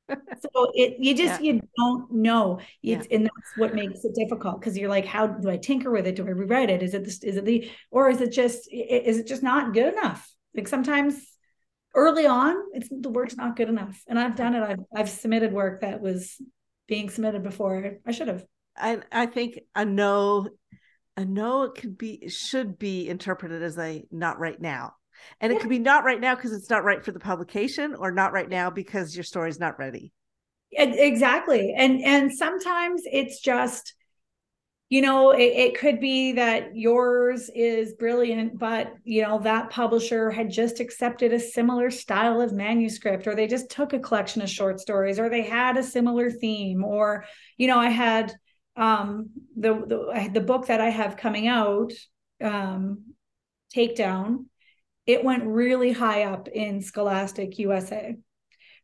so 0.08 0.70
it 0.74 0.96
you 0.98 1.14
just 1.14 1.42
yeah. 1.42 1.52
you 1.52 1.60
don't 1.76 2.12
know. 2.12 2.58
It's 2.82 3.06
yeah. 3.10 3.16
and 3.16 3.24
that's 3.26 3.56
what 3.56 3.74
makes 3.74 4.04
it 4.04 4.14
difficult 4.14 4.60
because 4.60 4.76
you're 4.76 4.88
like 4.88 5.06
how 5.06 5.26
do 5.26 5.48
i 5.48 5.56
tinker 5.56 5.90
with 5.90 6.06
it? 6.06 6.16
Do 6.16 6.26
i 6.26 6.30
rewrite 6.30 6.70
it? 6.70 6.82
Is 6.82 6.94
it 6.94 7.04
this 7.04 7.22
is 7.22 7.36
it 7.36 7.44
the 7.44 7.70
or 7.90 8.10
is 8.10 8.20
it 8.20 8.32
just 8.32 8.68
is 8.72 9.18
it 9.18 9.26
just 9.26 9.42
not 9.42 9.72
good 9.72 9.92
enough? 9.92 10.28
Like 10.54 10.68
sometimes 10.68 11.22
early 11.94 12.26
on 12.26 12.56
it's 12.72 12.88
the 12.90 13.10
work's 13.10 13.36
not 13.36 13.56
good 13.56 13.68
enough. 13.68 14.02
And 14.08 14.18
i've 14.18 14.36
done 14.36 14.54
it. 14.54 14.62
I've, 14.62 14.84
I've 14.94 15.10
submitted 15.10 15.52
work 15.52 15.82
that 15.82 16.00
was 16.00 16.40
being 16.88 17.08
submitted 17.08 17.42
before. 17.42 17.98
I 18.06 18.10
should 18.12 18.28
have. 18.28 18.44
I 18.76 19.00
i 19.10 19.26
think 19.26 19.60
a 19.74 19.84
no 19.84 20.48
a 21.16 21.24
no 21.24 21.62
it 21.64 21.74
could 21.74 21.98
be 21.98 22.28
should 22.28 22.78
be 22.78 23.08
interpreted 23.08 23.62
as 23.62 23.78
a 23.78 24.04
not 24.10 24.38
right 24.38 24.60
now 24.60 24.94
and 25.40 25.52
it 25.52 25.60
could 25.60 25.70
be 25.70 25.78
not 25.78 26.04
right 26.04 26.20
now 26.20 26.34
because 26.34 26.52
it's 26.52 26.70
not 26.70 26.84
right 26.84 27.04
for 27.04 27.12
the 27.12 27.20
publication 27.20 27.94
or 27.94 28.10
not 28.10 28.32
right 28.32 28.48
now 28.48 28.70
because 28.70 29.16
your 29.16 29.24
story's 29.24 29.60
not 29.60 29.78
ready. 29.78 30.12
Exactly. 30.72 31.74
And 31.76 32.02
and 32.02 32.32
sometimes 32.32 33.02
it's 33.04 33.40
just 33.40 33.94
you 34.92 35.00
know 35.00 35.30
it, 35.30 35.52
it, 35.56 35.78
could 35.78 36.00
be 36.00 36.32
that 36.32 36.76
yours 36.76 37.50
is 37.54 37.94
brilliant 37.94 38.58
but 38.58 38.92
you 39.04 39.22
know 39.22 39.38
that 39.38 39.70
publisher 39.70 40.30
had 40.30 40.50
just 40.50 40.80
accepted 40.80 41.32
a 41.32 41.40
similar 41.40 41.90
style 41.90 42.42
of 42.42 42.52
manuscript 42.52 43.26
or 43.26 43.34
they 43.34 43.46
just 43.46 43.70
took 43.70 43.94
a 43.94 43.98
collection 43.98 44.42
of 44.42 44.50
short 44.50 44.78
stories 44.78 45.18
or 45.18 45.30
they 45.30 45.40
had 45.40 45.78
a 45.78 45.82
similar 45.82 46.30
theme 46.30 46.84
or 46.84 47.24
you 47.56 47.66
know 47.66 47.78
i 47.78 47.88
had 47.88 48.34
um 48.76 49.30
the 49.56 49.72
the, 49.72 50.30
the 50.34 50.42
book 50.42 50.66
that 50.66 50.82
i 50.82 50.90
have 50.90 51.16
coming 51.16 51.48
out 51.48 51.90
um 52.42 53.02
takedown 53.74 54.44
it 55.06 55.24
went 55.24 55.44
really 55.44 55.92
high 55.92 56.24
up 56.24 56.48
in 56.48 56.80
Scholastic 56.80 57.58
USA, 57.58 58.16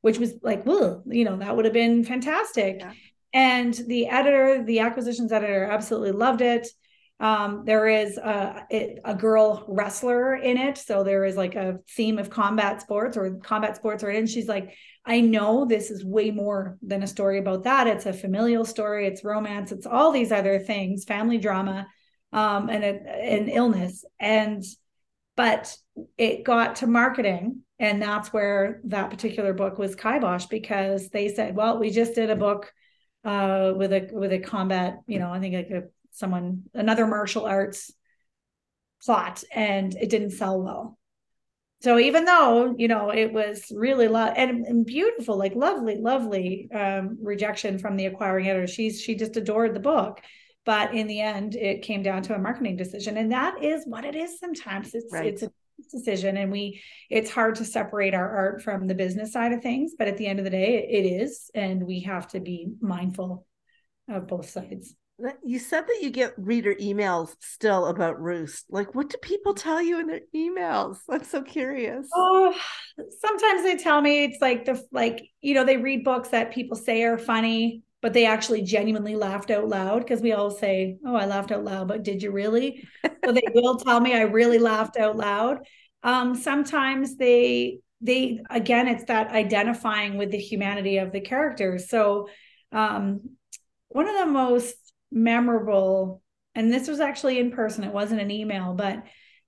which 0.01 0.19
was 0.19 0.35
like, 0.43 0.66
well, 0.66 1.03
you 1.07 1.25
know, 1.25 1.37
that 1.37 1.55
would 1.55 1.64
have 1.64 1.75
been 1.75 2.05
fantastic. 2.05 2.77
Yeah. 2.81 2.93
And 3.33 3.75
the 3.75 4.09
editor, 4.09 4.64
the 4.64 4.81
acquisitions 4.81 5.33
editor, 5.33 5.64
absolutely 5.64 6.12
loved 6.12 6.41
it. 6.41 6.66
Um, 7.21 7.64
there 7.64 7.89
is 7.89 8.16
a, 8.16 8.64
a 9.05 9.14
girl 9.14 9.64
wrestler 9.69 10.37
in 10.37 10.57
it. 10.57 10.79
So 10.79 11.03
there 11.03 11.25
is 11.25 11.37
like 11.37 11.57
a 11.57 11.79
theme 11.91 12.19
of 12.19 12.31
combat 12.31 12.81
sports 12.81 13.16
or 13.16 13.39
combat 13.43 13.77
sports 13.77 14.05
are 14.05 14.11
in. 14.11 14.19
And 14.19 14.29
she's 14.29 14.49
like, 14.49 14.75
I 15.05 15.21
know 15.21 15.64
this 15.64 15.91
is 15.91 16.05
way 16.05 16.31
more 16.31 16.79
than 16.81 17.03
a 17.03 17.09
story 17.09 17.39
about 17.39 17.64
that. 17.64 17.87
It's 17.87 18.07
a 18.07 18.12
familial 18.12 18.64
story, 18.64 19.07
it's 19.07 19.25
romance, 19.25 19.73
it's 19.73 19.87
all 19.87 20.12
these 20.12 20.31
other 20.31 20.59
things, 20.59 21.05
family 21.05 21.39
drama, 21.39 21.89
um, 22.33 22.69
and 22.69 22.85
an 22.85 23.49
illness. 23.49 24.05
And 24.21 24.62
but 25.39 25.74
it 26.18 26.45
got 26.45 26.76
to 26.76 26.86
marketing 26.86 27.62
and 27.78 28.03
that's 28.03 28.32
where 28.32 28.82
that 28.84 29.09
particular 29.09 29.55
book 29.55 29.78
was 29.78 29.95
kibosh 29.95 30.47
because 30.47 31.09
they 31.09 31.28
said 31.28 31.57
well 31.57 31.78
we 31.78 31.91
just 31.91 32.14
did 32.14 32.28
a 32.28 32.36
book 32.36 32.70
uh, 33.24 33.72
with 33.74 33.93
a 33.93 34.09
with 34.12 34.32
a 34.32 34.39
combat 34.39 34.99
you 35.07 35.18
know 35.18 35.30
i 35.30 35.41
think 35.41 35.55
like 35.55 35.70
a, 35.70 35.84
someone 36.11 36.64
another 36.74 37.07
martial 37.07 37.47
arts 37.47 37.93
plot 39.05 39.43
and 39.55 39.95
it 39.95 40.11
didn't 40.11 40.30
sell 40.30 40.61
well. 40.61 40.99
So 41.80 41.99
even 41.99 42.24
though 42.24 42.74
you 42.76 42.89
know 42.89 43.11
it 43.11 43.32
was 43.32 43.70
really 43.70 44.09
lo- 44.09 44.32
and, 44.36 44.66
and 44.66 44.84
beautiful 44.84 45.39
like 45.39 45.55
lovely 45.55 45.97
lovely 45.97 46.68
um, 46.74 47.18
rejection 47.22 47.78
from 47.78 47.97
the 47.97 48.07
acquiring 48.07 48.49
editor 48.49 48.66
she's 48.66 49.01
she 49.01 49.14
just 49.14 49.36
adored 49.36 49.74
the 49.74 49.80
book 49.80 50.20
but 50.69 50.95
in 50.95 51.07
the 51.07 51.19
end 51.19 51.57
it 51.57 51.81
came 51.81 52.03
down 52.03 52.23
to 52.23 52.35
a 52.35 52.39
marketing 52.39 52.77
decision. 52.77 53.16
And 53.16 53.33
that 53.33 53.64
is 53.64 53.85
what 53.87 54.05
it 54.05 54.14
is 54.14 54.39
sometimes. 54.39 54.95
It's 54.95 55.11
right. 55.11 55.25
it's 55.25 55.43
a 55.43 55.51
decision 55.91 56.37
and 56.37 56.53
we 56.53 56.83
it's 57.09 57.31
hard 57.31 57.55
to 57.55 57.64
separate 57.64 58.12
our 58.12 58.29
art 58.37 58.62
from 58.62 58.87
the 58.87 58.95
business 58.95 59.33
side 59.33 59.53
of 59.53 59.62
things 59.62 59.93
but 59.97 60.09
at 60.09 60.16
the 60.16 60.27
end 60.27 60.41
of 60.41 60.45
the 60.45 60.51
day 60.51 60.85
it 60.91 61.07
is 61.07 61.53
and 61.55 61.85
we 61.85 62.01
have 62.01 62.27
to 62.27 62.41
be 62.41 62.66
mindful 62.81 63.47
of 64.11 64.27
both 64.27 64.51
sides. 64.51 64.95
You 65.43 65.59
said 65.59 65.87
that 65.87 65.99
you 66.03 66.11
get 66.11 66.35
reader 66.37 66.75
emails 66.75 67.35
still 67.41 67.87
about 67.87 68.21
roost. 68.21 68.66
Like 68.69 68.95
what 68.95 69.09
do 69.09 69.16
people 69.23 69.55
tell 69.55 69.81
you 69.81 70.01
in 70.01 70.07
their 70.09 70.21
emails? 70.37 70.99
I'm 71.09 71.25
so 71.25 71.41
curious. 71.41 72.09
Oh 72.14 72.55
sometimes 73.21 73.62
they 73.62 73.77
tell 73.77 74.03
me 74.03 74.25
it's 74.25 74.43
like 74.43 74.66
the 74.66 74.85
like 74.93 75.31
you 75.41 75.55
know 75.55 75.64
they 75.64 75.79
read 75.79 76.05
books 76.05 76.29
that 76.29 76.53
people 76.53 76.77
say 76.77 77.05
are 77.05 77.16
funny 77.16 77.85
but 78.01 78.13
they 78.13 78.27
actually 78.27 78.63
genuinely 78.63 79.17
laughed 79.17 79.51
out 79.51 79.69
loud 79.69 80.01
because 80.01 80.21
we 80.21 80.33
all 80.33 80.51
say, 80.51 80.99
Oh, 81.05 81.17
I 81.17 81.27
laughed 81.27 81.51
out 81.51 81.65
loud, 81.65 81.89
but 81.89 82.03
did 82.03 82.23
you 82.23 82.31
really? 82.31 82.87
so 83.25 83.33
they 83.33 83.43
will 83.55 83.77
tell 83.77 84.01
me 84.01 84.15
I 84.15 84.23
really 84.23 84.59
laughed 84.59 84.97
out 84.97 85.17
loud. 85.17 85.59
Um, 86.03 86.35
sometimes 86.37 87.17
they, 87.17 87.81
they, 88.01 88.41
again, 88.51 88.87
it's 88.87 89.05
that 89.05 89.33
identifying 89.33 90.17
with 90.17 90.31
the 90.31 90.39
humanity 90.39 90.99
of 90.99 91.11
the 91.11 91.21
characters. 91.21 91.89
So, 91.89 92.29
um, 92.71 93.31
one 93.89 94.07
of 94.07 94.17
the 94.17 94.27
most 94.27 94.77
memorable, 95.11 96.23
and 96.55 96.73
this 96.73 96.87
was 96.87 97.01
actually 97.01 97.39
in 97.39 97.51
person, 97.51 97.83
it 97.83 97.93
wasn't 97.93 98.21
an 98.21 98.31
email, 98.31 98.75
but 98.75 99.03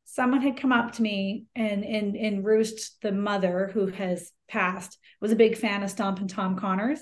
someone 0.05 0.41
had 0.41 0.59
come 0.59 0.73
up 0.73 0.93
to 0.93 1.03
me 1.03 1.45
and 1.55 1.85
in 1.85 2.17
in 2.17 2.43
Roost, 2.43 3.01
the 3.03 3.13
mother 3.13 3.71
who 3.73 3.87
has 3.89 4.33
passed, 4.49 4.99
was 5.21 5.31
a 5.31 5.37
big 5.37 5.57
fan 5.57 5.85
of 5.85 5.91
Stompin' 5.91 6.27
Tom 6.27 6.57
Connors. 6.57 7.01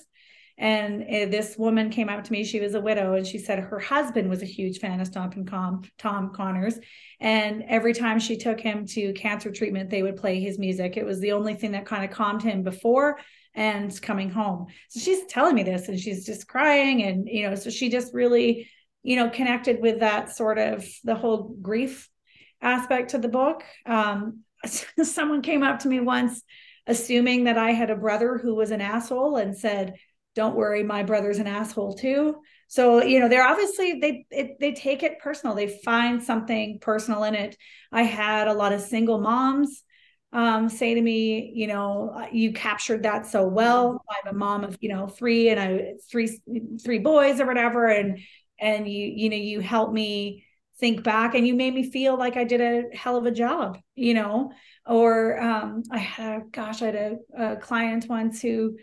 And 0.58 1.02
uh, 1.02 1.30
this 1.30 1.56
woman 1.56 1.88
came 1.88 2.08
up 2.08 2.24
to 2.24 2.32
me. 2.32 2.42
She 2.42 2.58
was 2.58 2.74
a 2.74 2.80
widow, 2.80 3.14
and 3.14 3.26
she 3.26 3.38
said 3.38 3.60
her 3.60 3.78
husband 3.78 4.28
was 4.28 4.42
a 4.42 4.46
huge 4.46 4.80
fan 4.80 5.00
of 5.00 5.06
Stompin' 5.06 5.46
Com, 5.46 5.82
Tom 5.98 6.32
Connors. 6.34 6.78
And 7.20 7.62
every 7.68 7.94
time 7.94 8.18
she 8.18 8.36
took 8.36 8.58
him 8.58 8.84
to 8.86 9.12
cancer 9.12 9.52
treatment, 9.52 9.88
they 9.88 10.02
would 10.02 10.16
play 10.16 10.40
his 10.40 10.58
music. 10.58 10.96
It 10.96 11.06
was 11.06 11.20
the 11.20 11.32
only 11.32 11.54
thing 11.54 11.72
that 11.72 11.86
kind 11.86 12.04
of 12.04 12.10
calmed 12.10 12.42
him 12.42 12.64
before 12.64 13.20
and 13.54 14.00
coming 14.02 14.30
home. 14.30 14.66
So 14.88 14.98
she's 14.98 15.26
telling 15.26 15.54
me 15.54 15.62
this, 15.62 15.88
and 15.88 15.98
she's 15.98 16.26
just 16.26 16.48
crying, 16.48 17.04
and 17.04 17.28
you 17.28 17.48
know, 17.48 17.54
so 17.54 17.70
she 17.70 17.88
just 17.88 18.12
really, 18.12 18.68
you 19.04 19.14
know, 19.14 19.30
connected 19.30 19.80
with 19.80 20.00
that 20.00 20.34
sort 20.34 20.58
of 20.58 20.84
the 21.04 21.14
whole 21.14 21.56
grief 21.62 22.08
aspect 22.60 23.10
to 23.10 23.18
the 23.18 23.28
book. 23.28 23.62
Um, 23.86 24.40
someone 25.02 25.42
came 25.42 25.62
up 25.62 25.80
to 25.80 25.88
me 25.88 26.00
once 26.00 26.42
assuming 26.88 27.44
that 27.44 27.58
I 27.58 27.72
had 27.72 27.90
a 27.90 27.96
brother 27.96 28.38
who 28.38 28.54
was 28.54 28.70
an 28.70 28.80
asshole 28.80 29.36
and 29.36 29.56
said, 29.56 29.94
don't 30.34 30.56
worry 30.56 30.82
my 30.82 31.02
brother's 31.02 31.38
an 31.38 31.46
asshole 31.46 31.94
too. 31.94 32.36
So 32.68 33.02
you 33.02 33.20
know 33.20 33.28
they're 33.28 33.46
obviously 33.46 33.98
they 34.00 34.26
it, 34.30 34.60
they 34.60 34.72
take 34.72 35.02
it 35.02 35.20
personal. 35.20 35.54
They 35.54 35.68
find 35.68 36.22
something 36.22 36.78
personal 36.80 37.24
in 37.24 37.34
it. 37.34 37.56
I 37.90 38.02
had 38.02 38.48
a 38.48 38.54
lot 38.54 38.72
of 38.72 38.80
single 38.80 39.20
moms 39.20 39.82
um, 40.32 40.68
say 40.68 40.94
to 40.94 41.00
me 41.00 41.52
you 41.54 41.66
know 41.66 42.26
you 42.30 42.52
captured 42.52 43.02
that 43.04 43.26
so 43.26 43.46
well. 43.46 44.04
I'm 44.10 44.34
a 44.34 44.38
mom 44.38 44.64
of 44.64 44.76
you 44.80 44.90
know 44.90 45.06
three 45.06 45.48
and 45.48 45.58
i 45.58 45.94
three 46.10 46.38
three 46.84 46.98
boys 46.98 47.40
or 47.40 47.46
whatever. 47.46 47.86
And 47.86 48.18
and 48.60 48.88
you 48.88 49.06
you 49.06 49.30
know 49.30 49.36
you 49.36 49.60
helped 49.60 49.92
me 49.92 50.44
think 50.78 51.02
back 51.02 51.34
and 51.34 51.46
you 51.46 51.54
made 51.54 51.74
me 51.74 51.90
feel 51.90 52.16
like 52.16 52.36
i 52.36 52.44
did 52.44 52.60
a 52.60 52.96
hell 52.96 53.16
of 53.16 53.26
a 53.26 53.32
job 53.32 53.78
you 53.96 54.14
know? 54.14 54.52
Or 54.86 55.40
um, 55.40 55.82
i 55.90 55.98
had 55.98 56.42
a 56.42 56.44
gosh 56.52 56.82
i 56.82 56.86
had 56.86 56.94
a, 56.94 57.16
a 57.36 57.56
client 57.56 58.06
once 58.08 58.40
who 58.40 58.76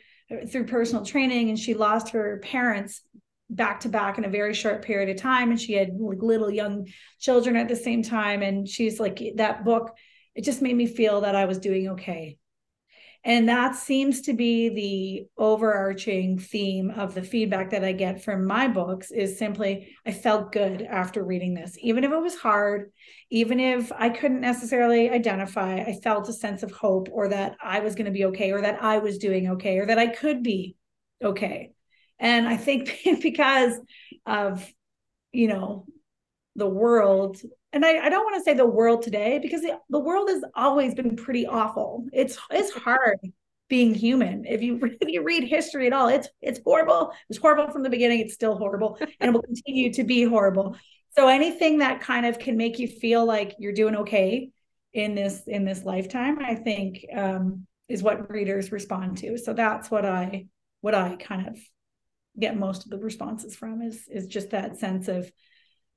through 0.50 0.66
personal 0.66 1.06
training 1.06 1.50
and 1.50 1.60
she 1.60 1.74
lost 1.74 2.10
her 2.10 2.40
parents 2.44 3.02
back 3.50 3.82
to 3.82 3.90
back 3.90 4.18
in 4.18 4.26
a 4.26 4.30
very 4.30 4.54
short 4.54 4.82
period 4.82 5.10
of 5.10 5.22
time 5.22 5.52
and 5.52 5.62
she 5.62 5.74
had 5.74 5.92
like 6.00 6.22
little 6.22 6.50
young 6.50 6.88
children 7.20 7.56
at 7.56 7.68
the 7.68 7.76
same 7.76 8.02
time 8.02 8.42
and 8.42 8.68
she's 8.68 9.00
like 9.00 9.22
that 9.36 9.64
book 9.64 9.96
it 10.34 10.44
just 10.44 10.62
made 10.62 10.76
me 10.76 10.88
feel 10.88 11.22
that 11.22 11.36
I 11.36 11.46
was 11.46 11.60
doing 11.60 11.90
okay 11.90 12.38
and 13.28 13.50
that 13.50 13.76
seems 13.76 14.22
to 14.22 14.34
be 14.34 14.70
the 14.70 15.28
overarching 15.44 16.38
theme 16.38 16.92
of 16.92 17.16
the 17.16 17.24
feedback 17.24 17.72
that 17.72 17.84
I 17.84 17.92
get 17.92 18.24
from 18.24 18.46
my 18.46 18.68
books 18.68 19.10
is 19.10 19.40
simply 19.40 19.96
I 20.06 20.12
felt 20.12 20.52
good 20.52 20.84
after 20.84 21.26
reading 21.26 21.56
this. 21.56 21.76
Even 21.82 22.04
if 22.04 22.12
it 22.12 22.22
was 22.22 22.36
hard, 22.36 22.92
even 23.32 23.60
if 23.60 23.92
I 23.92 24.10
couldn't 24.10 24.42
necessarily 24.42 25.10
identify, 25.10 25.78
I 25.78 26.00
felt 26.04 26.30
a 26.30 26.34
sense 26.34 26.62
of 26.62 26.70
hope 26.70 27.10
or 27.12 27.30
that 27.30 27.58
I 27.64 27.80
was 27.80 27.96
going 27.96 28.06
to 28.06 28.12
be 28.12 28.26
okay 28.26 28.52
or 28.52 28.62
that 28.62 28.84
I 28.84 29.00
was 29.00 29.18
doing 29.18 29.50
okay 29.54 29.80
or 29.80 29.88
that 29.88 29.98
I 29.98 30.06
could 30.06 30.44
be 30.44 30.76
okay. 31.20 31.72
And 32.20 32.48
I 32.48 32.58
think 32.58 32.96
because 33.24 33.74
of, 34.28 34.72
you 35.32 35.48
know, 35.48 35.88
the 36.56 36.68
world 36.68 37.42
and 37.76 37.86
I, 37.86 38.06
I 38.06 38.10
don't 38.10 38.24
want 38.24 38.38
to 38.38 38.44
say 38.44 38.54
the 38.54 38.66
world 38.66 39.02
today 39.02 39.38
because 39.38 39.62
the, 39.62 39.78
the 39.90 40.00
world 40.00 40.30
has 40.30 40.42
always 40.56 40.96
been 40.96 41.18
pretty 41.18 41.46
awful. 41.46 42.06
It's 42.14 42.38
it's 42.50 42.72
hard 42.72 43.20
being 43.68 43.94
human. 43.94 44.46
If 44.46 44.62
you 44.62 44.80
if 45.02 45.10
you 45.10 45.24
read 45.24 45.44
history 45.44 45.88
at 45.88 45.94
all, 45.94 46.08
it's 46.08 46.30
it's 46.42 46.60
horrible. 46.64 47.12
It 47.12 47.28
was 47.28 47.38
horrible 47.38 47.72
from 47.72 47.84
the 47.84 47.90
beginning. 47.90 48.20
It's 48.20 48.34
still 48.34 48.58
horrible, 48.58 48.98
and 49.20 49.30
it 49.30 49.32
will 49.34 49.42
continue 49.42 49.92
to 49.94 50.04
be 50.06 50.24
horrible. 50.24 50.78
So 51.18 51.28
anything 51.28 51.80
that 51.80 52.02
kind 52.02 52.26
of 52.26 52.40
can 52.40 52.58
make 52.58 52.80
you 52.80 52.88
feel 52.88 53.26
like 53.26 53.56
you're 53.60 53.74
doing 53.74 53.98
okay 53.98 54.52
in 54.94 55.14
this 55.14 55.44
in 55.46 55.66
this 55.66 55.84
lifetime, 55.84 56.40
I 56.40 56.56
think 56.56 57.06
um, 57.14 57.68
is 57.90 58.02
what 58.02 58.30
readers 58.32 58.72
respond 58.72 59.18
to. 59.18 59.38
So 59.38 59.54
that's 59.54 59.92
what 59.92 60.06
I 60.06 60.48
what 60.80 60.96
I 60.96 61.18
kind 61.18 61.48
of 61.48 61.58
get 62.40 62.58
most 62.58 62.86
of 62.86 62.90
the 62.90 62.98
responses 62.98 63.54
from 63.54 63.82
is 63.82 64.08
is 64.10 64.28
just 64.28 64.52
that 64.52 64.78
sense 64.78 65.10
of 65.10 65.30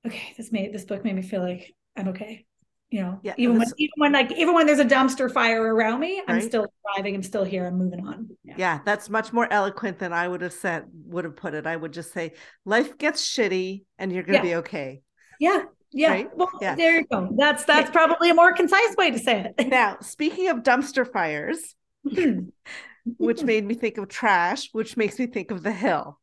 okay, 0.07 0.35
this 0.37 0.53
made 0.53 0.73
this 0.73 0.85
book 0.85 1.05
made 1.05 1.17
me 1.17 1.23
feel 1.23 1.43
like 1.43 1.75
I'm 1.97 2.09
okay. 2.09 2.47
You 2.91 3.03
know, 3.03 3.21
yeah, 3.23 3.35
even 3.37 3.59
when 3.59 3.69
even 3.77 3.93
when 3.97 4.13
like 4.13 4.33
even 4.33 4.55
when 4.55 4.67
there's 4.67 4.79
a 4.79 4.85
dumpster 4.85 5.31
fire 5.31 5.63
around 5.63 6.01
me, 6.01 6.23
I'm 6.27 6.41
still 6.41 6.67
surviving. 6.87 7.15
I'm 7.15 7.23
still 7.23 7.45
here. 7.45 7.67
I'm 7.67 7.77
moving 7.77 8.07
on. 8.07 8.31
Yeah. 8.45 8.55
yeah, 8.57 8.81
that's 8.87 9.11
much 9.11 9.31
more 9.31 9.47
eloquent 9.53 9.99
than 9.99 10.15
I 10.15 10.27
would 10.27 10.41
have 10.41 10.55
said. 10.55 10.85
Would 11.05 11.25
have 11.25 11.37
put 11.37 11.53
it. 11.53 11.67
I 11.67 11.77
would 11.77 11.93
just 11.93 12.15
say, 12.15 12.33
life 12.65 12.97
gets 12.97 13.29
shitty, 13.29 13.83
and 13.99 14.11
you're 14.11 14.23
gonna 14.23 14.39
yeah. 14.39 14.43
be 14.43 14.55
okay. 14.57 15.03
Yeah, 15.39 15.65
yeah. 15.93 16.11
Right? 16.13 16.31
Well, 16.35 16.49
yeah. 16.63 16.77
there 16.77 17.01
you 17.01 17.07
go. 17.13 17.29
That's 17.37 17.65
that's 17.65 17.91
probably 17.91 18.31
a 18.31 18.35
more 18.35 18.55
concise 18.55 18.97
way 18.97 19.11
to 19.11 19.19
say 19.19 19.53
it. 19.59 19.69
now, 19.69 19.99
speaking 20.01 20.49
of 20.49 20.63
dumpster 20.63 21.11
fires, 21.11 21.75
hmm. 22.11 22.45
which 23.19 23.43
made 23.43 23.67
me 23.67 23.75
think 23.75 23.99
of 23.99 24.09
trash, 24.09 24.71
which 24.73 24.97
makes 24.97 25.19
me 25.19 25.27
think 25.27 25.51
of 25.51 25.63
the 25.63 25.73
hill. 25.73 26.19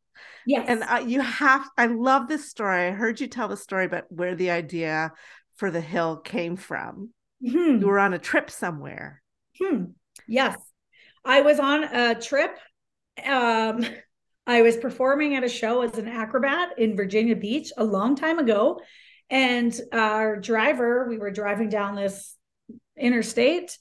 Yes. 0.46 0.66
And 0.68 0.82
uh, 0.82 1.04
you 1.06 1.20
have, 1.20 1.68
I 1.76 1.86
love 1.86 2.28
this 2.28 2.48
story. 2.48 2.88
I 2.88 2.90
heard 2.92 3.20
you 3.20 3.26
tell 3.26 3.48
the 3.48 3.56
story 3.56 3.84
about 3.84 4.04
where 4.10 4.34
the 4.34 4.50
idea 4.50 5.12
for 5.56 5.70
the 5.70 5.80
hill 5.80 6.18
came 6.18 6.56
from. 6.56 7.10
Mm-hmm. 7.44 7.80
You 7.80 7.86
were 7.86 7.98
on 7.98 8.14
a 8.14 8.18
trip 8.18 8.50
somewhere. 8.50 9.22
Hmm. 9.60 9.84
Yes. 10.28 10.56
I 11.24 11.40
was 11.40 11.58
on 11.58 11.84
a 11.84 12.14
trip. 12.14 12.56
Um, 13.24 13.84
I 14.48 14.62
was 14.62 14.76
performing 14.76 15.34
at 15.34 15.42
a 15.42 15.48
show 15.48 15.82
as 15.82 15.98
an 15.98 16.06
acrobat 16.06 16.78
in 16.78 16.96
Virginia 16.96 17.34
Beach 17.34 17.72
a 17.76 17.84
long 17.84 18.14
time 18.14 18.38
ago. 18.38 18.80
And 19.28 19.76
our 19.92 20.36
driver, 20.36 21.08
we 21.08 21.18
were 21.18 21.32
driving 21.32 21.68
down 21.68 21.96
this 21.96 22.36
interstate. 22.96 23.76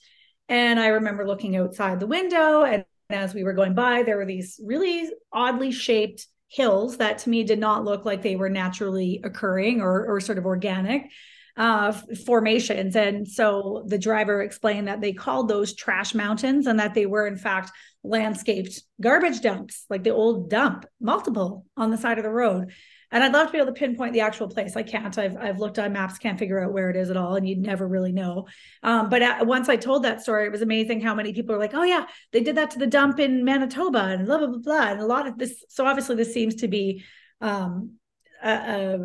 And 0.50 0.80
I 0.80 0.88
remember 0.88 1.28
looking 1.28 1.56
outside 1.56 2.00
the 2.00 2.08
window. 2.08 2.64
And 2.64 2.86
as 3.10 3.34
we 3.34 3.44
were 3.44 3.54
going 3.54 3.74
by, 3.74 4.04
there 4.04 4.18
were 4.18 4.26
these 4.26 4.60
really 4.64 5.10
oddly 5.32 5.72
shaped 5.72 6.28
hills 6.48 6.98
that 6.98 7.20
to 7.20 7.30
me 7.30 7.44
did 7.44 7.60
not 7.60 7.84
look 7.84 8.06
like 8.06 8.22
they 8.22 8.36
were 8.36 8.50
naturally 8.50 9.20
occurring 9.24 9.82
or, 9.82 10.06
or 10.06 10.20
sort 10.20 10.38
of 10.38 10.46
organic 10.46 11.10
uh, 11.58 11.92
formations. 12.26 12.96
And 12.96 13.28
so 13.28 13.84
the 13.88 13.98
driver 13.98 14.42
explained 14.42 14.88
that 14.88 15.02
they 15.02 15.14
called 15.14 15.48
those 15.48 15.76
trash 15.76 16.14
mountains 16.14 16.68
and 16.68 16.80
that 16.80 16.94
they 16.94 17.06
were, 17.06 17.28
in 17.28 17.38
fact, 17.38 17.72
landscaped 18.04 18.82
garbage 19.02 19.42
dumps, 19.42 19.86
like 19.90 20.04
the 20.04 20.12
old 20.12 20.50
dump, 20.50 20.86
multiple 21.00 21.66
on 21.78 21.92
the 21.92 21.98
side 21.98 22.18
of 22.18 22.24
the 22.24 22.30
road. 22.30 22.72
And 23.16 23.24
I'd 23.24 23.32
love 23.32 23.48
to 23.48 23.54
be 23.54 23.60
able 23.60 23.68
to 23.68 23.80
pinpoint 23.80 24.12
the 24.12 24.20
actual 24.20 24.50
place. 24.50 24.76
I 24.76 24.84
can't. 24.84 25.18
I've 25.18 25.38
I've 25.38 25.58
looked 25.58 25.80
on 25.80 25.94
maps, 25.94 26.18
can't 26.18 26.38
figure 26.38 26.62
out 26.62 26.74
where 26.74 26.90
it 26.90 26.98
is 26.98 27.10
at 27.10 27.16
all, 27.16 27.38
and 27.38 27.48
you'd 27.48 27.60
never 27.60 27.88
really 27.88 28.12
know. 28.12 28.48
Um, 28.84 29.08
but 29.10 29.22
at, 29.22 29.48
once 29.48 29.70
I 29.70 29.78
told 29.78 30.04
that 30.04 30.22
story, 30.22 30.46
it 30.46 30.52
was 30.52 30.62
amazing 30.62 31.00
how 31.00 31.16
many 31.16 31.32
people 31.32 31.56
are 31.56 31.58
like, 31.58 31.74
"Oh 31.74 31.84
yeah, 31.84 32.08
they 32.34 32.42
did 32.42 32.58
that 32.58 32.72
to 32.72 32.80
the 32.80 32.88
dump 32.88 33.22
in 33.22 33.46
Manitoba," 33.46 34.00
and 34.00 34.26
blah 34.26 34.40
blah 34.40 34.48
blah 34.48 34.58
blah. 34.58 34.92
And 34.92 35.00
a 35.00 35.06
lot 35.06 35.28
of 35.28 35.38
this. 35.38 35.64
So 35.70 35.86
obviously, 35.86 36.18
this 36.18 36.34
seems 36.34 36.56
to 36.56 36.68
be 36.68 37.06
um, 37.40 37.94
a, 38.44 38.52
a, 38.52 39.00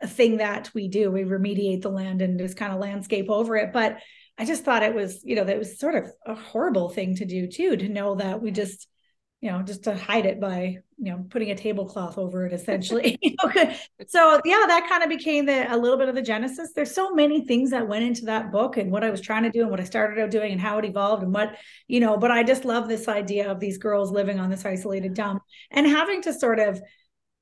a 0.00 0.08
thing 0.08 0.38
that 0.38 0.70
we 0.72 0.88
do. 0.88 1.10
We 1.10 1.24
remediate 1.24 1.82
the 1.82 1.90
land 1.90 2.22
and 2.22 2.38
just 2.38 2.56
kind 2.56 2.72
of 2.72 2.80
landscape 2.80 3.28
over 3.28 3.58
it. 3.58 3.74
But 3.74 3.98
I 4.38 4.46
just 4.46 4.64
thought 4.64 4.82
it 4.82 4.94
was, 4.94 5.20
you 5.22 5.36
know, 5.36 5.44
that 5.44 5.58
was 5.58 5.78
sort 5.78 5.96
of 5.96 6.06
a 6.24 6.34
horrible 6.34 6.88
thing 6.88 7.14
to 7.16 7.26
do 7.26 7.46
too. 7.46 7.76
To 7.76 7.90
know 7.90 8.14
that 8.14 8.40
we 8.40 8.52
just 8.52 8.88
you 9.40 9.50
know, 9.50 9.62
just 9.62 9.84
to 9.84 9.96
hide 9.96 10.26
it 10.26 10.40
by, 10.40 10.78
you 11.02 11.10
know, 11.10 11.24
putting 11.30 11.50
a 11.50 11.54
tablecloth 11.54 12.18
over 12.18 12.44
it 12.46 12.52
essentially. 12.52 13.18
so 14.06 14.40
yeah, 14.44 14.64
that 14.66 14.86
kind 14.86 15.02
of 15.02 15.08
became 15.08 15.46
the 15.46 15.72
a 15.72 15.76
little 15.76 15.96
bit 15.96 16.10
of 16.10 16.14
the 16.14 16.22
genesis. 16.22 16.72
There's 16.74 16.94
so 16.94 17.14
many 17.14 17.46
things 17.46 17.70
that 17.70 17.88
went 17.88 18.04
into 18.04 18.26
that 18.26 18.52
book 18.52 18.76
and 18.76 18.92
what 18.92 19.02
I 19.02 19.10
was 19.10 19.22
trying 19.22 19.44
to 19.44 19.50
do 19.50 19.62
and 19.62 19.70
what 19.70 19.80
I 19.80 19.84
started 19.84 20.22
out 20.22 20.30
doing 20.30 20.52
and 20.52 20.60
how 20.60 20.78
it 20.78 20.84
evolved 20.84 21.22
and 21.22 21.32
what, 21.32 21.56
you 21.88 22.00
know, 22.00 22.18
but 22.18 22.30
I 22.30 22.42
just 22.42 22.66
love 22.66 22.86
this 22.86 23.08
idea 23.08 23.50
of 23.50 23.60
these 23.60 23.78
girls 23.78 24.10
living 24.10 24.38
on 24.38 24.50
this 24.50 24.66
isolated 24.66 25.14
dump 25.14 25.42
and 25.70 25.86
having 25.86 26.20
to 26.22 26.34
sort 26.34 26.58
of 26.58 26.80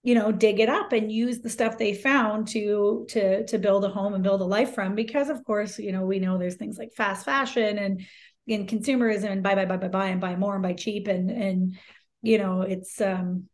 you 0.04 0.14
know 0.14 0.30
dig 0.30 0.61
it 0.61 0.68
up 0.68 0.92
and 0.92 1.11
use 1.11 1.40
the 1.40 1.50
stuff 1.50 1.76
they 1.76 1.92
found 1.92 2.46
to 2.46 3.04
to 3.09 3.44
to 3.46 3.59
build 3.59 3.84
a 3.84 3.88
home 3.88 4.14
and 4.14 4.22
build 4.22 4.40
a 4.40 4.44
life 4.44 4.72
from 4.72 4.94
because 4.94 5.28
of 5.28 5.42
course 5.44 5.76
you 5.76 5.90
know 5.90 6.06
we 6.06 6.20
know 6.20 6.38
there's 6.38 6.54
things 6.54 6.78
like 6.78 6.92
fast 6.96 7.24
fashion 7.24 7.78
and 7.78 8.06
in 8.46 8.66
consumerism 8.66 9.30
and 9.30 9.42
buy 9.42 9.56
buy 9.56 9.64
buy 9.64 9.76
buy 9.76 9.88
buy 9.88 10.06
and 10.06 10.20
buy 10.20 10.36
more 10.36 10.54
and 10.54 10.62
buy 10.62 10.72
cheap 10.72 11.09
and 11.09 11.30
and 11.30 11.76
you 12.23 12.39
know 12.39 12.62
it's 12.62 13.01
um 13.01 13.45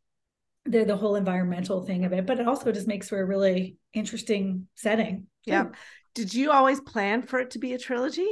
the 0.65 0.85
the 0.85 0.97
whole 0.97 1.17
environmental 1.17 1.83
thing 1.85 2.05
of 2.05 2.13
it 2.13 2.27
but 2.27 2.41
it 2.41 2.49
also 2.49 2.73
just 2.73 2.89
makes 2.89 3.09
for 3.09 3.21
a 3.21 3.25
really 3.25 3.77
interesting 3.93 4.67
setting. 4.75 5.27
Yeah. 5.47 5.67
Did 6.15 6.33
you 6.33 6.53
always 6.53 6.81
plan 6.81 7.23
for 7.23 7.39
it 7.39 7.51
to 7.51 7.59
be 7.59 7.73
a 7.75 7.79
trilogy? 7.79 8.29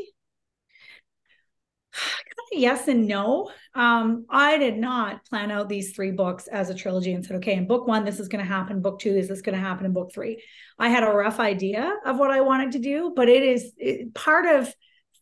Yes 2.54 2.86
and 2.86 3.08
no. 3.08 3.50
Um 3.74 4.26
i 4.28 4.58
did 4.58 4.76
not 4.76 5.24
plan 5.24 5.50
out 5.50 5.70
these 5.70 5.94
three 5.94 6.10
books 6.10 6.48
as 6.48 6.68
a 6.68 6.74
trilogy 6.74 7.14
and 7.14 7.24
said 7.24 7.36
okay 7.36 7.54
in 7.54 7.66
book 7.66 7.86
one 7.86 8.04
this 8.04 8.20
is 8.20 8.28
going 8.28 8.44
to 8.44 8.50
happen 8.50 8.82
book 8.82 8.98
two 8.98 9.16
is 9.16 9.26
this 9.26 9.40
going 9.40 9.54
to 9.54 9.60
happen 9.60 9.86
in 9.86 9.94
book 9.94 10.12
three. 10.12 10.42
I 10.78 10.90
had 10.90 11.02
a 11.02 11.12
rough 11.12 11.40
idea 11.40 11.94
of 12.04 12.18
what 12.18 12.30
i 12.30 12.42
wanted 12.42 12.72
to 12.72 12.78
do 12.78 13.12
but 13.16 13.30
it 13.30 13.42
is 13.42 13.72
it, 13.78 14.12
part 14.12 14.44
of 14.44 14.70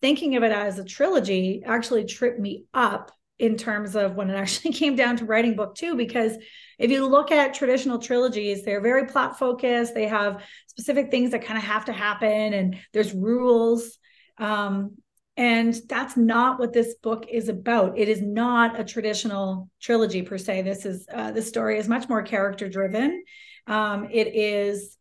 thinking 0.01 0.35
of 0.35 0.43
it 0.43 0.51
as 0.51 0.81
a 0.81 0.85
trilogy 0.85 1.63
actually 1.65 2.05
tripped 2.05 2.41
me 2.41 2.65
up 2.75 3.13
in 3.41 3.57
terms 3.57 3.97
of 3.97 4.15
when 4.15 4.31
it 4.31 4.35
actually 4.37 4.73
came 4.73 4.95
down 4.95 5.17
to 5.17 5.25
writing 5.25 5.57
book 5.57 5.75
two 5.75 5.97
because 5.97 6.37
if 6.79 6.91
you 6.91 7.07
look 7.07 7.33
at 7.33 7.55
traditional 7.55 7.99
trilogies 7.99 8.65
they're 8.65 8.81
very 8.81 9.07
plot 9.07 9.39
focused. 9.39 9.95
They 9.95 10.07
have 10.07 10.45
specific 10.67 11.11
things 11.11 11.31
that 11.31 11.45
kind 11.45 11.59
of 11.59 11.65
have 11.65 11.87
to 11.87 11.93
happen 11.93 12.53
and 12.53 12.77
there's 12.93 13.15
rules. 13.15 13.99
Um, 14.39 14.97
and 15.37 15.75
that's 15.89 16.17
not 16.17 16.59
what 16.59 16.73
this 16.73 16.97
book 17.03 17.27
is 17.31 17.49
about. 17.49 17.99
It 17.99 18.09
is 18.09 18.21
not 18.21 18.79
a 18.79 18.85
traditional 18.85 19.71
trilogy 19.81 20.23
per 20.23 20.37
se. 20.37 20.63
This 20.63 20.85
is 20.85 21.07
uh, 21.13 21.31
the 21.33 21.41
story 21.41 21.79
is 21.79 21.89
much 21.89 22.09
more 22.09 22.23
character 22.23 22.69
driven. 22.69 23.25
Um, 23.67 24.09
it 24.11 24.35
is 24.35 24.97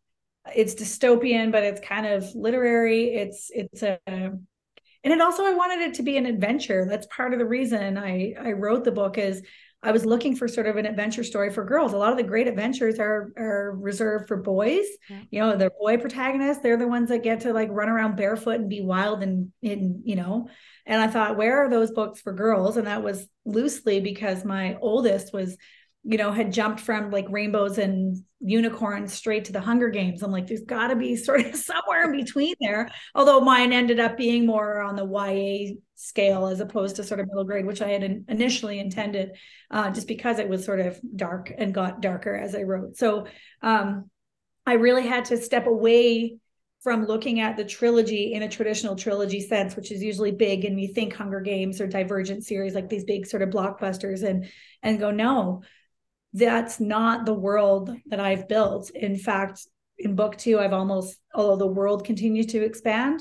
it's 0.56 0.74
dystopian 0.74 1.52
but 1.52 1.62
it's 1.62 1.80
kind 1.80 2.06
of 2.06 2.34
literary. 2.34 3.14
It's 3.14 3.50
it's 3.52 3.82
a 3.82 3.98
and 5.04 5.12
it 5.12 5.20
also 5.20 5.44
i 5.44 5.54
wanted 5.54 5.80
it 5.80 5.94
to 5.94 6.02
be 6.02 6.16
an 6.16 6.26
adventure. 6.26 6.86
That's 6.88 7.06
part 7.06 7.32
of 7.32 7.38
the 7.38 7.46
reason 7.46 7.98
i 7.98 8.34
i 8.40 8.52
wrote 8.52 8.84
the 8.84 8.92
book 8.92 9.18
is 9.18 9.42
i 9.82 9.92
was 9.92 10.04
looking 10.04 10.36
for 10.36 10.46
sort 10.46 10.66
of 10.66 10.76
an 10.76 10.86
adventure 10.86 11.24
story 11.24 11.50
for 11.50 11.64
girls. 11.64 11.92
A 11.92 11.96
lot 11.96 12.12
of 12.12 12.18
the 12.18 12.22
great 12.22 12.46
adventures 12.48 12.98
are 12.98 13.32
are 13.36 13.72
reserved 13.76 14.28
for 14.28 14.36
boys. 14.36 14.86
Yeah. 15.08 15.20
you 15.30 15.40
know 15.40 15.56
the 15.56 15.70
boy 15.80 15.96
protagonists 15.96 16.62
they're 16.62 16.76
the 16.76 16.86
ones 16.86 17.08
that 17.08 17.22
get 17.22 17.40
to 17.40 17.52
like 17.52 17.68
run 17.70 17.88
around 17.88 18.16
barefoot 18.16 18.60
and 18.60 18.68
be 18.68 18.82
wild 18.82 19.22
and 19.22 19.52
in 19.62 20.02
you 20.04 20.16
know. 20.16 20.48
And 20.86 21.00
i 21.00 21.06
thought 21.06 21.36
where 21.36 21.64
are 21.64 21.70
those 21.70 21.90
books 21.92 22.20
for 22.20 22.32
girls? 22.32 22.76
And 22.76 22.86
that 22.86 23.02
was 23.02 23.26
loosely 23.44 24.00
because 24.00 24.44
my 24.44 24.76
oldest 24.80 25.32
was 25.32 25.56
you 26.02 26.16
know, 26.16 26.32
had 26.32 26.52
jumped 26.52 26.80
from 26.80 27.10
like 27.10 27.26
rainbows 27.28 27.78
and 27.78 28.16
unicorns 28.40 29.12
straight 29.12 29.44
to 29.44 29.52
the 29.52 29.60
Hunger 29.60 29.90
Games. 29.90 30.22
I'm 30.22 30.32
like, 30.32 30.46
there's 30.46 30.62
got 30.62 30.88
to 30.88 30.96
be 30.96 31.14
sort 31.16 31.40
of 31.44 31.54
somewhere 31.54 32.10
in 32.10 32.24
between 32.24 32.54
there. 32.60 32.88
Although 33.14 33.40
mine 33.40 33.72
ended 33.72 34.00
up 34.00 34.16
being 34.16 34.46
more 34.46 34.80
on 34.80 34.96
the 34.96 35.06
YA 35.06 35.74
scale 35.96 36.46
as 36.46 36.60
opposed 36.60 36.96
to 36.96 37.04
sort 37.04 37.20
of 37.20 37.26
middle 37.26 37.44
grade, 37.44 37.66
which 37.66 37.82
I 37.82 37.88
had 37.88 38.24
initially 38.28 38.78
intended, 38.78 39.36
uh, 39.70 39.90
just 39.90 40.08
because 40.08 40.38
it 40.38 40.48
was 40.48 40.64
sort 40.64 40.80
of 40.80 40.98
dark 41.16 41.52
and 41.56 41.74
got 41.74 42.00
darker 42.00 42.34
as 42.34 42.54
I 42.54 42.62
wrote. 42.62 42.96
So 42.96 43.26
um, 43.62 44.08
I 44.64 44.74
really 44.74 45.06
had 45.06 45.26
to 45.26 45.36
step 45.36 45.66
away 45.66 46.38
from 46.82 47.04
looking 47.04 47.40
at 47.40 47.58
the 47.58 47.64
trilogy 47.64 48.32
in 48.32 48.42
a 48.42 48.48
traditional 48.48 48.96
trilogy 48.96 49.40
sense, 49.40 49.76
which 49.76 49.92
is 49.92 50.02
usually 50.02 50.32
big, 50.32 50.64
and 50.64 50.80
you 50.80 50.94
think 50.94 51.12
Hunger 51.12 51.42
Games 51.42 51.78
or 51.78 51.86
Divergent 51.86 52.42
series, 52.42 52.74
like 52.74 52.88
these 52.88 53.04
big 53.04 53.26
sort 53.26 53.42
of 53.42 53.50
blockbusters, 53.50 54.22
and 54.22 54.48
and 54.82 54.98
go 54.98 55.10
no 55.10 55.60
that's 56.32 56.80
not 56.80 57.26
the 57.26 57.34
world 57.34 57.94
that 58.06 58.20
I've 58.20 58.48
built. 58.48 58.90
In 58.90 59.16
fact, 59.16 59.66
in 59.98 60.14
book 60.14 60.36
two, 60.36 60.58
I've 60.58 60.72
almost, 60.72 61.16
although 61.34 61.56
the 61.56 61.66
world 61.66 62.04
continues 62.04 62.46
to 62.46 62.64
expand, 62.64 63.20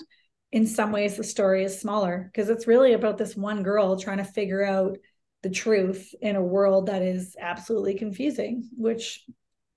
in 0.52 0.66
some 0.66 0.92
ways 0.92 1.16
the 1.16 1.24
story 1.24 1.64
is 1.64 1.80
smaller 1.80 2.30
because 2.32 2.50
it's 2.50 2.68
really 2.68 2.94
about 2.94 3.18
this 3.18 3.36
one 3.36 3.62
girl 3.64 4.00
trying 4.00 4.18
to 4.18 4.24
figure 4.24 4.64
out 4.64 4.98
the 5.44 5.50
truth 5.50 6.14
in 6.22 6.36
a 6.36 6.42
world 6.42 6.88
that 6.88 7.02
is 7.02 7.36
absolutely 7.40 7.96
confusing, 7.96 8.68
which 8.76 9.24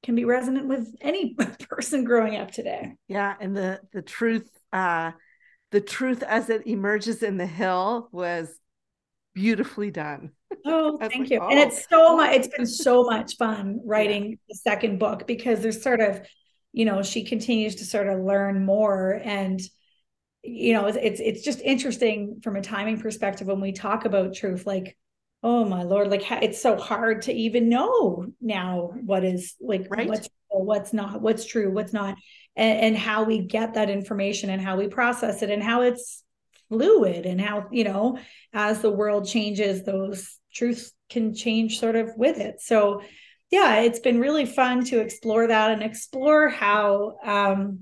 can 0.03 0.15
be 0.15 0.25
resonant 0.25 0.67
with 0.67 0.95
any 1.01 1.35
person 1.69 2.05
growing 2.05 2.37
up 2.37 2.51
today. 2.51 2.95
Yeah, 3.09 3.35
and 3.41 3.57
the 3.57 3.81
the 3.93 4.03
truth 4.03 4.49
uh 4.73 5.13
the 5.71 5.81
truth 5.81 6.23
as 6.23 6.51
it 6.51 6.67
emerges 6.67 7.23
in 7.23 7.37
the 7.37 7.47
hill 7.47 8.09
was 8.13 8.49
beautifully 9.35 9.91
done. 9.91 10.33
Oh, 10.65 10.97
thank 10.97 11.17
like, 11.17 11.31
you. 11.31 11.41
Oh, 11.41 11.49
and 11.49 11.59
it's 11.59 11.89
so 11.89 12.17
much 12.17 12.37
it's 12.37 12.47
been 12.47 12.67
so 12.87 13.03
much 13.03 13.37
fun 13.37 13.81
writing 13.85 14.31
yeah. 14.31 14.37
the 14.49 14.55
second 14.55 14.99
book 14.99 15.27
because 15.27 15.61
there's 15.61 15.83
sort 15.83 16.01
of 16.01 16.21
you 16.73 16.85
know, 16.85 17.03
she 17.03 17.25
continues 17.25 17.77
to 17.77 17.85
sort 17.85 18.07
of 18.07 18.21
learn 18.21 18.65
more 18.65 19.21
and 19.25 19.61
you 20.45 20.73
know, 20.73 20.87
it's 20.87 21.21
it's, 21.21 21.43
just 21.43 21.61
interesting 21.61 22.41
from 22.43 22.57
a 22.57 22.63
timing 22.63 23.01
perspective 23.01 23.47
when 23.47 23.61
we 23.61 23.73
talk 23.73 24.05
about 24.05 24.35
truth 24.35 24.67
like 24.67 24.97
oh 25.45 25.65
my 25.65 25.83
lord 25.83 26.09
like 26.09 26.23
it's 26.43 26.63
so 26.63 26.77
hard 26.77 27.23
to 27.23 27.33
even 27.33 27.69
know 27.69 28.27
now 28.41 28.93
what 29.05 29.25
is 29.25 29.57
like 29.61 29.89
right. 29.91 30.09
what's 30.09 30.29
what's 30.51 30.93
not 30.93 31.21
what's 31.21 31.45
true 31.45 31.73
what's 31.73 31.93
not 31.93 32.17
and, 32.55 32.79
and 32.79 32.97
how 32.97 33.25
we 33.25 33.41
get 33.41 33.75
that 33.75 33.91
information 33.91 34.51
and 34.51 34.63
how 34.63 34.77
we 34.77 34.87
process 34.87 35.43
it 35.43 35.51
and 35.51 35.63
how 35.63 35.83
it's 35.83 36.23
fluid 36.73 37.27
and 37.27 37.39
how 37.39 37.67
you 37.71 37.85
know 37.85 38.19
as 38.55 38.81
the 38.81 38.91
world 38.91 39.29
changes 39.29 39.85
those 39.85 40.39
truths 40.55 40.93
can 41.11 41.35
change 41.35 41.79
sort 41.79 41.97
of 41.97 42.11
with 42.17 42.39
it. 42.39 42.61
So 42.63 43.03
yeah 43.51 43.81
it's 43.81 44.01
been 44.01 44.19
really 44.19 44.47
fun 44.47 44.85
to 44.87 45.01
explore 45.01 45.47
that 45.47 45.71
and 45.71 45.83
explore 45.83 46.49
how 46.49 47.19
um 47.23 47.81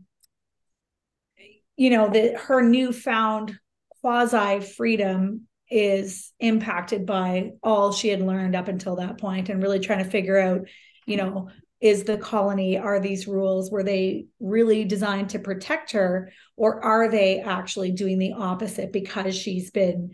you 1.77 1.91
know 1.91 2.11
that 2.11 2.37
her 2.37 2.63
newfound 2.63 3.57
quasi 4.03 4.61
freedom 4.61 5.47
is 5.71 6.33
impacted 6.41 7.07
by 7.07 7.53
all 7.63 7.93
she 7.93 8.09
had 8.09 8.21
learned 8.21 8.57
up 8.57 8.67
until 8.67 8.97
that 8.97 9.19
point 9.19 9.49
and 9.49 9.63
really 9.63 9.79
trying 9.79 10.03
to 10.03 10.11
figure 10.11 10.39
out 10.39 10.63
you 11.07 11.17
know 11.17 11.49
is 11.81 12.05
the 12.05 12.19
colony 12.19 12.77
are 12.77 13.01
these 13.01 13.27
rules 13.27 13.71
were 13.71 13.83
they 13.83 14.27
really 14.39 14.85
designed 14.85 15.31
to 15.31 15.39
protect 15.39 15.93
her 15.93 16.31
or 16.57 16.85
are 16.85 17.09
they 17.09 17.41
actually 17.41 17.91
doing 17.91 18.19
the 18.19 18.33
opposite 18.33 18.93
because 18.93 19.35
she's 19.35 19.71
been 19.71 20.11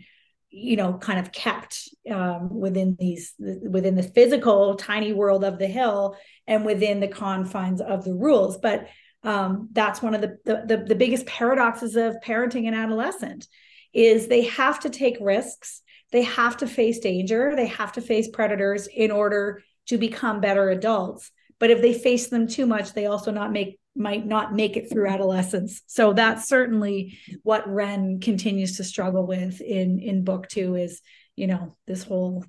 you 0.49 0.75
know 0.75 0.93
kind 0.93 1.19
of 1.19 1.31
kept 1.31 1.89
um, 2.11 2.59
within 2.59 2.95
these 2.99 3.33
within 3.37 3.95
the 3.95 4.03
physical 4.03 4.75
tiny 4.75 5.13
world 5.13 5.43
of 5.43 5.59
the 5.59 5.67
hill 5.67 6.17
and 6.47 6.65
within 6.65 6.99
the 6.99 7.07
confines 7.07 7.81
of 7.81 8.03
the 8.03 8.13
rules? 8.13 8.57
But 8.57 8.87
um, 9.23 9.69
that's 9.73 10.01
one 10.01 10.15
of 10.15 10.21
the, 10.21 10.37
the 10.45 10.85
the 10.87 10.95
biggest 10.95 11.25
paradoxes 11.25 11.95
of 11.95 12.15
parenting 12.25 12.67
an 12.67 12.73
adolescent 12.73 13.47
is 13.93 14.27
they 14.27 14.43
have 14.43 14.79
to 14.81 14.89
take 14.89 15.17
risks. 15.19 15.81
They 16.11 16.23
have 16.23 16.57
to 16.57 16.67
face 16.67 16.99
danger. 16.99 17.53
They 17.55 17.67
have 17.67 17.91
to 17.93 18.01
face 18.01 18.29
predators 18.29 18.87
in 18.87 19.11
order 19.11 19.63
to 19.87 19.97
become 19.97 20.39
better 20.39 20.69
adults 20.69 21.31
but 21.59 21.71
if 21.71 21.81
they 21.81 21.93
face 21.93 22.27
them 22.27 22.47
too 22.47 22.65
much 22.65 22.93
they 22.93 23.05
also 23.05 23.31
not 23.31 23.51
make 23.51 23.79
might 23.97 24.25
not 24.25 24.53
make 24.53 24.77
it 24.77 24.91
through 24.91 25.07
adolescence. 25.07 25.81
So 25.87 26.13
that's 26.13 26.47
certainly 26.47 27.17
what 27.43 27.67
ren 27.67 28.19
continues 28.19 28.77
to 28.77 28.83
struggle 28.83 29.25
with 29.25 29.59
in 29.59 29.99
in 29.99 30.23
book 30.23 30.47
two 30.47 30.75
is 30.75 31.01
you 31.35 31.47
know 31.47 31.75
this 31.87 32.03
whole 32.03 32.45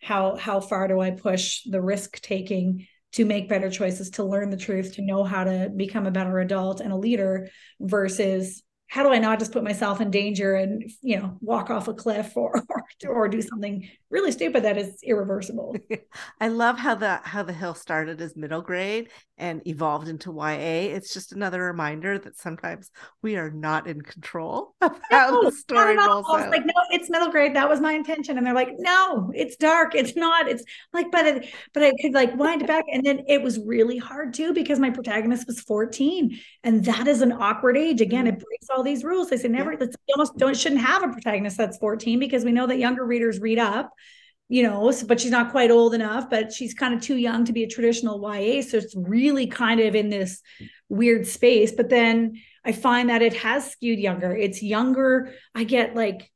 how 0.00 0.36
how 0.36 0.60
far 0.60 0.88
do 0.88 1.00
i 1.00 1.10
push 1.10 1.62
the 1.64 1.80
risk 1.80 2.20
taking 2.20 2.86
to 3.12 3.24
make 3.24 3.48
better 3.48 3.70
choices 3.70 4.10
to 4.10 4.24
learn 4.24 4.50
the 4.50 4.56
truth 4.56 4.94
to 4.94 5.02
know 5.02 5.24
how 5.24 5.44
to 5.44 5.70
become 5.74 6.06
a 6.06 6.10
better 6.10 6.38
adult 6.38 6.80
and 6.80 6.92
a 6.92 6.96
leader 6.96 7.48
versus 7.80 8.62
how 8.88 9.02
do 9.02 9.08
I 9.08 9.18
not 9.18 9.38
just 9.38 9.52
put 9.52 9.64
myself 9.64 10.00
in 10.00 10.10
danger 10.10 10.54
and 10.54 10.90
you 11.02 11.18
know 11.18 11.36
walk 11.40 11.70
off 11.70 11.88
a 11.88 11.94
cliff 11.94 12.36
or 12.36 12.62
or, 12.68 12.84
or 13.08 13.28
do 13.28 13.42
something 13.42 13.88
really 14.10 14.32
stupid 14.32 14.64
that 14.64 14.78
is 14.78 15.02
irreversible. 15.02 15.76
I 16.40 16.48
love 16.48 16.78
how 16.78 16.94
the 16.94 17.20
how 17.24 17.42
the 17.42 17.52
hill 17.52 17.74
started 17.74 18.20
as 18.20 18.36
middle 18.36 18.62
grade 18.62 19.08
and 19.38 19.66
evolved 19.66 20.08
into 20.08 20.32
YA. 20.32 20.94
It's 20.94 21.12
just 21.12 21.32
another 21.32 21.62
reminder 21.62 22.18
that 22.18 22.38
sometimes 22.38 22.90
we 23.22 23.36
are 23.36 23.50
not 23.50 23.86
in 23.86 24.00
control 24.00 24.74
of 24.80 24.98
how 25.10 25.30
no, 25.30 25.44
the 25.44 25.52
story 25.52 25.96
rolls 25.96 26.26
out. 26.28 26.50
Like, 26.50 26.64
no, 26.64 26.74
it's 26.90 27.10
middle 27.10 27.30
grade. 27.30 27.54
That 27.54 27.68
was 27.68 27.80
my 27.80 27.92
intention. 27.92 28.38
And 28.38 28.46
they're 28.46 28.54
like, 28.54 28.74
no, 28.78 29.30
it's 29.34 29.56
dark. 29.56 29.94
It's 29.94 30.16
not. 30.16 30.48
It's 30.48 30.64
like, 30.92 31.10
but 31.10 31.26
it, 31.26 31.54
but 31.74 31.82
I 31.82 31.92
could 32.00 32.14
like 32.14 32.34
wind 32.36 32.62
it 32.62 32.68
back. 32.68 32.84
And 32.90 33.04
then 33.04 33.24
it 33.28 33.42
was 33.42 33.58
really 33.58 33.98
hard 33.98 34.32
too 34.32 34.54
because 34.54 34.78
my 34.78 34.90
protagonist 34.90 35.46
was 35.46 35.60
14. 35.60 36.38
And 36.64 36.84
that 36.84 37.06
is 37.06 37.20
an 37.20 37.32
awkward 37.32 37.76
age. 37.76 38.00
Again, 38.00 38.26
it 38.26 38.36
mm. 38.36 38.44
breaks 38.44 38.68
all 38.70 38.82
these 38.82 39.04
rules. 39.04 39.28
They 39.28 39.36
say 39.36 39.48
never, 39.48 39.72
yeah. 39.72 39.78
let's 39.80 39.96
almost 40.14 40.36
don't 40.36 40.56
shouldn't 40.56 40.80
have 40.80 41.02
a 41.02 41.08
protagonist 41.08 41.58
that's 41.58 41.76
14 41.78 42.18
because 42.18 42.44
we 42.44 42.52
know 42.52 42.66
that 42.66 42.78
younger 42.78 43.04
readers 43.04 43.40
read 43.40 43.58
up 43.58 43.92
you 44.48 44.62
know, 44.62 44.90
so, 44.92 45.06
but 45.06 45.20
she's 45.20 45.30
not 45.30 45.50
quite 45.50 45.70
old 45.70 45.92
enough, 45.92 46.30
but 46.30 46.52
she's 46.52 46.72
kind 46.72 46.94
of 46.94 47.00
too 47.00 47.16
young 47.16 47.44
to 47.44 47.52
be 47.52 47.64
a 47.64 47.68
traditional 47.68 48.20
YA. 48.20 48.62
So 48.62 48.76
it's 48.76 48.94
really 48.96 49.48
kind 49.48 49.80
of 49.80 49.94
in 49.94 50.08
this 50.08 50.40
weird 50.88 51.26
space. 51.26 51.72
But 51.72 51.90
then 51.90 52.40
I 52.64 52.72
find 52.72 53.10
that 53.10 53.22
it 53.22 53.34
has 53.34 53.70
skewed 53.70 53.98
younger. 53.98 54.34
It's 54.34 54.62
younger. 54.62 55.32
I 55.54 55.64
get 55.64 55.96
like 55.96 56.30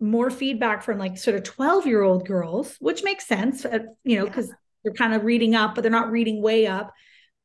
more 0.00 0.30
feedback 0.30 0.82
from 0.82 0.98
like 0.98 1.16
sort 1.16 1.36
of 1.36 1.44
12 1.44 1.86
year 1.86 2.02
old 2.02 2.26
girls, 2.26 2.76
which 2.80 3.04
makes 3.04 3.26
sense, 3.26 3.64
uh, 3.64 3.80
you 4.02 4.18
know, 4.18 4.24
because 4.24 4.48
yeah. 4.48 4.54
they're 4.82 4.94
kind 4.94 5.14
of 5.14 5.24
reading 5.24 5.54
up, 5.54 5.76
but 5.76 5.82
they're 5.82 5.90
not 5.92 6.10
reading 6.10 6.42
way 6.42 6.66
up. 6.66 6.92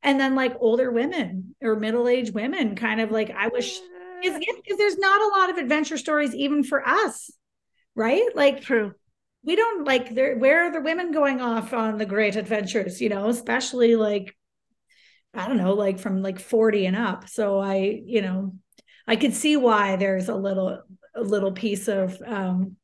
And 0.02 0.18
then 0.18 0.34
like 0.34 0.56
older 0.58 0.90
women 0.90 1.54
or 1.62 1.76
middle 1.76 2.08
aged 2.08 2.34
women, 2.34 2.74
kind 2.74 3.00
of 3.00 3.12
like, 3.12 3.30
I 3.30 3.46
wish, 3.48 3.78
because 4.22 4.76
there's 4.76 4.98
not 4.98 5.20
a 5.20 5.38
lot 5.38 5.50
of 5.50 5.56
adventure 5.58 5.98
stories 5.98 6.34
even 6.34 6.64
for 6.64 6.86
us, 6.86 7.30
right? 7.94 8.24
Like, 8.34 8.60
true 8.60 8.92
we 9.44 9.56
don't 9.56 9.84
like 9.84 10.14
there 10.14 10.36
where 10.36 10.64
are 10.64 10.72
the 10.72 10.80
women 10.80 11.12
going 11.12 11.40
off 11.40 11.72
on 11.72 11.98
the 11.98 12.06
great 12.06 12.36
adventures 12.36 13.00
you 13.00 13.08
know 13.08 13.28
especially 13.28 13.96
like 13.96 14.34
i 15.34 15.46
don't 15.46 15.58
know 15.58 15.74
like 15.74 15.98
from 15.98 16.22
like 16.22 16.40
40 16.40 16.86
and 16.86 16.96
up. 16.96 17.28
So 17.28 17.58
i 17.58 18.00
you 18.04 18.22
know 18.22 18.54
i 19.06 19.16
could 19.16 19.34
see 19.34 19.56
why 19.56 19.96
there's 19.96 20.28
a 20.28 20.34
little 20.34 20.82
a 21.14 21.22
little 21.22 21.52
piece 21.52 21.88
of 21.88 22.20
um 22.26 22.76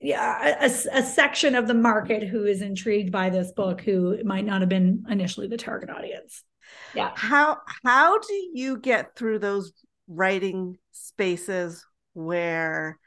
yeah 0.00 0.58
a, 0.60 0.66
a 0.66 1.02
section 1.02 1.54
of 1.54 1.66
the 1.66 1.74
market 1.74 2.28
who 2.28 2.44
is 2.44 2.60
intrigued 2.60 3.12
by 3.12 3.30
this 3.30 3.52
book 3.52 3.80
who 3.80 4.22
might 4.24 4.44
not 4.44 4.60
have 4.60 4.68
been 4.68 5.04
initially 5.08 5.46
the 5.46 5.56
target 5.56 5.90
audience. 5.90 6.42
Yeah. 6.94 7.12
How 7.14 7.58
how 7.84 8.18
do 8.18 8.50
you 8.52 8.78
get 8.78 9.16
through 9.16 9.38
those 9.38 9.72
writing 10.08 10.78
spaces 10.92 11.86
where 12.12 12.98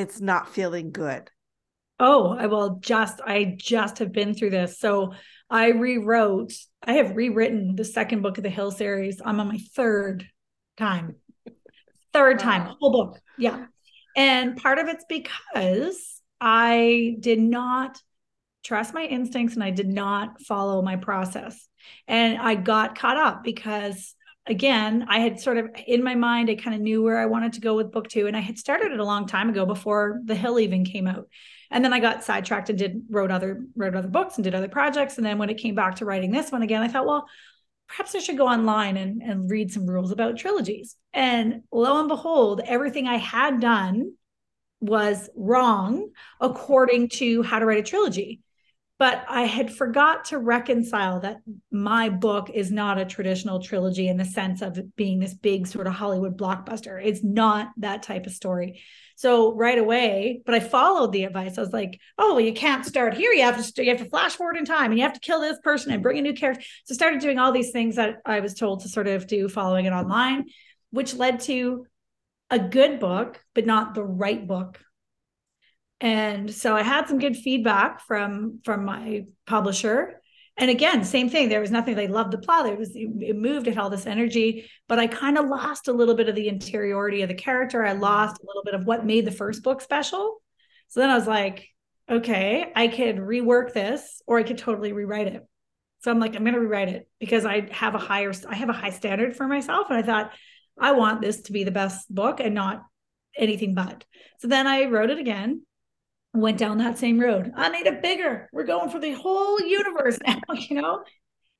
it's 0.00 0.20
not 0.20 0.48
feeling 0.48 0.90
good? 0.90 1.30
Oh, 1.98 2.34
I 2.36 2.46
will 2.46 2.78
just 2.80 3.20
I 3.24 3.56
just 3.58 3.98
have 3.98 4.12
been 4.12 4.34
through 4.34 4.50
this. 4.50 4.78
So 4.78 5.12
I 5.50 5.68
rewrote, 5.68 6.52
I 6.82 6.94
have 6.94 7.14
rewritten 7.16 7.76
the 7.76 7.84
second 7.84 8.22
book 8.22 8.38
of 8.38 8.44
the 8.44 8.50
Hill 8.50 8.70
series. 8.70 9.20
I'm 9.24 9.38
on 9.38 9.48
my 9.48 9.58
third 9.74 10.26
time. 10.76 11.16
Third 12.12 12.38
time, 12.38 12.74
whole 12.80 12.90
book. 12.90 13.20
Yeah. 13.38 13.66
And 14.16 14.56
part 14.56 14.78
of 14.78 14.88
it's 14.88 15.04
because 15.08 16.20
I 16.40 17.16
did 17.20 17.38
not 17.38 18.00
trust 18.64 18.94
my 18.94 19.04
instincts 19.04 19.54
and 19.54 19.62
I 19.62 19.70
did 19.70 19.88
not 19.88 20.40
follow 20.40 20.82
my 20.82 20.96
process. 20.96 21.68
And 22.08 22.38
I 22.38 22.54
got 22.54 22.98
caught 22.98 23.16
up 23.16 23.44
because 23.44 24.14
again, 24.46 25.06
I 25.08 25.20
had 25.20 25.40
sort 25.40 25.58
of 25.58 25.70
in 25.86 26.02
my 26.02 26.14
mind, 26.14 26.50
I 26.50 26.54
kind 26.54 26.74
of 26.74 26.82
knew 26.82 27.02
where 27.02 27.18
I 27.18 27.26
wanted 27.26 27.54
to 27.54 27.60
go 27.60 27.74
with 27.74 27.92
book 27.92 28.08
two. 28.08 28.26
And 28.26 28.36
I 28.36 28.40
had 28.40 28.58
started 28.58 28.92
it 28.92 29.00
a 29.00 29.04
long 29.04 29.26
time 29.26 29.48
ago 29.48 29.66
before 29.66 30.20
The 30.24 30.34
Hill 30.34 30.58
even 30.58 30.84
came 30.84 31.06
out. 31.06 31.28
And 31.70 31.84
then 31.84 31.92
I 31.92 32.00
got 32.00 32.24
sidetracked 32.24 32.68
and 32.68 32.78
did 32.78 33.02
wrote 33.08 33.30
other 33.30 33.64
wrote 33.76 33.94
other 33.94 34.08
books 34.08 34.36
and 34.36 34.44
did 34.44 34.54
other 34.54 34.68
projects. 34.68 35.16
And 35.16 35.26
then 35.26 35.38
when 35.38 35.50
it 35.50 35.58
came 35.58 35.74
back 35.74 35.96
to 35.96 36.04
writing 36.04 36.32
this 36.32 36.50
one 36.50 36.62
again, 36.62 36.82
I 36.82 36.88
thought, 36.88 37.06
well, 37.06 37.26
perhaps 37.88 38.14
I 38.14 38.18
should 38.18 38.38
go 38.38 38.48
online 38.48 38.96
and, 38.96 39.22
and 39.22 39.50
read 39.50 39.72
some 39.72 39.86
rules 39.86 40.10
about 40.10 40.38
trilogies. 40.38 40.96
And 41.12 41.62
lo 41.70 42.00
and 42.00 42.08
behold, 42.08 42.60
everything 42.64 43.06
I 43.06 43.16
had 43.16 43.60
done 43.60 44.12
was 44.80 45.28
wrong 45.36 46.08
according 46.40 47.10
to 47.10 47.42
how 47.42 47.58
to 47.58 47.66
write 47.66 47.78
a 47.78 47.82
trilogy 47.82 48.40
but 49.00 49.24
I 49.30 49.44
had 49.44 49.74
forgot 49.74 50.26
to 50.26 50.38
reconcile 50.38 51.20
that 51.20 51.38
my 51.70 52.10
book 52.10 52.50
is 52.52 52.70
not 52.70 52.98
a 52.98 53.06
traditional 53.06 53.58
trilogy 53.58 54.08
in 54.08 54.18
the 54.18 54.26
sense 54.26 54.60
of 54.60 54.78
being 54.94 55.18
this 55.18 55.32
big 55.32 55.66
sort 55.66 55.86
of 55.86 55.94
Hollywood 55.94 56.36
blockbuster. 56.36 57.00
It's 57.02 57.24
not 57.24 57.70
that 57.78 58.02
type 58.02 58.26
of 58.26 58.32
story. 58.32 58.82
So 59.16 59.54
right 59.54 59.78
away, 59.78 60.42
but 60.44 60.54
I 60.54 60.60
followed 60.60 61.12
the 61.12 61.24
advice. 61.24 61.56
I 61.56 61.62
was 61.62 61.72
like, 61.72 61.98
"Oh, 62.18 62.34
well, 62.34 62.44
you 62.44 62.52
can't 62.52 62.84
start 62.84 63.14
here. 63.14 63.32
You 63.32 63.44
have 63.44 63.72
to 63.72 63.82
you 63.82 63.88
have 63.88 64.04
to 64.04 64.10
flash 64.10 64.36
forward 64.36 64.58
in 64.58 64.66
time, 64.66 64.90
and 64.90 64.98
you 64.98 65.04
have 65.04 65.14
to 65.14 65.20
kill 65.20 65.40
this 65.40 65.58
person 65.64 65.92
and 65.92 66.02
bring 66.02 66.18
a 66.18 66.22
new 66.22 66.34
character." 66.34 66.62
So 66.84 66.92
I 66.92 66.94
started 66.94 67.20
doing 67.20 67.38
all 67.38 67.52
these 67.52 67.70
things 67.70 67.96
that 67.96 68.16
I 68.26 68.40
was 68.40 68.52
told 68.52 68.80
to 68.80 68.90
sort 68.90 69.08
of 69.08 69.26
do, 69.26 69.48
following 69.48 69.86
it 69.86 69.94
online, 69.94 70.44
which 70.90 71.14
led 71.14 71.40
to 71.40 71.86
a 72.50 72.58
good 72.58 73.00
book, 73.00 73.42
but 73.54 73.64
not 73.64 73.94
the 73.94 74.04
right 74.04 74.46
book 74.46 74.78
and 76.00 76.52
so 76.52 76.76
i 76.76 76.82
had 76.82 77.08
some 77.08 77.18
good 77.18 77.36
feedback 77.36 78.00
from 78.06 78.60
from 78.64 78.84
my 78.84 79.24
publisher 79.46 80.20
and 80.60 80.70
again, 80.70 81.04
same 81.04 81.30
thing. 81.30 81.48
There 81.48 81.62
was 81.62 81.70
nothing. 81.70 81.96
They 81.96 82.06
loved 82.06 82.32
the 82.32 82.38
plot. 82.38 82.66
It 82.66 82.78
was 82.78 82.90
it 82.94 83.34
moved. 83.34 83.66
It 83.66 83.74
had 83.74 83.82
all 83.82 83.88
this 83.88 84.06
energy, 84.06 84.68
but 84.88 84.98
I 84.98 85.06
kind 85.06 85.38
of 85.38 85.48
lost 85.48 85.88
a 85.88 85.92
little 85.92 86.14
bit 86.14 86.28
of 86.28 86.34
the 86.34 86.48
interiority 86.48 87.22
of 87.22 87.28
the 87.28 87.34
character. 87.34 87.82
I 87.82 87.92
lost 87.92 88.36
a 88.36 88.46
little 88.46 88.62
bit 88.62 88.74
of 88.74 88.84
what 88.84 89.06
made 89.06 89.24
the 89.24 89.30
first 89.30 89.62
book 89.62 89.80
special. 89.80 90.42
So 90.88 91.00
then 91.00 91.08
I 91.08 91.14
was 91.14 91.26
like, 91.26 91.66
okay, 92.10 92.70
I 92.76 92.88
could 92.88 93.16
rework 93.16 93.72
this, 93.72 94.20
or 94.26 94.38
I 94.38 94.42
could 94.42 94.58
totally 94.58 94.92
rewrite 94.92 95.28
it. 95.28 95.46
So 96.00 96.10
I'm 96.10 96.20
like, 96.20 96.36
I'm 96.36 96.44
going 96.44 96.54
to 96.54 96.60
rewrite 96.60 96.90
it 96.90 97.08
because 97.18 97.46
I 97.46 97.68
have 97.72 97.94
a 97.94 97.98
higher, 97.98 98.32
I 98.46 98.56
have 98.56 98.68
a 98.68 98.74
high 98.74 98.90
standard 98.90 99.36
for 99.36 99.46
myself, 99.46 99.86
and 99.88 99.98
I 99.98 100.02
thought 100.02 100.32
I 100.78 100.92
want 100.92 101.22
this 101.22 101.40
to 101.42 101.52
be 101.52 101.64
the 101.64 101.70
best 101.70 102.12
book 102.14 102.38
and 102.38 102.54
not 102.54 102.82
anything 103.34 103.74
but. 103.74 104.04
So 104.40 104.48
then 104.48 104.66
I 104.66 104.86
wrote 104.86 105.08
it 105.08 105.18
again 105.18 105.62
went 106.32 106.58
down 106.58 106.78
that 106.78 106.98
same 106.98 107.18
road. 107.18 107.52
I 107.56 107.68
made 107.70 107.86
it 107.86 108.02
bigger. 108.02 108.48
We're 108.52 108.64
going 108.64 108.90
for 108.90 109.00
the 109.00 109.12
whole 109.12 109.60
universe 109.60 110.18
now, 110.26 110.40
you 110.54 110.80
know? 110.80 111.04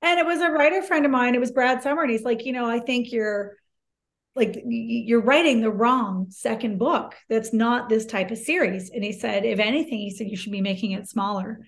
And 0.03 0.19
it 0.19 0.27
was 0.27 0.41
a 0.41 0.51
writer 0.51 0.83
friend 0.83 1.05
of 1.05 1.11
mine. 1.11 1.35
It 1.35 1.41
was 1.41 1.51
Brad 1.51 1.83
Somer. 1.83 2.03
And 2.03 2.11
he's 2.11 2.23
like, 2.23 2.47
you 2.47 2.53
know, 2.53 2.67
I 2.67 2.79
think 2.79 3.13
you're 3.13 3.57
like, 4.35 4.63
you're 4.65 5.23
writing 5.23 5.61
the 5.61 5.71
wrong 5.71 6.27
second 6.31 6.79
book. 6.79 7.17
That's 7.29 7.53
not 7.53 7.89
this 7.89 8.07
type 8.07 8.31
of 8.31 8.39
series. 8.39 8.91
And 8.91 9.05
he 9.05 9.13
said, 9.13 9.45
if 9.45 9.59
anything, 9.59 9.99
he 9.99 10.11
said, 10.11 10.29
you 10.29 10.37
should 10.37 10.53
be 10.53 10.63
making 10.63 10.93
it 10.93 11.09
smaller. 11.09 11.61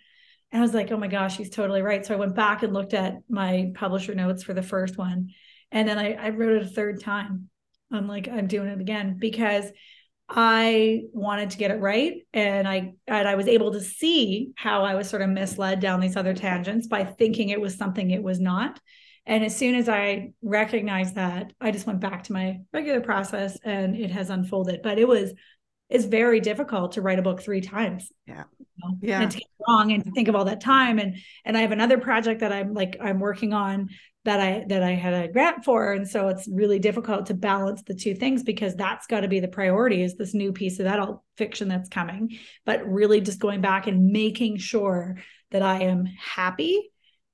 And 0.50 0.60
I 0.60 0.62
was 0.62 0.72
like, 0.72 0.92
oh 0.92 0.96
my 0.96 1.08
gosh, 1.08 1.36
he's 1.36 1.50
totally 1.50 1.82
right. 1.82 2.06
So 2.06 2.14
I 2.14 2.18
went 2.18 2.36
back 2.36 2.62
and 2.62 2.72
looked 2.72 2.94
at 2.94 3.16
my 3.28 3.72
publisher 3.74 4.14
notes 4.14 4.42
for 4.42 4.54
the 4.54 4.62
first 4.62 4.96
one. 4.96 5.30
And 5.70 5.88
then 5.88 5.98
I, 5.98 6.12
I 6.12 6.28
wrote 6.30 6.52
it 6.52 6.66
a 6.66 6.70
third 6.70 7.00
time. 7.00 7.48
I'm 7.90 8.06
like, 8.06 8.28
I'm 8.28 8.46
doing 8.46 8.68
it 8.68 8.80
again 8.80 9.16
because 9.18 9.66
I 10.34 11.02
wanted 11.12 11.50
to 11.50 11.58
get 11.58 11.70
it 11.70 11.80
right 11.80 12.14
and 12.32 12.66
I 12.66 12.94
and 13.06 13.28
I 13.28 13.34
was 13.34 13.48
able 13.48 13.72
to 13.72 13.80
see 13.80 14.52
how 14.56 14.82
I 14.82 14.94
was 14.94 15.08
sort 15.08 15.20
of 15.20 15.28
misled 15.28 15.80
down 15.80 16.00
these 16.00 16.16
other 16.16 16.32
tangents 16.32 16.86
by 16.86 17.04
thinking 17.04 17.50
it 17.50 17.60
was 17.60 17.76
something 17.76 18.10
it 18.10 18.22
was 18.22 18.40
not. 18.40 18.80
And 19.26 19.44
as 19.44 19.54
soon 19.54 19.74
as 19.74 19.88
I 19.88 20.32
recognized 20.42 21.16
that, 21.16 21.52
I 21.60 21.70
just 21.70 21.86
went 21.86 22.00
back 22.00 22.24
to 22.24 22.32
my 22.32 22.60
regular 22.72 23.00
process 23.00 23.58
and 23.62 23.94
it 23.94 24.10
has 24.10 24.30
unfolded. 24.30 24.80
But 24.82 24.98
it 24.98 25.06
was 25.06 25.34
it's 25.90 26.06
very 26.06 26.40
difficult 26.40 26.92
to 26.92 27.02
write 27.02 27.18
a 27.18 27.22
book 27.22 27.42
three 27.42 27.60
times. 27.60 28.10
Yeah. 28.26 28.44
You 28.58 28.66
know? 28.78 28.98
Yeah. 29.02 29.20
And 29.20 29.30
to 29.30 29.36
get 29.36 29.48
wrong 29.68 29.92
and 29.92 30.02
to 30.02 30.10
think 30.12 30.28
of 30.28 30.34
all 30.34 30.46
that 30.46 30.62
time. 30.62 30.98
And 30.98 31.16
and 31.44 31.58
I 31.58 31.60
have 31.60 31.72
another 31.72 31.98
project 31.98 32.40
that 32.40 32.52
I'm 32.52 32.72
like 32.72 32.96
I'm 33.00 33.20
working 33.20 33.52
on 33.52 33.90
that 34.24 34.40
I 34.40 34.64
that 34.68 34.82
I 34.82 34.92
had 34.92 35.14
a 35.14 35.28
grant 35.28 35.64
for. 35.64 35.92
And 35.92 36.08
so 36.08 36.28
it's 36.28 36.48
really 36.48 36.78
difficult 36.78 37.26
to 37.26 37.34
balance 37.34 37.82
the 37.82 37.94
two 37.94 38.14
things 38.14 38.42
because 38.42 38.74
that's 38.74 39.06
got 39.06 39.20
to 39.20 39.28
be 39.28 39.40
the 39.40 39.48
priority 39.48 40.02
is 40.02 40.14
this 40.14 40.34
new 40.34 40.52
piece 40.52 40.78
of 40.78 40.86
adult 40.86 41.22
fiction 41.36 41.68
that's 41.68 41.88
coming. 41.88 42.38
But 42.64 42.86
really 42.86 43.20
just 43.20 43.40
going 43.40 43.60
back 43.60 43.86
and 43.86 44.12
making 44.12 44.58
sure 44.58 45.16
that 45.50 45.62
I 45.62 45.82
am 45.82 46.06
happy 46.06 46.90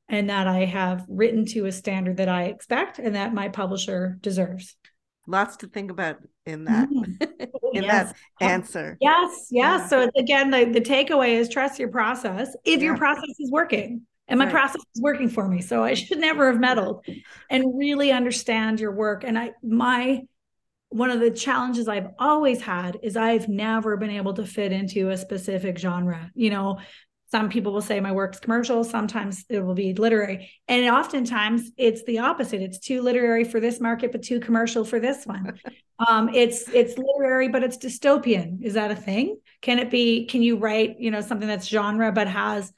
and 0.08 0.30
that 0.30 0.46
I 0.46 0.64
have 0.64 1.04
written 1.08 1.44
to 1.46 1.66
a 1.66 1.72
standard 1.72 2.16
that 2.16 2.30
I 2.30 2.44
expect 2.44 2.98
and 2.98 3.14
that 3.14 3.34
my 3.34 3.50
publisher 3.50 4.16
deserves. 4.22 4.74
Lots 5.26 5.58
to 5.58 5.66
think 5.66 5.90
about 5.90 6.16
in 6.46 6.64
that 6.64 6.88
mm. 6.88 7.20
in 7.74 7.82
yes. 7.82 8.12
that 8.12 8.16
answer. 8.40 8.96
Yes, 8.98 9.48
yes. 9.50 9.80
Yeah. 9.82 9.86
So 9.88 10.10
again, 10.16 10.50
the, 10.50 10.64
the 10.64 10.80
takeaway 10.80 11.34
is 11.34 11.50
trust 11.50 11.78
your 11.78 11.90
process 11.90 12.56
if 12.64 12.80
yeah. 12.80 12.86
your 12.86 12.96
process 12.96 13.34
is 13.38 13.50
working 13.50 14.06
and 14.28 14.38
my 14.38 14.44
right. 14.44 14.52
process 14.52 14.82
is 14.94 15.02
working 15.02 15.28
for 15.28 15.48
me 15.48 15.60
so 15.60 15.82
i 15.82 15.94
should 15.94 16.18
never 16.18 16.50
have 16.50 16.60
meddled 16.60 17.04
and 17.50 17.78
really 17.78 18.12
understand 18.12 18.80
your 18.80 18.92
work. 18.92 19.24
And 19.24 19.38
i 19.38 19.52
my 19.62 20.22
one 20.90 21.10
of 21.10 21.20
the 21.20 21.30
challenges 21.30 21.88
i've 21.88 22.08
always 22.18 22.60
had 22.60 22.98
is 23.02 23.16
i've 23.16 23.48
never 23.48 23.96
been 23.96 24.10
able 24.10 24.34
to 24.34 24.46
fit 24.46 24.72
into 24.72 25.10
a 25.10 25.16
specific 25.16 25.78
genre. 25.78 26.30
You 26.34 26.50
know 26.50 26.78
some 27.30 27.50
people 27.50 27.72
will 27.72 27.82
say 27.82 28.00
my 28.00 28.12
work's 28.12 28.40
commercial 28.40 28.84
sometimes 28.84 29.44
it 29.50 29.60
will 29.60 29.74
be 29.74 29.92
literary. 29.92 30.50
And 30.66 30.88
oftentimes 30.88 31.70
it's 31.76 32.02
the 32.04 32.20
opposite. 32.20 32.62
It's 32.62 32.78
too 32.78 33.02
literary 33.02 33.44
for 33.44 33.60
this 33.60 33.80
market 33.80 34.12
but 34.12 34.22
too 34.22 34.40
commercial 34.40 34.84
for 34.84 35.00
this 35.00 35.26
one. 35.26 35.58
Um, 36.08 36.28
it's 36.32 36.68
it's 36.68 36.96
literary 36.96 37.48
but 37.48 37.64
it's 37.64 37.76
dystopian. 37.76 38.62
Is 38.62 38.74
that 38.74 38.92
a 38.92 38.94
thing? 38.94 39.40
Can 39.62 39.80
it 39.80 39.90
be 39.90 40.26
can 40.26 40.42
you 40.42 40.56
write 40.56 41.00
you 41.00 41.10
know 41.10 41.20
something 41.20 41.48
that's 41.48 41.66
genre 41.66 42.12
but 42.12 42.28
has 42.28 42.72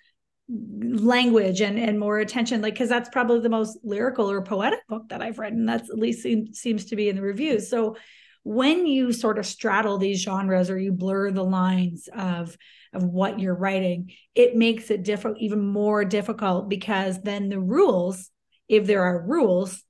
language 0.50 1.60
and 1.60 1.78
and 1.78 1.98
more 1.98 2.18
attention 2.18 2.60
like 2.60 2.74
because 2.74 2.88
that's 2.88 3.08
probably 3.08 3.38
the 3.40 3.48
most 3.48 3.78
lyrical 3.84 4.28
or 4.28 4.42
poetic 4.42 4.80
book 4.88 5.08
that 5.08 5.22
i've 5.22 5.38
read 5.38 5.52
and 5.52 5.68
that's 5.68 5.88
at 5.90 5.98
least 5.98 6.22
seem, 6.22 6.52
seems 6.52 6.86
to 6.86 6.96
be 6.96 7.08
in 7.08 7.16
the 7.16 7.22
reviews. 7.22 7.68
So 7.68 7.96
when 8.42 8.86
you 8.86 9.12
sort 9.12 9.38
of 9.38 9.46
straddle 9.46 9.98
these 9.98 10.22
genres 10.22 10.70
or 10.70 10.78
you 10.78 10.92
blur 10.92 11.30
the 11.30 11.44
lines 11.44 12.08
of 12.16 12.56
of 12.92 13.04
what 13.04 13.38
you're 13.38 13.54
writing 13.54 14.10
it 14.34 14.56
makes 14.56 14.90
it 14.90 15.04
different 15.04 15.38
even 15.38 15.64
more 15.64 16.04
difficult 16.04 16.68
because 16.68 17.22
then 17.22 17.48
the 17.48 17.60
rules 17.60 18.30
if 18.68 18.86
there 18.86 19.02
are 19.02 19.26
rules 19.26 19.84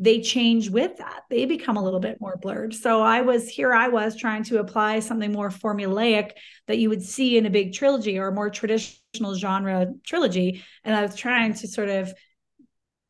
they 0.00 0.20
change 0.20 0.70
with 0.70 0.96
that. 0.98 1.24
They 1.28 1.44
become 1.44 1.76
a 1.76 1.82
little 1.82 1.98
bit 1.98 2.20
more 2.20 2.36
blurred. 2.36 2.72
So 2.72 3.02
I 3.02 3.22
was 3.22 3.48
here, 3.48 3.74
I 3.74 3.88
was 3.88 4.16
trying 4.16 4.44
to 4.44 4.60
apply 4.60 5.00
something 5.00 5.32
more 5.32 5.50
formulaic 5.50 6.30
that 6.68 6.78
you 6.78 6.88
would 6.88 7.02
see 7.02 7.36
in 7.36 7.46
a 7.46 7.50
big 7.50 7.74
trilogy 7.74 8.16
or 8.16 8.28
a 8.28 8.34
more 8.34 8.48
traditional 8.48 9.34
genre 9.34 9.88
trilogy. 10.06 10.62
And 10.84 10.94
I 10.94 11.02
was 11.02 11.16
trying 11.16 11.54
to 11.54 11.66
sort 11.66 11.88
of, 11.88 12.14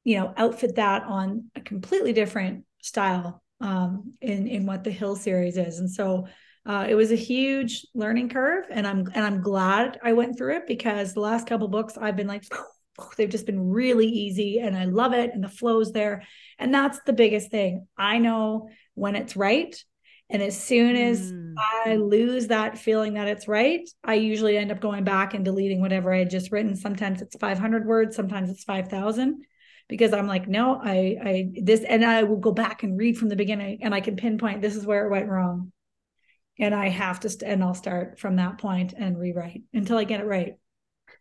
you 0.04 0.16
know, 0.16 0.32
outfit 0.38 0.76
that 0.76 1.02
on 1.04 1.50
a 1.54 1.60
completely 1.60 2.14
different 2.14 2.64
style 2.80 3.42
um, 3.60 4.14
in 4.22 4.46
in 4.46 4.64
what 4.64 4.82
the 4.82 4.90
Hill 4.90 5.14
series 5.14 5.58
is. 5.58 5.80
And 5.80 5.90
so 5.90 6.26
uh, 6.64 6.86
it 6.88 6.94
was 6.94 7.12
a 7.12 7.16
huge 7.16 7.86
learning 7.94 8.30
curve, 8.30 8.64
and 8.70 8.86
I'm 8.86 9.08
and 9.14 9.24
I'm 9.24 9.40
glad 9.42 9.98
I 10.02 10.12
went 10.14 10.38
through 10.38 10.56
it 10.56 10.66
because 10.66 11.12
the 11.12 11.20
last 11.20 11.46
couple 11.46 11.68
books 11.68 11.98
I've 11.98 12.16
been 12.16 12.26
like 12.26 12.44
they've 13.16 13.28
just 13.28 13.46
been 13.46 13.70
really 13.70 14.06
easy 14.06 14.58
and 14.58 14.76
I 14.76 14.84
love 14.84 15.12
it 15.12 15.30
and 15.32 15.42
the 15.42 15.48
flow's 15.48 15.92
there. 15.92 16.24
And 16.58 16.72
that's 16.72 17.00
the 17.06 17.12
biggest 17.12 17.50
thing. 17.50 17.86
I 17.96 18.18
know 18.18 18.68
when 18.94 19.16
it's 19.16 19.36
right. 19.36 19.74
And 20.30 20.42
as 20.42 20.60
soon 20.60 20.96
as 20.96 21.32
mm. 21.32 21.54
I 21.58 21.96
lose 21.96 22.48
that 22.48 22.76
feeling 22.76 23.14
that 23.14 23.28
it's 23.28 23.48
right, 23.48 23.88
I 24.04 24.14
usually 24.14 24.58
end 24.58 24.70
up 24.70 24.80
going 24.80 25.04
back 25.04 25.32
and 25.32 25.44
deleting 25.44 25.80
whatever 25.80 26.12
I 26.12 26.18
had 26.18 26.30
just 26.30 26.52
written. 26.52 26.76
Sometimes 26.76 27.22
it's 27.22 27.36
500 27.36 27.86
words, 27.86 28.14
sometimes 28.14 28.50
it's 28.50 28.64
5,000 28.64 29.42
because 29.88 30.12
I'm 30.12 30.26
like, 30.26 30.46
no, 30.46 30.78
I, 30.82 31.16
I, 31.22 31.50
this, 31.62 31.82
and 31.82 32.04
I 32.04 32.24
will 32.24 32.36
go 32.36 32.52
back 32.52 32.82
and 32.82 32.98
read 32.98 33.16
from 33.16 33.30
the 33.30 33.36
beginning 33.36 33.78
and 33.82 33.94
I 33.94 34.00
can 34.00 34.16
pinpoint 34.16 34.60
this 34.60 34.76
is 34.76 34.84
where 34.84 35.06
it 35.06 35.10
went 35.10 35.28
wrong. 35.28 35.72
And 36.58 36.74
I 36.74 36.88
have 36.88 37.20
to, 37.20 37.30
st- 37.30 37.50
and 37.50 37.64
I'll 37.64 37.72
start 37.72 38.18
from 38.18 38.36
that 38.36 38.58
point 38.58 38.92
and 38.92 39.18
rewrite 39.18 39.62
until 39.72 39.96
I 39.96 40.04
get 40.04 40.20
it 40.20 40.26
right. 40.26 40.56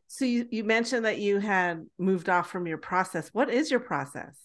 So 0.08 0.26
you, 0.26 0.48
you 0.50 0.64
mentioned 0.64 1.06
that 1.06 1.20
you 1.20 1.40
had 1.40 1.86
moved 1.98 2.30
off 2.30 2.50
from 2.50 2.66
your 2.66 2.78
process. 2.78 3.30
What 3.34 3.50
is 3.50 3.70
your 3.70 3.80
process? 3.80 4.38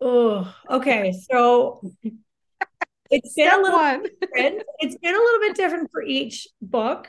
Oh, 0.00 0.54
okay. 0.70 1.12
So 1.30 1.80
it's 3.10 3.34
been 3.34 3.52
a 3.52 3.62
little 3.62 4.02
different. 4.20 4.62
It's 4.78 4.96
been 4.98 5.14
a 5.14 5.18
little 5.18 5.40
bit 5.40 5.56
different 5.56 5.90
for 5.90 6.02
each 6.02 6.46
book. 6.60 7.08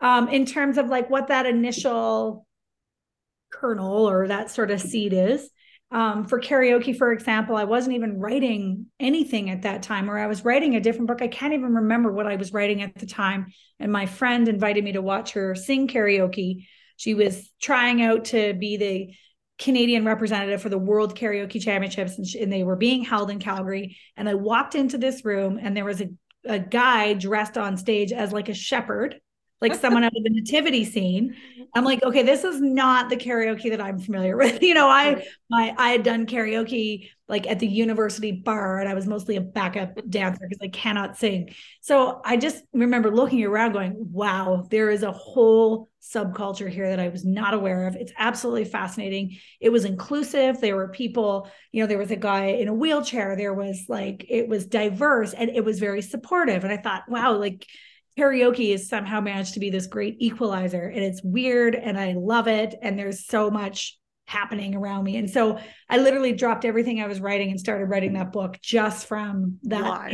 Um, 0.00 0.28
in 0.28 0.46
terms 0.46 0.78
of 0.78 0.88
like 0.88 1.10
what 1.10 1.28
that 1.28 1.46
initial 1.46 2.46
kernel 3.50 4.08
or 4.08 4.28
that 4.28 4.50
sort 4.50 4.70
of 4.70 4.80
seed 4.80 5.12
is. 5.12 5.50
Um, 5.92 6.24
for 6.24 6.40
karaoke, 6.40 6.96
for 6.96 7.12
example, 7.12 7.56
I 7.56 7.64
wasn't 7.64 7.96
even 7.96 8.18
writing 8.18 8.86
anything 9.00 9.50
at 9.50 9.62
that 9.62 9.82
time, 9.82 10.08
or 10.08 10.18
I 10.18 10.28
was 10.28 10.44
writing 10.44 10.76
a 10.76 10.80
different 10.80 11.08
book. 11.08 11.20
I 11.20 11.26
can't 11.28 11.52
even 11.52 11.74
remember 11.74 12.12
what 12.12 12.28
I 12.28 12.36
was 12.36 12.52
writing 12.52 12.80
at 12.82 12.94
the 12.94 13.06
time. 13.06 13.48
And 13.80 13.90
my 13.92 14.06
friend 14.06 14.46
invited 14.46 14.84
me 14.84 14.92
to 14.92 15.02
watch 15.02 15.32
her 15.32 15.54
sing 15.54 15.88
karaoke. 15.88 16.66
She 17.00 17.14
was 17.14 17.50
trying 17.62 18.02
out 18.02 18.26
to 18.26 18.52
be 18.52 18.76
the 18.76 19.14
Canadian 19.58 20.04
representative 20.04 20.60
for 20.60 20.68
the 20.68 20.76
World 20.76 21.16
Karaoke 21.16 21.58
Championships, 21.58 22.18
and, 22.18 22.26
she, 22.26 22.42
and, 22.42 22.52
they 22.52 22.62
were 22.62 22.76
being 22.76 23.02
held 23.02 23.30
in 23.30 23.38
Calgary. 23.38 23.96
And 24.18 24.28
I 24.28 24.34
walked 24.34 24.74
into 24.74 24.98
this 24.98 25.24
room, 25.24 25.58
and 25.58 25.74
there 25.74 25.86
was 25.86 26.02
a, 26.02 26.10
a 26.44 26.58
guy 26.58 27.14
dressed 27.14 27.56
on 27.56 27.78
stage 27.78 28.12
as 28.12 28.34
like 28.34 28.50
a 28.50 28.54
shepherd, 28.54 29.18
like 29.60 29.74
someone 29.80 30.04
out 30.04 30.16
of 30.16 30.22
the 30.22 30.30
nativity 30.30 30.84
scene. 30.84 31.36
I'm 31.74 31.84
like, 31.84 32.02
okay, 32.02 32.22
this 32.22 32.44
is 32.44 32.60
not 32.60 33.10
the 33.10 33.16
karaoke 33.16 33.70
that 33.70 33.80
I'm 33.80 33.98
familiar 33.98 34.36
with. 34.36 34.62
You 34.70 34.74
know, 34.74 34.88
I 34.88 35.24
my 35.50 35.74
I 35.76 35.90
had 35.90 36.02
done 36.02 36.26
karaoke 36.26 37.10
like 37.28 37.46
at 37.46 37.60
the 37.60 37.66
university 37.66 38.32
bar 38.32 38.80
and 38.80 38.88
I 38.88 38.94
was 38.94 39.06
mostly 39.06 39.36
a 39.36 39.40
backup 39.40 39.94
mm-hmm. 39.94 40.10
dancer 40.10 40.46
because 40.48 40.62
I 40.62 40.68
cannot 40.68 41.16
sing. 41.16 41.54
So 41.80 42.20
I 42.24 42.36
just 42.36 42.64
remember 42.72 43.14
looking 43.14 43.44
around 43.44 43.72
going, 43.72 43.94
wow, 43.96 44.66
there 44.70 44.90
is 44.90 45.02
a 45.02 45.12
whole 45.12 45.88
subculture 46.02 46.68
here 46.68 46.88
that 46.88 46.98
I 47.00 47.08
was 47.08 47.24
not 47.24 47.54
aware 47.54 47.86
of. 47.86 47.94
It's 47.94 48.12
absolutely 48.18 48.64
fascinating. 48.64 49.38
It 49.60 49.70
was 49.70 49.84
inclusive. 49.84 50.60
There 50.60 50.76
were 50.76 50.88
people, 50.88 51.48
you 51.72 51.82
know, 51.82 51.86
there 51.86 51.98
was 51.98 52.10
a 52.10 52.16
guy 52.16 52.46
in 52.46 52.68
a 52.68 52.74
wheelchair. 52.74 53.36
There 53.36 53.54
was 53.54 53.84
like, 53.88 54.26
it 54.28 54.48
was 54.48 54.66
diverse 54.66 55.32
and 55.32 55.50
it 55.50 55.64
was 55.64 55.78
very 55.78 56.02
supportive. 56.02 56.64
And 56.64 56.72
I 56.72 56.78
thought, 56.78 57.08
wow, 57.08 57.36
like 57.36 57.66
karaoke 58.20 58.72
has 58.72 58.88
somehow 58.88 59.20
managed 59.20 59.54
to 59.54 59.60
be 59.60 59.70
this 59.70 59.86
great 59.86 60.16
equalizer 60.18 60.82
and 60.82 61.02
it's 61.02 61.22
weird 61.22 61.74
and 61.74 61.98
I 61.98 62.12
love 62.12 62.48
it. 62.48 62.74
And 62.82 62.98
there's 62.98 63.26
so 63.26 63.50
much 63.50 63.98
happening 64.26 64.76
around 64.76 65.04
me. 65.04 65.16
And 65.16 65.28
so 65.28 65.58
I 65.88 65.98
literally 65.98 66.32
dropped 66.32 66.64
everything 66.64 67.00
I 67.00 67.06
was 67.06 67.20
writing 67.20 67.50
and 67.50 67.58
started 67.58 67.86
writing 67.86 68.12
that 68.12 68.30
book 68.30 68.58
just 68.62 69.06
from 69.06 69.58
that 69.64 70.12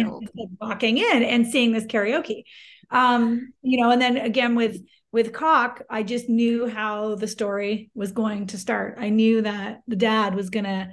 walking 0.60 0.98
in 0.98 1.22
and 1.22 1.46
seeing 1.46 1.72
this 1.72 1.84
karaoke. 1.84 2.44
Um, 2.90 3.52
you 3.62 3.80
know, 3.80 3.90
and 3.90 4.00
then 4.00 4.16
again 4.16 4.54
with 4.54 4.80
with 5.12 5.32
Coq, 5.32 5.82
I 5.88 6.02
just 6.02 6.28
knew 6.28 6.68
how 6.68 7.14
the 7.14 7.28
story 7.28 7.90
was 7.94 8.12
going 8.12 8.48
to 8.48 8.58
start. 8.58 8.96
I 8.98 9.08
knew 9.08 9.42
that 9.42 9.80
the 9.86 9.96
dad 9.96 10.34
was 10.34 10.50
going 10.50 10.64
to 10.64 10.90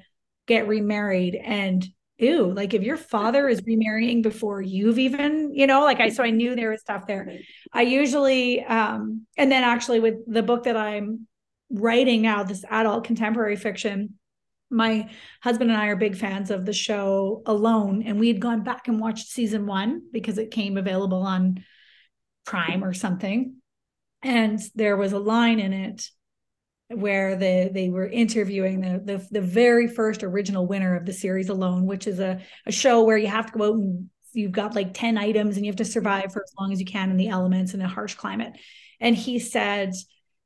get 0.47 0.67
remarried 0.67 1.35
and 1.35 1.85
ew, 2.17 2.51
like 2.51 2.73
if 2.73 2.83
your 2.83 2.97
father 2.97 3.47
is 3.47 3.61
remarrying 3.65 4.21
before 4.21 4.61
you've 4.61 4.99
even, 4.99 5.53
you 5.53 5.67
know, 5.67 5.81
like 5.81 5.99
I 5.99 6.09
so 6.09 6.23
I 6.23 6.29
knew 6.29 6.55
there 6.55 6.69
was 6.69 6.81
stuff 6.81 7.07
there. 7.07 7.39
I 7.71 7.81
usually 7.81 8.63
um 8.63 9.25
and 9.37 9.51
then 9.51 9.63
actually 9.63 9.99
with 9.99 10.15
the 10.27 10.43
book 10.43 10.63
that 10.63 10.77
I'm 10.77 11.27
writing 11.69 12.21
now, 12.21 12.43
this 12.43 12.63
adult 12.69 13.03
contemporary 13.03 13.55
fiction, 13.55 14.15
my 14.69 15.09
husband 15.41 15.71
and 15.71 15.79
I 15.79 15.87
are 15.87 15.95
big 15.95 16.15
fans 16.15 16.51
of 16.51 16.65
the 16.65 16.73
show 16.73 17.41
Alone, 17.45 18.03
and 18.03 18.19
we 18.19 18.27
had 18.27 18.39
gone 18.39 18.63
back 18.63 18.87
and 18.87 18.99
watched 18.99 19.27
season 19.27 19.65
one 19.65 20.03
because 20.11 20.37
it 20.37 20.51
came 20.51 20.77
available 20.77 21.21
on 21.21 21.63
Prime 22.45 22.83
or 22.83 22.93
something. 22.93 23.55
And 24.21 24.59
there 24.75 24.97
was 24.97 25.13
a 25.13 25.19
line 25.19 25.59
in 25.59 25.73
it 25.73 26.09
where 26.97 27.35
they 27.35 27.69
they 27.73 27.89
were 27.89 28.07
interviewing 28.07 28.81
the, 28.81 28.99
the 28.99 29.27
the 29.31 29.41
very 29.41 29.87
first 29.87 30.23
original 30.23 30.67
winner 30.67 30.95
of 30.95 31.05
the 31.05 31.13
series 31.13 31.49
alone 31.49 31.85
which 31.85 32.07
is 32.07 32.19
a, 32.19 32.39
a 32.65 32.71
show 32.71 33.03
where 33.03 33.17
you 33.17 33.27
have 33.27 33.51
to 33.51 33.57
go 33.57 33.65
out 33.65 33.75
and 33.75 34.09
you've 34.33 34.51
got 34.51 34.75
like 34.75 34.93
10 34.93 35.17
items 35.17 35.55
and 35.55 35.65
you 35.65 35.71
have 35.71 35.77
to 35.77 35.85
survive 35.85 36.31
for 36.33 36.43
as 36.43 36.53
long 36.59 36.71
as 36.71 36.79
you 36.79 36.85
can 36.85 37.11
in 37.11 37.17
the 37.17 37.29
elements 37.29 37.73
in 37.73 37.81
a 37.81 37.87
harsh 37.87 38.15
climate. 38.15 38.53
And 38.99 39.15
he 39.15 39.39
said 39.39 39.93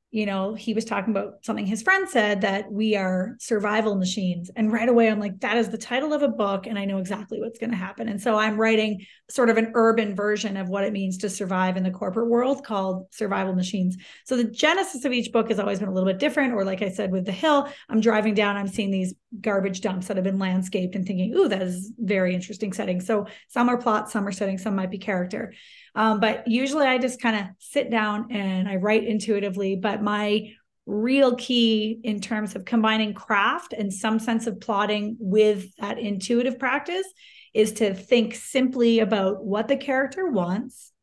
you 0.10 0.26
know, 0.26 0.53
he 0.53 0.74
was 0.74 0.86
talking 0.86 1.12
about 1.12 1.43
something 1.43 1.66
his 1.66 1.82
friend 1.82 2.08
said 2.08 2.41
that 2.41 2.72
we 2.72 2.95
are 2.95 3.36
survival 3.39 3.95
machines. 3.95 4.49
And 4.55 4.72
right 4.72 4.88
away, 4.88 5.10
I'm 5.10 5.20
like, 5.20 5.41
that 5.41 5.58
is 5.58 5.68
the 5.68 5.78
title 5.78 6.14
of 6.14 6.22
a 6.22 6.30
book. 6.30 6.66
And 6.66 6.80
I 6.80 6.86
know 6.86 6.99
exactly 6.99 7.41
what's 7.41 7.60
going 7.60 7.72
to 7.72 7.76
happen. 7.76 8.08
And 8.08 8.22
so 8.22 8.38
I'm 8.38 8.58
writing 8.58 9.05
sort 9.30 9.49
of 9.49 9.58
an 9.58 9.74
urban 9.76 10.16
version 10.16 10.55
of 10.55 10.70
what 10.70 10.86
it 10.86 10.93
means 10.93 11.18
to 11.18 11.30
survive 11.30 11.76
in 11.76 11.84
the 11.84 11.91
corporate 11.91 12.30
world 12.30 12.64
called 12.64 13.08
Survival 13.12 13.53
Machines. 13.53 13.97
So 14.26 14.38
the 14.38 14.45
genesis 14.45 15.03
of 15.03 15.12
each 15.12 15.34
book 15.34 15.49
has 15.49 15.60
always 15.60 15.80
been 15.80 15.89
a 15.89 15.93
little 15.93 16.08
bit 16.08 16.20
different. 16.20 16.53
Or, 16.53 16.64
like 16.64 16.82
I 16.82 16.89
said, 16.89 17.12
with 17.12 17.26
The 17.26 17.34
Hill, 17.34 17.68
I'm 17.89 17.99
driving 17.99 18.34
down, 18.34 18.55
I'm 18.55 18.70
seeing 18.70 18.91
these 18.91 19.14
garbage 19.41 19.82
dumps 19.82 20.08
that 20.08 20.16
have 20.16 20.24
been 20.24 20.39
landscaped 20.39 20.95
and 20.95 21.05
thinking, 21.05 21.34
ooh, 21.36 21.49
that 21.49 21.62
is 21.62 21.91
very 21.99 22.34
interesting 22.34 22.72
setting. 22.72 23.01
So 23.01 23.28
some 23.49 23.68
are 23.68 23.78
plot, 23.78 24.10
some 24.10 24.26
are 24.26 24.32
setting, 24.32 24.58
some 24.58 24.76
might 24.76 24.89
be 24.89 24.99
character. 24.99 25.53
Um, 25.97 26.19
but 26.19 26.47
usually 26.47 26.85
I 26.85 26.99
just 26.99 27.19
kind 27.19 27.35
of 27.35 27.47
sit 27.57 27.89
down 27.89 28.27
and 28.31 28.69
I 28.69 28.75
write 28.75 29.03
intuitively. 29.03 29.75
But 29.75 30.03
my 30.03 30.51
real 30.85 31.35
key 31.35 31.99
in 32.03 32.21
terms 32.21 32.55
of 32.55 32.65
combining 32.65 33.15
craft 33.15 33.73
and 33.73 33.91
some 33.91 34.19
sense 34.19 34.45
of 34.45 34.61
plotting 34.61 35.17
with 35.19 35.75
that 35.79 35.97
intuitive 35.97 36.59
practice 36.59 37.07
is 37.53 37.73
to 37.73 37.95
think 37.95 38.35
simply 38.35 38.99
about 38.99 39.43
what 39.43 39.67
the 39.67 39.75
character 39.75 40.29
wants 40.29 40.93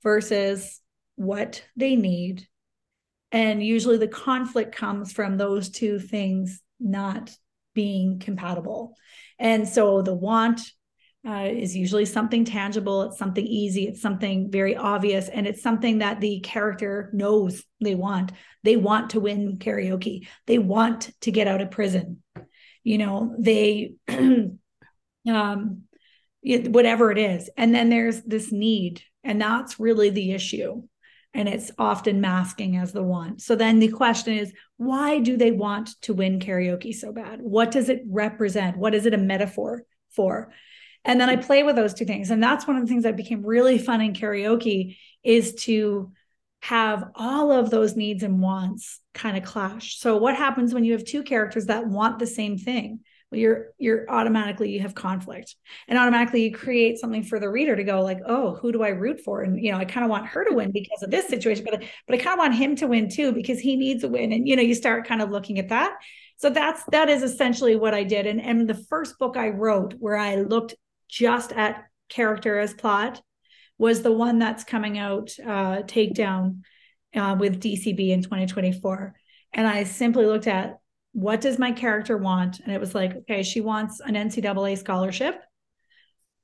versus 0.00 0.80
what 1.16 1.64
they 1.76 1.96
need. 1.96 2.46
And 3.32 3.64
usually 3.64 3.98
the 3.98 4.06
conflict 4.06 4.76
comes 4.76 5.12
from 5.12 5.36
those 5.36 5.70
two 5.70 5.98
things 5.98 6.62
not 6.78 7.34
being 7.74 8.20
compatible. 8.20 8.94
And 9.40 9.68
so 9.68 10.02
the 10.02 10.14
want 10.14 10.60
uh, 11.26 11.48
is 11.50 11.76
usually 11.76 12.04
something 12.04 12.44
tangible. 12.44 13.02
It's 13.02 13.18
something 13.18 13.46
easy. 13.46 13.86
It's 13.86 14.02
something 14.02 14.50
very 14.50 14.76
obvious. 14.76 15.28
And 15.28 15.46
it's 15.46 15.62
something 15.62 15.98
that 15.98 16.20
the 16.20 16.40
character 16.40 17.10
knows 17.12 17.62
they 17.80 17.94
want. 17.94 18.32
They 18.64 18.76
want 18.76 19.10
to 19.10 19.20
win 19.20 19.58
karaoke. 19.58 20.26
They 20.46 20.58
want 20.58 21.10
to 21.22 21.30
get 21.30 21.46
out 21.46 21.60
of 21.60 21.70
prison. 21.70 22.22
You 22.82 22.98
know, 22.98 23.36
they, 23.38 23.94
um, 25.28 25.82
whatever 26.42 27.12
it 27.12 27.18
is. 27.18 27.48
And 27.56 27.72
then 27.72 27.88
there's 27.88 28.22
this 28.22 28.50
need. 28.50 29.02
And 29.22 29.40
that's 29.40 29.78
really 29.78 30.10
the 30.10 30.32
issue. 30.32 30.82
And 31.34 31.48
it's 31.48 31.70
often 31.78 32.20
masking 32.20 32.76
as 32.76 32.92
the 32.92 33.02
want. 33.02 33.40
So 33.40 33.54
then 33.54 33.78
the 33.78 33.88
question 33.88 34.36
is, 34.36 34.52
why 34.76 35.20
do 35.20 35.36
they 35.36 35.52
want 35.52 35.90
to 36.02 36.14
win 36.14 36.40
karaoke 36.40 36.92
so 36.92 37.12
bad? 37.12 37.40
What 37.40 37.70
does 37.70 37.88
it 37.88 38.02
represent? 38.06 38.76
What 38.76 38.94
is 38.94 39.06
it 39.06 39.14
a 39.14 39.18
metaphor 39.18 39.84
for? 40.10 40.52
And 41.04 41.20
then 41.20 41.28
I 41.28 41.36
play 41.36 41.62
with 41.62 41.76
those 41.76 41.94
two 41.94 42.04
things. 42.04 42.30
And 42.30 42.42
that's 42.42 42.66
one 42.66 42.76
of 42.76 42.82
the 42.82 42.88
things 42.88 43.02
that 43.04 43.16
became 43.16 43.44
really 43.44 43.78
fun 43.78 44.00
in 44.00 44.12
karaoke 44.12 44.96
is 45.24 45.54
to 45.54 46.12
have 46.60 47.10
all 47.16 47.50
of 47.50 47.70
those 47.70 47.96
needs 47.96 48.22
and 48.22 48.40
wants 48.40 49.00
kind 49.14 49.36
of 49.36 49.42
clash. 49.42 49.98
So 49.98 50.16
what 50.16 50.36
happens 50.36 50.72
when 50.72 50.84
you 50.84 50.92
have 50.92 51.04
two 51.04 51.24
characters 51.24 51.66
that 51.66 51.86
want 51.86 52.18
the 52.18 52.26
same 52.26 52.56
thing? 52.56 53.00
Well, 53.32 53.40
you're 53.40 53.68
you're 53.78 54.08
automatically 54.10 54.70
you 54.70 54.80
have 54.80 54.94
conflict. 54.94 55.56
And 55.88 55.98
automatically 55.98 56.44
you 56.44 56.52
create 56.52 56.98
something 56.98 57.22
for 57.22 57.40
the 57.40 57.48
reader 57.48 57.74
to 57.74 57.82
go 57.82 58.02
like, 58.02 58.20
"Oh, 58.26 58.54
who 58.56 58.72
do 58.72 58.82
I 58.82 58.90
root 58.90 59.20
for?" 59.20 59.40
And 59.42 59.58
you 59.58 59.72
know, 59.72 59.78
I 59.78 59.86
kind 59.86 60.04
of 60.04 60.10
want 60.10 60.26
her 60.26 60.44
to 60.44 60.54
win 60.54 60.70
because 60.70 61.02
of 61.02 61.10
this 61.10 61.28
situation, 61.28 61.64
but 61.64 61.82
but 62.06 62.14
I 62.14 62.22
kind 62.22 62.34
of 62.34 62.38
want 62.38 62.54
him 62.54 62.76
to 62.76 62.86
win 62.86 63.08
too 63.08 63.32
because 63.32 63.58
he 63.58 63.76
needs 63.76 64.04
a 64.04 64.08
win. 64.08 64.32
And 64.32 64.46
you 64.46 64.54
know, 64.54 64.62
you 64.62 64.74
start 64.74 65.08
kind 65.08 65.22
of 65.22 65.30
looking 65.30 65.58
at 65.58 65.70
that. 65.70 65.96
So 66.36 66.50
that's 66.50 66.84
that 66.92 67.08
is 67.08 67.22
essentially 67.22 67.74
what 67.74 67.94
I 67.94 68.04
did. 68.04 68.26
And 68.26 68.40
and 68.40 68.68
the 68.68 68.74
first 68.74 69.18
book 69.18 69.36
I 69.38 69.48
wrote 69.48 69.94
where 69.98 70.16
I 70.16 70.36
looked 70.36 70.74
just 71.12 71.52
at 71.52 71.84
character 72.08 72.58
as 72.58 72.72
plot 72.72 73.20
was 73.78 74.02
the 74.02 74.12
one 74.12 74.38
that's 74.38 74.64
coming 74.64 74.98
out 74.98 75.30
uh, 75.44 75.82
takedown 75.82 76.60
uh, 77.14 77.36
with 77.38 77.60
dcb 77.60 78.08
in 78.10 78.22
2024 78.22 79.14
and 79.52 79.66
i 79.66 79.84
simply 79.84 80.24
looked 80.24 80.46
at 80.46 80.78
what 81.14 81.42
does 81.42 81.58
my 81.58 81.72
character 81.72 82.16
want? 82.16 82.60
And 82.60 82.72
it 82.72 82.80
was 82.80 82.94
like 82.94 83.14
okay 83.14 83.42
she 83.42 83.60
wants 83.60 84.00
an 84.00 84.14
ncaa 84.14 84.78
scholarship. 84.78 85.38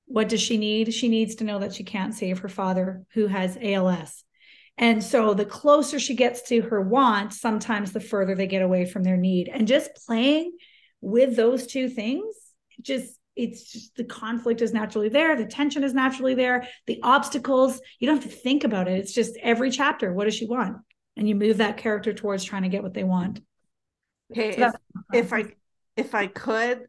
What 0.04 0.28
does 0.28 0.40
she 0.42 0.58
need? 0.58 0.92
She 0.92 1.08
needs 1.08 1.36
to 1.36 1.44
know 1.44 1.58
that 1.60 1.74
she 1.74 1.84
can't 1.84 2.14
save 2.14 2.40
her 2.40 2.50
father 2.50 3.04
who 3.14 3.28
has 3.28 3.56
als 3.56 4.24
and 4.78 5.02
so 5.02 5.34
the 5.34 5.44
closer 5.44 5.98
she 5.98 6.14
gets 6.14 6.42
to 6.48 6.62
her 6.62 6.80
want 6.80 7.32
sometimes 7.32 7.92
the 7.92 8.00
further 8.00 8.36
they 8.36 8.46
get 8.46 8.62
away 8.62 8.84
from 8.86 9.02
their 9.02 9.16
need. 9.16 9.48
And 9.48 9.66
just 9.66 9.90
playing 10.06 10.56
with 11.00 11.34
those 11.34 11.66
two 11.66 11.88
things 11.88 12.34
just 12.80 13.17
it's 13.38 13.72
just 13.72 13.94
the 13.94 14.04
conflict 14.04 14.60
is 14.60 14.72
naturally 14.74 15.08
there 15.08 15.36
the 15.36 15.46
tension 15.46 15.84
is 15.84 15.94
naturally 15.94 16.34
there 16.34 16.66
the 16.86 16.98
obstacles 17.02 17.80
you 18.00 18.06
don't 18.06 18.20
have 18.20 18.30
to 18.30 18.36
think 18.36 18.64
about 18.64 18.88
it 18.88 18.98
it's 18.98 19.14
just 19.14 19.38
every 19.42 19.70
chapter 19.70 20.12
what 20.12 20.24
does 20.24 20.34
she 20.34 20.46
want 20.46 20.76
and 21.16 21.28
you 21.28 21.34
move 21.34 21.58
that 21.58 21.76
character 21.76 22.12
towards 22.12 22.44
trying 22.44 22.64
to 22.64 22.68
get 22.68 22.82
what 22.82 22.92
they 22.92 23.04
want 23.04 23.40
okay 24.32 24.56
so 24.56 24.72
if, 25.12 25.26
if, 25.26 25.32
i 25.32 25.44
if 25.96 26.14
i 26.14 26.26
could 26.26 26.82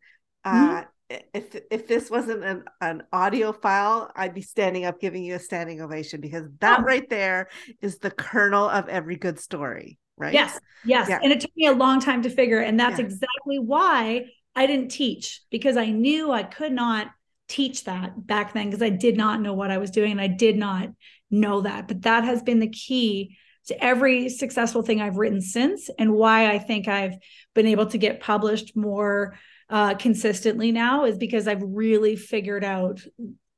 uh 0.43 0.81
mm-hmm. 0.81 1.17
if 1.33 1.55
if 1.69 1.87
this 1.87 2.09
wasn't 2.09 2.43
an, 2.43 2.63
an 2.81 3.03
audio 3.13 3.53
file 3.53 4.11
i'd 4.15 4.33
be 4.33 4.41
standing 4.41 4.85
up 4.85 4.99
giving 4.99 5.23
you 5.23 5.35
a 5.35 5.39
standing 5.39 5.81
ovation 5.81 6.19
because 6.19 6.45
that 6.59 6.79
oh. 6.79 6.83
right 6.83 7.09
there 7.09 7.47
is 7.79 7.99
the 7.99 8.11
kernel 8.11 8.67
of 8.67 8.89
every 8.89 9.15
good 9.15 9.39
story 9.39 9.99
right 10.17 10.33
yes 10.33 10.59
yes 10.83 11.07
yeah. 11.09 11.19
and 11.21 11.31
it 11.31 11.39
took 11.39 11.51
me 11.55 11.67
a 11.67 11.71
long 11.71 11.99
time 12.01 12.23
to 12.23 12.29
figure 12.29 12.59
and 12.59 12.79
that's 12.79 12.99
yeah. 12.99 13.05
exactly 13.05 13.59
why 13.59 14.25
I 14.55 14.65
didn't 14.65 14.89
teach 14.89 15.41
because 15.49 15.77
I 15.77 15.87
knew 15.87 16.31
I 16.31 16.43
could 16.43 16.71
not 16.71 17.07
teach 17.47 17.85
that 17.85 18.27
back 18.27 18.53
then 18.53 18.67
because 18.69 18.81
I 18.81 18.89
did 18.89 19.17
not 19.17 19.41
know 19.41 19.53
what 19.53 19.71
I 19.71 19.77
was 19.77 19.91
doing 19.91 20.11
and 20.11 20.21
I 20.21 20.27
did 20.27 20.57
not 20.57 20.89
know 21.31 21.61
that. 21.61 21.87
But 21.87 22.03
that 22.03 22.23
has 22.23 22.43
been 22.43 22.59
the 22.59 22.69
key 22.69 23.37
to 23.67 23.83
every 23.83 24.29
successful 24.29 24.81
thing 24.81 25.01
I've 25.01 25.17
written 25.17 25.41
since 25.41 25.89
and 25.99 26.13
why 26.13 26.51
I 26.51 26.59
think 26.59 26.87
I've 26.87 27.15
been 27.53 27.67
able 27.67 27.87
to 27.87 27.97
get 27.97 28.19
published 28.19 28.75
more 28.75 29.37
uh, 29.69 29.93
consistently 29.95 30.71
now 30.71 31.05
is 31.05 31.17
because 31.17 31.47
I've 31.47 31.61
really 31.63 32.15
figured 32.15 32.63
out 32.63 33.01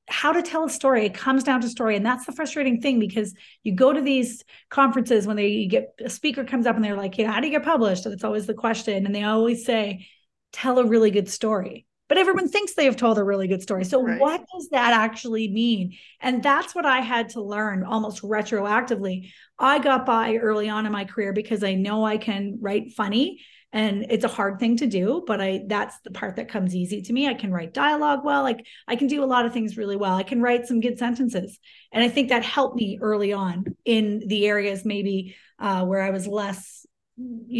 how 0.10 0.34
to 0.34 0.42
tell 0.42 0.66
a 0.66 0.70
story. 0.70 1.06
It 1.06 1.14
comes 1.14 1.44
down 1.44 1.62
to 1.62 1.70
story. 1.70 1.96
And 1.96 2.06
that's 2.06 2.26
the 2.26 2.34
frustrating 2.34 2.82
thing 2.82 3.00
because 3.00 3.34
you 3.64 3.74
go 3.74 3.94
to 3.94 4.02
these 4.02 4.44
conferences 4.70 5.26
when 5.26 5.38
they 5.38 5.66
get 5.68 5.94
a 6.04 6.10
speaker 6.10 6.44
comes 6.44 6.68
up 6.68 6.76
and 6.76 6.84
they're 6.84 6.98
like, 6.98 7.18
you 7.18 7.26
know, 7.26 7.32
how 7.32 7.40
do 7.40 7.48
you 7.48 7.54
get 7.54 7.64
published? 7.64 8.06
And 8.06 8.14
it's 8.14 8.26
always 8.26 8.46
the 8.46 8.54
question. 8.54 9.06
And 9.06 9.16
they 9.16 9.24
always 9.24 9.66
say, 9.66 10.08
tell 10.52 10.80
a 10.80 10.86
really 10.86 11.12
good 11.12 11.30
story 11.30 11.86
but 12.12 12.18
everyone 12.18 12.50
thinks 12.50 12.74
they 12.74 12.84
have 12.84 12.98
told 12.98 13.18
a 13.18 13.24
really 13.24 13.48
good 13.48 13.62
story. 13.62 13.86
So 13.86 14.04
right. 14.04 14.20
what 14.20 14.44
does 14.54 14.68
that 14.72 14.92
actually 14.92 15.48
mean? 15.48 15.98
And 16.20 16.44
that's 16.44 16.76
what 16.76 16.86
I 16.86 17.00
had 17.00 17.30
to 17.30 17.42
learn 17.42 17.86
almost 17.86 18.22
retroactively. 18.22 19.32
I 19.58 19.80
got 19.80 20.06
by 20.06 20.36
early 20.36 20.68
on 20.68 20.86
in 20.86 20.92
my 20.92 21.06
career 21.06 21.32
because 21.32 21.64
I 21.64 21.76
know 21.76 22.06
I 22.06 22.18
can 22.18 22.58
write 22.60 22.92
funny 22.92 23.40
and 23.72 24.08
it's 24.10 24.26
a 24.26 24.28
hard 24.28 24.60
thing 24.60 24.76
to 24.76 24.88
do, 24.88 25.24
but 25.26 25.40
I 25.40 25.62
that's 25.68 25.98
the 26.02 26.12
part 26.12 26.36
that 26.36 26.50
comes 26.50 26.76
easy 26.76 27.02
to 27.04 27.14
me. 27.14 27.30
I 27.30 27.34
can 27.34 27.50
write 27.50 27.74
dialogue 27.74 28.26
well. 28.26 28.44
Like 28.44 28.66
I 28.90 28.98
can 28.98 29.08
do 29.08 29.24
a 29.24 29.26
lot 29.26 29.46
of 29.46 29.54
things 29.54 29.78
really 29.78 29.96
well. 29.96 30.16
I 30.16 30.24
can 30.24 30.42
write 30.42 30.68
some 30.68 30.82
good 30.82 31.00
sentences. 31.00 31.58
And 31.94 32.04
I 32.04 32.10
think 32.10 32.28
that 32.28 32.44
helped 32.44 32.76
me 32.76 33.00
early 33.02 33.32
on 33.32 33.64
in 33.86 34.24
the 34.28 34.48
areas 34.48 34.84
maybe 34.84 35.38
uh, 35.60 35.86
where 35.86 36.02
I 36.02 36.10
was 36.10 36.28
less 36.28 36.86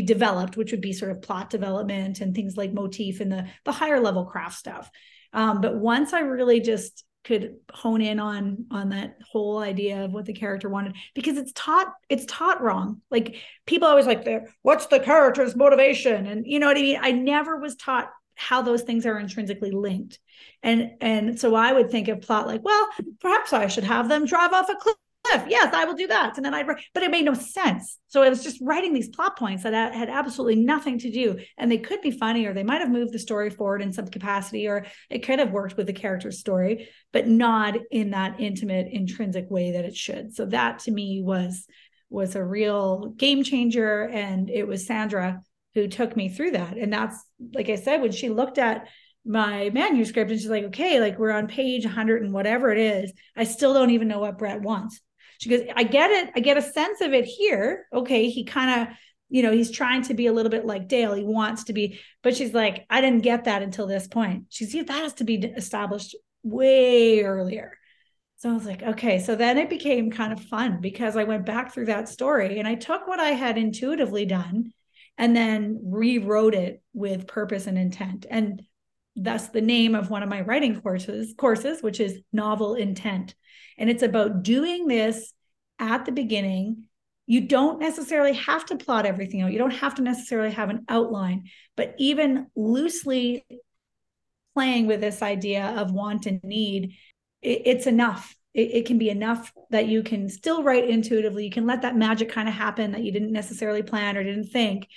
developed, 0.06 0.58
which 0.58 0.72
would 0.72 0.82
be 0.82 0.94
sort 0.94 1.12
of 1.12 1.22
plot 1.22 1.50
development 1.50 2.22
and 2.22 2.36
things 2.36 2.58
like 2.58 2.74
motif 2.74 3.20
and 3.20 3.32
the 3.32 3.48
the 3.66 3.72
higher 3.72 4.00
level 4.00 4.26
craft 4.26 4.58
stuff. 4.58 4.90
Um, 5.34 5.62
but 5.62 5.76
once 5.76 6.14
I 6.14 6.22
really 6.22 6.60
just 6.60 7.04
could 7.24 7.58
hone 7.72 8.02
in 8.02 8.20
on 8.20 8.66
on 8.72 8.90
that 8.90 9.18
whole 9.32 9.60
idea 9.60 10.06
of 10.06 10.12
what 10.12 10.26
the 10.26 10.34
character 10.34 10.70
wanted 10.70 10.96
because 11.14 11.38
it's 11.38 11.52
taught 11.54 11.94
it's 12.10 12.26
taught 12.26 12.62
wrong. 12.62 13.02
Like 13.12 13.36
people 13.66 13.88
always 13.88 14.08
like 14.08 14.28
what's 14.64 14.88
the 14.88 15.00
character's 15.00 15.56
motivation? 15.56 16.26
And 16.26 16.46
you 16.48 16.60
know 16.60 16.68
what 16.68 16.78
i 16.78 16.82
mean? 16.82 17.00
I 17.00 17.12
never 17.12 17.58
was 17.58 17.76
taught 17.76 18.10
how 18.36 18.64
those 18.64 18.82
things 18.82 19.06
are 19.06 19.20
intrinsically 19.20 19.72
linked. 19.72 20.20
And 20.64 20.92
and 21.00 21.40
so 21.40 21.54
i 21.56 21.72
would 21.72 21.92
think 21.92 22.08
of 22.08 22.22
plot 22.22 22.48
like 22.48 22.64
well 22.64 22.88
perhaps 23.20 23.54
i 23.54 23.68
should 23.68 23.84
have 23.84 24.10
them 24.10 24.26
drive 24.26 24.54
off 24.54 24.70
a 24.70 24.76
cliff 24.76 24.96
cliff. 25.32 25.50
Yes, 25.50 25.74
I 25.74 25.86
will 25.86 25.94
do 25.94 26.08
that. 26.08 26.38
And 26.38 26.46
then 26.46 26.54
I'd 26.54 26.68
write, 26.68 26.84
but 26.94 27.04
it 27.04 27.12
made 27.12 27.26
no 27.26 27.34
sense. 27.34 27.98
So 28.08 28.22
I 28.22 28.30
was 28.30 28.44
just 28.44 28.62
writing 28.62 28.94
these 28.94 29.10
plot 29.10 29.38
points 29.38 29.64
that 29.64 29.94
had 29.94 30.10
absolutely 30.10 30.64
nothing 30.64 31.00
to 31.00 31.12
do. 31.12 31.40
And 31.58 31.72
they 31.72 31.78
could 31.78 32.02
be 32.02 32.12
funny, 32.12 32.46
or 32.46 32.54
they 32.54 32.64
might 32.64 32.82
have 32.82 32.92
moved 32.92 33.14
the 33.14 33.20
story 33.20 33.50
forward 33.50 33.82
in 33.82 33.94
some 33.94 34.08
capacity, 34.08 34.68
or 34.68 34.86
it 35.10 35.20
could 35.20 35.40
have 35.40 35.52
worked 35.52 35.78
with 35.78 35.88
the 35.88 35.94
character's 35.94 36.40
story, 36.40 36.90
but 37.12 37.28
not 37.28 37.78
in 37.92 38.12
that 38.12 38.40
intimate, 38.40 38.88
intrinsic 38.92 39.50
way 39.50 39.72
that 39.72 39.86
it 39.86 39.96
should. 39.96 40.36
So 40.36 40.46
that 40.48 40.80
to 40.80 40.92
me 40.92 41.22
was 41.24 41.66
was 42.10 42.36
a 42.36 42.44
real 42.44 43.14
game 43.18 43.42
changer. 43.44 44.04
And 44.04 44.50
it 44.50 44.68
was 44.68 44.86
Sandra 44.86 45.42
who 45.74 45.88
took 45.88 46.18
me 46.18 46.28
through 46.28 46.52
that. 46.52 46.78
And 46.78 46.92
that's 46.92 47.18
like 47.54 47.70
I 47.70 47.76
said, 47.76 48.02
when 48.02 48.12
she 48.12 48.30
looked 48.30 48.58
at 48.58 48.88
my 49.26 49.70
manuscript 49.70 50.32
and 50.32 50.40
she's 50.40 50.50
like, 50.50 50.66
okay, 50.66 51.00
like 51.00 51.18
we're 51.18 51.32
on 51.32 51.48
page 51.48 51.86
100 51.86 52.24
and 52.24 52.34
whatever 52.34 52.72
it 52.72 52.80
is. 52.80 53.14
I 53.36 53.44
still 53.44 53.74
don't 53.74 53.92
even 53.92 54.08
know 54.08 54.20
what 54.20 54.38
Brett 54.38 54.62
wants. 54.62 55.00
She 55.42 55.50
goes, 55.50 55.62
I 55.76 55.84
get 55.84 56.12
it. 56.12 56.32
I 56.36 56.40
get 56.40 56.58
a 56.58 56.62
sense 56.62 57.02
of 57.02 57.14
it 57.14 57.26
here. 57.26 57.88
Okay. 57.92 58.30
He 58.30 58.44
kind 58.44 58.82
of, 58.82 58.96
you 59.28 59.42
know, 59.42 59.52
he's 59.52 59.72
trying 59.72 60.04
to 60.04 60.14
be 60.14 60.28
a 60.28 60.32
little 60.32 60.52
bit 60.52 60.68
like 60.68 60.88
Dale. 60.88 61.16
He 61.16 61.24
wants 61.24 61.64
to 61.64 61.74
be, 61.74 62.00
but 62.22 62.36
she's 62.36 62.54
like, 62.54 62.86
I 62.92 63.02
didn't 63.02 63.24
get 63.24 63.46
that 63.46 63.64
until 63.64 63.88
this 63.88 64.08
point. 64.08 64.46
She's, 64.50 64.76
yeah, 64.76 64.84
that 64.84 65.02
has 65.02 65.14
to 65.16 65.24
be 65.24 65.38
established 65.38 66.16
way 66.44 67.24
earlier. 67.24 67.76
So 68.38 68.52
I 68.52 68.54
was 68.54 68.68
like, 68.68 68.84
okay. 68.84 69.18
So 69.18 69.36
then 69.36 69.58
it 69.58 69.68
became 69.68 70.12
kind 70.12 70.32
of 70.32 70.40
fun 70.40 70.80
because 70.80 71.18
I 71.18 71.24
went 71.24 71.48
back 71.48 71.74
through 71.74 71.86
that 71.86 72.08
story 72.08 72.60
and 72.60 72.68
I 72.68 72.76
took 72.76 73.08
what 73.08 73.20
I 73.20 73.30
had 73.30 73.58
intuitively 73.58 74.28
done 74.28 74.72
and 75.18 75.36
then 75.36 75.80
rewrote 75.84 76.54
it 76.54 76.84
with 76.94 77.26
purpose 77.26 77.66
and 77.66 77.80
intent. 77.80 78.28
And 78.30 78.62
that's 79.16 79.48
the 79.48 79.62
name 79.62 79.96
of 79.96 80.12
one 80.12 80.22
of 80.22 80.30
my 80.30 80.42
writing 80.42 80.80
courses 80.80 81.34
courses 81.38 81.84
which 81.84 82.00
is 82.00 82.22
novel 82.32 82.76
intent 82.76 83.36
and 83.82 83.90
it's 83.90 84.04
about 84.04 84.44
doing 84.44 84.88
this 84.88 85.34
at 85.80 86.06
the 86.06 86.12
beginning. 86.12 86.84
You 87.26 87.42
don't 87.42 87.80
necessarily 87.80 88.34
have 88.34 88.64
to 88.68 88.78
plot 88.78 89.08
everything 89.08 89.42
out. 89.42 89.52
You 89.52 89.58
don't 89.58 89.72
have 89.72 89.96
to 89.96 90.04
necessarily 90.04 90.52
have 90.52 90.70
an 90.70 90.86
outline 90.88 91.50
but 91.76 91.96
even 91.98 92.48
loosely 92.56 93.44
playing 94.54 94.86
with 94.86 95.02
this 95.02 95.24
idea 95.24 95.74
of 95.78 95.92
want 95.92 96.28
and 96.28 96.44
need 96.44 96.96
it, 97.42 97.64
it's 97.66 97.88
enough. 97.88 98.36
It, 98.54 98.72
it, 98.72 98.86
can 98.86 98.98
be 98.98 99.10
enough 99.10 99.52
that 99.72 99.88
you 99.88 100.04
can 100.04 100.30
still 100.30 100.62
write 100.62 100.88
intuitively. 100.88 101.46
You 101.46 101.52
can 101.52 101.66
let 101.66 101.82
that 101.82 101.96
magic 101.96 102.30
kind 102.30 102.50
of 102.50 102.54
happen 102.54 102.92
that 102.92 103.04
you 103.04 103.12
didn't 103.12 103.32
necessarily 103.32 103.82
plan 103.82 104.16
or 104.16 104.24
didn't 104.24 104.52
think 104.52 104.88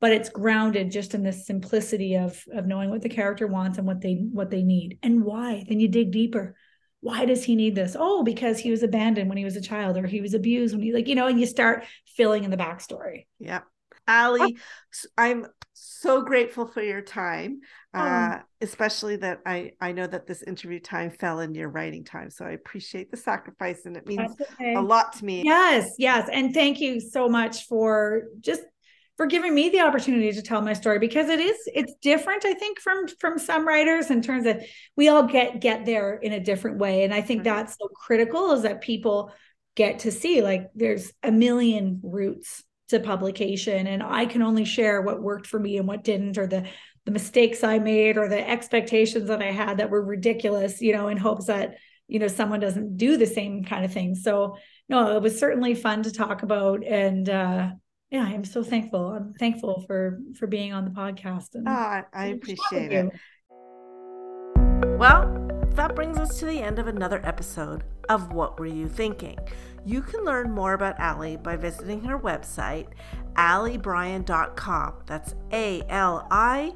but 0.00 0.12
it's 0.12 0.28
grounded 0.28 0.90
just 0.90 1.14
in 1.14 1.22
this 1.22 1.46
simplicity 1.46 2.16
of 2.16 2.44
of 2.52 2.66
knowing 2.66 2.90
what 2.90 3.00
the 3.00 3.08
character 3.08 3.46
wants 3.46 3.78
and 3.78 3.86
what 3.86 4.02
they 4.02 4.16
what 4.32 4.50
they 4.50 4.62
need 4.62 4.98
and 5.02 5.24
why. 5.24 5.64
Then 5.66 5.80
you 5.80 5.88
dig 5.88 6.10
deeper 6.10 6.56
why 7.04 7.24
does 7.24 7.44
he 7.44 7.54
need 7.54 7.74
this? 7.74 7.96
Oh 7.98 8.22
because 8.22 8.58
he 8.58 8.70
was 8.70 8.82
abandoned 8.82 9.28
when 9.28 9.38
he 9.38 9.44
was 9.44 9.56
a 9.56 9.60
child 9.60 9.96
or 9.96 10.06
he 10.06 10.20
was 10.20 10.34
abused 10.34 10.74
when 10.74 10.82
he 10.82 10.92
like 10.92 11.08
you 11.08 11.14
know 11.14 11.26
and 11.26 11.38
you 11.38 11.46
start 11.46 11.84
filling 12.16 12.44
in 12.44 12.50
the 12.50 12.56
backstory. 12.56 13.26
Yeah 13.38 13.60
ali 14.06 14.56
i'm 15.16 15.46
so 15.72 16.22
grateful 16.22 16.66
for 16.66 16.82
your 16.82 17.00
time 17.00 17.60
oh. 17.94 18.00
uh, 18.00 18.38
especially 18.60 19.16
that 19.16 19.40
i 19.46 19.72
i 19.80 19.92
know 19.92 20.06
that 20.06 20.26
this 20.26 20.42
interview 20.42 20.78
time 20.78 21.10
fell 21.10 21.40
in 21.40 21.54
your 21.54 21.68
writing 21.68 22.04
time 22.04 22.30
so 22.30 22.44
i 22.44 22.50
appreciate 22.50 23.10
the 23.10 23.16
sacrifice 23.16 23.86
and 23.86 23.96
it 23.96 24.06
means 24.06 24.32
okay. 24.40 24.74
a 24.74 24.80
lot 24.80 25.12
to 25.12 25.24
me. 25.24 25.42
Yes 25.44 25.94
yes 25.98 26.28
and 26.32 26.54
thank 26.54 26.80
you 26.80 27.00
so 27.00 27.28
much 27.28 27.66
for 27.66 28.24
just 28.40 28.62
for 29.16 29.26
giving 29.26 29.54
me 29.54 29.68
the 29.68 29.80
opportunity 29.80 30.32
to 30.32 30.42
tell 30.42 30.60
my 30.60 30.72
story 30.72 30.98
because 30.98 31.28
it 31.28 31.40
is 31.40 31.56
it's 31.66 31.94
different 32.02 32.44
i 32.44 32.54
think 32.54 32.80
from 32.80 33.06
from 33.20 33.38
some 33.38 33.66
writers 33.66 34.10
in 34.10 34.22
terms 34.22 34.46
of 34.46 34.62
we 34.96 35.08
all 35.08 35.24
get 35.24 35.60
get 35.60 35.84
there 35.84 36.16
in 36.16 36.32
a 36.32 36.40
different 36.40 36.78
way 36.78 37.04
and 37.04 37.14
i 37.14 37.20
think 37.20 37.40
mm-hmm. 37.40 37.56
that's 37.56 37.76
so 37.78 37.88
critical 37.88 38.52
is 38.52 38.62
that 38.62 38.80
people 38.80 39.32
get 39.76 40.00
to 40.00 40.10
see 40.10 40.42
like 40.42 40.70
there's 40.74 41.12
a 41.22 41.32
million 41.32 42.00
routes 42.02 42.64
to 42.88 43.00
publication 43.00 43.86
and 43.86 44.02
i 44.02 44.26
can 44.26 44.42
only 44.42 44.64
share 44.64 45.00
what 45.00 45.22
worked 45.22 45.46
for 45.46 45.58
me 45.58 45.78
and 45.78 45.88
what 45.88 46.04
didn't 46.04 46.38
or 46.38 46.46
the 46.46 46.66
the 47.04 47.10
mistakes 47.10 47.64
i 47.64 47.78
made 47.78 48.16
or 48.16 48.28
the 48.28 48.48
expectations 48.48 49.28
that 49.28 49.42
i 49.42 49.50
had 49.50 49.78
that 49.78 49.90
were 49.90 50.04
ridiculous 50.04 50.80
you 50.80 50.92
know 50.92 51.08
in 51.08 51.16
hopes 51.16 51.46
that 51.46 51.76
you 52.08 52.18
know 52.18 52.28
someone 52.28 52.60
doesn't 52.60 52.96
do 52.96 53.16
the 53.16 53.26
same 53.26 53.64
kind 53.64 53.84
of 53.84 53.92
thing 53.92 54.14
so 54.14 54.56
no 54.88 55.16
it 55.16 55.22
was 55.22 55.38
certainly 55.38 55.74
fun 55.74 56.02
to 56.02 56.12
talk 56.12 56.42
about 56.42 56.84
and 56.84 57.28
uh 57.28 57.70
yeah, 58.14 58.22
I'm 58.22 58.44
so 58.44 58.62
thankful. 58.62 59.08
I'm 59.08 59.32
thankful 59.40 59.82
for 59.88 60.20
for 60.38 60.46
being 60.46 60.72
on 60.72 60.84
the 60.84 60.92
podcast. 60.92 61.56
And 61.56 61.68
oh, 61.68 62.02
I 62.12 62.26
appreciate 62.26 62.92
it. 62.92 63.10
Well, 64.96 65.48
that 65.70 65.96
brings 65.96 66.16
us 66.18 66.38
to 66.38 66.46
the 66.46 66.60
end 66.60 66.78
of 66.78 66.86
another 66.86 67.20
episode 67.24 67.82
of 68.08 68.32
What 68.32 68.60
Were 68.60 68.66
You 68.66 68.88
Thinking? 68.88 69.36
You 69.84 70.00
can 70.00 70.24
learn 70.24 70.52
more 70.52 70.74
about 70.74 71.00
Ali 71.00 71.36
by 71.36 71.56
visiting 71.56 72.02
her 72.02 72.16
website, 72.16 72.86
alibryan.com. 73.34 74.94
That's 75.06 75.34
A 75.52 75.82
L 75.88 76.28
I 76.30 76.72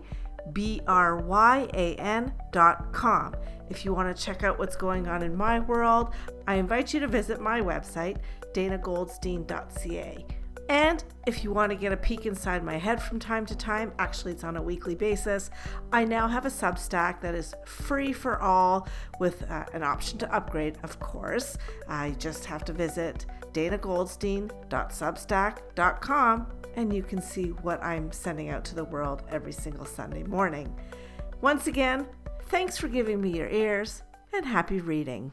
B 0.53 0.81
R 0.89 1.19
Y 1.19 1.69
A 1.73 1.95
N.com. 1.95 3.37
If 3.71 3.85
you 3.85 3.95
want 3.95 4.17
to 4.17 4.21
check 4.21 4.43
out 4.43 4.59
what's 4.59 4.75
going 4.75 5.07
on 5.07 5.23
in 5.23 5.37
my 5.37 5.61
world, 5.61 6.15
I 6.49 6.57
invite 6.57 6.93
you 6.93 6.99
to 6.99 7.07
visit 7.07 7.41
my 7.41 7.61
website, 7.61 8.17
danagoldstein.ca. 8.55 10.27
And 10.69 11.03
if 11.27 11.43
you 11.43 11.51
want 11.51 11.71
to 11.71 11.77
get 11.77 11.93
a 11.93 11.97
peek 11.97 12.27
inside 12.27 12.63
my 12.63 12.77
head 12.77 13.03
from 13.03 13.19
time 13.19 13.47
to 13.47 13.57
time, 13.57 13.93
actually, 13.99 14.33
it's 14.33 14.45
on 14.45 14.57
a 14.57 14.63
weekly 14.63 14.95
basis, 14.95 15.51
I 15.93 16.05
now 16.05 16.29
have 16.29 16.45
a 16.45 16.51
Substack 16.51 17.23
that 17.23 17.35
is 17.35 17.55
free 17.65 18.13
for 18.13 18.39
all 18.43 18.87
with 19.19 19.51
uh, 19.51 19.65
an 19.73 19.83
option 19.83 20.19
to 20.19 20.31
upgrade, 20.35 20.77
of 20.83 21.01
course. 21.01 21.57
I 21.89 22.11
just 22.19 22.45
have 22.45 22.67
to 22.67 22.75
visit 22.75 23.25
danagoldstein.substack.com 23.53 26.47
and 26.77 26.95
you 26.95 27.03
can 27.03 27.23
see 27.23 27.49
what 27.49 27.83
I'm 27.83 28.13
sending 28.13 28.51
out 28.51 28.63
to 28.67 28.75
the 28.75 28.85
world 28.85 29.23
every 29.31 29.53
single 29.53 29.87
Sunday 29.87 30.23
morning. 30.23 30.79
Once 31.41 31.67
again, 31.67 32.07
thanks 32.49 32.77
for 32.77 32.89
giving 32.89 33.21
me 33.21 33.31
your 33.31 33.49
ears 33.49 34.03
and 34.33 34.45
happy 34.45 34.81
reading. 34.81 35.33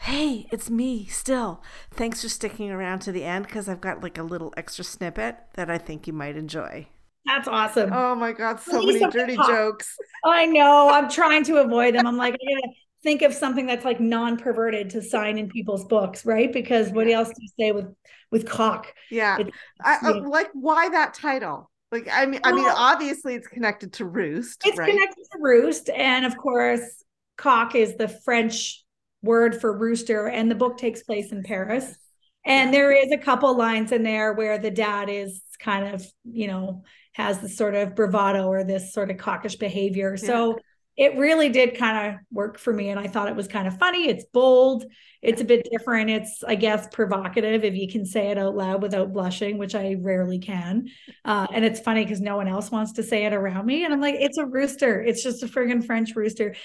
Hey, 0.00 0.46
it's 0.50 0.70
me 0.70 1.06
still. 1.06 1.62
Thanks 1.90 2.22
for 2.22 2.28
sticking 2.28 2.70
around 2.70 3.00
to 3.00 3.12
the 3.12 3.24
end 3.24 3.46
because 3.46 3.68
I've 3.68 3.80
got 3.80 4.02
like 4.02 4.18
a 4.18 4.22
little 4.22 4.52
extra 4.56 4.84
snippet 4.84 5.36
that 5.54 5.70
I 5.70 5.78
think 5.78 6.06
you 6.06 6.12
might 6.12 6.36
enjoy. 6.36 6.88
That's 7.26 7.48
awesome. 7.48 7.90
Oh 7.92 8.14
my 8.14 8.32
God, 8.32 8.60
so 8.60 8.82
many 8.82 9.00
dirty 9.10 9.36
jokes. 9.36 9.94
I 10.24 10.46
know. 10.46 10.88
I'm 10.88 11.10
trying 11.10 11.44
to 11.44 11.58
avoid 11.58 11.94
them. 11.94 12.06
I'm 12.06 12.16
like, 12.16 12.34
I 12.34 12.54
gotta 12.54 12.72
think 13.02 13.22
of 13.22 13.34
something 13.34 13.66
that's 13.66 13.84
like 13.84 14.00
non-perverted 14.00 14.90
to 14.90 15.02
sign 15.02 15.38
in 15.38 15.48
people's 15.48 15.84
books, 15.84 16.24
right? 16.24 16.52
Because 16.52 16.90
what 16.90 17.08
else 17.08 17.28
do 17.28 17.34
you 17.38 17.48
say 17.58 17.72
with 17.72 17.94
with 18.30 18.48
Coq? 18.48 18.92
Yeah, 19.10 19.38
I, 19.84 19.98
uh, 20.02 20.28
like 20.28 20.48
why 20.54 20.88
that 20.88 21.14
title? 21.14 21.70
Like, 21.92 22.08
I 22.10 22.24
mean, 22.24 22.40
well, 22.44 22.54
I 22.54 22.56
mean, 22.56 22.68
obviously 22.68 23.34
it's 23.34 23.48
connected 23.48 23.92
to 23.94 24.04
roost. 24.04 24.62
It's 24.64 24.78
right? 24.78 24.90
connected 24.90 25.24
to 25.32 25.38
roost, 25.40 25.90
and 25.90 26.24
of 26.24 26.36
course, 26.36 27.04
cock 27.36 27.74
is 27.74 27.96
the 27.96 28.08
French 28.08 28.79
word 29.22 29.60
for 29.60 29.76
rooster 29.76 30.26
and 30.26 30.50
the 30.50 30.54
book 30.54 30.78
takes 30.78 31.02
place 31.02 31.32
in 31.32 31.42
paris. 31.42 31.96
And 32.44 32.72
there 32.72 32.90
is 32.90 33.12
a 33.12 33.18
couple 33.18 33.54
lines 33.54 33.92
in 33.92 34.02
there 34.02 34.32
where 34.32 34.56
the 34.58 34.70
dad 34.70 35.08
is 35.10 35.42
kind 35.58 35.94
of 35.94 36.06
you 36.24 36.46
know 36.46 36.84
has 37.12 37.40
this 37.40 37.56
sort 37.56 37.74
of 37.74 37.94
bravado 37.94 38.46
or 38.46 38.64
this 38.64 38.92
sort 38.92 39.10
of 39.10 39.16
cockish 39.16 39.58
behavior. 39.58 40.16
Yeah. 40.18 40.26
so 40.26 40.58
it 40.96 41.16
really 41.16 41.48
did 41.48 41.78
kind 41.78 42.08
of 42.08 42.20
work 42.30 42.58
for 42.58 42.72
me 42.74 42.90
and 42.90 43.00
i 43.00 43.06
thought 43.06 43.28
it 43.28 43.36
was 43.36 43.48
kind 43.48 43.66
of 43.66 43.78
funny. 43.78 44.08
It's 44.08 44.24
bold. 44.32 44.84
It's 45.22 45.40
a 45.40 45.44
bit 45.44 45.66
different. 45.70 46.10
It's 46.10 46.42
i 46.46 46.54
guess 46.54 46.88
provocative 46.92 47.64
if 47.64 47.74
you 47.74 47.88
can 47.88 48.04
say 48.04 48.28
it 48.28 48.38
out 48.38 48.56
loud 48.56 48.82
without 48.82 49.12
blushing 49.12 49.58
which 49.58 49.74
i 49.74 49.96
rarely 50.00 50.38
can. 50.38 50.88
Uh, 51.24 51.46
and 51.52 51.64
it's 51.64 51.80
funny 51.80 52.04
because 52.04 52.20
no 52.20 52.36
one 52.36 52.48
else 52.48 52.70
wants 52.70 52.92
to 52.92 53.02
say 53.02 53.24
it 53.24 53.32
around 53.32 53.66
me 53.66 53.84
and 53.84 53.92
i'm 53.92 54.00
like 54.00 54.16
it's 54.18 54.38
a 54.38 54.46
rooster. 54.46 55.02
It's 55.02 55.22
just 55.22 55.42
a 55.42 55.46
friggin 55.46 55.84
french 55.84 56.14
rooster 56.16 56.54